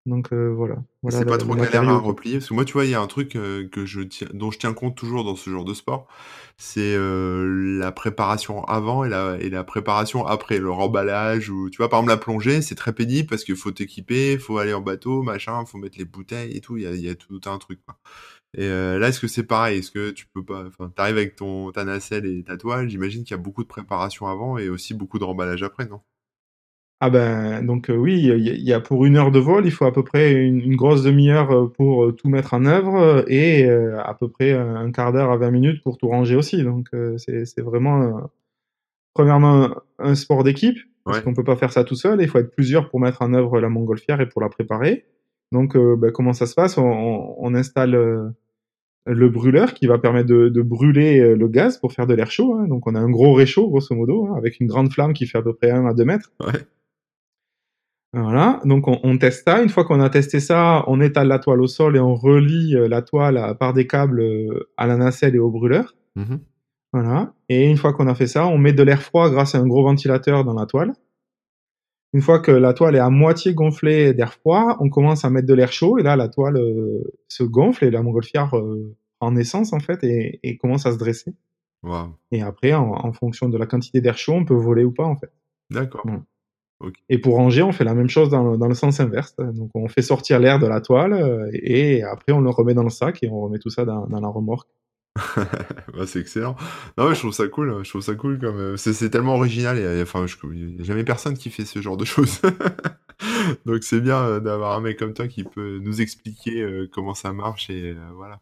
Donc 0.05 0.33
euh, 0.33 0.53
voilà. 0.53 0.83
voilà 1.03 1.19
c'est 1.19 1.25
pas 1.25 1.39
trop 1.39 1.55
galère 1.55 1.89
à 1.89 1.99
replier? 1.99 2.39
Parce 2.39 2.49
que 2.49 2.55
moi 2.55 2.65
tu 2.65 2.73
vois 2.73 2.87
il 2.87 2.91
y 2.91 2.95
a 2.95 3.01
un 3.01 3.07
truc 3.07 3.29
que 3.29 3.87
je 3.87 4.01
tiens 4.01 4.27
dont 4.35 4.51
je 4.51 4.59
tiens 4.59 4.73
compte 4.73 4.97
toujours 4.97 5.23
dans 5.23 5.37
ce 5.37 5.49
genre 5.49 5.65
de 5.65 5.75
sport 5.75 6.09
c'est 6.63 6.95
euh, 6.95 7.79
la 7.79 7.91
préparation 7.91 8.63
avant 8.65 9.05
et 9.05 9.09
la 9.09 9.39
et 9.41 9.49
la 9.51 9.65
préparation 9.65 10.27
après. 10.27 10.59
Le 10.59 10.71
remballage 10.71 11.49
ou 11.51 11.71
tu 11.71 11.79
vois 11.79 11.89
par 11.89 12.01
exemple 12.01 12.11
la 12.13 12.19
plongée 12.19 12.61
c'est 12.63 12.75
très 12.75 12.93
pénible 12.93 13.29
parce 13.29 13.45
qu'il 13.45 13.57
faut 13.57 13.71
t'équiper 13.73 14.39
faut 14.39 14.59
aller 14.59 14.75
en 14.75 14.81
bateau 14.83 15.23
machin 15.23 15.65
faut 15.65 15.79
mettre 15.79 15.99
les 15.99 16.05
bouteilles 16.05 16.57
et 16.57 16.61
tout. 16.61 16.77
Il 16.77 16.83
y 16.85 16.87
a, 16.87 16.95
y 16.95 17.09
a 17.09 17.15
tout 17.15 17.41
un 17.47 17.59
truc 17.59 17.81
quoi. 17.87 17.99
et 18.55 18.65
euh, 18.67 18.99
là 18.99 19.09
est-ce 19.09 19.21
que 19.21 19.29
c'est 19.29 19.45
pareil? 19.45 19.79
Est-ce 19.81 19.91
que 19.93 20.11
tu 20.11 20.27
peux 20.35 20.45
pas 20.45 20.65
enfin 20.67 20.91
t'arrives 20.95 21.17
avec 21.19 21.37
ton 21.37 21.73
ta 21.73 21.85
nacelle 21.85 22.27
et 22.27 22.45
ta 22.45 22.57
toile 22.59 22.89
j'imagine 22.91 23.25
qu'il 23.25 23.33
y 23.33 23.41
a 23.41 23.43
beaucoup 23.43 23.63
de 23.63 23.69
préparation 23.69 24.27
avant 24.29 24.59
et 24.59 24.69
aussi 24.69 24.95
beaucoup 24.95 25.19
de 25.19 25.25
remballage 25.25 25.63
après 25.63 25.87
non? 25.87 26.01
Ah 27.03 27.09
ben 27.09 27.63
donc 27.65 27.89
euh, 27.89 27.97
oui, 27.97 28.19
il 28.19 28.27
y, 28.27 28.31
a- 28.31 28.35
il 28.37 28.63
y 28.63 28.73
a 28.75 28.81
pour 28.81 29.07
une 29.07 29.17
heure 29.17 29.31
de 29.31 29.39
vol, 29.39 29.65
il 29.65 29.71
faut 29.71 29.87
à 29.87 29.93
peu 29.93 30.03
près 30.05 30.33
une, 30.35 30.61
une 30.61 30.77
grosse 30.77 31.03
demi-heure 31.03 31.51
euh, 31.51 31.67
pour 31.67 32.05
euh, 32.05 32.13
tout 32.13 32.29
mettre 32.29 32.53
en 32.53 32.67
œuvre 32.67 33.25
et 33.27 33.65
euh, 33.65 33.99
à 34.05 34.13
peu 34.15 34.29
près 34.29 34.53
un 34.53 34.91
quart 34.93 35.13
d'heure 35.13 35.31
à 35.31 35.39
20 35.39 35.51
minutes 35.51 35.83
pour 35.83 35.97
tout 35.97 36.09
ranger 36.09 36.37
aussi. 36.37 36.63
Donc 36.63 36.89
c'est 37.17 37.61
vraiment 37.63 38.31
premièrement 39.15 39.65
un, 39.65 39.75
un 39.99 40.15
sport 40.15 40.45
d'équipe 40.45 40.77
parce 41.05 41.17
Ouais. 41.19 41.25
qu'on 41.25 41.33
peut 41.35 41.43
pas 41.45 41.57
faire 41.57 41.73
ça 41.73 41.83
tout 41.85 41.95
seul. 41.97 42.21
Il 42.21 42.29
faut 42.29 42.39
être 42.39 42.55
plusieurs 42.55 42.91
pour 42.91 43.01
mettre 43.01 43.23
en 43.23 43.33
œuvre 43.33 43.59
la 43.61 43.71
montgolfière 43.71 44.21
et 44.21 44.29
pour 44.29 44.43
la 44.43 44.51
préparer. 44.51 45.07
Donc 45.53 45.77
ben, 45.77 46.13
comment 46.13 46.35
ça 46.35 46.45
se 46.47 46.55
passe? 46.55 46.77
On, 46.77 46.85
on- 46.87 47.35
on 47.39 47.55
installe 47.55 48.35
le 49.07 49.29
brûleur 49.31 49.73
qui 49.73 49.87
va 49.87 49.99
permettre 49.99 50.29
de, 50.29 50.51
de 50.51 50.63
brûler 50.63 51.35
le 51.35 51.49
gaz 51.49 51.79
pour 51.79 51.93
faire 51.95 52.07
de 52.07 52.13
l'air 52.15 52.31
chaud. 52.31 52.55
hein. 52.57 52.69
Donc 52.69 52.87
on 52.87 52.95
a 52.95 53.01
un 53.01 53.09
gros 53.11 53.33
réchaud 53.33 53.69
grosso 53.71 53.95
modo 53.95 54.27
hein, 54.27 54.35
avec 54.37 54.61
une 54.61 54.67
grande 54.67 54.93
flamme 54.93 55.15
qui 55.15 55.27
fait 55.27 55.39
à 55.39 55.43
peu 55.43 55.55
près 55.55 55.71
1 55.71 55.87
à 55.87 55.95
2 55.95 56.05
mètres. 56.05 56.31
ouais 56.47 56.61
Voilà, 58.13 58.61
donc 58.65 58.89
on, 58.89 58.99
on 59.05 59.19
teste 59.19 59.45
ça. 59.45 59.63
Une 59.63 59.69
fois 59.69 59.85
qu'on 59.85 60.01
a 60.01 60.11
testé 60.11 60.41
ça, 60.41 60.83
on 60.89 61.01
étale 61.01 61.29
la 61.29 61.39
toile 61.39 61.61
au 61.61 61.69
sol 61.69 61.97
et 61.97 62.01
on 62.01 62.15
relie 62.17 62.75
euh, 62.77 62.89
la 62.89 63.03
toile 63.03 63.37
à- 63.37 63.55
par 63.55 63.73
des 63.73 63.87
câbles 63.87 64.21
euh, 64.21 64.69
à 64.77 64.87
la 64.89 64.97
nacelle 64.97 65.37
et 65.37 65.39
au 65.39 65.51
brûleur. 65.51 65.95
Mhm. 66.17 66.41
Voilà. 66.93 67.35
Et 67.49 67.71
une 67.71 67.77
fois 67.77 67.93
qu'on 67.93 68.09
a 68.09 68.17
fait 68.17 68.27
ça, 68.27 68.49
on 68.49 68.59
met 68.59 68.73
de 68.73 68.83
l'air 68.83 69.01
froid 69.01 69.31
grâce 69.31 69.55
à 69.55 69.59
un 69.59 69.67
gros 69.67 69.85
ventilateur 69.85 70.45
dans 70.45 70.55
la 70.55 70.67
toile. 70.67 70.93
Une 72.13 72.21
fois 72.21 72.41
que 72.41 72.51
la 72.51 72.75
toile 72.75 72.97
est 72.97 73.01
à 73.01 73.11
moitié 73.11 73.55
gonflée 73.55 74.13
d'air 74.13 74.33
froid, 74.33 74.77
on 74.81 74.89
commence 74.91 75.25
à 75.25 75.31
mettre 75.31 75.47
de 75.47 75.55
l'air 75.55 75.71
chaud 75.71 75.97
et 75.99 76.03
là 76.03 76.17
la 76.17 76.29
toile 76.29 76.57
euh, 76.57 77.05
se 77.29 77.45
gonfle 77.45 77.85
et 77.85 77.91
la 77.93 78.03
montgolfière 78.03 78.57
euh, 78.59 78.97
prend 79.21 79.31
naissance 79.31 79.73
en 79.73 79.79
fait 79.79 80.03
et, 80.03 80.41
et 80.43 80.57
commence 80.57 80.87
à 80.87 80.91
se 80.93 80.99
dresser. 80.99 81.33
Et 82.33 82.43
après, 82.43 82.73
en, 82.75 82.91
en 82.91 83.13
fonction 83.13 83.49
de 83.49 83.57
la 83.57 83.67
quantité 83.67 84.01
d'air 84.01 84.19
chaud, 84.19 84.33
on 84.33 84.45
peut 84.45 84.55
voler 84.55 84.83
ou 84.83 84.91
pas 84.91 85.05
en 85.05 85.15
fait. 85.15 85.31
d'accord 86.05 86.25
Et 87.09 87.19
pour 87.19 87.37
ranger, 87.37 87.63
on 87.63 87.73
fait 87.73 87.85
la 87.85 87.95
même 87.95 88.09
chose 88.09 88.31
dans 88.31 88.43
le, 88.43 88.57
dans 88.57 88.69
le 88.69 88.75
sens 88.75 89.01
inverse. 89.01 89.37
Donc 89.37 89.71
on 89.75 89.89
fait 89.89 90.03
sortir 90.03 90.39
l'air 90.39 90.59
de 90.59 90.67
la 90.67 90.81
toile 90.81 91.13
euh, 91.13 91.51
et 91.53 92.03
après 92.03 92.33
on 92.33 92.41
le 92.41 92.51
remet 92.51 92.75
dans 92.75 92.83
le 92.83 92.91
sac 92.91 93.23
et 93.23 93.29
on 93.29 93.41
remet 93.43 93.59
tout 93.59 93.71
ça 93.71 93.85
dans, 93.85 94.07
dans 94.07 94.21
la 94.21 94.29
remorque. 94.29 94.69
Bah, 95.95 96.07
c'est 96.07 96.21
excellent. 96.21 96.57
Non, 96.97 97.09
mais 97.09 97.15
je 97.15 97.21
trouve 97.21 97.33
ça 97.33 97.49
cool. 97.49 97.85
Je 97.85 97.91
trouve 97.91 98.01
ça 98.01 98.15
cool 98.15 98.39
comme 98.39 98.59
euh, 98.59 98.77
c'est 98.77 99.11
tellement 99.11 99.35
original 99.35 99.79
et 99.79 100.03
enfin, 100.03 100.27
je 100.27 100.37
il 100.53 100.79
y 100.79 100.81
a 100.81 100.85
jamais 100.85 101.05
personne 101.05 101.37
qui 101.37 101.51
fait 101.51 101.65
ce 101.65 101.83
genre 101.83 101.97
de 101.97 102.05
choses. 102.05 102.41
Donc 103.67 103.83
c'est 103.83 104.01
bien 104.01 104.23
euh, 104.23 104.41
d'avoir 104.41 104.79
un 104.79 104.81
mec 104.81 104.99
comme 104.99 105.13
toi 105.13 105.29
qui 105.29 105.45
peut 105.45 105.79
nous 105.83 106.01
expliquer 106.01 106.87
comment 106.93 107.15
ça 107.15 107.33
marche 107.33 107.69
et 107.69 107.95
voilà. 108.17 108.41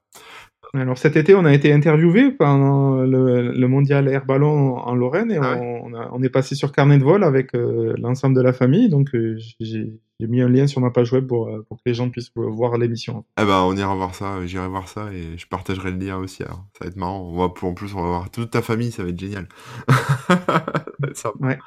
Alors 0.75 0.99
cet 0.99 1.17
été, 1.17 1.35
on 1.35 1.45
a 1.47 1.55
été 1.55 1.73
interviewé 1.73 2.31
pendant 2.31 2.97
le, 2.97 3.53
le 3.53 3.69
mondial 3.69 4.07
air 4.09 4.27
ballon 4.27 4.77
en 4.77 4.95
Lorraine 4.95 5.31
et 5.31 5.39
Ah 5.41 5.55
ouais 5.55 5.81
on, 5.85 5.95
a- 5.95 6.11
on 6.13 6.23
est 6.23 6.29
passé 6.29 6.55
sur 6.55 6.73
carnet 6.73 6.99
de 6.99 7.05
vol 7.05 7.25
avec 7.25 7.55
euh, 7.55 7.95
l'ensemble 7.99 8.37
de 8.37 8.43
la 8.43 8.53
famille. 8.53 8.89
Donc 8.91 9.15
euh, 9.15 9.39
j'ai 9.61 9.91
mis 10.21 10.41
un 10.43 10.49
lien 10.49 10.67
sur 10.67 10.81
ma 10.83 10.91
page 10.91 11.13
web 11.13 11.27
pour, 11.27 11.49
euh, 11.49 11.65
pour 11.69 11.79
que 11.79 11.83
les 11.87 11.95
gens 11.95 12.11
puissent 12.11 12.31
voir 12.35 12.77
l'émission. 12.77 13.25
Ah 13.37 13.47
bah 13.47 13.63
on 13.65 13.75
ira 13.77 13.95
voir 13.95 14.15
ça, 14.15 14.45
j'irai 14.45 14.69
voir 14.69 14.89
ça 14.89 15.11
et 15.13 15.39
je 15.39 15.47
partagerai 15.47 15.91
le 15.91 15.99
lien 15.99 16.19
aussi. 16.19 16.43
Alors. 16.43 16.65
Ça 16.79 16.85
va 16.85 16.91
être 16.91 16.97
marrant. 16.97 17.21
On 17.33 17.37
va 17.39 17.45
en 17.45 17.73
plus 17.75 17.95
on 17.95 18.03
va 18.03 18.09
voir 18.09 18.31
toute 18.31 18.51
ta 18.51 18.61
famille, 18.61 18.91
ça 18.91 19.03
va 19.05 19.09
être 19.09 19.19
génial. 19.19 19.49
ça 19.89 20.35
va 20.51 21.09
être. 21.11 21.41
Ouais. 21.41 21.59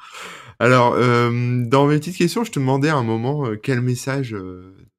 Alors 0.59 0.93
euh, 0.95 1.63
dans 1.65 1.87
mes 1.87 1.95
petites 1.97 2.17
questions, 2.17 2.43
je 2.43 2.51
te 2.51 2.59
demandais 2.59 2.89
à 2.89 2.95
un 2.97 3.03
moment 3.03 3.45
quel 3.63 3.81
message 3.81 4.35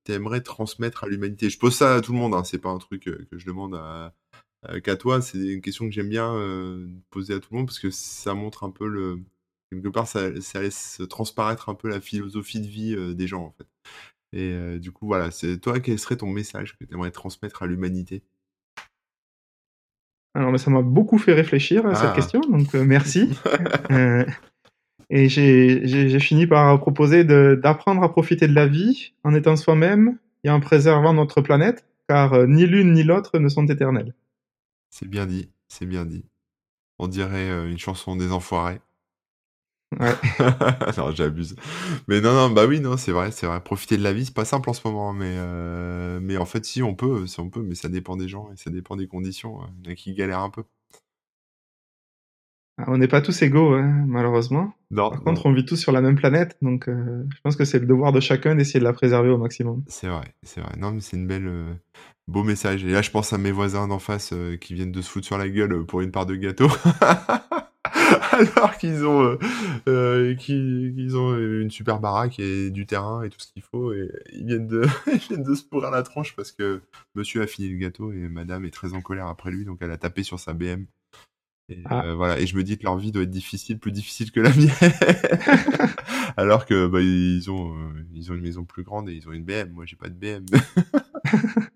t'aimerais 0.04 0.40
transmettre 0.40 1.04
à 1.04 1.08
l'humanité. 1.08 1.50
Je 1.50 1.58
pose 1.58 1.74
ça 1.76 1.94
à 1.96 2.00
tout 2.00 2.12
le 2.12 2.18
monde, 2.18 2.34
hein, 2.34 2.44
c'est 2.44 2.58
pas 2.58 2.70
un 2.70 2.78
truc 2.78 3.08
euh, 3.08 3.26
que 3.30 3.38
je 3.38 3.46
demande 3.46 3.74
à, 3.74 4.14
qu'à 4.84 4.96
toi. 4.96 5.20
C'est 5.22 5.38
une 5.38 5.60
question 5.60 5.86
que 5.86 5.92
j'aime 5.92 6.08
bien 6.08 6.34
euh, 6.34 6.86
poser 7.10 7.34
à 7.34 7.40
tout 7.40 7.48
le 7.52 7.58
monde 7.58 7.66
parce 7.66 7.78
que 7.80 7.90
ça 7.90 8.34
montre 8.34 8.64
un 8.64 8.70
peu 8.70 8.86
le 8.86 9.18
quelque 9.70 9.88
part 9.88 10.06
ça, 10.06 10.38
ça 10.42 10.60
laisse 10.60 11.00
transparaître 11.08 11.70
un 11.70 11.74
peu 11.74 11.88
la 11.88 12.00
philosophie 12.00 12.60
de 12.60 12.66
vie 12.66 12.94
euh, 12.94 13.14
des 13.14 13.26
gens 13.26 13.42
en 13.42 13.50
fait. 13.52 13.66
Et 14.34 14.52
euh, 14.52 14.78
du 14.78 14.92
coup, 14.92 15.06
voilà, 15.06 15.30
c'est 15.30 15.58
toi, 15.58 15.80
quel 15.80 15.98
serait 15.98 16.16
ton 16.16 16.26
message 16.28 16.76
que 16.78 16.84
tu 16.84 16.94
aimerais 16.94 17.10
transmettre 17.10 17.62
à 17.62 17.66
l'humanité? 17.66 18.22
Alors 20.34 20.50
mais 20.50 20.58
ça 20.58 20.70
m'a 20.70 20.80
beaucoup 20.82 21.18
fait 21.18 21.34
réfléchir 21.34 21.86
à 21.86 21.94
cette 21.94 22.10
Ah. 22.10 22.14
question, 22.14 22.40
donc 22.40 22.72
merci. 22.74 23.30
Et 25.14 25.28
j'ai 25.28 26.18
fini 26.20 26.46
par 26.46 26.80
proposer 26.80 27.22
d'apprendre 27.22 28.02
à 28.02 28.10
profiter 28.10 28.48
de 28.48 28.54
la 28.54 28.66
vie 28.66 29.12
en 29.24 29.34
étant 29.34 29.56
soi-même 29.56 30.18
et 30.42 30.48
en 30.48 30.58
préservant 30.58 31.12
notre 31.12 31.42
planète, 31.42 31.86
car 32.08 32.32
euh, 32.32 32.46
ni 32.46 32.64
l'une 32.66 32.94
ni 32.94 33.02
l'autre 33.02 33.38
ne 33.38 33.50
sont 33.50 33.66
éternelles. 33.66 34.14
C'est 34.88 35.06
bien 35.06 35.26
dit, 35.26 35.50
c'est 35.68 35.84
bien 35.84 36.06
dit. 36.06 36.24
On 36.98 37.08
dirait 37.08 37.50
euh, 37.50 37.70
une 37.70 37.78
chanson 37.78 38.16
des 38.16 38.32
enfoirés. 38.32 38.80
Ouais. 40.00 40.14
non, 40.96 41.10
j'abuse. 41.10 41.56
Mais 42.08 42.22
non, 42.22 42.32
non, 42.32 42.48
bah 42.48 42.64
oui, 42.64 42.80
non, 42.80 42.96
c'est 42.96 43.12
vrai, 43.12 43.32
c'est 43.32 43.46
vrai. 43.46 43.60
Profiter 43.60 43.98
de 43.98 44.02
la 44.02 44.14
vie, 44.14 44.24
c'est 44.24 44.34
pas 44.34 44.46
simple 44.46 44.70
en 44.70 44.72
ce 44.72 44.80
moment, 44.88 45.12
mais 45.12 45.34
euh, 45.36 46.20
mais 46.22 46.38
en 46.38 46.46
fait, 46.46 46.64
si 46.64 46.82
on 46.82 46.94
peut, 46.94 47.26
si 47.26 47.38
on 47.38 47.50
peut, 47.50 47.62
mais 47.62 47.74
ça 47.74 47.90
dépend 47.90 48.16
des 48.16 48.28
gens 48.28 48.50
et 48.50 48.56
ça 48.56 48.70
dépend 48.70 48.96
des 48.96 49.08
conditions. 49.08 49.60
Il 49.80 49.86
y 49.86 49.90
en 49.90 49.92
a 49.92 49.94
qui 49.94 50.14
galèrent 50.14 50.40
un 50.40 50.48
peu. 50.48 50.64
Ah, 52.78 52.84
On 52.88 52.96
n'est 52.98 53.08
pas 53.08 53.20
tous 53.20 53.42
égaux, 53.42 53.74
hein, 53.74 54.04
malheureusement. 54.06 54.72
Non, 54.90 55.10
Par 55.10 55.18
non, 55.18 55.24
contre, 55.24 55.46
on 55.46 55.52
vit 55.52 55.64
tous 55.64 55.76
sur 55.76 55.92
la 55.92 56.00
même 56.00 56.16
planète, 56.16 56.56
donc 56.62 56.88
euh, 56.88 57.24
je 57.34 57.40
pense 57.42 57.54
que 57.56 57.64
c'est 57.64 57.78
le 57.78 57.86
devoir 57.86 58.12
de 58.12 58.20
chacun 58.20 58.54
d'essayer 58.54 58.80
de 58.80 58.84
la 58.84 58.92
préserver 58.92 59.28
au 59.30 59.38
maximum. 59.38 59.82
c'est 59.88 60.08
vrai, 60.08 60.34
c'est 60.42 60.60
vrai. 60.60 60.72
Non, 60.78 60.90
mais 60.92 61.00
c'est 61.00 61.16
une 61.16 61.26
belle, 61.26 61.46
euh, 61.46 61.74
beau 62.28 62.42
message. 62.44 62.84
Et 62.84 62.90
là, 62.90 63.02
je 63.02 63.10
pense 63.10 63.32
à 63.32 63.38
mes 63.38 63.52
voisins 63.52 63.88
d'en 63.88 63.98
face 63.98 64.32
euh, 64.32 64.56
qui 64.56 64.74
viennent 64.74 64.92
de 64.92 65.02
se 65.02 65.10
foutre 65.10 65.26
sur 65.26 65.36
la 65.38 65.48
gueule 65.48 65.84
pour 65.84 66.00
une 66.00 66.10
part 66.10 66.26
de 66.26 66.34
gâteau. 66.34 66.68
Alors 68.32 68.76
qu'ils 68.78 69.04
ont, 69.04 69.36
qu'ils 70.38 71.16
ont 71.16 71.36
une 71.36 71.70
super 71.70 72.00
baraque 72.00 72.38
et 72.40 72.70
du 72.70 72.86
terrain 72.86 73.22
et 73.22 73.28
tout 73.28 73.38
ce 73.38 73.52
qu'il 73.52 73.62
faut. 73.62 73.92
Et 73.92 74.08
ils 74.32 74.46
viennent 74.46 74.66
de, 74.66 74.86
ils 75.12 75.18
viennent 75.18 75.42
de 75.42 75.54
se 75.54 75.64
pourrir 75.64 75.90
la 75.90 76.02
tronche 76.02 76.34
parce 76.34 76.52
que 76.52 76.80
monsieur 77.14 77.42
a 77.42 77.46
fini 77.46 77.68
le 77.68 77.76
gâteau 77.78 78.12
et 78.12 78.28
madame 78.28 78.64
est 78.64 78.70
très 78.70 78.94
en 78.94 79.00
colère 79.02 79.26
après 79.26 79.50
lui. 79.50 79.64
Donc 79.64 79.78
elle 79.80 79.90
a 79.90 79.98
tapé 79.98 80.22
sur 80.22 80.40
sa 80.40 80.54
BM. 80.54 80.86
Et, 81.72 81.82
Ah. 81.86 82.04
euh, 82.06 82.14
voilà. 82.14 82.38
Et 82.40 82.46
je 82.46 82.56
me 82.56 82.62
dis 82.62 82.78
que 82.78 82.84
leur 82.84 82.96
vie 82.98 83.12
doit 83.12 83.22
être 83.22 83.30
difficile, 83.30 83.78
plus 83.78 83.92
difficile 83.92 84.30
que 84.30 84.40
la 84.40 84.50
mienne. 84.50 84.70
Alors 86.36 86.66
que 86.66 86.86
bah, 86.86 87.00
ils 87.00 87.50
ont, 87.50 87.74
euh, 87.76 88.06
ils 88.14 88.30
ont 88.32 88.34
une 88.34 88.42
maison 88.42 88.64
plus 88.64 88.82
grande 88.82 89.08
et 89.08 89.14
ils 89.14 89.28
ont 89.28 89.32
une 89.32 89.44
BM. 89.44 89.70
Moi, 89.72 89.84
j'ai 89.86 89.96
pas 89.96 90.08
de 90.08 90.14
BM. 90.14 90.44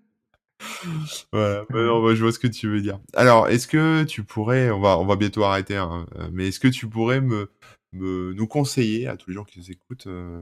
Voilà, 1.31 1.65
bah 1.69 1.83
non, 1.83 2.03
bah, 2.03 2.15
je 2.15 2.21
vois 2.23 2.31
ce 2.31 2.39
que 2.39 2.47
tu 2.47 2.67
veux 2.67 2.81
dire. 2.81 2.99
Alors, 3.13 3.47
est-ce 3.49 3.67
que 3.67 4.03
tu 4.03 4.23
pourrais, 4.23 4.69
on 4.71 4.79
va, 4.79 4.97
on 4.99 5.05
va 5.05 5.15
bientôt 5.15 5.43
arrêter, 5.43 5.75
hein, 5.75 6.05
euh, 6.17 6.29
mais 6.31 6.47
est-ce 6.47 6.59
que 6.59 6.67
tu 6.67 6.87
pourrais 6.87 7.21
me, 7.21 7.51
me, 7.93 8.33
nous 8.33 8.47
conseiller 8.47 9.07
à 9.07 9.17
tous 9.17 9.29
les 9.29 9.35
gens 9.35 9.43
qui 9.43 9.59
nous 9.59 9.71
écoutent, 9.71 10.07
euh, 10.07 10.41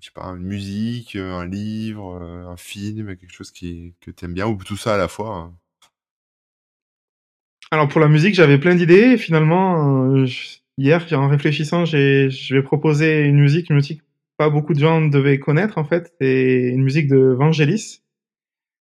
je 0.00 0.06
sais 0.06 0.12
pas, 0.14 0.24
une 0.26 0.44
musique, 0.44 1.16
un 1.16 1.46
livre, 1.46 2.20
un 2.20 2.56
film, 2.56 3.16
quelque 3.16 3.32
chose 3.32 3.50
qui, 3.50 3.94
que 4.00 4.10
t'aimes 4.10 4.34
bien, 4.34 4.46
ou 4.46 4.56
tout 4.56 4.76
ça 4.76 4.94
à 4.94 4.98
la 4.98 5.08
fois 5.08 5.34
hein? 5.36 5.54
Alors 7.70 7.88
pour 7.88 8.00
la 8.00 8.08
musique, 8.08 8.34
j'avais 8.34 8.58
plein 8.58 8.74
d'idées 8.74 9.16
finalement, 9.18 10.12
euh, 10.12 10.26
je- 10.26 10.58
hier, 10.78 11.04
en 11.12 11.28
réfléchissant, 11.28 11.84
j'ai 11.84 12.30
je 12.30 12.54
vais 12.54 12.62
proposer 12.62 13.22
une 13.24 13.40
musique, 13.40 13.70
une 13.70 13.76
musique 13.76 14.02
pas 14.38 14.50
beaucoup 14.50 14.74
de 14.74 14.78
gens 14.78 15.00
devaient 15.00 15.38
connaître 15.38 15.78
en 15.78 15.84
fait. 15.84 16.12
C'est 16.20 16.68
une 16.68 16.82
musique 16.82 17.08
de 17.08 17.16
Vangelis, 17.16 18.02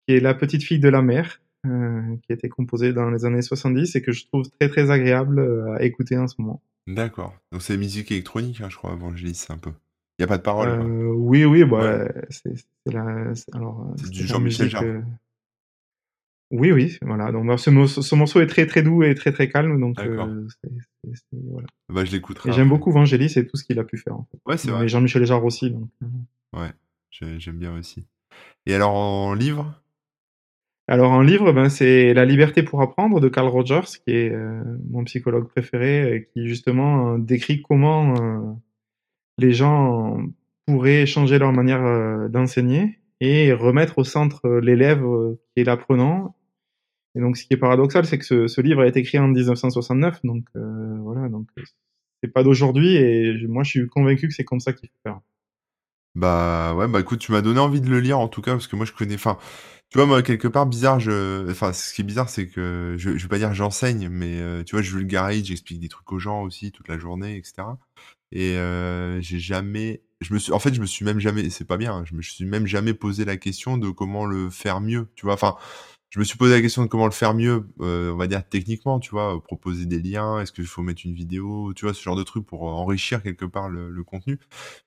qui 0.07 0.15
est 0.15 0.19
la 0.19 0.33
petite 0.33 0.61
fille 0.63 0.79
de 0.79 0.89
la 0.89 1.01
mer, 1.01 1.41
euh, 1.65 2.01
qui 2.23 2.31
a 2.31 2.35
été 2.35 2.49
composée 2.49 2.91
dans 2.93 3.09
les 3.09 3.25
années 3.25 3.41
70 3.41 3.95
et 3.95 4.01
que 4.01 4.11
je 4.11 4.25
trouve 4.25 4.43
très 4.59 4.67
très 4.69 4.91
agréable 4.91 5.39
euh, 5.39 5.75
à 5.77 5.83
écouter 5.83 6.17
en 6.17 6.27
ce 6.27 6.35
moment. 6.39 6.61
D'accord. 6.85 7.33
Donc 7.51 7.61
c'est 7.61 7.77
musique 7.77 8.11
électronique, 8.11 8.61
hein, 8.61 8.67
je 8.69 8.75
crois, 8.77 8.93
Vangelis, 8.95 9.45
un 9.49 9.57
peu. 9.57 9.71
Il 10.19 10.23
n'y 10.23 10.25
a 10.25 10.27
pas 10.27 10.37
de 10.37 10.43
parole. 10.43 10.69
Euh, 10.69 11.11
oui, 11.15 11.45
oui, 11.45 11.63
bah, 11.63 12.07
c'est 12.29 12.53
la... 12.87 13.31
alors. 13.53 13.93
C'est 13.97 14.09
du 14.11 14.25
Jean-Michel 14.25 14.69
Jarre. 14.69 14.83
Oui, 16.51 16.71
oui, 16.71 16.97
voilà. 17.01 17.31
Donc 17.31 17.45
bah, 17.45 17.57
ce, 17.57 17.69
ce, 18.01 18.15
morceau 18.15 18.39
est 18.39 18.47
très 18.47 18.65
très 18.65 18.81
doux 18.81 19.03
et 19.03 19.13
très 19.15 19.33
très 19.33 19.49
calme, 19.49 19.79
donc 19.81 19.99
euh, 19.99 20.15
voilà. 20.15 21.67
Bah, 21.89 22.05
je 22.05 22.11
l'écouterai. 22.11 22.53
J'aime 22.53 22.69
beaucoup 22.69 22.91
Vangelis 22.91 23.33
et 23.35 23.45
tout 23.45 23.57
ce 23.57 23.65
qu'il 23.65 23.77
a 23.79 23.83
pu 23.83 23.97
faire. 23.97 24.15
En 24.15 24.27
fait. 24.31 24.39
Ouais, 24.45 24.57
c'est 24.57 24.71
vrai. 24.71 24.85
Et 24.85 24.87
Jean-Michel 24.87 25.25
Jarre 25.25 25.43
aussi. 25.43 25.71
Donc... 25.71 25.89
Euh. 26.03 26.59
Ouais, 26.59 26.71
j'aime 27.11 27.57
bien 27.57 27.77
aussi. 27.77 28.05
Et 28.65 28.73
alors 28.73 28.93
en 28.93 29.33
livre? 29.33 29.81
Alors 30.87 31.11
en 31.11 31.21
livre, 31.21 31.51
ben, 31.51 31.67
c'est 31.67 32.13
La 32.13 32.23
liberté 32.23 32.63
pour 32.63 32.81
apprendre 32.81 33.19
de 33.19 33.27
Carl 33.27 33.49
Rogers, 33.49 33.99
qui 34.05 34.13
est 34.13 34.31
euh, 34.31 34.63
mon 34.89 35.03
psychologue 35.03 35.49
préféré, 35.49 36.15
et 36.15 36.29
qui 36.31 36.47
justement 36.47 37.17
décrit 37.17 37.61
comment 37.61 38.57
les 39.37 39.51
gens 39.51 40.17
pourraient 40.65 41.05
changer 41.05 41.39
leur 41.39 41.51
manière 41.51 42.29
d'enseigner 42.29 42.99
et 43.19 43.51
remettre 43.51 43.97
au 43.97 44.05
centre 44.05 44.47
l'élève 44.49 45.03
qui 45.53 45.61
est 45.61 45.65
l'apprenant 45.65 46.36
et 47.17 47.19
donc, 47.19 47.35
ce 47.35 47.45
qui 47.45 47.53
est 47.53 47.57
paradoxal, 47.57 48.05
c'est 48.05 48.19
que 48.19 48.47
ce, 48.47 48.61
livre 48.61 48.81
a 48.81 48.87
été 48.87 48.99
écrit 48.99 49.17
en 49.17 49.27
1969, 49.27 50.19
donc 50.23 50.45
euh, 50.55 50.97
voilà, 51.01 51.29
donc 51.29 51.47
c'est 52.21 52.31
pas 52.31 52.43
d'aujourd'hui, 52.43 52.95
et 52.95 53.47
moi, 53.47 53.63
je 53.63 53.71
suis 53.71 53.87
convaincu 53.87 54.27
que 54.27 54.33
c'est 54.35 54.43
comme 54.43 54.59
ça 54.59 54.71
qu'il 54.71 54.87
faut 54.89 54.99
faire. 55.01 55.19
Bah 56.13 56.75
ouais, 56.75 56.87
bah 56.87 56.99
écoute, 56.99 57.19
tu 57.19 57.31
m'as 57.31 57.41
donné 57.41 57.59
envie 57.59 57.81
de 57.81 57.89
le 57.89 57.99
lire 57.99 58.19
en 58.19 58.27
tout 58.27 58.41
cas, 58.41 58.51
parce 58.51 58.67
que 58.67 58.75
moi, 58.75 58.85
je 58.85 58.91
connais. 58.91 59.15
Enfin, 59.15 59.37
tu 59.89 59.97
vois, 59.97 60.05
moi, 60.05 60.21
quelque 60.21 60.47
part, 60.47 60.67
bizarre, 60.67 60.99
je. 60.99 61.49
Enfin, 61.49 61.73
ce 61.73 61.91
qui 61.91 62.01
est 62.01 62.03
bizarre, 62.03 62.29
c'est 62.29 62.47
que 62.47 62.95
je, 62.97 63.17
je 63.17 63.23
vais 63.23 63.29
pas 63.29 63.37
dire 63.39 63.53
j'enseigne, 63.53 64.09
mais 64.09 64.39
euh, 64.39 64.63
tu 64.63 64.75
vois, 64.75 64.83
je 64.83 64.95
vulgarise, 64.95 65.45
j'explique 65.45 65.79
des 65.79 65.89
trucs 65.89 66.11
aux 66.11 66.19
gens 66.19 66.43
aussi 66.43 66.71
toute 66.71 66.87
la 66.87 66.99
journée, 66.99 67.35
etc. 67.37 67.67
Et 68.31 68.57
euh, 68.57 69.21
j'ai 69.21 69.39
jamais. 69.39 70.01
Je 70.21 70.33
me 70.33 70.39
suis, 70.39 70.51
en 70.51 70.59
fait, 70.59 70.73
je 70.73 70.81
me 70.81 70.85
suis 70.85 71.05
même 71.05 71.19
jamais, 71.19 71.49
c'est 71.49 71.65
pas 71.65 71.77
bien, 71.77 71.93
hein, 71.97 72.03
je 72.05 72.15
me 72.15 72.21
suis 72.21 72.45
même 72.45 72.67
jamais 72.67 72.93
posé 72.93 73.25
la 73.25 73.37
question 73.37 73.77
de 73.77 73.89
comment 73.89 74.25
le 74.25 74.49
faire 74.49 74.81
mieux, 74.81 75.07
tu 75.15 75.25
vois. 75.25 75.35
Enfin, 75.35 75.55
je 76.09 76.19
me 76.19 76.23
suis 76.23 76.37
posé 76.37 76.55
la 76.55 76.61
question 76.61 76.83
de 76.83 76.87
comment 76.87 77.05
le 77.05 77.11
faire 77.11 77.33
mieux, 77.33 77.67
euh, 77.81 78.13
on 78.13 78.15
va 78.15 78.27
dire 78.27 78.47
techniquement, 78.47 78.99
tu 78.99 79.11
vois, 79.11 79.41
proposer 79.43 79.85
des 79.85 79.99
liens, 79.99 80.39
est-ce 80.39 80.53
qu'il 80.53 80.65
faut 80.65 80.81
mettre 80.81 81.01
une 81.05 81.13
vidéo, 81.13 81.73
tu 81.75 81.85
vois, 81.85 81.93
ce 81.93 82.01
genre 82.01 82.15
de 82.15 82.23
truc 82.23 82.45
pour 82.45 82.63
enrichir 82.63 83.21
quelque 83.21 83.45
part 83.45 83.67
le, 83.69 84.03
contenu. 84.03 84.39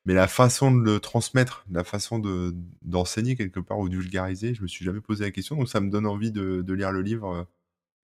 Mais 0.06 0.14
la 0.14 0.28
façon 0.28 0.70
de 0.70 0.82
le 0.82 1.00
transmettre, 1.00 1.66
la 1.70 1.84
façon 1.84 2.18
de 2.18 2.54
d'enseigner 2.82 3.36
quelque 3.36 3.60
part 3.60 3.78
ou 3.78 3.88
de 3.88 3.96
vulgariser, 3.96 4.54
je 4.54 4.62
me 4.62 4.66
suis 4.66 4.84
jamais 4.84 5.00
posé 5.00 5.24
la 5.24 5.30
question, 5.30 5.56
donc 5.56 5.68
ça 5.68 5.80
me 5.80 5.90
donne 5.90 6.06
envie 6.06 6.32
de, 6.32 6.64
lire 6.72 6.90
le 6.90 7.02
livre 7.02 7.34
euh, 7.34 7.42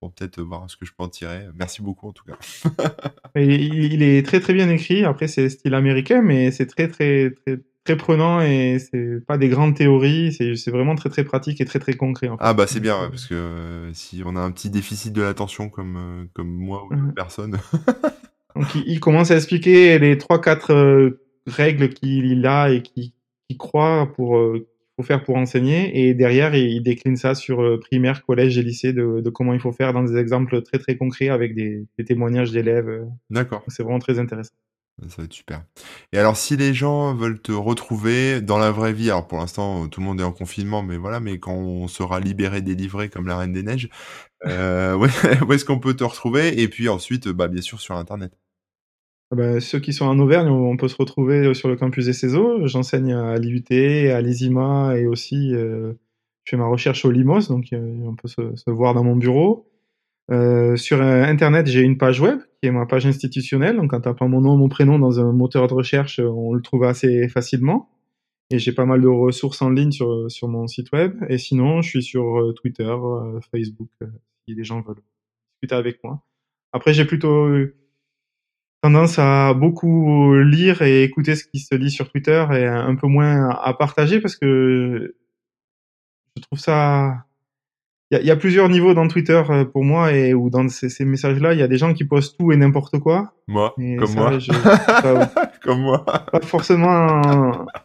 pour 0.00 0.12
peut-être 0.12 0.42
voir 0.42 0.70
ce 0.70 0.76
que 0.76 0.84
je 0.84 0.92
peux 0.92 1.02
en 1.02 1.08
tirer. 1.08 1.46
Merci 1.54 1.80
beaucoup 1.80 2.08
en 2.08 2.12
tout 2.12 2.24
cas. 2.24 2.36
il 3.34 4.02
est 4.02 4.26
très 4.26 4.40
très 4.40 4.52
bien 4.52 4.68
écrit. 4.68 5.04
Après 5.04 5.28
c'est 5.28 5.48
style 5.48 5.74
américain, 5.74 6.20
mais 6.20 6.50
c'est 6.50 6.66
très 6.66 6.88
très 6.88 7.30
très 7.30 7.60
très 7.86 7.96
prenant 7.96 8.40
et 8.40 8.78
c'est 8.80 9.24
pas 9.24 9.38
des 9.38 9.48
grandes 9.48 9.76
théories, 9.76 10.32
c'est 10.32 10.70
vraiment 10.70 10.96
très 10.96 11.08
très 11.08 11.22
pratique 11.22 11.60
et 11.60 11.64
très 11.64 11.78
très 11.78 11.94
concret. 11.94 12.28
En 12.28 12.36
fait. 12.36 12.42
Ah 12.44 12.52
bah 12.52 12.66
c'est 12.66 12.80
bien, 12.80 12.96
parce 13.08 13.26
que 13.26 13.34
euh, 13.34 13.92
si 13.92 14.22
on 14.26 14.34
a 14.34 14.40
un 14.40 14.50
petit 14.50 14.70
déficit 14.70 15.12
de 15.12 15.22
l'attention 15.22 15.68
comme, 15.68 15.96
euh, 15.96 16.24
comme 16.34 16.48
moi 16.48 16.84
ou 16.84 16.94
d'autres 16.94 17.14
personnes. 17.14 17.58
Donc 18.56 18.74
il, 18.74 18.98
commence 18.98 19.30
à 19.30 19.36
expliquer 19.36 19.98
les 20.00 20.16
3-4 20.16 20.72
euh, 20.72 21.20
règles 21.46 21.90
qu'il 21.90 22.44
a 22.46 22.70
et 22.70 22.82
qu'il 22.82 23.12
croit 23.58 24.10
pour 24.16 24.36
faut 24.96 25.02
faire 25.02 25.22
pour 25.22 25.36
enseigner 25.36 26.08
et 26.08 26.14
derrière 26.14 26.56
il, 26.56 26.82
décline 26.82 27.16
ça 27.16 27.34
sur 27.34 27.78
primaire, 27.80 28.24
collège 28.24 28.58
et 28.58 28.62
lycée 28.62 28.94
de, 28.94 29.20
de, 29.20 29.30
comment 29.30 29.52
il 29.52 29.60
faut 29.60 29.72
faire 29.72 29.92
dans 29.92 30.02
des 30.02 30.16
exemples 30.16 30.62
très 30.62 30.78
très 30.78 30.96
concrets 30.96 31.28
avec 31.28 31.54
des, 31.54 31.86
des 31.98 32.04
témoignages 32.04 32.50
d'élèves. 32.50 33.06
D'accord. 33.30 33.62
C'est 33.68 33.82
vraiment 33.82 34.00
très 34.00 34.18
intéressant. 34.18 34.54
Ça 35.02 35.16
va 35.18 35.24
être 35.24 35.32
super. 35.32 35.62
Et 36.12 36.18
alors, 36.18 36.38
si 36.38 36.56
les 36.56 36.72
gens 36.72 37.14
veulent 37.14 37.40
te 37.40 37.52
retrouver 37.52 38.40
dans 38.40 38.56
la 38.56 38.70
vraie 38.70 38.94
vie, 38.94 39.10
alors 39.10 39.26
pour 39.26 39.38
l'instant, 39.38 39.88
tout 39.88 40.00
le 40.00 40.06
monde 40.06 40.20
est 40.20 40.24
en 40.24 40.32
confinement, 40.32 40.82
mais 40.82 40.96
voilà, 40.96 41.20
mais 41.20 41.38
quand 41.38 41.52
on 41.52 41.86
sera 41.86 42.18
libéré, 42.18 42.62
délivré 42.62 43.10
comme 43.10 43.26
la 43.26 43.36
Reine 43.36 43.52
des 43.52 43.62
Neiges, 43.62 43.90
euh, 44.46 44.96
où 45.46 45.52
est-ce 45.52 45.64
qu'on 45.66 45.78
peut 45.78 45.94
te 45.94 46.04
retrouver? 46.04 46.62
Et 46.62 46.68
puis 46.68 46.88
ensuite, 46.88 47.28
bah, 47.28 47.48
bien 47.48 47.60
sûr, 47.60 47.78
sur 47.78 47.94
Internet. 47.94 48.32
Ah 49.30 49.36
bah, 49.36 49.60
ceux 49.60 49.80
qui 49.80 49.92
sont 49.92 50.06
en 50.06 50.18
Auvergne, 50.18 50.48
on 50.48 50.76
peut 50.78 50.88
se 50.88 50.96
retrouver 50.96 51.52
sur 51.52 51.68
le 51.68 51.76
campus 51.76 52.06
des 52.06 52.14
CESO. 52.14 52.66
J'enseigne 52.66 53.12
à 53.12 53.36
l'IUT, 53.38 53.64
à 54.10 54.20
l'ISIMA 54.22 54.96
et 54.96 55.06
aussi, 55.06 55.54
euh, 55.54 55.92
je 56.44 56.50
fais 56.52 56.56
ma 56.56 56.66
recherche 56.66 57.04
au 57.04 57.10
Limos, 57.10 57.48
donc 57.48 57.72
euh, 57.74 57.98
on 58.04 58.14
peut 58.14 58.28
se 58.28 58.70
voir 58.70 58.94
dans 58.94 59.04
mon 59.04 59.16
bureau. 59.16 59.68
Euh, 60.30 60.76
sur 60.76 61.00
Internet, 61.00 61.66
j'ai 61.66 61.82
une 61.82 61.98
page 61.98 62.20
web 62.20 62.40
qui 62.60 62.68
est 62.68 62.70
ma 62.70 62.86
page 62.86 63.06
institutionnelle. 63.06 63.76
Donc, 63.76 63.92
en 63.92 64.00
tapant 64.00 64.28
mon 64.28 64.40
nom, 64.40 64.56
mon 64.56 64.68
prénom 64.68 64.98
dans 64.98 65.20
un 65.20 65.32
moteur 65.32 65.68
de 65.68 65.74
recherche, 65.74 66.18
on 66.20 66.52
le 66.52 66.62
trouve 66.62 66.84
assez 66.84 67.28
facilement. 67.28 67.90
Et 68.50 68.58
j'ai 68.58 68.72
pas 68.72 68.84
mal 68.86 69.00
de 69.00 69.08
ressources 69.08 69.60
en 69.62 69.70
ligne 69.70 69.92
sur, 69.92 70.30
sur 70.30 70.48
mon 70.48 70.66
site 70.66 70.92
web. 70.92 71.16
Et 71.28 71.38
sinon, 71.38 71.82
je 71.82 71.88
suis 71.88 72.02
sur 72.02 72.38
euh, 72.38 72.52
Twitter, 72.52 72.84
euh, 72.84 73.40
Facebook, 73.50 73.90
si 74.46 74.54
les 74.54 74.64
gens 74.64 74.80
veulent 74.82 75.02
discuter 75.54 75.74
avec 75.74 76.02
moi. 76.04 76.22
Après, 76.72 76.92
j'ai 76.94 77.04
plutôt 77.04 77.48
tendance 78.82 79.18
à 79.18 79.54
beaucoup 79.54 80.34
lire 80.34 80.82
et 80.82 81.02
écouter 81.02 81.34
ce 81.34 81.44
qui 81.44 81.58
se 81.58 81.74
dit 81.74 81.90
sur 81.90 82.10
Twitter 82.10 82.44
et 82.52 82.66
un 82.66 82.94
peu 82.94 83.06
moins 83.08 83.48
à 83.50 83.74
partager 83.74 84.20
parce 84.20 84.36
que 84.36 85.16
je 86.36 86.42
trouve 86.42 86.58
ça 86.58 87.26
il 88.12 88.24
y, 88.24 88.30
a 88.30 88.36
plusieurs 88.36 88.68
niveaux 88.68 88.94
dans 88.94 89.08
Twitter 89.08 89.42
euh, 89.50 89.64
pour 89.64 89.82
moi 89.82 90.12
et 90.12 90.32
ou 90.32 90.48
dans 90.48 90.68
ces, 90.68 91.04
messages-là, 91.04 91.54
il 91.54 91.58
y 91.58 91.62
a 91.62 91.66
des 91.66 91.76
gens 91.76 91.92
qui 91.92 92.04
postent 92.04 92.38
tout 92.38 92.52
et 92.52 92.56
n'importe 92.56 93.00
quoi. 93.00 93.32
Moi, 93.48 93.74
comme 93.76 94.14
moi. 94.14 94.38
comme 95.62 95.80
moi. 95.80 96.04
Pas 96.04 96.40
forcément, 96.40 97.20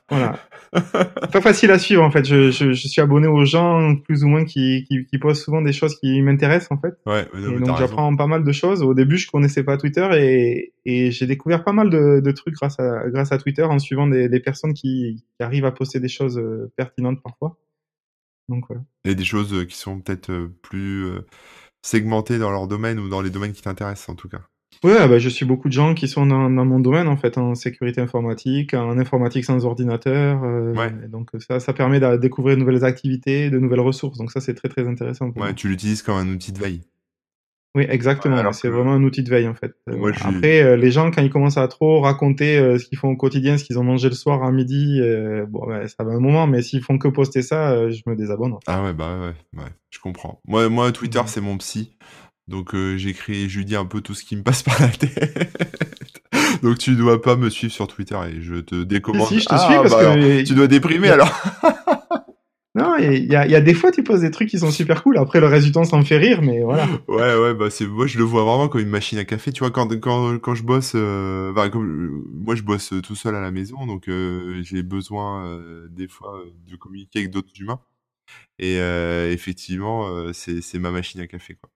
voilà. 0.09 0.38
Pas 1.32 1.41
facile 1.41 1.72
à 1.72 1.80
suivre 1.80 2.03
en 2.03 2.11
fait. 2.11 2.24
Je, 2.24 2.51
je, 2.51 2.72
je, 2.72 2.88
suis 2.88 3.01
abonné 3.01 3.28
aux 3.28 3.45
gens 3.45 3.95
plus 3.95 4.24
ou 4.24 4.28
moins 4.28 4.45
qui, 4.45 4.86
qui, 4.88 5.05
qui 5.05 5.17
postent 5.17 5.43
souvent 5.43 5.61
des 5.61 5.74
choses 5.74 5.99
qui 5.99 6.22
m'intéressent 6.22 6.72
en 6.72 6.80
fait. 6.80 6.93
Ouais. 7.05 7.26
Et 7.36 7.59
donc 7.59 7.78
j'apprends 7.78 8.15
pas 8.15 8.28
mal 8.28 8.43
de 8.43 8.51
choses. 8.51 8.82
Au 8.84 8.93
début, 8.93 9.17
je 9.17 9.30
connaissais 9.30 9.63
pas 9.63 9.78
Twitter 9.78 10.07
et, 10.13 10.74
et 10.86 11.11
j'ai 11.11 11.26
découvert 11.26 11.63
pas 11.63 11.74
mal 11.74 11.89
de, 11.89 12.22
de, 12.24 12.32
trucs 12.32 12.53
grâce 12.53 12.80
à 12.80 13.09
grâce 13.09 13.32
à 13.32 13.38
Twitter 13.38 13.63
en 13.63 13.80
suivant 13.80 14.07
des, 14.07 14.30
des 14.30 14.39
personnes 14.39 14.74
qui, 14.74 15.26
qui 15.38 15.43
arrivent 15.43 15.65
à 15.65 15.72
poster 15.72 15.99
des 15.99 16.07
choses 16.07 16.38
euh, 16.38 16.72
pertinentes 16.78 17.22
parfois. 17.22 17.57
Et 19.06 19.16
des 19.16 19.24
choses 19.24 19.54
euh, 19.54 19.66
qui 19.66 19.78
sont 19.78 19.99
peut-être 19.99 20.30
euh, 20.30 20.56
plus 20.62 21.06
euh, 21.06 21.26
segmentées 21.82 22.39
dans 22.39 22.52
leur 22.52 22.68
domaine 22.68 22.99
ou 22.99 23.10
dans 23.10 23.22
les 23.22 23.30
domaines 23.30 23.54
qui 23.54 23.62
t'intéressent 23.62 24.10
en 24.10 24.16
tout 24.16 24.30
cas. 24.30 24.41
Oui, 24.84 24.93
bah, 24.93 25.20
je 25.20 25.30
suis 25.30 25.45
beaucoup 25.45 25.68
de 25.68 25.74
gens 25.74 25.93
qui 25.93 26.08
sont 26.08 26.26
dans, 26.26 26.49
mon 26.49 26.80
domaine 26.80 27.08
en 27.08 27.18
fait, 27.18 27.38
en 27.38 27.54
sécurité 27.54 28.02
informatique, 28.02 28.74
en 28.74 28.97
informatique 28.97 29.45
sans 29.45 29.64
ordinateur. 29.66 30.41
donc 31.08 31.30
ça, 31.39 31.60
ça 31.60 31.74
permet 31.74 31.99
de 31.99 32.18
découvrir 32.18 32.56
de 32.56 32.62
nouvelles 32.62 32.84
activités, 32.84 33.52
de 33.52 33.60
nouvelles 33.60 33.82
ressources. 33.82 34.18
Donc 34.18 34.32
ça, 34.32 34.39
c'est 34.39 34.56
très 34.56 34.70
très 34.70 34.88
intéressant. 34.88 35.30
ouais, 35.36 35.54
tu 35.54 35.68
l'utilises 35.68 36.02
comme 36.02 36.16
un 36.16 36.28
outil 36.28 36.52
de 36.52 36.60
veille. 36.60 36.82
Oui, 37.74 37.86
exactement. 37.88 38.51
c'est 38.51 38.67
vraiment 38.67 38.91
un 38.91 39.03
outil 39.03 39.24
de 39.24 39.30
veille 39.30 39.47
en 39.47 39.53
fait. 39.53 39.74
Euh, 39.89 40.11
après, 40.22 40.61
euh, 40.61 40.76
les 40.76 40.91
gens 40.91 41.10
quand 41.10 41.22
ils 41.22 41.30
commencent 41.30 41.57
à 41.57 41.68
trop 41.69 42.02
raconter 42.02 42.57
euh, 42.57 42.77
ce 42.77 42.85
qu'ils 42.85 42.98
font 42.98 43.10
au 43.10 43.15
quotidien, 43.15 43.57
ce 43.57 43.64
qu'ils 43.64 43.80
ont 43.80 43.84
mangé 43.84 44.10
le 44.10 44.15
soir 44.15 44.43
à 44.43 44.52
midi, 44.52 44.99
bon, 45.48 45.68
ça 45.88 46.03
va 46.03 46.11
un 46.11 46.19
moment. 46.19 46.48
Mais 46.48 46.61
s'ils 46.61 46.84
font 46.84 46.98
que 46.98 47.07
poster 47.07 47.41
ça, 47.41 47.89
je 47.89 48.02
me 48.07 48.15
désabonne. 48.15 48.56
Ah 48.68 48.84
ouais, 48.84 48.93
bah 48.93 49.18
ouais, 49.19 49.60
ouais, 49.61 49.69
je 49.89 49.99
comprends. 49.99 50.41
Moi, 50.45 50.68
moi, 50.68 50.91
Twitter, 50.91 51.22
c'est 51.27 51.41
mon 51.41 51.57
psy. 51.57 51.95
Donc 52.48 52.76
j'écris, 52.98 53.48
je 53.48 53.60
lui 53.60 53.65
dis 53.65 53.77
un 53.77 53.85
peu 53.85 54.02
tout 54.02 54.14
ce 54.14 54.26
qui 54.26 54.35
me 54.35 54.43
passe 54.43 54.64
par 54.64 54.81
la 54.81 54.89
tête. 54.89 55.53
Donc 56.61 56.77
tu 56.77 56.95
dois 56.95 57.22
pas 57.22 57.38
me 57.38 57.49
suivre 57.49 57.73
sur 57.73 57.88
Twitter 57.88 58.18
et 58.30 58.41
je 58.41 58.56
te 58.56 58.84
décommande. 58.84 59.27
Si, 59.27 59.39
je 59.39 59.45
te 59.45 59.56
suis 59.56 59.76
parce 59.76 59.91
bah 59.91 60.15
que 60.15 60.43
tu 60.43 60.53
dois 60.53 60.68
déprimer 60.68 61.10
alors. 61.10 61.31
Non, 62.73 62.95
il 62.98 63.26
y 63.26 63.35
a, 63.35 63.61
des 63.61 63.73
fois, 63.73 63.91
tu 63.91 64.02
poses 64.02 64.22
des 64.22 64.31
trucs 64.31 64.48
qui 64.48 64.57
sont 64.60 64.72
super 64.72 65.03
cool. 65.03 65.18
Après, 65.18 65.41
le 65.41 65.72
temps, 65.72 65.84
ça 65.84 65.98
me 65.98 66.03
fait 66.03 66.18
rire, 66.18 66.41
mais 66.41 66.61
voilà. 66.61 66.88
Ouais, 67.10 67.35
ouais, 67.35 67.53
bah 67.53 67.69
c'est 67.69 67.85
moi, 67.85 68.07
je 68.07 68.18
le 68.18 68.23
vois 68.23 68.43
vraiment 68.45 68.69
comme 68.69 68.80
une 68.80 68.89
machine 68.89 69.18
à 69.18 69.26
café. 69.26 69.52
Tu 69.52 69.60
vois, 69.60 69.72
quand 69.72 69.89
quand 69.99 70.39
quand 70.39 70.56
je 70.56 70.64
bosse, 70.64 70.93
euh, 70.95 71.69
comme, 71.69 72.23
moi, 72.31 72.56
je 72.56 72.61
bosse 72.61 72.93
tout 73.03 73.15
seul 73.15 73.35
à 73.35 73.41
la 73.41 73.52
maison, 73.52 73.85
donc 73.85 74.07
euh, 74.07 74.61
j'ai 74.64 74.84
besoin 74.84 75.45
euh, 75.45 75.88
des 75.89 76.07
fois 76.07 76.41
de 76.69 76.76
communiquer 76.77 77.19
avec 77.19 77.31
d'autres 77.31 77.52
humains. 77.60 77.81
Et 78.60 78.77
effectivement, 79.31 80.31
c'est 80.34 80.61
c'est 80.61 80.80
ma 80.80 80.91
machine 80.91 81.19
à 81.19 81.27
café, 81.27 81.56
quoi. 81.56 81.69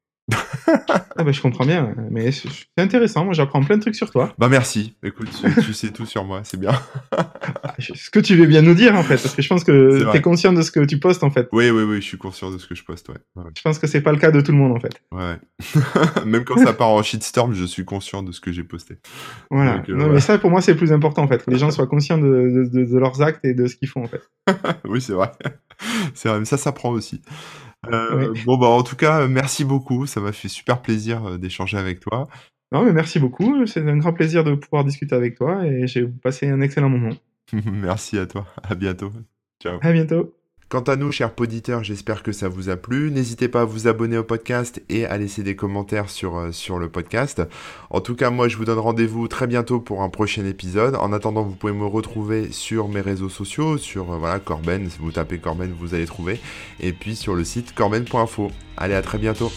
Ah 0.68 1.24
bah, 1.24 1.32
je 1.32 1.42
comprends 1.42 1.66
bien, 1.66 1.94
mais 2.10 2.32
c'est 2.32 2.50
intéressant. 2.78 3.26
Moi, 3.26 3.34
j'apprends 3.34 3.64
plein 3.64 3.78
de 3.78 3.82
trucs 3.82 3.96
sur 3.96 4.10
toi. 4.10 4.34
Bah 4.40 4.50
merci. 4.50 4.96
Écoute, 5.04 5.30
tu, 5.64 5.74
sais 5.74 5.92
tout 5.92 6.06
sur 6.06 6.24
moi, 6.26 6.42
c'est 6.44 6.60
bien. 6.60 6.72
Ah, 7.12 7.76
ce 7.78 8.10
que 8.10 8.20
tu 8.20 8.36
veux 8.36 8.48
bien 8.48 8.62
nous 8.62 8.74
dire 8.74 8.96
en 8.96 9.04
fait, 9.04 9.18
parce 9.18 9.36
que 9.36 9.42
je 9.42 9.48
pense 9.48 9.64
que 9.64 10.12
tu 10.12 10.18
es 10.18 10.22
conscient 10.22 10.54
de 10.54 10.62
ce 10.62 10.72
que 10.72 10.80
tu 10.80 11.00
postes 11.00 11.24
en 11.24 11.30
fait. 11.30 11.48
Oui, 11.52 11.70
oui, 11.70 11.84
oui, 11.84 11.98
je 11.98 12.08
suis 12.08 12.18
conscient 12.18 12.50
de 12.52 12.58
ce 12.58 12.68
que 12.68 12.74
je 12.74 12.84
poste, 12.84 13.10
ouais. 13.10 13.44
Je 13.56 13.62
pense 13.62 13.78
que 13.78 13.88
c'est 13.88 14.02
pas 14.02 14.12
le 14.12 14.18
cas 14.18 14.32
de 14.32 14.42
tout 14.42 14.52
le 14.52 14.58
monde 14.58 14.76
en 14.76 14.80
fait. 14.80 15.00
Ouais. 15.12 15.38
Même 16.26 16.44
quand 16.44 16.58
ça 16.58 16.74
part 16.74 16.90
en 16.90 17.04
shitstorm, 17.04 17.54
je 17.54 17.66
suis 17.66 17.86
conscient 17.86 18.24
de 18.24 18.32
ce 18.32 18.42
que 18.42 18.52
j'ai 18.52 18.64
posté. 18.64 18.96
Voilà. 19.52 19.84
Euh, 19.88 19.96
non, 19.96 20.10
mais 20.10 20.20
ça 20.20 20.40
pour 20.40 20.50
moi 20.50 20.62
c'est 20.62 20.72
le 20.72 20.78
plus 20.78 20.92
important 20.92 21.24
en 21.24 21.28
fait, 21.28 21.46
que 21.46 21.52
les 21.52 21.58
gens 21.60 21.70
soient 21.70 21.88
conscients 21.88 22.18
de, 22.18 22.70
de 22.74 22.98
leurs 22.98 23.22
actes 23.22 23.46
et 23.46 23.54
de 23.54 23.68
ce 23.68 23.76
qu'ils 23.76 23.90
font 23.90 24.04
en 24.04 24.08
fait. 24.08 24.28
oui, 24.86 25.02
c'est 25.02 25.14
vrai. 25.14 25.32
C'est 26.14 26.30
vrai, 26.30 26.40
mais 26.40 26.46
ça 26.46 26.58
s'apprend 26.58 26.90
aussi. 26.90 27.22
Euh, 27.92 28.34
bon, 28.46 28.58
bah, 28.58 28.68
en 28.68 28.84
tout 28.84 28.96
cas, 28.96 29.28
merci 29.28 29.66
beaucoup. 29.66 30.06
Ça 30.06 30.20
m'a 30.20 30.32
fait 30.32 30.48
super 30.48 30.82
plaisir 30.82 31.26
euh, 31.26 31.38
d'échanger 31.38 31.78
avec 31.78 32.00
toi. 32.00 32.28
Non, 32.72 32.84
mais 32.84 32.94
merci 32.94 33.20
beaucoup. 33.20 33.66
C'est 33.66 33.88
un 33.88 33.98
grand 33.98 34.14
plaisir 34.14 34.44
de 34.44 34.56
pouvoir 34.56 34.84
discuter 34.84 35.16
avec 35.16 35.36
toi 35.36 35.66
et 35.66 35.88
j'ai 35.88 36.06
passé 36.08 36.48
un 36.50 36.62
excellent 36.62 36.90
moment. 36.90 37.16
merci 37.54 38.18
à 38.18 38.26
toi. 38.26 38.46
À 38.64 38.76
bientôt. 38.76 39.12
Ciao. 39.62 39.80
À 39.82 39.92
bientôt. 39.92 40.36
Quant 40.68 40.82
à 40.82 40.96
nous, 40.96 41.12
chers 41.12 41.32
auditeurs, 41.40 41.84
j'espère 41.84 42.24
que 42.24 42.32
ça 42.32 42.50
vous 42.50 42.70
a 42.70 42.76
plu. 42.76 43.12
N'hésitez 43.12 43.48
pas 43.48 43.62
à 43.62 43.66
vous 43.66 43.88
abonner 43.88 44.18
au 44.18 44.24
podcast 44.24 44.82
et 44.90 45.06
à 45.06 45.16
laisser 45.16 45.44
des 45.44 45.56
commentaires 45.56 46.10
sur, 46.10 46.38
euh, 46.38 46.52
sur 46.52 46.80
le 46.80 46.90
podcast. 46.90 47.44
En 47.92 48.02
tout 48.02 48.16
cas, 48.16 48.32
moi, 48.32 48.48
je 48.48 48.58
vous 48.58 48.66
donne 48.66 48.80
rendez-vous 48.80 49.28
très 49.28 49.46
bientôt 49.46 49.80
pour 49.80 50.02
un 50.02 50.10
prochain 50.10 50.44
épisode. 50.44 50.96
En 50.96 51.14
attendant, 51.14 51.44
vous 51.44 51.54
pouvez 51.54 51.72
me 51.72 51.86
retrouver 51.86 52.52
sur 52.52 52.88
mes 52.88 53.02
réseaux 53.02 53.30
sociaux, 53.30 53.78
sur 53.78 54.12
euh, 54.12 54.18
voilà 54.18 54.40
Corben. 54.40 54.90
Si 54.90 54.98
vous 54.98 55.12
tapez 55.12 55.38
Corben, 55.38 55.72
vous 55.80 55.94
allez 55.94 56.08
trouver. 56.08 56.40
Et 56.80 56.94
puis 56.94 57.16
sur 57.16 57.36
le 57.36 57.44
site 57.44 57.76
corben.info. 57.76 58.50
Allez, 58.76 58.96
à 58.96 59.04
très 59.04 59.20
bientôt. 59.20 59.52